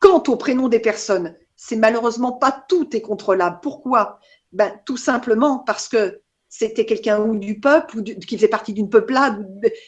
Quant 0.00 0.22
au 0.28 0.36
prénom 0.36 0.68
des 0.68 0.80
personnes, 0.80 1.36
c'est 1.66 1.76
malheureusement 1.76 2.30
pas 2.30 2.64
tout 2.68 2.94
est 2.94 3.00
contrôlable. 3.00 3.58
Pourquoi? 3.60 4.20
Ben, 4.52 4.80
Tout 4.86 4.96
simplement 4.96 5.58
parce 5.58 5.88
que 5.88 6.22
c'était 6.48 6.86
quelqu'un 6.86 7.20
ou 7.20 7.36
du 7.36 7.58
peuple 7.58 7.98
ou 7.98 8.02
qui 8.04 8.36
faisait 8.36 8.46
partie 8.46 8.72
d'une 8.72 8.88
peuplade 8.88 9.44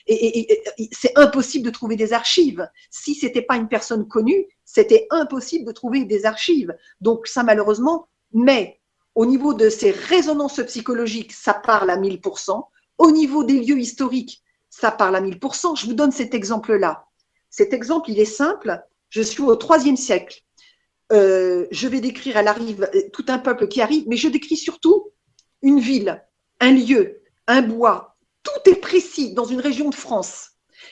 et, 0.08 0.60
c'est 0.90 1.16
impossible 1.16 1.64
de 1.64 1.70
trouver 1.70 1.94
des 1.94 2.12
archives. 2.12 2.68
Si 2.90 3.14
c'était 3.14 3.42
pas 3.42 3.56
une 3.56 3.68
personne 3.68 4.08
connue, 4.08 4.44
c'était 4.64 5.06
impossible 5.10 5.66
de 5.66 5.70
trouver 5.70 6.04
des 6.04 6.26
archives. 6.26 6.76
Donc 7.00 7.28
ça 7.28 7.44
malheureusement, 7.44 8.08
mais 8.32 8.80
au 9.14 9.24
niveau 9.24 9.54
de 9.54 9.70
ces 9.70 9.92
résonances 9.92 10.60
psychologiques, 10.66 11.32
ça 11.32 11.54
parle 11.54 11.90
à 11.90 11.96
1000%. 11.96 12.60
Au 12.98 13.10
niveau 13.12 13.44
des 13.44 13.60
lieux 13.60 13.78
historiques, 13.78 14.42
ça 14.68 14.90
parle 14.90 15.14
à 15.14 15.20
1000%. 15.20 15.78
Je 15.78 15.86
vous 15.86 15.94
donne 15.94 16.10
cet 16.10 16.34
exemple-là. 16.34 17.06
Cet 17.50 17.72
exemple, 17.72 18.10
il 18.10 18.18
est 18.18 18.24
simple. 18.24 18.82
Je 19.10 19.22
suis 19.22 19.42
au 19.42 19.54
troisième 19.54 19.96
siècle. 19.96 20.42
Euh, 21.12 21.66
je 21.70 21.88
vais 21.88 22.00
décrire, 22.00 22.36
elle 22.36 22.48
arrive, 22.48 22.88
euh, 22.94 23.08
tout 23.12 23.24
un 23.28 23.38
peuple 23.38 23.68
qui 23.68 23.80
arrive, 23.80 24.04
mais 24.06 24.16
je 24.16 24.28
décris 24.28 24.56
surtout 24.56 25.10
une 25.62 25.80
ville, 25.80 26.22
un 26.60 26.72
lieu, 26.72 27.22
un 27.46 27.62
bois. 27.62 28.16
Tout 28.42 28.70
est 28.70 28.80
précis 28.80 29.32
dans 29.32 29.44
une 29.44 29.60
région 29.60 29.88
de 29.88 29.94
France. 29.94 30.50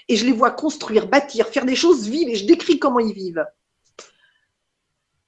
Et 0.09 0.17
je 0.17 0.25
les 0.25 0.33
vois 0.33 0.51
construire, 0.51 1.09
bâtir, 1.09 1.49
faire 1.49 1.67
des 1.67 1.77
choses 1.77 2.09
vives 2.09 2.29
et 2.29 2.37
je 2.37 2.47
décris 2.47 2.79
comment 2.79 2.99
ils 2.99 3.15
vivent. 3.15 3.45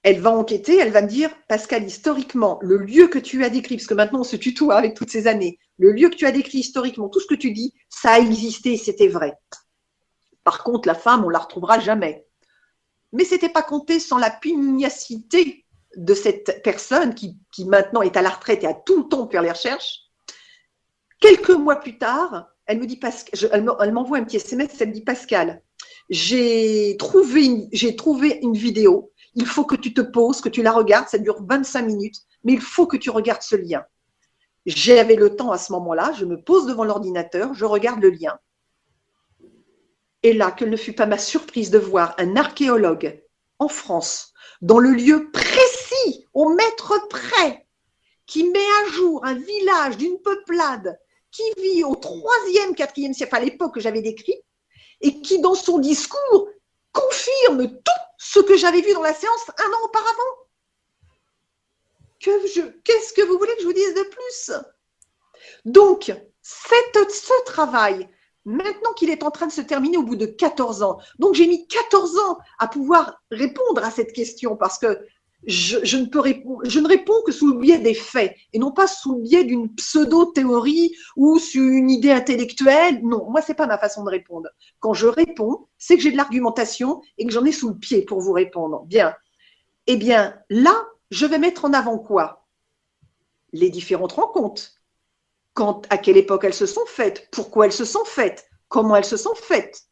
Elle 0.02 0.20
va 0.20 0.30
enquêter, 0.30 0.78
elle 0.78 0.92
va 0.92 1.02
me 1.02 1.08
dire, 1.08 1.30
Pascal, 1.48 1.84
historiquement, 1.84 2.58
le 2.62 2.78
lieu 2.78 3.08
que 3.08 3.18
tu 3.18 3.44
as 3.44 3.50
décrit, 3.50 3.76
parce 3.76 3.86
que 3.86 3.94
maintenant 3.94 4.20
on 4.20 4.24
se 4.24 4.36
tutoie 4.36 4.76
avec 4.76 4.94
toutes 4.94 5.10
ces 5.10 5.26
années, 5.26 5.58
le 5.76 5.92
lieu 5.92 6.08
que 6.08 6.14
tu 6.14 6.26
as 6.26 6.32
décrit 6.32 6.58
historiquement, 6.58 7.08
tout 7.08 7.20
ce 7.20 7.26
que 7.26 7.34
tu 7.34 7.52
dis, 7.52 7.74
ça 7.88 8.12
a 8.12 8.18
existé, 8.18 8.76
c'était 8.76 9.08
vrai. 9.08 9.34
Par 10.44 10.64
contre, 10.64 10.88
la 10.88 10.94
femme, 10.94 11.24
on 11.24 11.28
la 11.28 11.40
retrouvera 11.40 11.78
jamais 11.78 12.27
mais 13.12 13.24
c'était 13.24 13.48
pas 13.48 13.62
compté 13.62 14.00
sans 14.00 14.18
la 14.18 14.30
pugnacité 14.30 15.64
de 15.96 16.14
cette 16.14 16.62
personne 16.62 17.14
qui, 17.14 17.36
maintenant 17.66 18.02
est 18.02 18.16
à 18.16 18.22
la 18.22 18.30
retraite 18.30 18.62
et 18.64 18.66
a 18.66 18.74
tout 18.74 18.98
le 19.02 19.08
temps 19.08 19.28
faire 19.28 19.42
les 19.42 19.50
recherches. 19.50 20.00
Quelques 21.20 21.50
mois 21.50 21.76
plus 21.76 21.98
tard, 21.98 22.48
elle 22.66 22.78
me 22.78 22.86
dit 22.86 22.96
Pascal, 22.96 23.50
elle 23.80 23.92
m'envoie 23.92 24.18
un 24.18 24.24
petit 24.24 24.36
SMS, 24.36 24.80
elle 24.80 24.88
me 24.88 24.94
dit 24.94 25.02
Pascal, 25.02 25.62
j'ai 26.10 26.96
trouvé, 26.98 27.44
une, 27.44 27.68
j'ai 27.72 27.96
trouvé 27.96 28.38
une 28.42 28.56
vidéo. 28.56 29.12
Il 29.34 29.46
faut 29.46 29.64
que 29.64 29.76
tu 29.76 29.92
te 29.92 30.00
poses, 30.00 30.40
que 30.40 30.48
tu 30.48 30.62
la 30.62 30.72
regardes. 30.72 31.08
Ça 31.08 31.18
dure 31.18 31.44
25 31.46 31.82
minutes, 31.82 32.16
mais 32.44 32.54
il 32.54 32.60
faut 32.60 32.86
que 32.86 32.96
tu 32.96 33.10
regardes 33.10 33.42
ce 33.42 33.56
lien. 33.56 33.84
J'avais 34.66 35.16
le 35.16 35.34
temps 35.36 35.50
à 35.50 35.58
ce 35.58 35.72
moment-là. 35.72 36.12
Je 36.12 36.24
me 36.24 36.40
pose 36.40 36.66
devant 36.66 36.84
l'ordinateur, 36.84 37.54
je 37.54 37.64
regarde 37.64 38.00
le 38.00 38.10
lien. 38.10 38.38
Et 40.22 40.32
là, 40.32 40.50
quelle 40.50 40.70
ne 40.70 40.76
fut 40.76 40.94
pas 40.94 41.06
ma 41.06 41.18
surprise 41.18 41.70
de 41.70 41.78
voir 41.78 42.14
un 42.18 42.36
archéologue 42.36 43.22
en 43.58 43.68
France, 43.68 44.32
dans 44.60 44.78
le 44.78 44.90
lieu 44.90 45.30
précis, 45.30 46.26
au 46.34 46.48
mètre 46.50 47.08
près, 47.08 47.66
qui 48.26 48.44
met 48.44 48.58
à 48.58 48.90
jour 48.90 49.24
un 49.24 49.34
village 49.34 49.96
d'une 49.96 50.20
peuplade 50.20 50.98
qui 51.30 51.42
vit 51.58 51.84
au 51.84 51.94
troisième, 51.94 52.74
quatrième 52.74 53.14
siècle, 53.14 53.36
à 53.36 53.40
l'époque 53.40 53.74
que 53.74 53.80
j'avais 53.80 54.02
décrit, 54.02 54.40
et 55.00 55.20
qui, 55.20 55.40
dans 55.40 55.54
son 55.54 55.78
discours, 55.78 56.48
confirme 56.92 57.68
tout 57.68 58.02
ce 58.18 58.40
que 58.40 58.56
j'avais 58.56 58.80
vu 58.80 58.92
dans 58.94 59.02
la 59.02 59.14
séance 59.14 59.50
un 59.58 59.70
an 59.70 59.84
auparavant. 59.84 60.34
Qu'est-ce 62.20 63.12
que 63.12 63.22
vous 63.22 63.38
voulez 63.38 63.54
que 63.54 63.62
je 63.62 63.66
vous 63.66 63.72
dise 63.72 63.94
de 63.94 64.02
plus? 64.02 64.50
Donc, 65.64 66.12
ce 66.42 67.44
travail 67.44 68.08
maintenant 68.48 68.92
qu'il 68.94 69.10
est 69.10 69.22
en 69.22 69.30
train 69.30 69.46
de 69.46 69.52
se 69.52 69.60
terminer 69.60 69.98
au 69.98 70.02
bout 70.02 70.16
de 70.16 70.26
14 70.26 70.82
ans. 70.82 70.98
Donc 71.18 71.34
j'ai 71.34 71.46
mis 71.46 71.66
14 71.68 72.18
ans 72.18 72.38
à 72.58 72.66
pouvoir 72.66 73.22
répondre 73.30 73.84
à 73.84 73.90
cette 73.90 74.12
question 74.12 74.56
parce 74.56 74.78
que 74.78 74.98
je, 75.46 75.96
ne 75.96 76.06
peux 76.06 76.18
répondre, 76.18 76.62
je 76.64 76.80
ne 76.80 76.88
réponds 76.88 77.22
que 77.24 77.30
sous 77.30 77.52
le 77.52 77.58
biais 77.58 77.78
des 77.78 77.94
faits 77.94 78.34
et 78.52 78.58
non 78.58 78.72
pas 78.72 78.88
sous 78.88 79.16
le 79.16 79.22
biais 79.22 79.44
d'une 79.44 79.72
pseudo-théorie 79.74 80.92
ou 81.16 81.38
sur 81.38 81.62
une 81.62 81.90
idée 81.90 82.10
intellectuelle. 82.10 83.00
Non, 83.04 83.30
moi 83.30 83.42
c'est 83.42 83.54
pas 83.54 83.66
ma 83.66 83.78
façon 83.78 84.02
de 84.02 84.10
répondre. 84.10 84.48
Quand 84.80 84.94
je 84.94 85.06
réponds, 85.06 85.66
c'est 85.76 85.96
que 85.96 86.02
j'ai 86.02 86.10
de 86.10 86.16
l'argumentation 86.16 87.02
et 87.18 87.26
que 87.26 87.32
j'en 87.32 87.44
ai 87.44 87.52
sous 87.52 87.68
le 87.68 87.78
pied 87.78 88.02
pour 88.02 88.20
vous 88.20 88.32
répondre. 88.32 88.84
Bien. 88.86 89.14
Eh 89.86 89.96
bien, 89.96 90.38
là, 90.50 90.86
je 91.10 91.26
vais 91.26 91.38
mettre 91.38 91.66
en 91.66 91.72
avant 91.72 91.98
quoi? 91.98 92.46
Les 93.52 93.70
différentes 93.70 94.12
rencontres, 94.12 94.77
à 95.90 95.98
quelle 95.98 96.16
époque 96.16 96.44
elles 96.44 96.54
se 96.54 96.66
sont 96.66 96.86
faites, 96.86 97.28
pourquoi 97.30 97.66
elles 97.66 97.72
se 97.72 97.84
sont 97.84 98.04
faites, 98.04 98.48
comment 98.68 98.96
elles 98.96 99.04
se 99.04 99.16
sont 99.16 99.34
faites. 99.34 99.82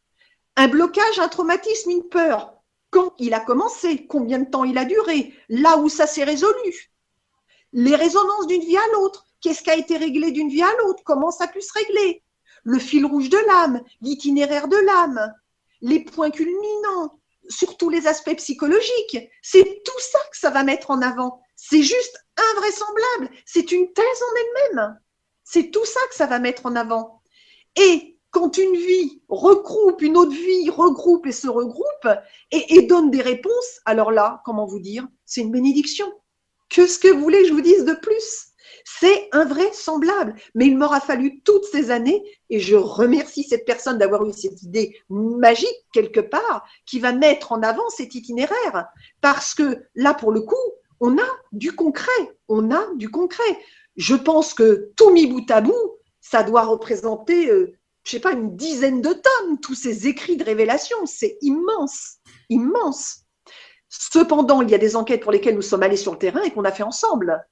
Un 0.55 0.67
blocage, 0.67 1.19
un 1.19 1.27
traumatisme, 1.27 1.91
une 1.91 2.07
peur, 2.07 2.53
quand 2.89 3.13
il 3.19 3.33
a 3.33 3.39
commencé, 3.39 4.07
combien 4.07 4.39
de 4.39 4.49
temps 4.49 4.63
il 4.63 4.77
a 4.77 4.85
duré, 4.85 5.33
là 5.49 5.77
où 5.77 5.89
ça 5.89 6.07
s'est 6.07 6.23
résolu. 6.23 6.91
Les 7.73 7.95
résonances 7.95 8.47
d'une 8.47 8.61
vie 8.61 8.77
à 8.77 8.87
l'autre, 8.93 9.25
qu'est-ce 9.41 9.61
qui 9.61 9.69
a 9.69 9.75
été 9.75 9.97
réglé 9.97 10.31
d'une 10.31 10.49
vie 10.49 10.63
à 10.63 10.73
l'autre, 10.79 11.03
comment 11.03 11.31
ça 11.31 11.45
a 11.45 11.47
pu 11.47 11.61
se 11.61 11.73
régler? 11.73 12.23
Le 12.63 12.79
fil 12.79 13.05
rouge 13.05 13.29
de 13.29 13.37
l'âme, 13.37 13.81
l'itinéraire 14.01 14.67
de 14.67 14.77
l'âme, 14.77 15.33
les 15.81 16.03
points 16.03 16.31
culminants, 16.31 17.19
surtout 17.49 17.89
les 17.89 18.07
aspects 18.07 18.35
psychologiques. 18.37 19.17
C'est 19.41 19.81
tout 19.83 19.99
ça 19.99 20.19
que 20.31 20.37
ça 20.37 20.49
va 20.49 20.63
mettre 20.63 20.91
en 20.91 21.01
avant. 21.01 21.41
C'est 21.55 21.83
juste 21.83 22.17
invraisemblable. 22.55 23.35
C'est 23.45 23.71
une 23.71 23.91
thèse 23.93 24.05
en 24.05 24.35
elle-même. 24.35 24.99
C'est 25.49 25.71
tout 25.71 25.85
ça 25.85 26.01
que 26.09 26.15
ça 26.15 26.25
va 26.25 26.39
mettre 26.39 26.65
en 26.65 26.75
avant. 26.75 27.21
Et 27.77 28.17
quand 28.31 28.57
une 28.57 28.75
vie 28.75 29.21
regroupe, 29.29 30.01
une 30.01 30.17
autre 30.17 30.33
vie 30.33 30.69
regroupe 30.69 31.25
et 31.25 31.31
se 31.31 31.47
regroupe 31.47 32.07
et, 32.51 32.81
donne 32.81 33.11
des 33.11 33.21
réponses, 33.21 33.79
alors 33.85 34.11
là, 34.11 34.41
comment 34.43 34.65
vous 34.65 34.81
dire, 34.81 35.07
c'est 35.25 35.39
une 35.39 35.51
bénédiction. 35.51 36.11
Que 36.69 36.85
ce 36.85 36.99
que 36.99 37.07
vous 37.07 37.21
voulez 37.21 37.43
que 37.43 37.47
je 37.47 37.53
vous 37.53 37.61
dise 37.61 37.85
de 37.85 37.93
plus 37.93 38.47
C'est 38.83 39.29
invraisemblable. 39.31 40.35
Mais 40.53 40.65
il 40.65 40.77
m'aura 40.77 40.99
fallu 40.99 41.39
toutes 41.43 41.63
ces 41.63 41.91
années, 41.91 42.21
et 42.49 42.59
je 42.59 42.75
remercie 42.75 43.43
cette 43.43 43.63
personne 43.63 43.97
d'avoir 43.97 44.25
eu 44.25 44.33
cette 44.33 44.63
idée 44.63 44.97
magique 45.09 45.85
quelque 45.93 46.19
part, 46.19 46.67
qui 46.85 46.99
va 46.99 47.13
mettre 47.13 47.53
en 47.53 47.63
avant 47.63 47.87
cet 47.89 48.15
itinéraire. 48.15 48.87
Parce 49.21 49.53
que 49.53 49.85
là, 49.95 50.13
pour 50.13 50.33
le 50.33 50.41
coup, 50.41 50.55
on 50.99 51.17
a 51.17 51.27
du 51.53 51.73
concret. 51.73 52.37
On 52.49 52.69
a 52.69 52.85
du 52.95 53.09
concret. 53.09 53.57
Je 53.97 54.15
pense 54.15 54.53
que 54.53 54.91
tout 54.95 55.11
mis 55.11 55.27
bout 55.27 55.49
à 55.49 55.61
bout, 55.61 55.97
ça 56.21 56.43
doit 56.43 56.63
représenter, 56.63 57.49
euh, 57.49 57.73
je 58.03 58.11
sais 58.11 58.19
pas, 58.19 58.33
une 58.33 58.55
dizaine 58.55 59.01
de 59.01 59.11
tonnes, 59.11 59.59
tous 59.61 59.75
ces 59.75 60.07
écrits 60.07 60.37
de 60.37 60.43
révélation. 60.43 60.97
C'est 61.05 61.37
immense, 61.41 62.17
immense. 62.49 63.23
Cependant, 63.89 64.61
il 64.61 64.69
y 64.69 64.75
a 64.75 64.79
des 64.79 64.95
enquêtes 64.95 65.21
pour 65.21 65.31
lesquelles 65.31 65.55
nous 65.55 65.61
sommes 65.61 65.83
allés 65.83 65.97
sur 65.97 66.11
le 66.11 66.17
terrain 66.17 66.43
et 66.43 66.51
qu'on 66.51 66.65
a 66.65 66.71
fait 66.71 66.83
ensemble. 66.83 67.45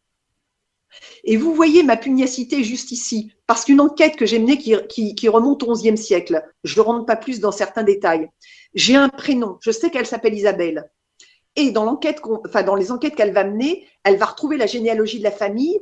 Et 1.24 1.38
vous 1.38 1.54
voyez 1.54 1.84
ma 1.84 1.98
pugnacité 1.98 2.64
juste 2.64 2.92
ici, 2.92 3.32
parce 3.48 3.66
qu'une 3.66 3.82
enquête 3.82 4.16
que 4.16 4.26
j'ai 4.26 4.40
menée 4.40 4.58
qui, 4.58 5.28
remonte 5.28 5.64
au 5.64 5.74
XIe 5.74 5.98
siècle, 5.98 6.44
je 6.64 6.80
ne 6.80 6.86
rentre 6.86 7.06
pas 7.06 7.16
plus 7.16 7.40
dans 7.40 7.52
certains 7.52 7.84
détails. 7.84 8.30
J'ai 8.74 8.96
un 8.96 9.10
prénom, 9.10 9.58
je 9.62 9.72
sais 9.72 9.90
qu'elle 9.90 10.06
s'appelle 10.06 10.34
Isabelle. 10.34 10.90
Et 11.56 11.72
dans 11.72 11.86
l'enquête, 11.86 12.22
enfin 12.46 12.64
dans 12.64 12.76
les 12.76 12.92
enquêtes 12.92 13.16
qu'elle 13.16 13.34
va 13.34 13.46
mener, 13.46 13.88
elle 14.04 14.18
va 14.18 14.26
retrouver 14.26 14.58
la 14.58 14.68
généalogie 14.68 15.20
de 15.20 15.24
la 15.24 15.32
famille, 15.32 15.80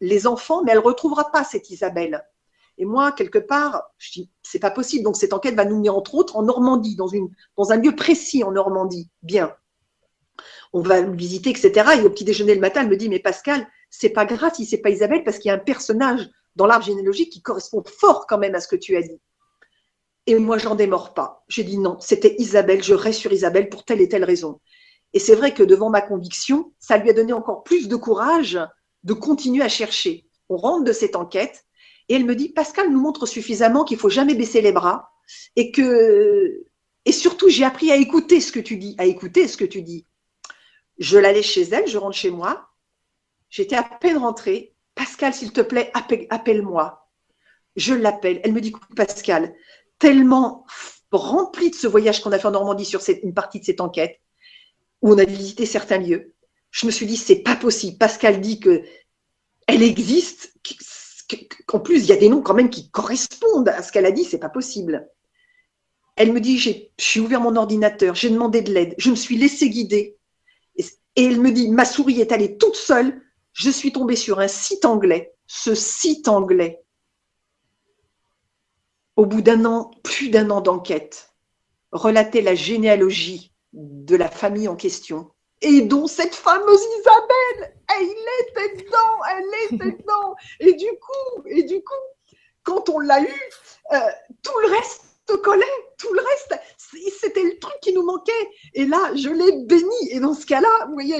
les 0.00 0.26
enfants, 0.26 0.62
mais 0.64 0.72
elle 0.72 0.78
ne 0.78 0.84
retrouvera 0.84 1.30
pas 1.30 1.44
cette 1.44 1.70
Isabelle. 1.70 2.24
Et 2.78 2.84
moi, 2.84 3.12
quelque 3.12 3.38
part, 3.38 3.90
je 3.98 4.12
dis, 4.12 4.30
c'est 4.42 4.58
pas 4.58 4.70
possible. 4.70 5.04
Donc 5.04 5.16
cette 5.16 5.32
enquête 5.32 5.54
va 5.54 5.64
nous 5.64 5.76
mener 5.76 5.88
entre 5.88 6.14
autres 6.14 6.36
en 6.36 6.42
Normandie, 6.42 6.96
dans, 6.96 7.08
une, 7.08 7.30
dans 7.56 7.72
un 7.72 7.76
lieu 7.76 7.94
précis 7.94 8.44
en 8.44 8.52
Normandie. 8.52 9.10
Bien. 9.22 9.54
On 10.72 10.82
va 10.82 11.00
le 11.00 11.16
visiter, 11.16 11.50
etc. 11.50 11.98
Et 11.98 12.02
au 12.02 12.10
petit 12.10 12.24
déjeuner 12.24 12.54
le 12.54 12.60
matin, 12.60 12.82
elle 12.82 12.88
me 12.88 12.96
dit, 12.96 13.08
mais 13.08 13.18
Pascal, 13.18 13.66
c'est 13.88 14.10
pas 14.10 14.26
grave 14.26 14.52
si 14.54 14.66
c'est 14.66 14.78
pas 14.78 14.90
Isabelle 14.90 15.24
parce 15.24 15.38
qu'il 15.38 15.48
y 15.48 15.52
a 15.52 15.54
un 15.54 15.58
personnage 15.58 16.28
dans 16.54 16.66
l'arbre 16.66 16.84
généalogique 16.84 17.32
qui 17.32 17.40
correspond 17.40 17.82
fort 17.86 18.26
quand 18.26 18.38
même 18.38 18.54
à 18.54 18.60
ce 18.60 18.68
que 18.68 18.76
tu 18.76 18.96
as 18.96 19.02
dit. 19.02 19.20
Et 20.26 20.38
moi, 20.38 20.58
j'en 20.58 20.74
démords 20.74 21.14
pas. 21.14 21.44
J'ai 21.48 21.64
dit 21.64 21.78
non, 21.78 21.98
c'était 22.00 22.34
Isabelle, 22.38 22.82
je 22.82 22.94
reste 22.94 23.20
sur 23.20 23.32
Isabelle 23.32 23.68
pour 23.68 23.84
telle 23.84 24.00
et 24.00 24.08
telle 24.08 24.24
raison. 24.24 24.60
Et 25.12 25.18
c'est 25.18 25.36
vrai 25.36 25.54
que 25.54 25.62
devant 25.62 25.88
ma 25.88 26.02
conviction, 26.02 26.72
ça 26.78 26.98
lui 26.98 27.08
a 27.10 27.12
donné 27.12 27.32
encore 27.32 27.62
plus 27.62 27.88
de 27.88 27.96
courage 27.96 28.58
de 29.06 29.14
continuer 29.14 29.62
à 29.62 29.68
chercher. 29.68 30.26
On 30.48 30.56
rentre 30.56 30.84
de 30.84 30.92
cette 30.92 31.16
enquête 31.16 31.64
et 32.08 32.14
elle 32.14 32.26
me 32.26 32.36
dit 32.36 32.50
Pascal 32.50 32.90
nous 32.90 33.00
montre 33.00 33.26
suffisamment 33.26 33.84
qu'il 33.84 33.98
faut 33.98 34.10
jamais 34.10 34.34
baisser 34.34 34.60
les 34.60 34.72
bras 34.72 35.10
et 35.56 35.72
que 35.72 36.64
et 37.04 37.12
surtout 37.12 37.48
j'ai 37.48 37.64
appris 37.64 37.90
à 37.90 37.96
écouter 37.96 38.40
ce 38.40 38.52
que 38.52 38.60
tu 38.60 38.76
dis, 38.76 38.94
à 38.98 39.06
écouter 39.06 39.48
ce 39.48 39.56
que 39.56 39.64
tu 39.64 39.80
dis. 39.82 40.06
Je 40.98 41.18
l'allais 41.18 41.42
chez 41.42 41.62
elle, 41.62 41.86
je 41.86 41.98
rentre 41.98 42.16
chez 42.16 42.30
moi 42.30 42.68
J'étais 43.50 43.76
à 43.76 43.82
peine 43.82 44.18
rentrée. 44.18 44.74
Pascal, 44.94 45.32
s'il 45.32 45.52
te 45.52 45.60
plaît, 45.60 45.90
appelle-moi. 45.94 47.08
Je 47.76 47.94
l'appelle. 47.94 48.40
Elle 48.44 48.52
me 48.52 48.60
dit, 48.60 48.72
Pascal, 48.94 49.54
tellement 49.98 50.66
rempli 51.10 51.70
de 51.70 51.74
ce 51.74 51.86
voyage 51.86 52.22
qu'on 52.22 52.32
a 52.32 52.38
fait 52.38 52.48
en 52.48 52.52
Normandie 52.52 52.84
sur 52.84 53.00
une 53.22 53.34
partie 53.34 53.60
de 53.60 53.64
cette 53.64 53.80
enquête, 53.80 54.20
où 55.00 55.12
on 55.12 55.18
a 55.18 55.24
visité 55.24 55.64
certains 55.64 55.98
lieux, 55.98 56.34
je 56.70 56.86
me 56.86 56.90
suis 56.90 57.06
dit, 57.06 57.16
c'est 57.16 57.42
pas 57.42 57.56
possible. 57.56 57.98
Pascal 57.98 58.40
dit 58.40 58.60
que 58.60 58.82
elle 59.66 59.82
existe, 59.82 60.54
qu'en 61.66 61.80
plus, 61.80 62.04
il 62.04 62.06
y 62.06 62.12
a 62.12 62.16
des 62.16 62.28
noms 62.28 62.42
quand 62.42 62.54
même 62.54 62.70
qui 62.70 62.90
correspondent 62.90 63.68
à 63.68 63.82
ce 63.82 63.90
qu'elle 63.90 64.06
a 64.06 64.12
dit, 64.12 64.24
c'est 64.24 64.38
pas 64.38 64.48
possible. 64.48 65.08
Elle 66.14 66.32
me 66.32 66.40
dit, 66.40 66.58
j'ai 66.58 67.20
ouvert 67.20 67.40
mon 67.40 67.56
ordinateur, 67.56 68.14
j'ai 68.14 68.30
demandé 68.30 68.62
de 68.62 68.72
l'aide, 68.72 68.94
je 68.98 69.10
me 69.10 69.16
suis 69.16 69.36
laissé 69.36 69.68
guider. 69.68 70.16
Et, 70.76 70.84
et 71.16 71.24
elle 71.24 71.40
me 71.40 71.50
dit, 71.50 71.68
ma 71.68 71.84
souris 71.84 72.20
est 72.20 72.32
allée 72.32 72.56
toute 72.56 72.76
seule 72.76 73.20
je 73.56 73.70
suis 73.70 73.90
tombée 73.90 74.16
sur 74.16 74.38
un 74.38 74.48
site 74.48 74.84
anglais. 74.84 75.34
Ce 75.46 75.74
site 75.74 76.28
anglais, 76.28 76.84
au 79.16 79.24
bout 79.24 79.40
d'un 79.40 79.64
an, 79.64 79.90
plus 80.02 80.28
d'un 80.28 80.50
an 80.50 80.60
d'enquête, 80.60 81.34
relatait 81.90 82.42
la 82.42 82.54
généalogie 82.54 83.54
de 83.72 84.14
la 84.14 84.28
famille 84.28 84.68
en 84.68 84.76
question 84.76 85.30
et 85.62 85.82
dont 85.82 86.06
cette 86.06 86.34
fameuse 86.34 86.80
Isabelle, 87.00 87.74
elle 87.98 88.08
était 88.48 88.84
dedans, 88.84 88.96
elle 89.30 89.74
était 89.74 89.96
dedans. 90.02 90.34
Et 90.60 90.74
du 90.74 90.86
coup, 90.86 91.42
et 91.46 91.62
du 91.62 91.82
coup, 91.82 92.34
quand 92.62 92.88
on 92.88 92.98
l'a 92.98 93.20
eu, 93.20 93.40
euh, 93.92 93.98
tout 94.42 94.58
le 94.60 94.68
reste 94.68 95.02
te 95.26 95.34
collait, 95.34 95.64
tout 95.98 96.12
le 96.12 96.20
reste, 96.20 96.60
c'était 97.20 97.42
le 97.42 97.58
truc 97.58 97.74
qui 97.82 97.92
nous 97.92 98.04
manquait. 98.04 98.32
Et 98.74 98.86
là, 98.86 99.12
je 99.14 99.28
l'ai 99.28 99.64
béni. 99.64 100.10
Et 100.10 100.20
dans 100.20 100.34
ce 100.34 100.46
cas-là, 100.46 100.86
vous 100.86 100.94
voyez, 100.94 101.16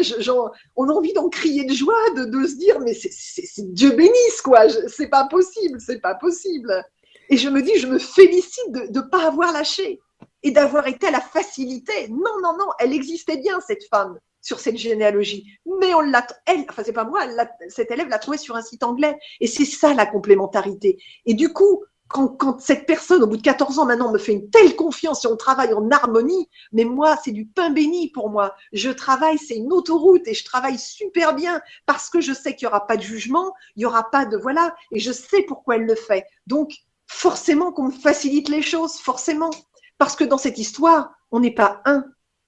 on 0.77 0.89
a 0.89 0.93
envie 0.93 1.13
d'en 1.13 1.29
crier 1.29 1.65
de 1.65 1.75
joie, 1.75 2.11
de, 2.11 2.47
se 2.47 2.57
dire, 2.57 2.79
mais 2.81 2.95
c'est 2.95 3.73
Dieu 3.73 3.91
bénisse, 3.91 4.43
quoi. 4.43 4.69
C'est 4.89 5.09
pas 5.09 5.25
possible, 5.25 5.81
c'est 5.81 6.01
pas 6.01 6.15
possible. 6.15 6.85
Et 7.31 7.37
je 7.37 7.49
me 7.49 7.63
dis, 7.63 7.77
je 7.79 7.89
me 7.89 7.99
félicite 7.99 8.71
de 8.71 9.01
ne 9.01 9.01
pas 9.01 9.27
avoir 9.27 9.53
lâché 9.53 10.01
et 10.47 10.53
d'avoir 10.53 10.87
été 10.87 11.09
à 11.09 11.11
la 11.11 11.21
facilité. 11.21 12.09
Non, 12.09 12.41
non, 12.41 12.57
non, 12.57 12.69
elle 12.79 12.93
existait 12.93 13.37
bien, 13.37 13.59
cette 13.67 13.83
femme, 13.91 14.17
sur 14.41 14.61
cette 14.61 14.77
généalogie. 14.77 15.45
Mais 15.81 15.93
on 15.93 16.03
l'a, 16.03 16.25
elle, 16.47 16.65
enfin, 16.71 16.83
c'est 16.85 16.93
pas 16.93 17.05
moi, 17.05 17.23
cette 17.69 17.91
élève 17.91 18.09
l'a 18.09 18.21
trouvée 18.21 18.39
sur 18.39 18.55
un 18.55 18.63
site 18.63 18.85
anglais. 18.85 19.19
Et 19.41 19.49
c'est 19.49 19.65
ça 19.65 19.93
la 19.93 20.07
complémentarité. 20.07 21.03
Et 21.27 21.35
du 21.35 21.53
coup, 21.53 21.83
quand, 22.07 22.61
cette 22.61 22.87
personne, 22.87 23.25
au 23.25 23.27
bout 23.27 23.39
de 23.39 23.43
14 23.43 23.81
ans 23.81 23.87
maintenant, 23.87 24.13
me 24.13 24.19
fait 24.19 24.35
une 24.35 24.49
telle 24.49 24.77
confiance 24.77 25.25
et 25.25 25.29
on 25.29 25.37
travaille 25.37 25.75
en 25.75 25.91
harmonie, 25.91 26.49
mais 26.71 26.85
moi, 26.85 27.17
c'est 27.25 27.33
du 27.33 27.47
pain 27.47 27.71
béni 27.71 28.13
pour 28.13 28.31
moi. 28.31 28.55
Je 28.73 28.91
travaille, 28.91 29.39
c'est 29.39 29.57
une 29.57 29.73
autoroute 29.73 30.29
et 30.29 30.35
je 30.35 30.45
travaille 30.45 30.79
super 30.79 31.35
bien 31.35 31.61
parce 31.87 32.09
que 32.09 32.21
je 32.21 32.33
sais 32.33 32.55
qu'il 32.55 32.67
n'y 32.67 32.71
aura 32.71 32.87
pas 32.87 32.97
de 32.97 33.03
jugement, 33.03 33.53
il 33.75 33.81
n'y 33.81 33.87
aura 33.87 34.09
pas 34.13 34.27
de 34.27 34.37
voilà, 34.37 34.77
et 34.93 35.01
je 35.01 35.11
sais 35.11 35.43
pourquoi 35.43 35.75
elle 35.75 35.87
le 35.87 35.97
fait. 35.97 36.25
Donc, 36.47 36.73
forcément 37.09 37.73
qu'on 37.73 37.87
me 37.87 37.91
facilite 37.91 38.49
les 38.49 38.63
choses, 38.63 38.95
forcément. 38.99 39.51
Parce 39.99 40.17
que 40.17 40.25
dans 40.25 40.39
cette 40.39 40.59
histoire, 40.59 41.13
on 41.31 41.41
n'est 41.41 41.55
pas 41.55 41.81
un, 41.85 42.05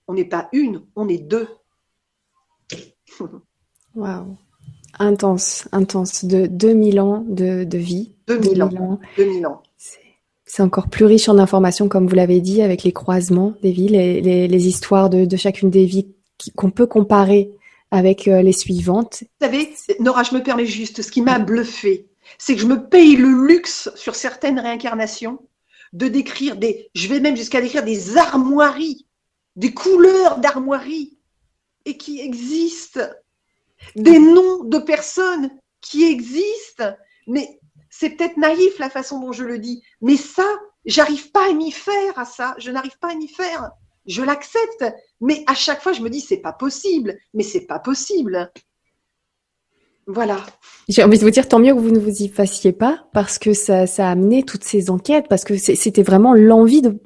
on 0.06 0.14
n'est 0.14 0.24
pas 0.24 0.48
une, 0.52 0.82
on 0.96 1.08
est 1.08 1.18
deux. 1.18 1.48
Waouh. 3.94 4.36
Intense, 4.98 5.68
intense, 5.72 6.24
de 6.24 6.46
2000 6.46 7.00
ans 7.00 7.24
de, 7.28 7.64
de 7.64 7.78
vie. 7.78 8.14
2000 8.26 8.62
ans. 8.62 9.00
2000 9.16 9.46
ans. 9.46 9.62
C'est 10.48 10.62
encore 10.62 10.88
plus 10.88 11.04
riche 11.04 11.28
en 11.28 11.38
informations, 11.38 11.88
comme 11.88 12.06
vous 12.06 12.14
l'avez 12.14 12.40
dit, 12.40 12.62
avec 12.62 12.82
les 12.82 12.92
croisements 12.92 13.52
des 13.62 13.70
villes 13.70 13.94
et 13.94 14.48
les, 14.48 14.66
histoires 14.66 15.10
de, 15.10 15.36
chacune 15.36 15.68
des 15.68 15.84
vies 15.84 16.08
qu'on 16.56 16.70
peut 16.70 16.86
comparer 16.86 17.50
avec 17.90 18.28
euh, 18.28 18.40
les 18.40 18.52
suivantes. 18.52 19.24
Vous 19.40 19.46
savez, 19.46 19.74
Nora, 20.00 20.22
je 20.22 20.34
me 20.34 20.42
permets 20.42 20.66
juste, 20.66 21.02
ce 21.02 21.10
qui 21.10 21.20
m'a 21.20 21.38
bluffé, 21.38 22.06
c'est 22.38 22.54
que 22.54 22.62
je 22.62 22.66
me 22.66 22.88
paye 22.88 23.16
le 23.16 23.46
luxe 23.46 23.90
sur 23.94 24.14
certaines 24.14 24.58
réincarnations 24.58 25.38
de 25.93 26.09
décrire 26.09 26.56
des, 26.56 26.90
je 26.94 27.09
vais 27.09 27.20
même 27.20 27.36
jusqu'à 27.36 27.60
décrire 27.60 27.85
des 27.85 28.16
armoiries, 28.16 29.06
des 29.56 29.73
couleurs 29.73 30.39
d'armoiries, 30.39 31.19
et 31.85 31.97
qui 31.97 32.20
existent 32.20 33.09
des 33.97 34.19
noms 34.19 34.65
de 34.65 34.78
personnes 34.78 35.51
qui 35.81 36.05
existent. 36.05 36.94
Mais 37.27 37.60
c'est 37.90 38.10
peut-être 38.10 38.36
naïf 38.36 38.78
la 38.78 38.90
façon 38.90 39.20
dont 39.20 39.32
je 39.32 39.44
le 39.44 39.59
dis, 39.59 39.82
mais 40.01 40.16
ça, 40.16 40.47
j'arrive 40.85 41.31
pas 41.31 41.48
à 41.48 41.52
m'y 41.52 41.73
faire 41.73 42.19
à 42.19 42.24
ça. 42.24 42.55
Je 42.59 42.70
n'arrive 42.70 42.98
pas 42.98 43.12
à 43.12 43.15
m'y 43.15 43.28
faire. 43.28 43.70
Je 44.06 44.23
l'accepte, 44.23 44.85
mais 45.20 45.44
à 45.47 45.55
chaque 45.55 45.82
fois, 45.82 45.93
je 45.93 46.01
me 46.01 46.10
dis 46.10 46.20
c'est 46.20 46.39
pas 46.39 46.52
possible. 46.52 47.19
Mais 47.35 47.43
c'est 47.43 47.66
pas 47.66 47.78
possible. 47.78 48.51
Voilà. 50.09 50.39
J'ai 50.89 51.05
envie 51.05 51.18
de 51.18 51.22
vous 51.22 51.30
dire 51.30 51.47
tant 51.47 51.59
mieux 51.59 51.74
que 51.74 51.78
vous 51.78 51.90
ne 51.90 51.98
vous 51.98 52.22
y 52.22 52.28
fassiez 52.28 52.72
pas 52.72 53.05
parce 53.12 53.39
que 53.39 53.52
ça, 53.52 53.86
ça 53.86 54.09
a 54.09 54.10
amené 54.10 54.43
toutes 54.43 54.64
ces 54.64 54.89
enquêtes 54.89 55.26
parce 55.28 55.44
que 55.44 55.56
c'était 55.59 56.02
vraiment 56.02 56.32
l'envie 56.32 56.80
de 56.80 56.98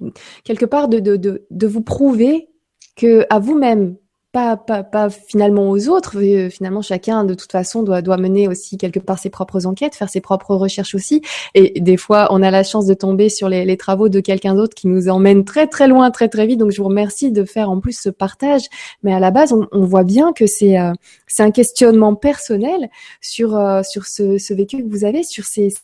quelque 0.44 0.66
part 0.66 0.86
de, 0.86 1.00
de, 1.00 1.16
de, 1.16 1.44
de 1.50 1.66
vous 1.66 1.82
prouver 1.82 2.48
que 2.94 3.26
à 3.28 3.40
vous-même 3.40 3.96
pas, 4.32 4.56
pas, 4.56 4.82
pas 4.82 5.10
finalement 5.10 5.68
aux 5.70 5.88
autres. 5.88 6.18
Euh, 6.18 6.48
finalement, 6.50 6.82
chacun, 6.82 7.24
de 7.24 7.34
toute 7.34 7.52
façon, 7.52 7.82
doit, 7.82 8.02
doit 8.02 8.16
mener 8.16 8.48
aussi 8.48 8.78
quelque 8.78 8.98
part 8.98 9.18
ses 9.18 9.30
propres 9.30 9.66
enquêtes, 9.66 9.94
faire 9.94 10.08
ses 10.08 10.20
propres 10.20 10.54
recherches 10.56 10.94
aussi. 10.94 11.22
Et 11.54 11.80
des 11.80 11.96
fois, 11.98 12.28
on 12.30 12.42
a 12.42 12.50
la 12.50 12.64
chance 12.64 12.86
de 12.86 12.94
tomber 12.94 13.28
sur 13.28 13.48
les, 13.48 13.64
les 13.64 13.76
travaux 13.76 14.08
de 14.08 14.20
quelqu'un 14.20 14.54
d'autre 14.54 14.74
qui 14.74 14.88
nous 14.88 15.08
emmène 15.08 15.44
très, 15.44 15.66
très 15.66 15.86
loin, 15.86 16.10
très, 16.10 16.28
très 16.28 16.46
vite. 16.46 16.58
Donc, 16.58 16.70
je 16.70 16.78
vous 16.80 16.88
remercie 16.88 17.30
de 17.30 17.44
faire 17.44 17.70
en 17.70 17.80
plus 17.80 17.98
ce 18.00 18.08
partage. 18.08 18.62
Mais 19.02 19.12
à 19.14 19.20
la 19.20 19.30
base, 19.30 19.52
on, 19.52 19.68
on 19.72 19.84
voit 19.84 20.04
bien 20.04 20.32
que 20.32 20.46
c'est 20.46 20.78
euh, 20.78 20.92
c'est 21.26 21.42
un 21.42 21.50
questionnement 21.50 22.14
personnel 22.14 22.90
sur, 23.20 23.56
euh, 23.56 23.82
sur 23.82 24.06
ce, 24.06 24.38
ce 24.38 24.54
vécu 24.54 24.82
que 24.82 24.88
vous 24.88 25.04
avez, 25.04 25.22
sur 25.22 25.44
ces 25.44 25.74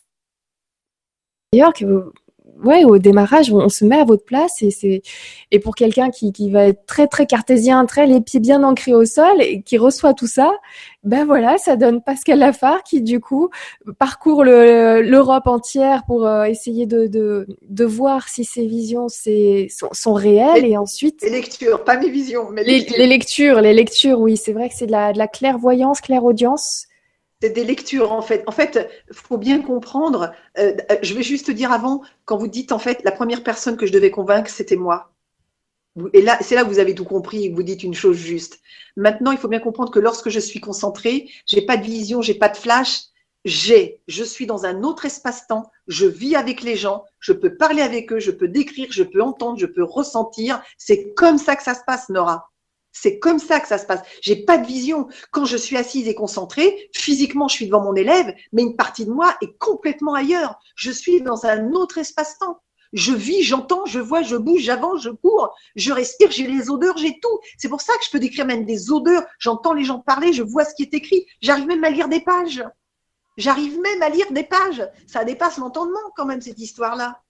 d'ailleurs 1.51 1.73
que 1.73 2.11
ouais, 2.63 2.83
au 2.83 2.97
démarrage, 2.97 3.51
on, 3.51 3.69
se 3.69 3.85
met 3.85 3.99
à 3.99 4.03
votre 4.03 4.25
place 4.25 4.61
et 4.61 4.71
c'est 4.71 5.01
et 5.51 5.59
pour 5.59 5.75
quelqu'un 5.75 6.09
qui, 6.09 6.31
qui 6.31 6.49
va 6.49 6.65
être 6.65 6.85
très 6.85 7.07
très 7.07 7.25
cartésien, 7.25 7.85
très 7.85 8.05
les 8.05 8.21
pieds 8.21 8.39
bien 8.39 8.63
ancrés 8.63 8.93
au 8.93 9.05
sol 9.05 9.41
et 9.41 9.61
qui 9.61 9.77
reçoit 9.77 10.13
tout 10.13 10.27
ça, 10.27 10.51
ben 11.03 11.25
voilà, 11.25 11.57
ça 11.57 11.75
donne 11.75 12.01
Pascal 12.01 12.39
Lafare 12.39 12.83
qui 12.83 13.01
du 13.01 13.19
coup 13.19 13.49
parcourt 13.97 14.43
l'Europe 14.43 15.47
entière 15.47 16.03
pour 16.05 16.25
euh, 16.25 16.43
essayer 16.43 16.85
de, 16.85 17.07
de, 17.07 17.47
de 17.67 17.85
voir 17.85 18.27
si 18.27 18.43
ses 18.43 18.65
visions 18.65 19.07
c'est, 19.07 19.67
sont, 19.69 19.89
sont 19.91 20.13
réelles 20.13 20.65
et, 20.65 20.77
ensuite 20.77 21.21
les 21.21 21.29
lectures, 21.29 21.83
pas 21.83 21.97
mes 21.97 22.09
visions, 22.09 22.49
mais 22.51 22.63
les, 22.63 22.79
lectures. 22.79 22.97
les 22.97 23.07
lectures, 23.07 23.61
les 23.61 23.73
lectures, 23.73 24.19
oui, 24.19 24.37
c'est 24.37 24.53
vrai 24.53 24.69
que 24.69 24.75
c'est 24.75 24.87
de 24.87 24.91
la, 24.91 25.13
de 25.13 25.17
la 25.17 25.27
clairvoyance, 25.27 26.01
clairaudience 26.01 26.88
C'est 27.41 27.51
des 27.51 27.63
lectures 27.63 28.11
en 28.11 28.21
fait. 28.21 28.43
En 28.47 28.51
fait, 28.51 28.89
faut 29.11 29.37
bien 29.37 29.61
comprendre. 29.61 30.33
Euh, 30.57 30.75
je 31.01 31.13
vais 31.13 31.23
juste 31.23 31.51
dire 31.51 31.71
avant, 31.71 32.01
quand 32.25 32.37
vous 32.37 32.47
dites 32.47 32.71
en 32.71 32.79
fait, 32.79 33.01
la 33.03 33.11
première 33.11 33.43
personne 33.43 33.77
que 33.77 33.85
je 33.85 33.93
devais 33.93 34.11
convaincre, 34.11 34.49
c'était 34.49 34.75
moi. 34.75 35.13
Et 36.13 36.21
là, 36.21 36.37
c'est 36.41 36.55
là 36.55 36.63
que 36.63 36.69
vous 36.69 36.79
avez 36.79 36.95
tout 36.95 37.05
compris 37.05 37.49
vous 37.49 37.63
dites 37.63 37.83
une 37.83 37.93
chose 37.93 38.17
juste. 38.17 38.59
Maintenant, 38.95 39.31
il 39.31 39.37
faut 39.37 39.47
bien 39.47 39.59
comprendre 39.59 39.91
que 39.91 39.99
lorsque 39.99 40.29
je 40.29 40.39
suis 40.39 40.59
concentrée, 40.59 41.29
j'ai 41.45 41.61
pas 41.61 41.77
de 41.77 41.85
vision, 41.85 42.21
j'ai 42.21 42.35
pas 42.35 42.49
de 42.49 42.57
flash, 42.57 43.03
j'ai, 43.45 44.01
je 44.07 44.23
suis 44.23 44.45
dans 44.45 44.65
un 44.65 44.83
autre 44.83 45.05
espace-temps, 45.05 45.71
je 45.87 46.05
vis 46.05 46.35
avec 46.35 46.61
les 46.61 46.75
gens, 46.75 47.05
je 47.19 47.33
peux 47.33 47.55
parler 47.55 47.81
avec 47.81 48.11
eux, 48.11 48.19
je 48.19 48.31
peux 48.31 48.47
décrire, 48.47 48.87
je 48.91 49.03
peux 49.03 49.21
entendre, 49.21 49.57
je 49.57 49.65
peux 49.65 49.83
ressentir. 49.83 50.61
C'est 50.77 51.13
comme 51.13 51.37
ça 51.37 51.55
que 51.55 51.63
ça 51.63 51.73
se 51.73 51.83
passe, 51.85 52.09
Nora. 52.09 52.49
C'est 53.01 53.17
comme 53.17 53.39
ça 53.39 53.61
que 53.61 53.67
ça 53.67 53.77
se 53.77 53.85
passe. 53.85 54.01
J'ai 54.21 54.43
pas 54.43 54.57
de 54.57 54.67
vision. 54.67 55.07
Quand 55.31 55.45
je 55.45 55.55
suis 55.55 55.77
assise 55.77 56.07
et 56.09 56.15
concentrée, 56.15 56.89
physiquement, 56.93 57.47
je 57.47 57.55
suis 57.55 57.67
devant 57.67 57.81
mon 57.81 57.95
élève, 57.95 58.33
mais 58.51 58.63
une 58.63 58.75
partie 58.75 59.05
de 59.05 59.11
moi 59.11 59.37
est 59.41 59.57
complètement 59.57 60.15
ailleurs. 60.15 60.59
Je 60.75 60.91
suis 60.91 61.21
dans 61.21 61.45
un 61.45 61.71
autre 61.71 61.97
espace-temps. 61.97 62.61
Je 62.91 63.13
vis, 63.13 63.43
j'entends, 63.43 63.85
je 63.85 63.99
vois, 63.99 64.21
je 64.21 64.35
bouge, 64.35 64.61
j'avance, 64.61 65.03
je 65.03 65.11
cours, 65.11 65.55
je 65.75 65.93
respire, 65.93 66.31
j'ai 66.31 66.47
les 66.47 66.69
odeurs, 66.69 66.97
j'ai 66.97 67.19
tout. 67.21 67.39
C'est 67.57 67.69
pour 67.69 67.81
ça 67.81 67.93
que 67.93 68.05
je 68.05 68.09
peux 68.09 68.19
décrire 68.19 68.45
même 68.45 68.65
des 68.65 68.91
odeurs. 68.91 69.23
J'entends 69.37 69.73
les 69.73 69.85
gens 69.85 69.99
parler, 69.99 70.33
je 70.33 70.43
vois 70.43 70.65
ce 70.65 70.75
qui 70.75 70.83
est 70.83 70.93
écrit. 70.93 71.25
J'arrive 71.41 71.67
même 71.67 71.83
à 71.85 71.91
lire 71.91 72.09
des 72.09 72.19
pages. 72.21 72.63
J'arrive 73.37 73.79
même 73.79 74.01
à 74.01 74.09
lire 74.09 74.29
des 74.31 74.43
pages. 74.43 74.85
Ça 75.07 75.23
dépasse 75.23 75.57
l'entendement 75.57 75.99
quand 76.17 76.25
même, 76.25 76.41
cette 76.41 76.59
histoire-là. 76.59 77.21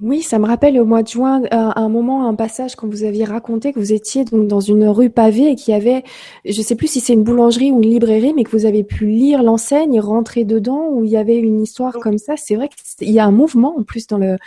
Oui, 0.00 0.22
ça 0.22 0.38
me 0.38 0.46
rappelle 0.46 0.80
au 0.80 0.84
mois 0.84 1.02
de 1.02 1.08
juin, 1.08 1.42
euh, 1.44 1.48
un 1.52 1.88
moment, 1.88 2.26
un 2.26 2.34
passage 2.34 2.76
quand 2.76 2.88
vous 2.88 3.04
aviez 3.04 3.24
raconté 3.24 3.72
que 3.72 3.78
vous 3.78 3.92
étiez 3.92 4.24
donc 4.24 4.48
dans 4.48 4.60
une 4.60 4.88
rue 4.88 5.10
pavée 5.10 5.50
et 5.50 5.54
qu'il 5.54 5.72
y 5.72 5.76
avait, 5.76 6.02
je 6.44 6.58
ne 6.58 6.64
sais 6.64 6.74
plus 6.76 6.88
si 6.88 7.00
c'est 7.00 7.12
une 7.12 7.22
boulangerie 7.22 7.70
ou 7.70 7.82
une 7.82 7.90
librairie, 7.90 8.32
mais 8.34 8.42
que 8.44 8.50
vous 8.50 8.64
avez 8.64 8.84
pu 8.84 9.06
lire 9.06 9.42
l'enseigne, 9.42 10.00
rentrer 10.00 10.44
dedans, 10.44 10.88
où 10.88 11.04
il 11.04 11.10
y 11.10 11.16
avait 11.16 11.36
une 11.36 11.60
histoire 11.60 11.92
comme 12.00 12.18
ça. 12.18 12.36
C'est 12.36 12.56
vrai 12.56 12.70
qu'il 12.96 13.10
y 13.10 13.20
a 13.20 13.26
un 13.26 13.30
mouvement 13.30 13.76
en 13.78 13.82
plus 13.82 14.06
dans 14.06 14.18
le. 14.18 14.38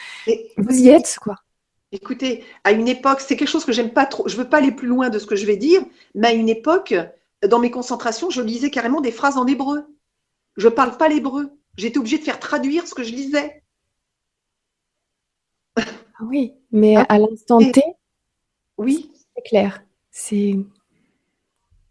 vous 0.57 0.77
y 0.77 0.89
êtes, 0.89 1.17
quoi. 1.21 1.35
Écoutez, 1.91 2.43
à 2.63 2.71
une 2.71 2.87
époque, 2.87 3.21
c'est 3.21 3.37
quelque 3.37 3.47
chose 3.47 3.63
que 3.63 3.71
j'aime 3.71 3.91
pas 3.91 4.05
trop. 4.05 4.27
Je 4.27 4.35
veux 4.35 4.49
pas 4.49 4.57
aller 4.57 4.71
plus 4.71 4.87
loin 4.87 5.09
de 5.09 5.19
ce 5.19 5.27
que 5.27 5.35
je 5.35 5.45
vais 5.45 5.57
dire, 5.57 5.81
mais 6.15 6.27
à 6.27 6.33
une 6.33 6.49
époque, 6.49 6.95
dans 7.47 7.59
mes 7.59 7.71
concentrations, 7.71 8.29
je 8.29 8.41
lisais 8.41 8.71
carrément 8.71 8.99
des 8.99 9.11
phrases 9.11 9.37
en 9.37 9.45
hébreu. 9.45 9.85
Je 10.57 10.67
parle 10.67 10.97
pas 10.97 11.07
l'hébreu. 11.07 11.51
J'étais 11.77 11.99
obligée 11.99 12.17
de 12.17 12.23
faire 12.23 12.39
traduire 12.39 12.87
ce 12.87 12.95
que 12.95 13.03
je 13.03 13.13
lisais. 13.13 13.63
Ah 15.77 16.23
oui, 16.23 16.53
mais 16.71 16.95
ah, 16.95 17.05
à 17.09 17.19
l'instant 17.19 17.59
T, 17.59 17.83
oui, 18.77 19.11
c'est 19.35 19.43
clair. 19.43 19.83
C'est. 20.11 20.55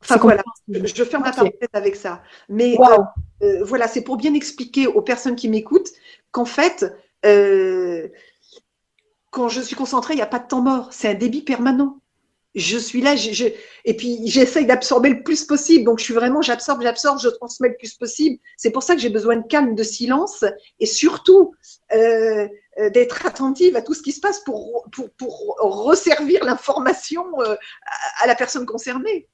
Enfin 0.02 0.16
voilà, 0.16 0.42
je, 0.68 1.04
ferme 1.04 1.22
ma 1.22 1.32
parenthèse 1.32 1.68
avec 1.72 1.96
ça. 1.96 2.22
Mais 2.48 2.76
euh, 2.78 2.98
euh, 3.42 3.64
voilà, 3.64 3.88
c'est 3.88 4.02
pour 4.02 4.16
bien 4.16 4.34
expliquer 4.34 4.86
aux 4.86 5.00
personnes 5.00 5.36
qui 5.36 5.48
m'écoutent 5.48 5.90
qu'en 6.30 6.44
fait, 6.44 6.84
euh, 7.24 8.08
quand 9.30 9.48
je 9.48 9.62
suis 9.62 9.76
concentrée, 9.76 10.12
il 10.14 10.16
n'y 10.16 10.22
a 10.22 10.26
pas 10.26 10.40
de 10.40 10.46
temps 10.46 10.60
mort. 10.60 10.92
C'est 10.92 11.08
un 11.08 11.14
débit 11.14 11.42
permanent 11.42 12.00
je 12.54 12.78
suis 12.78 13.00
là, 13.00 13.16
je, 13.16 13.46
et 13.84 13.96
puis 13.96 14.20
j'essaye 14.26 14.66
d'absorber 14.66 15.08
le 15.08 15.22
plus 15.22 15.44
possible. 15.44 15.84
Donc 15.84 15.98
je 15.98 16.04
suis 16.04 16.14
vraiment, 16.14 16.40
j'absorbe, 16.40 16.82
j'absorbe, 16.82 17.18
je 17.20 17.28
transmets 17.28 17.68
le 17.68 17.76
plus 17.76 17.94
possible. 17.94 18.38
C'est 18.56 18.70
pour 18.70 18.82
ça 18.82 18.94
que 18.94 19.00
j'ai 19.00 19.10
besoin 19.10 19.36
de 19.36 19.46
calme, 19.46 19.74
de 19.74 19.82
silence, 19.82 20.44
et 20.78 20.86
surtout 20.86 21.54
euh 21.94 22.46
d'être 22.90 23.26
attentive 23.26 23.76
à 23.76 23.82
tout 23.82 23.94
ce 23.94 24.02
qui 24.02 24.12
se 24.12 24.20
passe 24.20 24.40
pour 24.40 24.86
resservir 25.60 26.44
l'information 26.44 27.24
euh, 27.40 27.54
à 28.22 28.26
la 28.26 28.34
personne 28.34 28.66
concernée. 28.66 29.28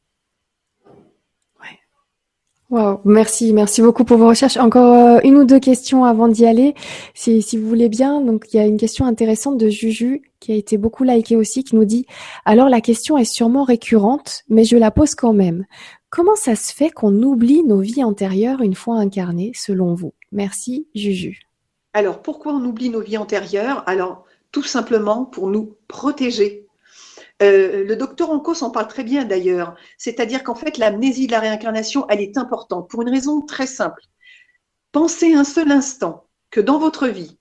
Wow, 2.71 3.01
merci, 3.05 3.53
merci 3.53 3.83
beaucoup 3.83 4.05
pour 4.05 4.17
vos 4.17 4.29
recherches. 4.29 4.57
Encore 4.57 4.95
euh, 4.95 5.19
une 5.25 5.35
ou 5.35 5.45
deux 5.45 5.59
questions 5.59 6.05
avant 6.05 6.29
d'y 6.29 6.47
aller, 6.47 6.75
si, 7.15 7.43
si 7.43 7.57
vous 7.57 7.69
voulez 7.69 7.89
bien. 7.89 8.21
Donc, 8.21 8.45
il 8.53 8.59
y 8.59 8.61
a 8.61 8.67
une 8.67 8.77
question 8.77 9.07
intéressante 9.07 9.59
de 9.59 9.69
Juju 9.69 10.23
qui 10.39 10.53
a 10.53 10.55
été 10.55 10.79
beaucoup 10.79 11.03
likée 11.03 11.35
aussi, 11.35 11.65
qui 11.65 11.75
nous 11.75 11.85
dit 11.85 12.07
alors 12.45 12.69
la 12.69 12.81
question 12.81 13.19
est 13.19 13.25
sûrement 13.25 13.65
récurrente, 13.65 14.45
mais 14.49 14.63
je 14.63 14.77
la 14.77 14.93
pose 14.93 15.17
quand 15.17 15.33
même. 15.33 15.67
Comment 16.11 16.37
ça 16.37 16.55
se 16.55 16.73
fait 16.73 16.91
qu'on 16.91 17.23
oublie 17.25 17.65
nos 17.65 17.81
vies 17.81 18.05
antérieures 18.05 18.63
une 18.63 18.77
fois 18.77 18.99
incarnées, 18.99 19.51
selon 19.57 19.95
vous? 19.95 20.15
Merci, 20.31 20.87
Juju. 20.95 21.50
Alors, 21.93 22.23
pourquoi 22.23 22.53
on 22.53 22.65
oublie 22.65 22.91
nos 22.91 23.01
vies 23.01 23.19
antérieures? 23.19 23.83
Alors, 23.89 24.25
tout 24.53 24.63
simplement 24.63 25.25
pour 25.25 25.49
nous 25.49 25.77
protéger 25.89 26.67
euh, 27.43 27.85
le 27.85 27.97
docteur 27.97 28.31
Ancos 28.31 28.63
en 28.63 28.71
parle 28.71 28.89
très 28.89 29.05
bien 29.05 29.25
d'ailleurs. 29.25 29.75
C'est-à-dire 29.97 30.45
qu'en 30.45 30.55
fait, 30.55 30.79
l'amnésie 30.79 31.27
de 31.27 31.33
la 31.33 31.41
réincarnation, 31.41 32.07
elle 32.09 32.21
est 32.21 32.37
importante 32.37 32.89
pour 32.91 33.03
une 33.03 33.09
raison 33.09 33.41
très 33.41 33.67
simple. 33.67 34.03
Pensez 34.93 35.33
un 35.33 35.45
seul 35.45 35.71
instant 35.71 36.27
que 36.51 36.61
dans 36.61 36.79
votre 36.79 37.09
vie, 37.09 37.39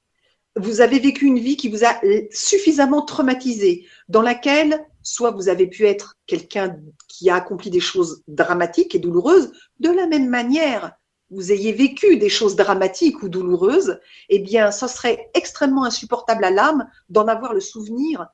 vous 0.55 0.81
avez 0.81 0.99
vécu 0.99 1.25
une 1.25 1.39
vie 1.39 1.57
qui 1.57 1.69
vous 1.69 1.83
a 1.83 1.99
suffisamment 2.31 3.01
traumatisé, 3.01 3.87
dans 4.07 4.21
laquelle 4.21 4.85
soit 5.03 5.31
vous 5.31 5.49
avez 5.49 5.67
pu 5.67 5.85
être 5.85 6.15
quelqu'un 6.27 6.77
qui 7.07 7.29
a 7.29 7.35
accompli 7.35 7.69
des 7.69 7.79
choses 7.79 8.23
dramatiques 8.27 8.95
et 8.95 8.99
douloureuses, 8.99 9.51
de 9.79 9.89
la 9.89 10.07
même 10.07 10.27
manière, 10.27 10.93
vous 11.31 11.51
ayez 11.51 11.71
vécu 11.71 12.17
des 12.17 12.29
choses 12.29 12.55
dramatiques 12.55 13.21
ou 13.23 13.29
douloureuses, 13.29 13.99
eh 14.29 14.39
bien, 14.39 14.71
ça 14.71 14.87
serait 14.87 15.29
extrêmement 15.33 15.85
insupportable 15.85 16.43
à 16.43 16.51
l'âme 16.51 16.89
d'en 17.09 17.27
avoir 17.27 17.53
le 17.53 17.59
souvenir 17.59 18.27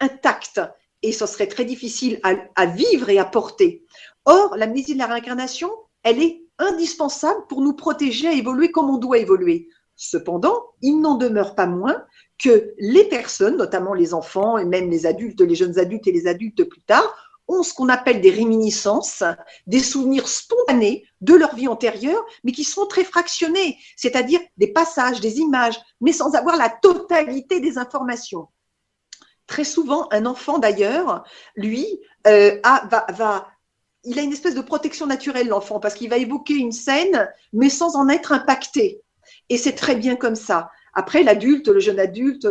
intact 0.00 0.60
et 1.02 1.12
ce 1.12 1.26
serait 1.26 1.48
très 1.48 1.64
difficile 1.64 2.20
à, 2.22 2.66
vivre 2.66 3.08
et 3.08 3.18
à 3.18 3.24
porter. 3.24 3.84
Or, 4.24 4.56
l'amnésie 4.56 4.94
de 4.94 4.98
la 4.98 5.06
réincarnation, 5.06 5.70
elle 6.04 6.22
est 6.22 6.42
indispensable 6.58 7.46
pour 7.48 7.60
nous 7.60 7.74
protéger 7.74 8.28
à 8.28 8.32
évoluer 8.32 8.70
comme 8.70 8.90
on 8.90 8.98
doit 8.98 9.18
évoluer. 9.18 9.68
Cependant, 9.96 10.62
il 10.80 11.00
n'en 11.00 11.16
demeure 11.16 11.54
pas 11.54 11.66
moins 11.66 12.04
que 12.42 12.72
les 12.78 13.04
personnes, 13.04 13.56
notamment 13.56 13.94
les 13.94 14.14
enfants 14.14 14.58
et 14.58 14.64
même 14.64 14.90
les 14.90 15.06
adultes, 15.06 15.40
les 15.40 15.54
jeunes 15.54 15.78
adultes 15.78 16.06
et 16.06 16.12
les 16.12 16.26
adultes 16.26 16.64
plus 16.64 16.82
tard, 16.82 17.21
ont 17.48 17.62
ce 17.62 17.74
qu'on 17.74 17.88
appelle 17.88 18.20
des 18.20 18.30
réminiscences, 18.30 19.22
des 19.66 19.80
souvenirs 19.80 20.28
spontanés 20.28 21.04
de 21.20 21.34
leur 21.34 21.54
vie 21.54 21.68
antérieure, 21.68 22.24
mais 22.44 22.52
qui 22.52 22.64
sont 22.64 22.86
très 22.86 23.04
fractionnés, 23.04 23.78
c'est-à-dire 23.96 24.40
des 24.56 24.68
passages, 24.68 25.20
des 25.20 25.38
images, 25.38 25.78
mais 26.00 26.12
sans 26.12 26.34
avoir 26.34 26.56
la 26.56 26.68
totalité 26.68 27.60
des 27.60 27.78
informations. 27.78 28.48
Très 29.46 29.64
souvent, 29.64 30.08
un 30.12 30.26
enfant 30.26 30.58
d'ailleurs, 30.58 31.24
lui, 31.56 32.00
euh, 32.26 32.58
va, 32.62 33.48
il 34.04 34.18
a 34.18 34.22
une 34.22 34.32
espèce 34.32 34.54
de 34.54 34.60
protection 34.60 35.06
naturelle, 35.06 35.48
l'enfant, 35.48 35.80
parce 35.80 35.94
qu'il 35.94 36.08
va 36.08 36.16
évoquer 36.16 36.54
une 36.54 36.72
scène, 36.72 37.28
mais 37.52 37.68
sans 37.68 37.96
en 37.96 38.08
être 38.08 38.32
impacté. 38.32 39.02
Et 39.48 39.58
c'est 39.58 39.74
très 39.74 39.96
bien 39.96 40.16
comme 40.16 40.36
ça. 40.36 40.70
Après, 40.94 41.22
l'adulte, 41.22 41.68
le 41.68 41.80
jeune 41.80 41.98
adulte, 41.98 42.46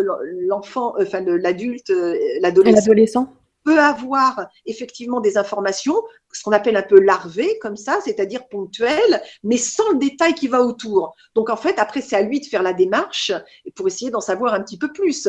l'enfant, 0.48 0.96
euh, 0.98 1.04
enfin 1.04 1.22
l'adulte, 1.22 1.90
euh, 1.92 2.18
l'adolescent 2.40 3.34
peut 3.64 3.80
avoir 3.80 4.48
effectivement 4.66 5.20
des 5.20 5.38
informations, 5.38 5.96
ce 6.32 6.44
qu'on 6.44 6.52
appelle 6.52 6.78
un 6.78 6.82
peu 6.82 7.00
larvées, 7.00 7.60
comme 7.60 7.78
ça, 7.78 8.00
c'est-à-dire 8.04 8.48
ponctuelles, 8.48 9.22
mais 9.44 9.58
sans 9.58 9.90
le 9.92 10.00
détail 10.00 10.34
qui 10.34 10.48
va 10.48 10.62
autour. 10.62 11.16
Donc 11.36 11.50
en 11.50 11.58
fait, 11.58 11.78
après, 11.80 12.02
c'est 12.02 12.16
à 12.16 12.22
lui 12.22 12.40
de 12.40 12.46
faire 12.46 12.64
la 12.64 12.74
démarche 12.74 13.32
pour 13.76 13.88
essayer 13.88 14.12
d'en 14.12 14.22
savoir 14.22 14.54
un 14.54 14.62
petit 14.62 14.78
peu 14.78 14.92
plus 14.92 15.28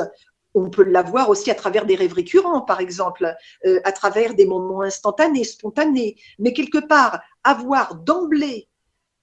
on 0.55 0.71
peut 0.71 0.85
l'avoir 0.85 1.31
aussi 1.31 1.51
à 1.51 1.55
travers 1.55 1.87
des 1.87 1.95
rêves 1.95 2.13
récurrents, 2.13 2.61
par 2.61 2.81
exemple, 2.81 3.35
euh, 3.65 3.81
à 3.85 3.93
travers 3.93 4.35
des 4.35 4.47
moments 4.47 4.83
instantanés, 4.83 5.45
spontanés. 5.45 6.17
Mais 6.39 6.53
quelque 6.53 6.79
part, 6.79 7.23
avoir 7.45 7.95
d'emblée 7.97 8.69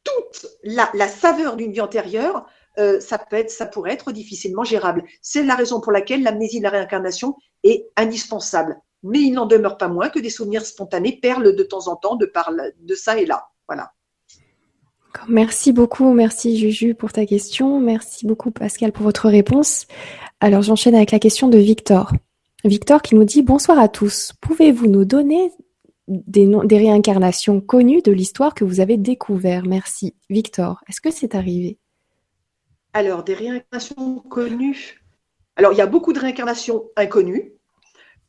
toute 0.04 0.48
la, 0.64 1.08
saveur 1.08 1.56
d'une 1.56 1.72
vie 1.72 1.82
antérieure, 1.82 2.46
euh, 2.78 3.00
ça 3.00 3.18
peut 3.18 3.36
être, 3.36 3.52
ça 3.52 3.66
pourrait 3.66 3.94
être 3.94 4.12
difficilement 4.12 4.64
gérable. 4.64 5.04
C'est 5.22 5.44
la 5.44 5.56
raison 5.56 5.82
pour 5.82 5.92
laquelle 5.92 6.24
l'amnésie 6.24 6.60
de 6.60 6.64
la 6.64 6.70
réincarnation 6.70 7.36
est 7.64 7.88
indispensable. 7.96 8.80
Mais 9.04 9.20
il 9.20 9.32
n'en 9.32 9.46
demeure 9.46 9.78
pas 9.78 9.88
moins 9.88 10.10
que 10.10 10.20
des 10.20 10.30
souvenirs 10.30 10.66
spontanés 10.66 11.20
perlent 11.22 11.56
de 11.56 11.64
temps 11.64 11.88
en 11.88 11.96
temps 11.96 12.16
de, 12.16 12.26
par, 12.26 12.52
de 12.80 12.96
ça 12.96 13.18
et 13.20 13.26
là. 13.26 13.48
Voilà. 13.68 13.94
Merci 15.28 15.74
beaucoup, 15.74 16.14
merci 16.14 16.58
Juju 16.58 16.94
pour 16.94 17.12
ta 17.12 17.26
question, 17.26 17.80
merci 17.80 18.28
beaucoup 18.28 18.52
Pascal 18.52 18.92
pour 18.92 19.04
votre 19.04 19.28
réponse. 19.28 19.88
Alors 20.40 20.62
j'enchaîne 20.62 20.94
avec 20.94 21.12
la 21.12 21.20
question 21.20 21.48
de 21.48 21.58
Victor. 21.58 22.14
Victor 22.64 23.02
qui 23.02 23.16
nous 23.16 23.24
dit 23.24 23.42
bonsoir 23.42 23.80
à 23.80 23.88
tous. 23.88 24.34
Pouvez-vous 24.42 24.88
nous 24.88 25.06
donner 25.06 25.52
des, 26.08 26.48
des 26.66 26.78
réincarnations 26.78 27.62
connues 27.62 28.02
de 28.02 28.12
l'histoire 28.12 28.54
que 28.54 28.64
vous 28.64 28.80
avez 28.82 28.98
découvert? 28.98 29.64
Merci. 29.66 30.16
Victor, 30.30 30.82
est-ce 30.88 31.02
que 31.02 31.12
c'est 31.12 31.36
arrivé? 31.36 31.80
Alors, 32.94 33.24
des 33.24 33.36
réincarnations 33.36 34.20
connues. 34.30 35.02
Alors, 35.56 35.74
il 35.74 35.78
y 35.78 35.82
a 35.82 35.86
beaucoup 35.86 36.14
de 36.14 36.20
réincarnations 36.20 36.86
inconnues. 36.96 37.54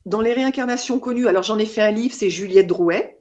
Dans 0.06 0.20
les 0.20 0.32
réincarnations 0.32 0.98
connues, 0.98 1.28
alors 1.28 1.42
j'en 1.42 1.58
ai 1.58 1.66
fait 1.66 1.82
un 1.82 1.90
livre, 1.90 2.14
c'est 2.14 2.30
Juliette 2.30 2.66
Drouet, 2.66 3.20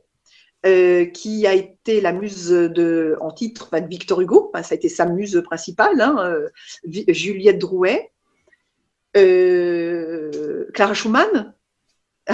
euh, 0.66 1.06
qui 1.06 1.48
a 1.48 1.54
été 1.54 2.02
la 2.02 2.12
muse 2.12 2.50
de, 2.50 3.16
en 3.22 3.32
titre 3.32 3.80
de 3.80 3.88
Victor 3.88 4.20
Hugo. 4.20 4.52
ça 4.56 4.72
a 4.72 4.76
été 4.76 4.90
sa 4.90 5.06
muse 5.06 5.42
principale, 5.46 6.02
hein, 6.02 6.18
euh, 6.20 6.50
Juliette 6.86 7.60
Drouet. 7.60 8.12
Euh, 9.16 10.68
Clara 10.74 10.94
Schumann, 10.94 11.54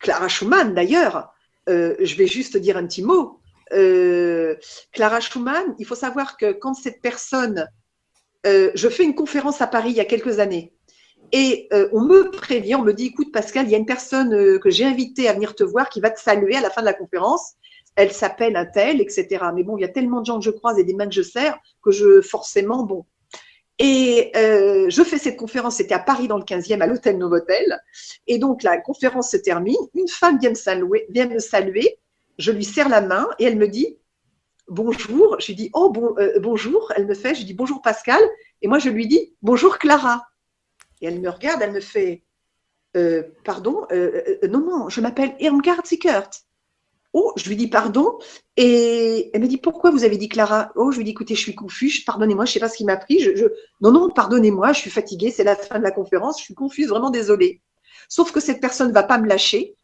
Clara 0.00 0.28
Schumann 0.28 0.74
d'ailleurs, 0.74 1.32
je 1.66 2.16
vais 2.16 2.26
juste 2.26 2.56
dire 2.56 2.76
un 2.76 2.86
petit 2.86 3.02
mot. 3.02 3.40
Clara 3.70 5.20
Schumann, 5.20 5.74
il 5.78 5.86
faut 5.86 5.94
savoir 5.94 6.36
que 6.36 6.52
quand 6.52 6.74
cette 6.74 7.00
personne, 7.00 7.68
je 8.44 8.88
fais 8.88 9.04
une 9.04 9.14
conférence 9.14 9.60
à 9.62 9.66
Paris 9.66 9.90
il 9.90 9.96
y 9.96 10.00
a 10.00 10.04
quelques 10.04 10.40
années, 10.40 10.74
et 11.32 11.68
euh, 11.72 11.88
on 11.92 12.02
me 12.02 12.30
prévient, 12.30 12.76
on 12.76 12.82
me 12.82 12.92
dit, 12.92 13.06
écoute 13.06 13.32
Pascal, 13.32 13.66
il 13.66 13.70
y 13.70 13.74
a 13.74 13.78
une 13.78 13.86
personne 13.86 14.58
que 14.58 14.70
j'ai 14.70 14.84
invitée 14.84 15.28
à 15.28 15.34
venir 15.34 15.54
te 15.54 15.64
voir 15.64 15.88
qui 15.88 16.00
va 16.00 16.10
te 16.10 16.20
saluer 16.20 16.56
à 16.56 16.60
la 16.60 16.70
fin 16.70 16.80
de 16.80 16.86
la 16.86 16.94
conférence. 16.94 17.54
Elle 17.96 18.12
s'appelle 18.12 18.56
un 18.56 18.66
tel, 18.66 19.00
etc. 19.00 19.26
Mais 19.54 19.64
bon, 19.64 19.76
il 19.76 19.80
y 19.80 19.84
a 19.84 19.88
tellement 19.88 20.20
de 20.20 20.26
gens 20.26 20.38
que 20.38 20.44
je 20.44 20.50
croise 20.50 20.78
et 20.78 20.84
des 20.84 20.94
mains 20.94 21.08
que 21.08 21.14
je 21.14 21.22
sers 21.22 21.58
que 21.82 21.90
je 21.90 22.20
forcément, 22.20 22.84
bon. 22.84 23.04
Et 23.80 24.32
je 24.34 25.02
fais 25.04 25.18
cette 25.18 25.36
conférence, 25.36 25.76
c'était 25.76 25.94
à 25.94 26.00
Paris 26.00 26.26
dans 26.26 26.38
le 26.38 26.44
15e, 26.44 26.80
à 26.80 26.86
l'hôtel 26.86 27.18
Novotel. 27.18 27.80
Et 28.26 28.38
donc 28.38 28.62
la 28.62 28.78
conférence 28.78 29.30
se 29.30 29.36
termine, 29.36 29.76
une 29.94 30.08
femme 30.08 30.38
vient 30.38 30.50
me 30.50 30.56
saluer, 30.56 31.06
vient 31.10 31.28
me 31.28 31.38
saluer 31.38 31.98
je 32.38 32.52
lui 32.52 32.64
serre 32.64 32.88
la 32.88 33.00
main 33.00 33.28
et 33.38 33.44
elle 33.44 33.56
me 33.56 33.68
dit 33.68 33.98
bonjour. 34.68 35.36
Je 35.40 35.48
lui 35.48 35.54
dis 35.54 35.70
oh 35.74 35.90
bon, 35.90 36.14
euh, 36.18 36.38
bonjour. 36.40 36.92
Elle 36.96 37.06
me 37.06 37.14
fait, 37.14 37.34
je 37.34 37.44
dis 37.44 37.54
bonjour 37.54 37.82
Pascal. 37.82 38.20
Et 38.62 38.68
moi 38.68 38.78
je 38.78 38.88
lui 38.90 39.06
dis 39.06 39.34
bonjour 39.42 39.78
Clara. 39.78 40.27
Et 41.00 41.06
elle 41.06 41.20
me 41.20 41.30
regarde, 41.30 41.62
elle 41.62 41.72
me 41.72 41.80
fait 41.80 42.22
euh, 42.96 43.22
pardon, 43.44 43.86
euh, 43.92 44.38
non, 44.48 44.60
non, 44.60 44.88
je 44.88 45.00
m'appelle 45.00 45.34
Irmgard 45.40 45.86
Zickert. 45.86 46.30
Oh, 47.12 47.32
je 47.36 47.48
lui 47.48 47.56
dis 47.56 47.68
pardon. 47.68 48.18
Et 48.56 49.30
elle 49.32 49.40
me 49.40 49.48
dit 49.48 49.58
pourquoi 49.58 49.90
vous 49.90 50.04
avez 50.04 50.16
dit 50.16 50.28
Clara? 50.28 50.72
Oh, 50.74 50.90
je 50.92 50.98
lui 50.98 51.04
dis 51.04 51.10
écoutez, 51.12 51.34
je 51.34 51.40
suis 51.40 51.54
confuse, 51.54 52.04
pardonnez-moi, 52.04 52.44
je 52.44 52.50
ne 52.50 52.52
sais 52.54 52.60
pas 52.60 52.68
ce 52.68 52.76
qui 52.76 52.84
m'a 52.84 52.96
pris. 52.96 53.20
Je, 53.20 53.46
Non, 53.80 53.92
non, 53.92 54.10
pardonnez-moi, 54.10 54.72
je 54.72 54.80
suis 54.80 54.90
fatiguée, 54.90 55.30
c'est 55.30 55.44
la 55.44 55.56
fin 55.56 55.78
de 55.78 55.84
la 55.84 55.90
conférence, 55.90 56.38
je 56.38 56.44
suis 56.44 56.54
confuse, 56.54 56.88
vraiment 56.88 57.10
désolée. 57.10 57.62
Sauf 58.08 58.32
que 58.32 58.40
cette 58.40 58.60
personne 58.60 58.88
ne 58.88 58.94
va 58.94 59.02
pas 59.02 59.18
me 59.18 59.26
lâcher. 59.26 59.74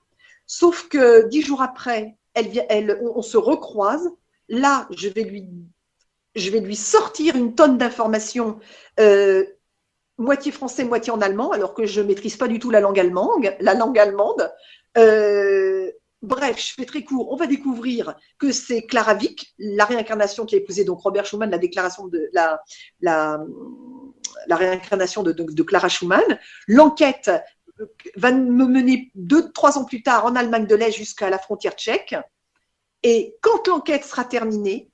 Sauf 0.46 0.88
que 0.88 1.28
dix 1.28 1.42
jours 1.42 1.62
après, 1.62 2.16
elle, 2.34 2.98
on, 3.00 3.22
se 3.22 3.36
recroise. 3.36 4.10
Là, 4.48 4.86
je 4.90 5.08
vais 5.08 5.22
lui, 5.24 6.76
sortir 6.76 7.36
une 7.36 7.54
tonne 7.54 7.78
d'informations, 7.78 8.58
euh, 9.00 9.44
moitié 10.18 10.52
français, 10.52 10.84
moitié 10.84 11.12
en 11.12 11.20
allemand, 11.20 11.50
alors 11.50 11.74
que 11.74 11.86
je 11.86 12.00
maîtrise 12.00 12.36
pas 12.36 12.48
du 12.48 12.58
tout 12.58 12.70
la 12.70 12.80
langue 12.80 12.98
allemande. 12.98 13.54
La 13.60 13.74
langue 13.74 13.98
allemande. 13.98 14.52
Euh, 14.96 15.90
bref, 16.22 16.58
je 16.58 16.74
fais 16.74 16.84
très 16.84 17.02
court. 17.02 17.32
On 17.32 17.36
va 17.36 17.46
découvrir 17.46 18.16
que 18.38 18.52
c'est 18.52 18.82
Clara 18.82 19.14
Vick, 19.14 19.54
la 19.58 19.84
réincarnation 19.84 20.44
qui 20.44 20.54
a 20.54 20.58
épousé 20.58 20.84
donc 20.84 21.00
Robert 21.00 21.26
Schumann, 21.26 21.50
la 21.50 21.58
déclaration 21.58 22.06
de 22.06 22.30
la, 22.32 22.62
la, 23.00 23.38
réincarnation 24.50 25.22
de, 25.22 25.32
de 25.32 25.62
Clara 25.62 25.88
Schumann. 25.88 26.38
L'enquête 26.68 27.30
va 28.16 28.32
me 28.32 28.66
mener 28.66 29.10
deux, 29.14 29.50
trois 29.52 29.78
ans 29.78 29.84
plus 29.84 30.02
tard 30.02 30.26
en 30.26 30.36
Allemagne 30.36 30.66
de 30.66 30.74
l'Est 30.74 30.92
jusqu'à 30.92 31.30
la 31.30 31.38
frontière 31.38 31.72
tchèque. 31.72 32.14
Et 33.02 33.36
quand 33.40 33.66
l'enquête 33.66 34.04
sera 34.04 34.24
terminée, 34.24 34.90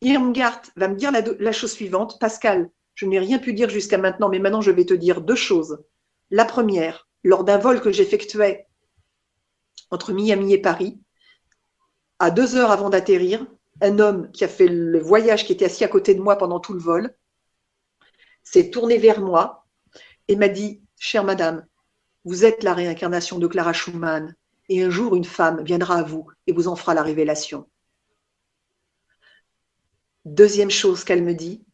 Irmgard 0.00 0.62
va 0.76 0.88
me 0.88 0.94
dire 0.94 1.10
la, 1.12 1.52
chose 1.52 1.72
suivante. 1.72 2.18
Pascal, 2.20 2.70
je 2.94 3.06
n'ai 3.06 3.18
rien 3.18 3.38
pu 3.38 3.52
dire 3.52 3.68
jusqu'à 3.68 3.98
maintenant, 3.98 4.28
mais 4.28 4.38
maintenant 4.38 4.60
je 4.60 4.70
vais 4.70 4.84
te 4.84 4.94
dire 4.94 5.20
deux 5.20 5.34
choses. 5.34 5.84
La 6.30 6.44
première, 6.44 7.08
lors 7.22 7.44
d'un 7.44 7.58
vol 7.58 7.80
que 7.80 7.92
j'effectuais 7.92 8.66
entre 9.90 10.12
Miami 10.12 10.52
et 10.52 10.60
Paris, 10.60 11.00
à 12.18 12.30
deux 12.30 12.56
heures 12.56 12.70
avant 12.70 12.90
d'atterrir, 12.90 13.46
un 13.80 13.98
homme 13.98 14.30
qui 14.30 14.44
a 14.44 14.48
fait 14.48 14.68
le 14.68 15.00
voyage, 15.00 15.44
qui 15.44 15.52
était 15.52 15.64
assis 15.64 15.84
à 15.84 15.88
côté 15.88 16.14
de 16.14 16.20
moi 16.20 16.36
pendant 16.36 16.60
tout 16.60 16.72
le 16.72 16.80
vol, 16.80 17.14
s'est 18.42 18.70
tourné 18.70 18.98
vers 18.98 19.20
moi 19.20 19.66
et 20.28 20.36
m'a 20.36 20.48
dit 20.48 20.82
Chère 20.96 21.24
madame, 21.24 21.66
vous 22.24 22.44
êtes 22.44 22.62
la 22.62 22.72
réincarnation 22.72 23.38
de 23.38 23.46
Clara 23.46 23.72
Schumann, 23.72 24.34
et 24.68 24.82
un 24.82 24.90
jour 24.90 25.14
une 25.14 25.24
femme 25.24 25.62
viendra 25.62 25.96
à 25.96 26.02
vous 26.02 26.26
et 26.46 26.52
vous 26.52 26.68
en 26.68 26.76
fera 26.76 26.94
la 26.94 27.02
révélation. 27.02 27.68
Deuxième 30.24 30.70
chose 30.70 31.04
qu'elle 31.04 31.22
me 31.22 31.34
dit, 31.34 31.64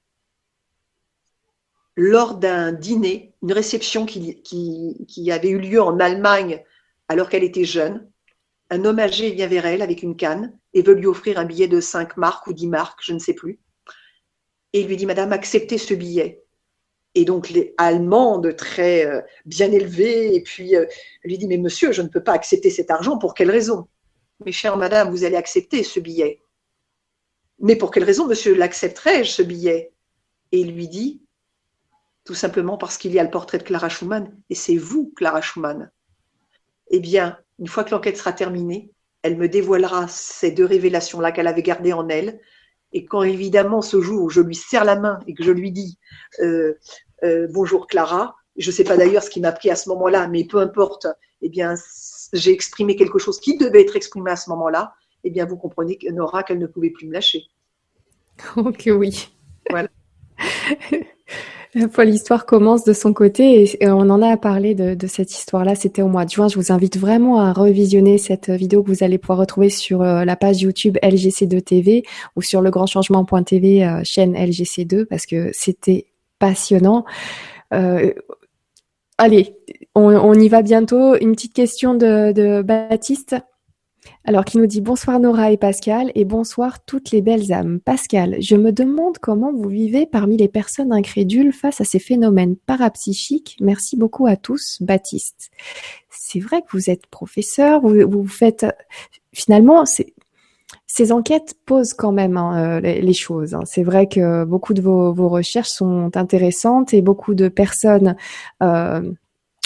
lors 2.01 2.37
d'un 2.37 2.73
dîner, 2.73 3.35
une 3.43 3.53
réception 3.53 4.07
qui, 4.07 5.31
avait 5.31 5.51
eu 5.51 5.59
lieu 5.59 5.83
en 5.83 6.01
Allemagne 6.01 6.65
alors 7.09 7.29
qu'elle 7.29 7.45
était 7.45 7.65
jeune, 7.65 8.11
un 8.71 8.87
homme 8.87 9.01
âgé 9.01 9.33
vient 9.33 9.49
vers 9.49 9.67
elle 9.67 9.83
avec 9.83 10.03
une 10.03 10.17
canne 10.17 10.57
et 10.73 10.81
veut 10.81 10.95
lui 10.95 11.07
offrir 11.07 11.39
un 11.39 11.45
billet 11.45 11.69
de 11.69 11.79
5 11.79 12.17
marques 12.17 12.47
ou 12.47 12.55
10 12.55 12.69
marques, 12.69 13.01
je 13.03 13.13
ne 13.13 13.19
sais 13.19 13.35
plus. 13.35 13.61
Et 14.73 14.81
il 14.81 14.87
lui 14.87 14.97
dit, 14.97 15.05
Madame, 15.05 15.33
acceptez 15.33 15.77
ce 15.77 15.93
billet 15.93 16.43
et 17.15 17.25
donc 17.27 17.51
les 17.51 17.75
très 18.57 19.05
euh, 19.05 19.21
bien 19.45 19.71
élevées, 19.71 20.35
et 20.35 20.43
puis 20.43 20.77
euh, 20.77 20.87
lui 21.25 21.37
dit, 21.37 21.49
mais 21.49 21.59
monsieur, 21.59 21.93
je 21.93 22.01
ne 22.01 22.09
peux 22.09 22.23
pas 22.23 22.33
accepter 22.33 22.71
cet 22.71 22.91
argent, 22.91 23.19
pour 23.19 23.35
quelle 23.35 23.51
raison? 23.51 23.89
Mais 24.47 24.53
chère 24.53 24.79
madame, 24.79 25.11
vous 25.11 25.25
allez 25.25 25.37
accepter 25.37 25.83
ce 25.83 26.01
billet. 26.01 26.41
Mais 27.59 27.77
pour 27.77 27.91
quelle 27.91 28.05
raison, 28.05 28.27
monsieur, 28.27 28.55
l'accepterais-je, 28.55 29.31
ce 29.31 29.43
billet? 29.43 29.93
Et 30.53 30.61
il 30.61 30.73
lui 30.73 30.89
dit, 30.89 31.21
tout 32.31 32.37
simplement 32.37 32.79
parce 32.79 32.97
qu'il 32.97 33.11
y 33.11 33.19
a 33.19 33.25
le 33.25 33.31
portrait 33.31 33.59
de 33.59 33.65
Clara 33.65 33.89
Schumann, 33.89 34.33
et 34.51 34.55
c'est 34.55 34.77
vous, 34.77 35.13
Clara 35.17 35.41
Schumann. 35.41 35.91
Eh 36.87 37.01
bien, 37.01 37.37
une 37.59 37.67
fois 37.67 37.83
que 37.83 37.91
l'enquête 37.91 38.17
sera 38.17 38.33
terminée, 38.33 38.93
elle 39.23 39.37
me 39.37 39.49
dévoilera 39.49 40.07
ces 40.07 40.53
deux 40.53 40.65
révélations-là 40.65 41.33
qu'elle 41.33 41.49
avait 41.49 41.65
gardées 41.65 41.93
en 41.93 42.09
elle, 42.09 42.41
et 42.93 43.05
quand 43.05 43.25
évidemment 43.25 43.83
ce 43.83 44.01
jour 44.01 44.23
où 44.23 44.31
je 44.31 44.43
lui 44.43 44.55
serre 44.55 44.85
la 44.85 44.95
main 44.95 45.19
et 45.27 45.35
que 45.35 45.43
je 45.43 45.51
lui 45.51 45.73
dis 45.73 45.99
euh, 46.39 46.75
euh, 47.25 47.49
bonjour 47.51 47.89
Clara, 47.89 48.37
je 48.57 48.71
ne 48.71 48.75
sais 48.77 48.85
pas 48.85 48.97
d'ailleurs 48.97 49.25
ce 49.25 49.31
qui 49.31 49.41
m'a 49.41 49.51
pris 49.51 49.69
à 49.69 49.75
ce 49.75 49.89
moment-là, 49.89 50.29
mais 50.29 50.45
peu 50.45 50.59
importe, 50.59 51.09
eh 51.43 51.49
bien 51.49 51.75
j'ai 52.33 52.53
exprimé 52.53 52.95
quelque 52.95 53.19
chose 53.19 53.41
qui 53.41 53.59
devait 53.59 53.83
être 53.83 53.97
exprimé 53.97 54.31
à 54.31 54.37
ce 54.37 54.51
moment-là, 54.51 54.95
eh 55.25 55.31
bien 55.31 55.47
vous 55.47 55.57
comprenez 55.57 55.99
Nora 56.13 56.45
qu'elle 56.45 56.61
ne 56.61 56.69
pouvait 56.69 56.91
plus 56.91 57.09
me 57.09 57.13
lâcher. 57.13 57.43
Ok 58.57 58.89
oui. 58.93 59.33
Voilà. 59.69 59.89
L'histoire 61.75 62.47
commence 62.47 62.83
de 62.83 62.93
son 62.93 63.13
côté 63.13 63.71
et 63.81 63.89
on 63.89 64.11
en 64.11 64.23
a 64.23 64.37
parlé 64.37 64.75
de, 64.75 65.07
cette 65.07 65.33
histoire-là. 65.33 65.77
C'était 65.77 66.03
au 66.03 66.09
mois 66.09 66.25
de 66.25 66.31
juin. 66.31 66.49
Je 66.49 66.57
vous 66.57 66.73
invite 66.73 66.99
vraiment 66.99 67.41
à 67.41 67.53
revisionner 67.53 68.19
cette 68.19 68.51
vidéo 68.51 68.83
que 68.83 68.89
vous 68.89 69.05
allez 69.05 69.19
pouvoir 69.19 69.39
retrouver 69.39 69.71
sur 69.71 70.03
euh, 70.03 70.25
la 70.25 70.35
page 70.35 70.63
YouTube 70.63 70.99
LGC2 71.01 71.63
TV 71.63 72.03
ou 72.35 72.43
sur 72.43 72.61
le 72.61 72.67
legrandchangement.tv 72.67 73.85
euh, 73.85 74.01
chaîne 74.03 74.35
LGC2 74.35 75.05
parce 75.05 75.27
que 75.27 75.51
c'était 75.53 76.07
passionnant. 76.41 77.05
Euh, 77.73 78.13
allez, 79.17 79.55
on, 79.95 80.35
y 80.35 80.49
va 80.49 80.63
bientôt. 80.63 81.15
Une 81.21 81.33
petite 81.33 81.55
question 81.55 81.95
de 81.95 82.63
Baptiste? 82.63 83.37
Alors, 84.25 84.45
qui 84.45 84.59
nous 84.59 84.67
dit 84.67 84.81
bonsoir 84.81 85.19
Nora 85.19 85.51
et 85.51 85.57
Pascal 85.57 86.13
et 86.15 86.25
bonsoir 86.25 86.85
toutes 86.85 87.11
les 87.11 87.23
belles 87.23 87.53
âmes. 87.53 87.81
Pascal, 87.81 88.37
je 88.41 88.57
me 88.57 88.73
demande 88.73 89.19
comment 89.19 89.53
vous 89.53 89.69
vivez 89.69 90.07
parmi 90.07 90.37
les 90.37 90.49
personnes 90.49 90.93
incrédules 90.93 91.53
face 91.53 91.81
à 91.81 91.85
ces 91.85 91.99
phénomènes 91.99 92.57
parapsychiques. 92.57 93.57
Merci 93.61 93.97
beaucoup 93.97 94.27
à 94.27 94.37
tous, 94.37 94.79
Baptiste. 94.81 95.51
C'est 96.11 96.41
vrai 96.41 96.63
que 96.63 96.69
vous 96.73 96.91
êtes 96.91 97.07
professeur, 97.07 97.81
vous, 97.81 98.27
faites 98.27 98.67
finalement, 99.33 99.85
ces 100.87 101.13
enquêtes 101.13 101.55
posent 101.67 101.95
quand 101.95 102.13
même 102.13 102.37
hein, 102.37 102.79
euh, 102.79 102.81
les, 102.81 103.13
choses. 103.15 103.55
Hein. 103.55 103.63
C'est 103.65 103.83
vrai 103.83 104.07
que 104.07 104.45
beaucoup 104.45 104.75
de 104.75 104.83
vos, 104.83 105.13
vos, 105.13 105.29
recherches 105.29 105.71
sont 105.71 106.11
intéressantes 106.17 106.95
et 106.95 107.03
beaucoup 107.03 107.35
de 107.35 107.49
personnes 107.49 108.17
euh, 108.63 109.13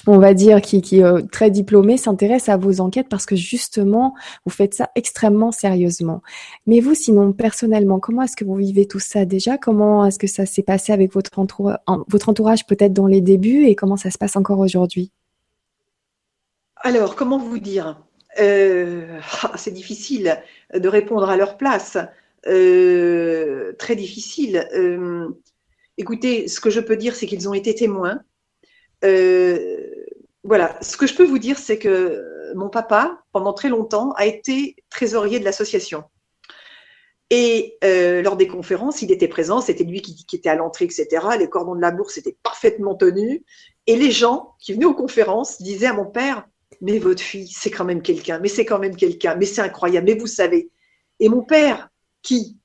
on 0.06 0.18
va 0.18 0.34
dire, 0.34 0.60
qui, 0.60 0.76
est 0.76 1.02
euh, 1.02 1.22
très 1.32 1.50
diplômé, 1.50 1.96
s'intéresse 1.96 2.48
à 2.48 2.56
vos 2.56 2.80
enquêtes 2.80 3.08
parce 3.08 3.26
que 3.26 3.36
justement, 3.36 4.14
vous 4.44 4.52
faites 4.52 4.74
ça 4.74 4.90
extrêmement 4.94 5.52
sérieusement. 5.52 6.22
Mais 6.66 6.80
vous, 6.80 6.94
sinon, 6.94 7.32
personnellement, 7.32 8.00
comment 8.00 8.22
est-ce 8.22 8.36
que 8.36 8.44
vous 8.44 8.56
vivez 8.56 8.86
tout 8.86 8.98
ça 8.98 9.24
déjà? 9.24 9.56
Comment 9.56 10.04
est-ce 10.04 10.18
que 10.18 10.26
ça 10.26 10.46
s'est 10.46 10.62
passé 10.62 10.92
avec 10.92 11.12
votre, 11.12 11.38
entourage, 11.38 11.78
votre 12.08 12.28
entourage 12.28 12.66
peut-être 12.66 12.92
dans 12.92 13.06
les 13.06 13.20
débuts 13.20 13.64
et 13.64 13.74
comment 13.74 13.96
ça 13.96 14.10
se 14.10 14.18
passe 14.18 14.36
encore 14.36 14.58
aujourd'hui? 14.58 15.10
Alors, 16.76 17.16
comment 17.16 17.38
vous 17.38 17.58
dire? 17.58 18.02
Euh, 18.40 19.18
ah, 19.42 19.52
C'est 19.56 19.72
difficile 19.72 20.38
de 20.74 20.88
répondre 20.88 21.30
à 21.30 21.36
leur 21.36 21.56
place. 21.56 21.96
Euh, 22.46 23.72
très 23.78 23.96
difficile. 23.96 24.68
écoutez, 25.96 26.46
ce 26.48 26.60
que 26.60 26.68
je 26.68 26.80
peux 26.80 26.96
dire, 26.96 27.16
c'est 27.16 27.26
qu'ils 27.26 27.48
ont 27.48 27.54
été 27.54 27.74
témoins 27.74 28.20
voilà, 30.44 30.78
ce 30.82 30.96
que 30.96 31.06
je 31.06 31.14
peux 31.14 31.24
vous 31.24 31.38
dire, 31.38 31.58
c'est 31.58 31.78
que 31.78 32.52
mon 32.54 32.68
papa, 32.68 33.22
pendant 33.32 33.54
très 33.54 33.68
longtemps, 33.68 34.12
a 34.12 34.26
été 34.26 34.76
trésorier 34.90 35.40
de 35.40 35.44
l'association. 35.44 36.04
Et 37.30 37.78
euh, 37.82 38.22
lors 38.22 38.36
des 38.36 38.46
conférences, 38.46 39.02
il 39.02 39.10
était 39.10 39.28
présent, 39.28 39.60
c'était 39.60 39.84
lui 39.84 40.02
qui, 40.02 40.24
était 40.36 40.50
à 40.50 40.54
l'entrée, 40.54 40.84
etc. 40.84 41.08
Les 41.38 41.48
cordons 41.48 41.74
de 41.74 41.80
la 41.80 41.90
bourse 41.90 42.18
étaient 42.18 42.36
parfaitement 42.42 42.94
tenus. 42.94 43.40
Et 43.86 43.96
les 43.96 44.10
gens 44.10 44.54
qui 44.60 44.74
venaient 44.74 44.84
aux 44.84 44.94
conférences 44.94 45.60
disaient 45.62 45.86
à 45.86 45.94
mon 45.94 46.06
père, 46.06 46.46
mais 46.80 46.98
votre 46.98 47.22
fille, 47.22 47.48
c'est 47.48 47.70
quand 47.70 47.84
même 47.84 48.02
quelqu'un, 48.02 48.38
mais 48.38 48.48
c'est 48.48 48.64
quand 48.64 48.78
même 48.78 48.96
quelqu'un, 48.96 49.36
mais 49.36 49.46
c'est 49.46 49.62
incroyable, 49.62 50.06
mais 50.06 50.18
vous 50.18 50.26
savez. 50.26 50.70
Et 51.20 51.28
mon 51.28 51.42
père, 51.42 51.88
qui, 52.22 52.58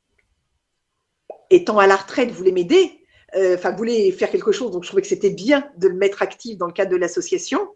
étant 1.49 1.79
à 1.79 1.87
la 1.87 1.95
retraite, 1.95 2.31
voulait 2.31 2.51
m'aider, 2.51 2.91
euh, 2.91 2.98
enfin, 3.35 3.71
voulait 3.71 4.11
faire 4.11 4.31
quelque 4.31 4.51
chose, 4.51 4.71
donc 4.71 4.83
je 4.83 4.89
trouvais 4.89 5.01
que 5.01 5.07
c'était 5.07 5.29
bien 5.29 5.65
de 5.77 5.87
le 5.87 5.95
mettre 5.95 6.21
actif 6.21 6.57
dans 6.57 6.67
le 6.67 6.73
cadre 6.73 6.91
de 6.91 6.97
l'association. 6.97 7.67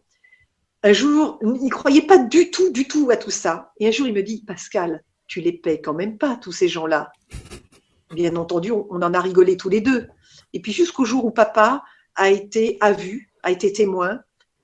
Un 0.84 0.94
jour, 0.94 1.40
il 1.42 1.64
ne 1.64 1.70
croyait 1.70 2.02
pas 2.02 2.18
du 2.18 2.52
tout, 2.52 2.72
du 2.72 2.88
tout 2.88 3.10
à 3.10 3.16
tout 3.16 3.32
ça. 3.32 3.72
Et 3.80 3.88
un 3.88 3.92
jour, 3.92 4.06
il 4.06 4.14
me 4.14 4.22
dit, 4.22 4.44
Pascal, 4.46 5.02
tu 5.28 5.40
les 5.40 5.54
payes 5.54 5.82
quand 5.82 5.94
même 5.94 6.18
pas, 6.18 6.36
tous 6.36 6.52
ces 6.52 6.68
gens-là. 6.68 7.12
Bien 8.12 8.36
entendu, 8.36 8.72
on, 8.72 8.90
en 8.90 9.14
a 9.14 9.22
rigolé 9.22 9.56
tous 9.56 9.70
les 9.70 9.80
deux. 9.80 10.08
Et 10.52 10.62
puis 10.62 10.74
jusqu'au 10.74 11.06
jour 11.06 11.26
où 11.26 11.32
papa 11.32 11.84
a 12.16 12.30
été, 12.30 12.78
a 12.82 12.92
vu, 12.92 13.32
a 13.44 13.52
été 13.52 13.72
témoin, 13.72 14.20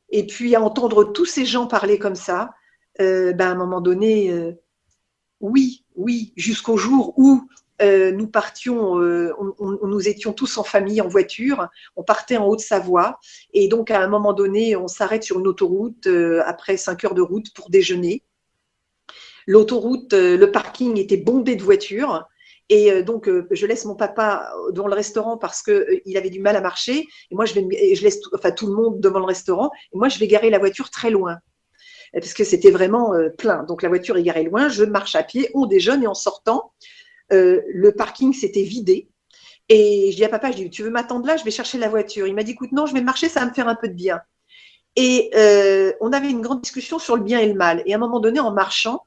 et 0.09 0.27
puis 0.27 0.55
à 0.55 0.61
entendre 0.61 1.05
tous 1.05 1.25
ces 1.25 1.45
gens 1.45 1.67
parler 1.67 1.97
comme 1.97 2.15
ça, 2.15 2.51
euh, 2.99 3.31
ben 3.33 3.47
à 3.47 3.51
un 3.51 3.55
moment 3.55 3.81
donné, 3.81 4.29
euh, 4.29 4.51
oui, 5.39 5.85
oui, 5.95 6.33
jusqu'au 6.35 6.77
jour 6.77 7.13
où 7.17 7.47
euh, 7.81 8.11
nous 8.11 8.27
partions, 8.27 8.93
on, 8.93 9.87
nous 9.87 10.07
étions 10.07 10.33
tous 10.33 10.57
en 10.57 10.63
famille 10.63 11.01
en 11.01 11.07
voiture, 11.07 11.67
on 11.95 12.03
partait 12.03 12.37
en 12.37 12.47
Haute-Savoie, 12.47 13.19
et 13.53 13.67
donc 13.67 13.91
à 13.91 14.01
un 14.01 14.07
moment 14.07 14.33
donné, 14.33 14.75
on 14.75 14.87
s'arrête 14.87 15.23
sur 15.23 15.39
une 15.39 15.47
autoroute 15.47 16.07
après 16.45 16.77
cinq 16.77 17.05
heures 17.05 17.15
de 17.15 17.21
route 17.21 17.53
pour 17.53 17.69
déjeuner. 17.69 18.23
L'autoroute, 19.47 20.13
le 20.13 20.45
parking 20.51 20.97
était 20.97 21.17
bondé 21.17 21.55
de 21.55 21.63
voitures. 21.63 22.27
Et 22.69 22.91
euh, 22.91 23.03
donc, 23.03 23.27
euh, 23.27 23.47
je 23.51 23.65
laisse 23.65 23.85
mon 23.85 23.95
papa 23.95 24.51
devant 24.71 24.87
le 24.87 24.93
restaurant 24.93 25.37
parce 25.37 25.67
euh, 25.69 25.99
il 26.05 26.17
avait 26.17 26.29
du 26.29 26.39
mal 26.39 26.55
à 26.55 26.61
marcher. 26.61 27.07
Et 27.31 27.35
moi, 27.35 27.45
je, 27.45 27.55
vais, 27.55 27.95
je 27.95 28.03
laisse 28.03 28.19
enfin, 28.33 28.51
tout 28.51 28.67
le 28.67 28.73
monde 28.73 28.99
devant 28.99 29.19
le 29.19 29.25
restaurant. 29.25 29.71
Et 29.91 29.97
moi, 29.97 30.07
je 30.07 30.19
vais 30.19 30.27
garer 30.27 30.49
la 30.49 30.59
voiture 30.59 30.89
très 30.89 31.09
loin. 31.09 31.37
Parce 32.13 32.33
que 32.33 32.43
c'était 32.43 32.71
vraiment 32.71 33.13
plein. 33.37 33.63
Donc, 33.63 33.83
la 33.83 33.89
voiture 33.89 34.17
est 34.17 34.23
garée 34.23 34.43
loin. 34.43 34.67
Je 34.67 34.83
marche 34.83 35.15
à 35.15 35.21
pied, 35.21 35.51
on 35.53 35.67
déjeune. 35.67 36.03
Et 36.03 36.07
en 36.07 36.15
sortant, 36.15 36.71
le 37.31 37.91
parking 37.91 38.33
s'était 38.33 38.63
vidé. 38.63 39.09
Et 39.69 40.11
je 40.11 40.15
dis 40.15 40.25
à 40.25 40.29
papa, 40.29 40.51
je 40.51 40.57
dis, 40.57 40.69
tu 40.69 40.83
veux 40.83 40.89
m'attendre 40.89 41.27
là? 41.27 41.37
Je 41.37 41.43
vais 41.43 41.51
chercher 41.51 41.77
la 41.77 41.89
voiture. 41.89 42.25
Il 42.25 42.33
m'a 42.33 42.43
dit, 42.43 42.51
écoute, 42.51 42.71
non, 42.71 42.85
je 42.85 42.93
vais 42.93 43.01
marcher, 43.01 43.29
ça 43.29 43.41
va 43.41 43.45
me 43.45 43.53
faire 43.53 43.67
un 43.67 43.75
peu 43.75 43.87
de 43.87 43.93
bien. 43.93 44.19
Et 44.95 45.29
on 46.01 46.11
avait 46.11 46.29
une 46.29 46.41
grande 46.41 46.61
discussion 46.61 46.99
sur 46.99 47.15
le 47.15 47.23
bien 47.23 47.39
et 47.39 47.47
le 47.47 47.53
mal. 47.53 47.83
Et 47.85 47.93
à 47.93 47.97
un 47.97 47.99
moment 47.99 48.19
donné, 48.19 48.39
en 48.39 48.51
marchant, 48.51 49.05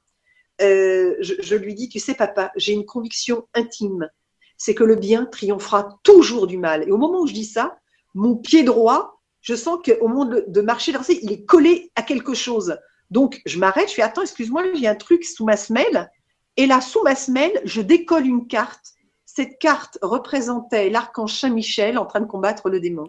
euh, 0.60 1.16
je, 1.20 1.54
lui 1.56 1.74
dis, 1.74 1.88
tu 1.88 1.98
sais 1.98 2.14
papa, 2.14 2.52
j'ai 2.56 2.72
une 2.72 2.84
conviction 2.84 3.48
intime, 3.54 4.08
c'est 4.56 4.74
que 4.74 4.84
le 4.84 4.96
bien 4.96 5.24
triomphera 5.24 5.98
toujours 6.04 6.46
du 6.46 6.58
mal. 6.58 6.84
Et 6.86 6.92
au 6.92 6.98
moment 6.98 7.20
où 7.20 7.26
je 7.26 7.32
dis 7.32 7.44
ça, 7.44 7.78
mon 8.14 8.36
pied 8.36 8.62
droit, 8.62 9.20
je 9.40 9.54
sens 9.54 9.78
qu'au 9.84 10.06
moment 10.06 10.24
de, 10.24 10.60
marcher, 10.60 10.92
il 11.22 11.32
est 11.32 11.44
collé 11.44 11.90
à 11.96 12.02
quelque 12.02 12.34
chose. 12.34 12.78
Donc 13.10 13.40
je 13.44 13.58
m'arrête, 13.58 13.88
je 13.88 13.94
fais, 13.94 14.02
attends, 14.02 14.22
excuse-moi, 14.22 14.74
j'ai 14.74 14.86
un 14.86 14.94
truc 14.94 15.24
sous 15.24 15.44
ma 15.44 15.56
semelle. 15.56 16.10
Et 16.56 16.66
là, 16.66 16.80
sous 16.80 17.02
ma 17.02 17.14
semelle, 17.14 17.60
je 17.64 17.80
décolle 17.80 18.26
une 18.26 18.46
carte. 18.46 18.94
Cette 19.24 19.58
carte 19.58 19.98
représentait 20.02 20.90
l'archange 20.90 21.34
Saint-Michel 21.34 21.98
en 21.98 22.06
train 22.06 22.20
de 22.20 22.26
combattre 22.26 22.68
le 22.68 22.80
démon. 22.80 23.08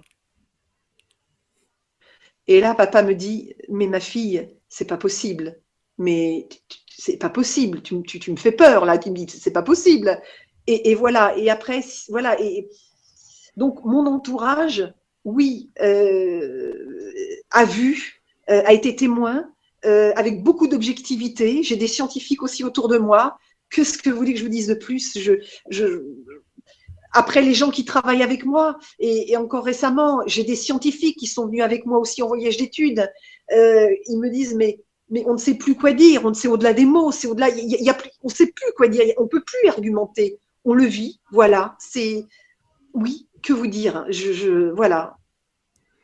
Et 2.48 2.60
là, 2.60 2.74
papa 2.76 3.04
me 3.04 3.14
dit, 3.14 3.54
mais 3.70 3.88
ma 3.88 4.00
fille, 4.00 4.50
c'est 4.70 4.88
pas 4.88 4.98
possible. 4.98 5.60
Mais 5.98 6.48
c'est 6.98 7.18
pas 7.18 7.30
possible, 7.30 7.82
tu, 7.82 7.96
me 7.96 8.38
fais 8.38 8.52
peur 8.52 8.86
là, 8.86 8.98
tu 8.98 9.10
me 9.10 9.16
dis, 9.16 9.28
c'est 9.30 9.52
pas 9.52 9.62
possible. 9.62 10.22
Et, 10.66 10.96
voilà, 10.96 11.38
et 11.38 11.50
après, 11.50 11.82
voilà, 12.08 12.40
et 12.40 12.70
donc 13.58 13.84
mon 13.84 14.06
entourage, 14.06 14.94
oui, 15.26 15.72
euh, 15.82 16.74
a 17.52 17.66
vu, 17.66 18.22
euh, 18.50 18.62
a 18.66 18.72
été 18.72 18.96
témoin, 18.96 19.52
euh, 19.86 20.12
avec 20.16 20.44
beaucoup 20.44 20.68
d'objectivité. 20.68 21.64
J'ai 21.64 21.76
des 21.76 21.88
scientifiques 21.88 22.44
aussi 22.44 22.64
autour 22.64 22.88
de 22.88 22.98
moi. 22.98 23.38
Que 23.70 23.84
ce 23.84 23.98
que 23.98 24.10
vous 24.10 24.18
voulez 24.18 24.34
que 24.34 24.40
je 24.40 24.44
vous 24.44 24.50
dise 24.50 24.68
de 24.68 24.76
plus 24.76 25.18
je, 25.18 26.04
Après, 27.12 27.42
les 27.42 27.54
gens 27.54 27.72
qui 27.72 27.86
travaillent 27.86 28.24
avec 28.24 28.46
moi, 28.46 28.78
et, 29.00 29.36
encore 29.36 29.66
récemment, 29.66 30.22
j'ai 30.28 30.44
des 30.44 30.56
scientifiques 30.56 31.18
qui 31.18 31.28
sont 31.28 31.48
venus 31.48 31.64
avec 31.64 31.86
moi 31.86 31.98
aussi 31.98 32.22
en 32.22 32.28
voyage 32.28 32.58
d'études. 32.58 33.10
ils 33.50 34.20
me 34.20 34.30
disent, 34.30 34.56
mais 34.56 34.80
mais 35.10 35.24
on 35.28 35.34
ne 35.34 35.38
sait 35.38 35.54
plus 35.54 35.76
quoi 35.76 35.94
dire, 35.94 36.26
on 36.26 36.30
ne 36.30 36.34
sait 36.34 36.48
au-delà 36.48 36.74
des 36.74 36.86
mots, 36.86 37.12
c'est 37.12 37.28
au-delà, 37.28 37.50
y, 37.50 37.90
a, 37.90 37.98
on 38.24 38.30
ne 38.30 38.34
sait 38.34 38.48
plus 38.48 38.72
quoi 38.76 38.88
dire, 38.88 39.04
on 39.18 39.24
ne 39.24 39.28
peut 39.28 39.44
plus 39.46 39.70
argumenter, 39.70 40.40
on 40.66 40.74
le 40.74 40.86
vit, 40.86 41.20
voilà, 41.32 41.76
c'est, 41.78 42.26
oui, 42.94 43.28
que 43.44 43.54
vous 43.54 43.68
dire, 43.68 44.06
je, 44.10 44.72
voilà. 44.72 45.18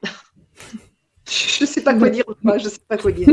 je 1.25 1.63
ne 1.63 1.65
sais 1.65 1.81
pas 1.81 1.95
quoi 1.95 2.09
dire, 2.09 2.25
je 2.43 2.63
ne 2.63 2.69
sais 2.69 2.79
pas 2.87 2.97
quoi 2.97 3.11
dire. 3.11 3.29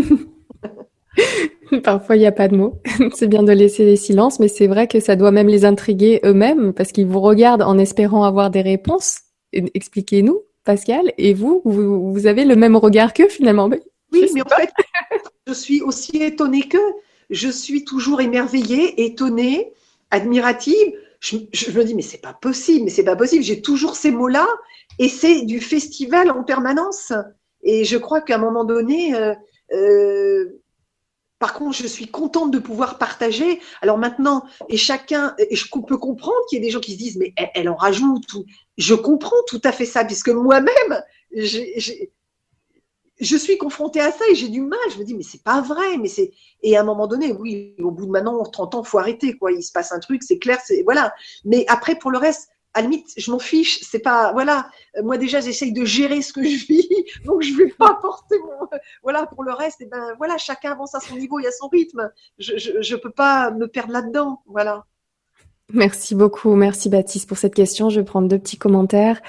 Parfois, 1.83 2.17
il 2.17 2.21
n'y 2.21 2.27
a 2.27 2.33
pas 2.33 2.49
de 2.49 2.57
mots. 2.57 2.81
c'est 3.15 3.27
bien 3.27 3.43
de 3.43 3.53
laisser 3.53 3.85
les 3.85 3.97
silences, 3.97 4.39
mais 4.41 4.49
c'est 4.49 4.67
vrai 4.67 4.87
que 4.87 5.01
ça 5.01 5.17
doit 5.17 5.31
même 5.31 5.49
les 5.49 5.65
intriguer 5.65 6.21
eux-mêmes 6.25 6.73
parce 6.73 6.93
qu'ils 6.93 7.07
vous 7.07 7.21
regardent 7.21 7.63
en 7.63 7.79
espérant 7.79 8.25
avoir 8.25 8.51
des 8.51 8.63
réponses. 8.63 9.21
Expliquez-nous, 9.53 10.41
Pascal. 10.65 11.13
Et 11.19 11.35
vous, 11.35 11.63
vous, 11.65 12.13
vous 12.13 12.27
avez 12.27 12.45
le 12.45 12.57
même 12.57 12.77
regard 12.77 13.13
qu'eux 13.13 13.29
finalement. 13.29 13.69
Oui, 14.13 14.31
mais 14.35 14.43
en 14.43 14.49
fait, 14.49 14.71
je 15.47 15.53
suis 15.53 15.83
aussi 15.83 16.23
étonnée 16.23 16.63
que 16.63 16.79
je 17.31 17.49
suis 17.49 17.85
toujours 17.85 18.21
émerveillée, 18.21 19.05
étonnée, 19.05 19.73
admirative. 20.11 20.93
Je, 21.21 21.37
me 21.73 21.83
dis, 21.83 21.95
mais 21.95 22.03
c'est 22.03 22.21
pas 22.21 22.35
possible, 22.35 22.85
mais 22.85 22.91
c'est 22.91 23.05
pas 23.05 23.17
possible. 23.17 23.43
J'ai 23.43 23.61
toujours 23.61 23.97
ces 23.97 24.11
mots-là 24.11 24.47
et 24.99 25.09
c'est 25.09 25.43
du 25.43 25.61
festival 25.61 26.31
en 26.31 26.45
permanence. 26.45 27.13
Et 27.63 27.85
je 27.85 27.97
crois 27.97 28.21
qu'à 28.21 28.37
un 28.37 28.39
moment 28.39 28.65
donné, 28.65 29.15
euh, 29.15 29.35
euh, 29.73 30.63
par 31.39 31.53
contre, 31.53 31.77
je 31.77 31.87
suis 31.87 32.07
contente 32.07 32.51
de 32.51 32.59
pouvoir 32.59 32.99
partager. 32.99 33.61
Alors 33.83 33.99
maintenant, 33.99 34.45
et 34.69 34.77
chacun, 34.77 35.35
et 35.39 35.55
je 35.55 35.69
peux 35.71 35.99
comprendre 35.99 36.39
qu'il 36.49 36.59
y 36.59 36.63
ait 36.63 36.65
des 36.65 36.71
gens 36.71 36.81
qui 36.81 36.93
se 36.93 36.99
disent, 36.99 37.19
mais 37.19 37.35
elle, 37.55 37.69
en 37.69 37.77
rajoute. 37.77 38.33
Ou, 38.35 38.45
je 38.79 38.95
comprends 38.95 39.37
tout 39.47 39.61
à 39.65 39.73
fait 39.73 39.85
ça, 39.85 40.05
puisque 40.05 40.31
moi-même, 40.31 41.03
je 43.21 43.37
suis 43.37 43.59
confrontée 43.59 44.01
à 44.01 44.13
ça 44.13 44.25
et 44.31 44.35
j'ai 44.35 44.49
du 44.49 44.63
mal. 44.63 44.79
Je 44.95 44.99
me 44.99 45.05
dis, 45.05 45.15
mais 45.15 45.23
c'est 45.23 45.43
pas 45.43 45.61
vrai. 45.61 45.99
Mais 45.99 46.09
c'est 46.09 46.33
et 46.63 46.75
à 46.77 46.81
un 46.81 46.85
moment 46.85 47.07
donné, 47.07 47.33
oui, 47.33 47.75
au 47.81 47.91
bout 47.91 48.07
de 48.07 48.11
maintenant 48.11 48.43
30 48.43 48.75
ans, 48.75 48.83
faut 48.83 48.99
arrêter 48.99 49.37
quoi. 49.37 49.53
Il 49.53 49.63
se 49.63 49.73
passe 49.73 49.93
un 49.93 49.99
truc, 49.99 50.23
c'est 50.23 50.39
clair, 50.39 50.59
c'est 50.65 50.83
voilà. 50.85 51.15
Mais 51.45 51.67
après, 51.69 51.97
pour 51.97 52.11
le 52.11 52.19
reste, 52.19 52.49
à 52.77 52.83
limite, 52.83 53.09
je 53.17 53.31
m'en 53.31 53.39
fiche. 53.39 53.81
C'est 53.83 54.01
pas 54.01 54.33
voilà. 54.33 54.69
Moi 55.03 55.19
déjà, 55.19 55.41
j'essaye 55.41 55.73
de 55.73 55.85
gérer 55.85 56.23
ce 56.23 56.33
que 56.33 56.43
je 56.45 56.67
vis, 56.67 56.89
donc 57.25 57.43
je 57.43 57.55
vais 57.57 57.69
pas 57.69 57.95
porter 57.95 58.39
mon 58.39 58.69
voilà. 59.03 59.27
Pour 59.27 59.43
le 59.43 59.53
reste, 59.53 59.81
et 59.81 59.87
ben 59.87 60.15
voilà, 60.19 60.37
chacun 60.37 60.73
avance 60.73 60.95
à 60.95 61.01
son 61.01 61.17
niveau 61.17 61.41
et 61.41 61.47
à 61.47 61.53
son 61.53 61.69
rythme. 61.69 62.11
Je 62.39 62.57
je, 62.59 62.83
je 62.83 62.97
peux 62.97 63.11
pas 63.11 63.51
me 63.51 63.67
perdre 63.67 63.93
là-dedans. 63.93 64.43
Voilà. 64.47 64.85
Merci 65.73 66.15
beaucoup, 66.15 66.55
merci 66.55 66.89
Baptiste 66.89 67.29
pour 67.29 67.39
cette 67.39 67.55
question. 67.55 67.91
Je 67.91 67.99
vais 67.99 68.07
prendre 68.07 68.29
deux 68.29 68.39
petits 68.39 68.57
commentaires. 68.57 69.21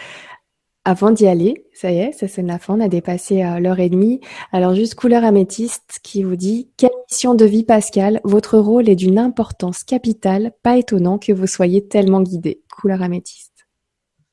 Avant 0.89 1.11
d'y 1.11 1.27
aller, 1.27 1.65
ça 1.73 1.91
y 1.91 1.97
est, 1.97 2.13
ça 2.13 2.29
sonne 2.29 2.47
la 2.47 2.59
fin, 2.59 2.77
on 2.77 2.79
a 2.79 2.87
dépassé 2.87 3.43
euh, 3.43 3.59
l'heure 3.59 3.81
et 3.81 3.89
demie. 3.89 4.21
Alors 4.53 4.73
juste 4.73 4.95
couleur 4.95 5.25
améthyste 5.25 5.99
qui 6.01 6.23
vous 6.23 6.37
dit 6.37 6.69
quelle 6.77 6.91
mission 7.11 7.35
de 7.35 7.43
vie 7.43 7.65
Pascal, 7.65 8.21
votre 8.23 8.57
rôle 8.57 8.87
est 8.87 8.95
d'une 8.95 9.19
importance 9.19 9.83
capitale, 9.83 10.53
pas 10.63 10.77
étonnant 10.77 11.17
que 11.17 11.33
vous 11.33 11.45
soyez 11.45 11.85
tellement 11.85 12.21
guidé. 12.21 12.61
Couleur 12.73 13.01
améthyste. 13.01 13.67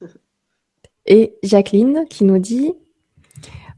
Et 1.06 1.35
Jacqueline 1.43 2.05
qui 2.09 2.22
nous 2.22 2.39
dit 2.39 2.72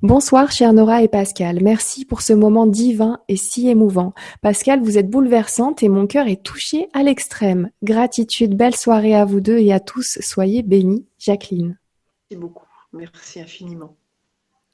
Bonsoir 0.03 0.53
chère 0.53 0.74
Nora 0.74 1.03
et 1.03 1.09
Pascal, 1.09 1.62
merci 1.62 2.05
pour 2.05 2.20
ce 2.20 2.35
moment 2.35 2.66
divin 2.66 3.20
et 3.28 3.39
si 3.39 3.70
émouvant. 3.70 4.12
Pascal, 4.43 4.82
vous 4.82 4.98
êtes 4.98 5.09
bouleversante 5.09 5.82
et 5.82 5.89
mon 5.89 6.07
cœur 6.07 6.28
est 6.28 6.43
touché 6.43 6.90
à 6.93 7.03
l'extrême. 7.03 7.70
Gratitude, 7.82 8.55
belle 8.55 8.77
soirée 8.77 9.15
à 9.15 9.24
vous 9.24 9.40
deux 9.40 9.57
et 9.57 9.73
à 9.73 9.81
tous, 9.81 10.19
soyez 10.20 10.62
bénis. 10.62 11.07
Jacqueline. 11.19 11.78
Merci 12.31 12.40
beaucoup. 12.43 12.65
Merci 12.97 13.40
infiniment. 13.40 13.97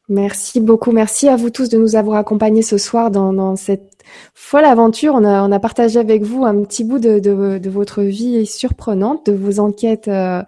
Merci 0.09 0.61
beaucoup. 0.61 0.93
Merci 0.93 1.28
à 1.28 1.36
vous 1.36 1.51
tous 1.51 1.69
de 1.69 1.78
nous 1.78 1.97
avoir 1.97 2.19
accompagnés 2.19 2.62
ce 2.62 2.77
soir 2.77 3.11
dans, 3.11 3.57
cette 3.57 4.03
folle 4.35 4.65
aventure. 4.65 5.15
On 5.15 5.24
a, 5.24 5.59
partagé 5.61 5.99
avec 5.99 6.23
vous 6.23 6.44
un 6.44 6.65
petit 6.65 6.85
bout 6.85 6.99
de, 6.99 7.69
votre 7.69 8.03
vie 8.03 8.44
surprenante, 8.47 9.27
de 9.27 9.32
vos 9.32 9.61
enquêtes 9.61 10.09
euh, 10.09 10.43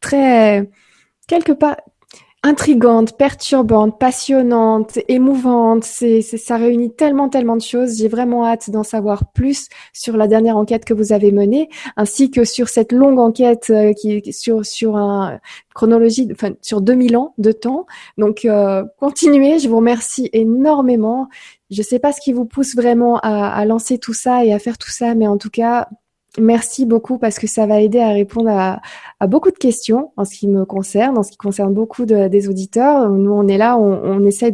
très, 0.00 0.70
quelque 1.26 1.52
part, 1.52 1.76
intrigante, 2.42 3.18
perturbante, 3.18 3.98
passionnante, 3.98 4.98
émouvante. 5.08 5.84
C'est, 5.84 6.22
ça 6.22 6.56
réunit 6.56 6.94
tellement, 6.94 7.28
tellement 7.28 7.56
de 7.56 7.62
choses. 7.62 7.98
J'ai 7.98 8.08
vraiment 8.08 8.46
hâte 8.46 8.70
d'en 8.70 8.82
savoir 8.82 9.30
plus 9.32 9.68
sur 9.92 10.16
la 10.16 10.26
dernière 10.26 10.56
enquête 10.56 10.84
que 10.84 10.94
vous 10.94 11.12
avez 11.12 11.32
menée, 11.32 11.68
ainsi 11.96 12.30
que 12.30 12.44
sur 12.44 12.68
cette 12.68 12.92
longue 12.92 13.18
enquête 13.18 13.66
euh, 13.70 13.92
qui 13.92 14.32
sur 14.32 14.64
sur 14.64 14.96
un 14.96 15.38
chronologie, 15.74 16.28
enfin 16.32 16.52
sur 16.62 16.80
2000 16.80 17.16
ans 17.16 17.34
de 17.36 17.52
temps. 17.52 17.86
Donc 18.16 18.44
euh, 18.46 18.84
continuez. 18.98 19.58
Je 19.58 19.68
vous 19.68 19.76
remercie 19.76 20.30
énormément. 20.32 21.28
Je 21.70 21.82
sais 21.82 21.98
pas 21.98 22.12
ce 22.12 22.20
qui 22.20 22.32
vous 22.32 22.46
pousse 22.46 22.74
vraiment 22.74 23.18
à, 23.18 23.48
à 23.48 23.64
lancer 23.66 23.98
tout 23.98 24.14
ça 24.14 24.44
et 24.44 24.52
à 24.52 24.58
faire 24.58 24.78
tout 24.78 24.90
ça, 24.90 25.14
mais 25.14 25.28
en 25.28 25.36
tout 25.36 25.50
cas, 25.50 25.88
Merci 26.38 26.86
beaucoup 26.86 27.18
parce 27.18 27.38
que 27.38 27.48
ça 27.48 27.66
va 27.66 27.80
aider 27.80 27.98
à 27.98 28.10
répondre 28.10 28.50
à, 28.50 28.80
beaucoup 29.26 29.50
de 29.50 29.58
questions 29.58 30.12
en 30.16 30.24
ce 30.24 30.36
qui 30.36 30.46
me 30.46 30.64
concerne, 30.64 31.18
en 31.18 31.24
ce 31.24 31.32
qui 31.32 31.36
concerne 31.36 31.74
beaucoup 31.74 32.06
des 32.06 32.48
auditeurs. 32.48 33.10
Nous, 33.10 33.32
on 33.32 33.48
est 33.48 33.58
là, 33.58 33.76
on, 33.76 34.00
on 34.04 34.24
essaie 34.24 34.52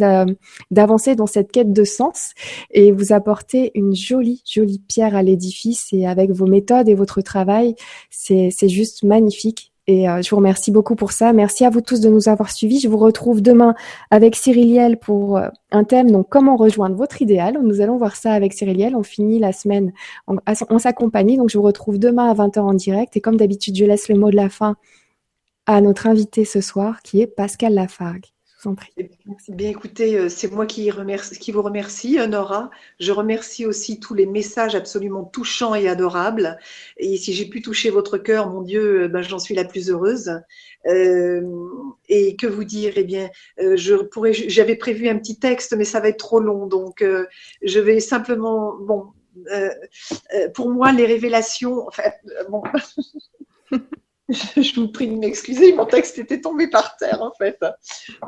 d'avancer 0.71 1.17
dans 1.17 1.27
cette 1.27 1.53
quête 1.53 1.73
de 1.73 1.85
sens 1.85 2.33
et 2.71 2.93
vous 2.93 3.13
apporter 3.13 3.73
une 3.75 3.95
jolie, 3.95 4.43
jolie 4.47 4.83
pierre 4.89 5.15
à 5.15 5.23
l'édifice. 5.23 5.89
Et 5.93 6.07
avec 6.07 6.31
vos 6.31 6.47
méthodes 6.47 6.89
et 6.89 6.95
votre 6.95 7.21
travail, 7.21 7.75
c'est 8.11 8.69
juste 8.69 9.03
magnifique. 9.05 9.73
Et 9.89 10.09
euh, 10.09 10.21
je 10.21 10.31
vous 10.31 10.37
remercie 10.37 10.73
beaucoup 10.73 10.97
pour 10.97 11.13
ça. 11.13 11.33
Merci 11.33 11.65
à 11.65 11.71
vous 11.71 11.81
tous 11.81 12.01
de 12.01 12.09
nous 12.09 12.29
avoir 12.29 12.51
suivis. 12.51 12.81
Je 12.81 12.89
vous 12.89 12.97
retrouve 12.97 13.41
demain 13.41 13.75
avec 14.11 14.35
Cyriliel 14.35 14.99
pour 14.99 15.37
euh, 15.37 15.49
un 15.71 15.85
thème, 15.85 16.11
donc 16.11 16.29
comment 16.29 16.57
rejoindre 16.57 16.97
votre 16.97 17.23
idéal. 17.23 17.59
Nous 17.63 17.81
allons 17.81 17.97
voir 17.97 18.17
ça 18.17 18.33
avec 18.33 18.53
Cyriliel. 18.53 18.97
On 18.97 19.05
finit 19.05 19.39
la 19.39 19.53
semaine 19.53 19.93
en, 20.27 20.37
en 20.47 20.79
sa 20.79 20.93
compagnie. 20.93 21.37
Donc 21.37 21.51
je 21.51 21.59
vous 21.59 21.65
retrouve 21.65 21.99
demain 21.99 22.29
à 22.29 22.35
20h 22.35 22.59
en 22.61 22.75
direct. 22.75 23.17
Et 23.17 23.21
comme 23.21 23.37
d'habitude, 23.37 23.77
je 23.77 23.85
laisse 23.85 24.09
le 24.09 24.17
mot 24.17 24.31
de 24.31 24.37
la 24.37 24.49
fin 24.49 24.77
à 25.67 25.81
notre 25.81 26.07
invité 26.07 26.45
ce 26.45 26.61
soir, 26.61 27.03
qui 27.03 27.21
est 27.21 27.27
Pascal 27.27 27.75
Lafargue. 27.75 28.36
Eh 28.97 29.11
bien, 29.49 29.69
écoutez, 29.69 30.19
euh, 30.19 30.29
c'est 30.29 30.51
moi 30.51 30.67
qui, 30.67 30.91
remercie, 30.91 31.39
qui, 31.39 31.53
vous 31.53 31.63
remercie, 31.63 32.19
euh, 32.19 32.27
Nora. 32.27 32.71
Je 32.99 33.13
remercie 33.13 33.67
aussi 33.67 34.01
tous 34.01 34.15
les 34.15 34.27
messages 34.27 34.75
absolument 34.75 35.25
touchants 35.25 35.75
et 35.75 35.89
adorables. 35.89 36.59
Et 36.97 37.17
si 37.19 37.35
j'ai 37.35 37.47
pu 37.47 37.61
toucher 37.61 37.91
votre 37.91 38.17
cœur, 38.19 38.49
mon 38.49 38.63
Dieu, 38.63 39.03
euh, 39.03 39.09
ben, 39.09 39.23
j'en 39.23 39.39
suis 39.39 39.55
la 39.55 39.65
plus 39.65 39.91
heureuse. 39.91 40.31
et 40.87 42.37
que 42.37 42.47
vous 42.47 42.65
dire? 42.65 42.95
Eh 42.97 43.05
bien, 43.05 43.29
je 43.59 43.95
pourrais, 43.95 44.33
j'avais 44.33 44.77
prévu 44.77 45.09
un 45.09 45.19
petit 45.19 45.39
texte, 45.39 45.75
mais 45.77 45.85
ça 45.85 46.01
va 46.01 46.09
être 46.09 46.19
trop 46.19 46.41
long, 46.41 46.67
donc 46.67 47.05
je 47.63 47.81
vais 47.81 48.01
simplement, 48.01 48.77
bon, 48.81 49.07
pour 50.55 50.71
moi, 50.71 50.93
les 50.93 51.07
révélations, 51.07 51.87
enfin, 51.89 52.11
bon. 52.49 52.63
je 54.57 54.81
vous 54.81 54.89
prie 54.89 55.07
de 55.07 55.15
m'excuser, 55.15 55.73
mon 55.75 55.87
texte 55.87 56.19
était 56.19 56.41
tombé 56.41 56.69
par 56.69 56.97
terre 56.97 57.23
en 57.23 57.33
fait. 57.33 57.59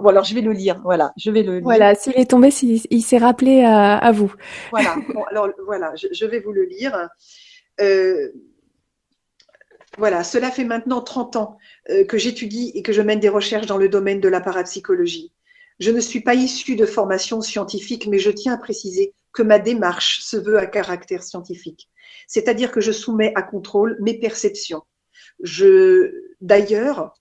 Bon 0.00 0.10
alors 0.10 0.24
je 0.24 0.34
vais 0.34 0.40
le 0.40 0.52
lire, 0.52 0.80
voilà, 0.84 1.12
je 1.16 1.30
vais 1.30 1.42
le 1.42 1.54
lire. 1.54 1.64
Voilà, 1.64 1.94
s'il 1.96 2.16
est 2.16 2.30
tombé, 2.30 2.50
il, 2.62 3.02
s'est 3.02 3.18
rappelé 3.18 3.64
à, 3.64 4.12
vous. 4.12 4.32
Voilà, 4.70 4.96
alors 5.28 5.48
voilà, 5.64 5.92
je, 5.96 6.24
vais 6.24 6.38
vous 6.38 6.52
le 6.52 6.64
lire. 6.64 7.08
Euh, 7.80 8.28
voilà, 9.96 10.22
cela 10.22 10.52
fait 10.52 10.64
maintenant 10.64 11.00
30 11.00 11.36
ans 11.36 11.58
euh, 11.90 12.04
que 12.04 12.16
j'étudie 12.16 12.70
et 12.74 12.82
que 12.82 12.92
je 12.92 13.02
mène 13.02 13.18
des 13.18 13.28
recherches 13.28 13.66
dans 13.66 13.78
le 13.78 13.88
domaine 13.88 14.20
de 14.20 14.28
la 14.28 14.40
parapsychologie. 14.40 15.32
Je 15.80 15.90
ne 15.90 16.00
suis 16.00 16.20
pas 16.20 16.34
issue 16.34 16.76
de 16.76 16.86
formation 16.86 17.40
scientifique, 17.40 18.06
mais 18.06 18.18
je 18.20 18.30
tiens 18.30 18.54
à 18.54 18.58
préciser 18.58 19.14
que 19.32 19.42
ma 19.42 19.58
démarche 19.58 20.20
se 20.20 20.36
veut 20.36 20.58
à 20.58 20.66
caractère 20.66 21.24
scientifique. 21.24 21.88
C'est-à-dire 22.28 22.70
que 22.70 22.80
je 22.80 22.92
soumets 22.92 23.32
à 23.34 23.42
contrôle 23.42 23.96
mes 24.00 24.18
perceptions 24.18 24.82
je, 25.40 26.12
d'ailleurs, 26.40 27.14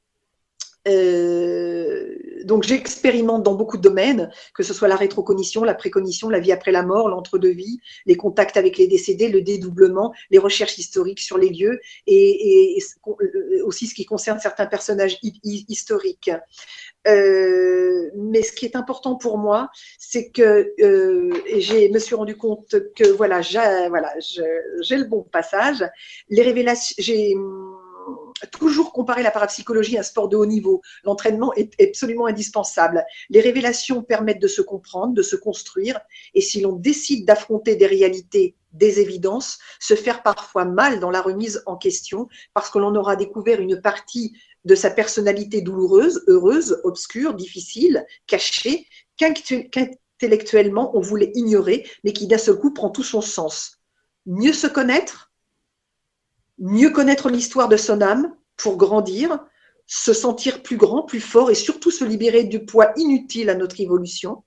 euh, 0.87 2.15
donc 2.45 2.63
j'expérimente 2.63 3.43
dans 3.43 3.55
beaucoup 3.55 3.77
de 3.77 3.81
domaines, 3.81 4.31
que 4.53 4.63
ce 4.63 4.73
soit 4.73 4.87
la 4.87 4.95
rétrocognition, 4.95 5.63
la 5.63 5.73
précognition, 5.73 6.29
la 6.29 6.39
vie 6.39 6.53
après 6.53 6.71
la 6.71 6.83
mort, 6.83 7.09
l'entre-deux-vie, 7.09 7.79
les 8.05 8.15
contacts 8.15 8.55
avec 8.55 8.77
les 8.77 8.87
décédés, 8.87 9.27
le 9.27 9.41
dédoublement, 9.41 10.13
les 10.29 10.37
recherches 10.37 10.77
historiques 10.77 11.19
sur 11.19 11.37
les 11.37 11.49
lieux 11.49 11.79
et, 12.05 12.77
aussi 13.65 13.87
ce 13.87 13.93
qui 13.93 14.05
concerne 14.05 14.39
certains 14.39 14.65
personnages 14.65 15.17
historiques. 15.43 16.31
Euh, 17.07 18.09
mais 18.15 18.41
ce 18.43 18.53
qui 18.53 18.65
est 18.65 18.75
important 18.75 19.15
pour 19.15 19.37
moi, 19.37 19.69
c'est 19.97 20.29
que 20.29 20.73
euh, 20.81 21.29
je 21.59 21.91
me 21.91 21.99
suis 21.99 22.15
rendu 22.15 22.37
compte 22.37 22.75
que 22.95 23.09
voilà, 23.09 23.41
j'ai 23.41 23.57
le 23.59 25.03
bon 25.03 25.23
passage. 25.23 25.85
Les 26.29 26.43
révélations, 26.43 26.95
j'ai 26.97 27.35
toujours 28.51 28.93
comparer 28.93 29.23
la 29.23 29.31
parapsychologie 29.31 29.97
à 29.97 30.01
un 30.01 30.03
sport 30.03 30.29
de 30.29 30.37
haut 30.37 30.45
niveau. 30.45 30.81
L'entraînement 31.03 31.53
est 31.53 31.79
absolument 31.81 32.27
indispensable. 32.27 33.03
Les 33.29 33.41
révélations 33.41 34.03
permettent 34.03 34.41
de 34.41 34.47
se 34.47 34.61
comprendre, 34.61 35.13
de 35.13 35.21
se 35.21 35.35
construire, 35.35 35.99
et 36.33 36.41
si 36.41 36.61
l'on 36.61 36.73
décide 36.73 37.25
d'affronter 37.25 37.75
des 37.75 37.87
réalités, 37.87 38.55
des 38.73 38.99
évidences, 38.99 39.57
se 39.79 39.95
faire 39.95 40.23
parfois 40.23 40.65
mal 40.65 40.99
dans 40.99 41.09
la 41.09 41.21
remise 41.21 41.63
en 41.65 41.77
question, 41.77 42.27
parce 42.53 42.69
que 42.69 42.79
l'on 42.79 42.95
aura 42.95 43.15
découvert 43.15 43.59
une 43.59 43.81
partie 43.81 44.33
de 44.65 44.75
sa 44.75 44.91
personnalité 44.91 45.61
douloureuse, 45.61 46.23
heureuse, 46.27 46.79
obscure, 46.83 47.33
difficile, 47.33 48.05
cachée, 48.27 48.85
qu'intellectuellement 49.17 50.95
on 50.95 50.99
voulait 50.99 51.31
ignorer, 51.33 51.89
mais 52.03 52.13
qui 52.13 52.27
d'un 52.27 52.37
seul 52.37 52.57
coup 52.59 52.73
prend 52.73 52.89
tout 52.89 53.03
son 53.03 53.21
sens. 53.21 53.77
Mieux 54.25 54.53
se 54.53 54.67
connaître, 54.67 55.26
mieux 56.59 56.89
connaître 56.89 57.29
l'histoire 57.29 57.69
de 57.69 57.77
son 57.77 58.01
âme 58.01 58.33
pour 58.55 58.77
grandir, 58.77 59.39
se 59.85 60.13
sentir 60.13 60.63
plus 60.63 60.77
grand, 60.77 61.03
plus 61.03 61.21
fort 61.21 61.49
et 61.49 61.55
surtout 61.55 61.91
se 61.91 62.03
libérer 62.03 62.43
du 62.43 62.65
poids 62.65 62.91
inutile 62.97 63.49
à 63.49 63.55
notre 63.55 63.79
évolution 63.79 64.43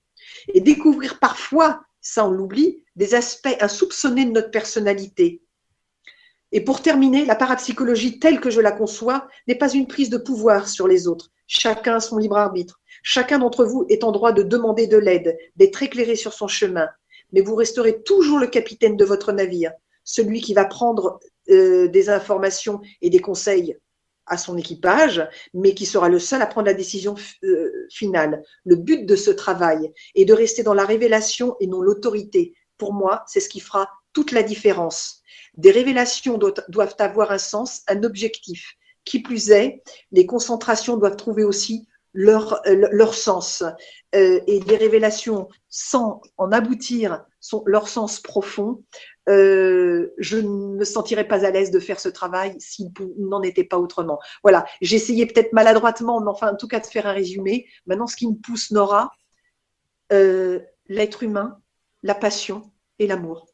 et 0.48 0.60
découvrir 0.60 1.18
parfois, 1.18 1.82
ça 2.00 2.26
on 2.26 2.30
l'oublie, 2.30 2.84
des 2.96 3.14
aspects 3.14 3.56
insoupçonnés 3.60 4.24
de 4.24 4.32
notre 4.32 4.50
personnalité. 4.50 5.42
Et 6.52 6.62
pour 6.62 6.82
terminer, 6.82 7.24
la 7.24 7.36
parapsychologie 7.36 8.18
telle 8.18 8.40
que 8.40 8.50
je 8.50 8.60
la 8.60 8.72
conçois 8.72 9.28
n'est 9.46 9.54
pas 9.54 9.72
une 9.72 9.86
prise 9.86 10.10
de 10.10 10.18
pouvoir 10.18 10.68
sur 10.68 10.88
les 10.88 11.06
autres. 11.06 11.30
Chacun 11.46 11.96
a 11.96 12.00
son 12.00 12.18
libre 12.18 12.36
arbitre. 12.36 12.80
Chacun 13.02 13.38
d'entre 13.38 13.64
vous 13.64 13.86
est 13.88 14.04
en 14.04 14.12
droit 14.12 14.32
de 14.32 14.42
demander 14.42 14.86
de 14.86 14.96
l'aide, 14.96 15.38
d'être 15.56 15.82
éclairé 15.82 16.16
sur 16.16 16.32
son 16.32 16.48
chemin. 16.48 16.88
Mais 17.32 17.40
vous 17.40 17.54
resterez 17.54 18.02
toujours 18.02 18.38
le 18.38 18.48
capitaine 18.48 18.96
de 18.96 19.04
votre 19.04 19.32
navire, 19.32 19.72
celui 20.02 20.40
qui 20.40 20.54
va 20.54 20.64
prendre 20.64 21.20
euh, 21.50 21.88
des 21.88 22.08
informations 22.08 22.80
et 23.02 23.10
des 23.10 23.18
conseils 23.18 23.76
à 24.26 24.36
son 24.36 24.56
équipage, 24.56 25.26
mais 25.54 25.74
qui 25.74 25.86
sera 25.86 26.08
le 26.08 26.20
seul 26.20 26.40
à 26.42 26.46
prendre 26.46 26.68
la 26.68 26.74
décision 26.74 27.16
euh, 27.42 27.72
finale. 27.90 28.42
Le 28.64 28.76
but 28.76 29.04
de 29.04 29.16
ce 29.16 29.30
travail 29.30 29.92
est 30.14 30.24
de 30.24 30.32
rester 30.32 30.62
dans 30.62 30.74
la 30.74 30.84
révélation 30.84 31.56
et 31.58 31.66
non 31.66 31.80
l'autorité. 31.80 32.54
Pour 32.78 32.92
moi, 32.92 33.24
c'est 33.26 33.40
ce 33.40 33.48
qui 33.48 33.60
fera 33.60 33.88
toute 34.12 34.30
la 34.30 34.42
différence. 34.42 35.22
Des 35.56 35.72
révélations 35.72 36.38
doivent 36.68 36.94
avoir 36.98 37.32
un 37.32 37.38
sens, 37.38 37.82
un 37.88 38.04
objectif. 38.04 38.76
Qui 39.04 39.20
plus 39.20 39.50
est, 39.50 39.82
les 40.12 40.26
concentrations 40.26 40.96
doivent 40.96 41.16
trouver 41.16 41.42
aussi 41.42 41.88
leur, 42.12 42.60
euh, 42.66 42.86
leur 42.92 43.14
sens. 43.14 43.64
et 44.12 44.60
des 44.60 44.76
révélations, 44.76 45.48
sans 45.68 46.20
en 46.36 46.52
aboutir, 46.52 47.24
sont 47.40 47.62
leur 47.66 47.88
sens 47.88 48.20
profond, 48.20 48.84
euh, 49.30 50.12
je 50.18 50.38
ne 50.38 50.76
me 50.76 50.84
sentirais 50.84 51.26
pas 51.26 51.44
à 51.44 51.50
l'aise 51.50 51.70
de 51.70 51.78
faire 51.78 52.00
ce 52.00 52.08
travail 52.08 52.56
s'il 52.58 52.90
n'en 53.16 53.42
était 53.42 53.64
pas 53.64 53.78
autrement. 53.78 54.18
Voilà, 54.42 54.66
essayé 54.80 55.24
peut-être 55.26 55.52
maladroitement, 55.52 56.20
mais 56.20 56.30
enfin 56.30 56.52
en 56.52 56.56
tout 56.56 56.68
cas 56.68 56.80
de 56.80 56.86
faire 56.86 57.06
un 57.06 57.12
résumé. 57.12 57.66
Maintenant, 57.86 58.06
ce 58.06 58.16
qui 58.16 58.28
me 58.28 58.34
pousse, 58.34 58.70
Nora, 58.72 59.12
euh, 60.12 60.60
l'être 60.88 61.22
humain, 61.22 61.60
la 62.02 62.14
passion 62.14 62.72
et 62.98 63.06
l'amour. 63.06 63.49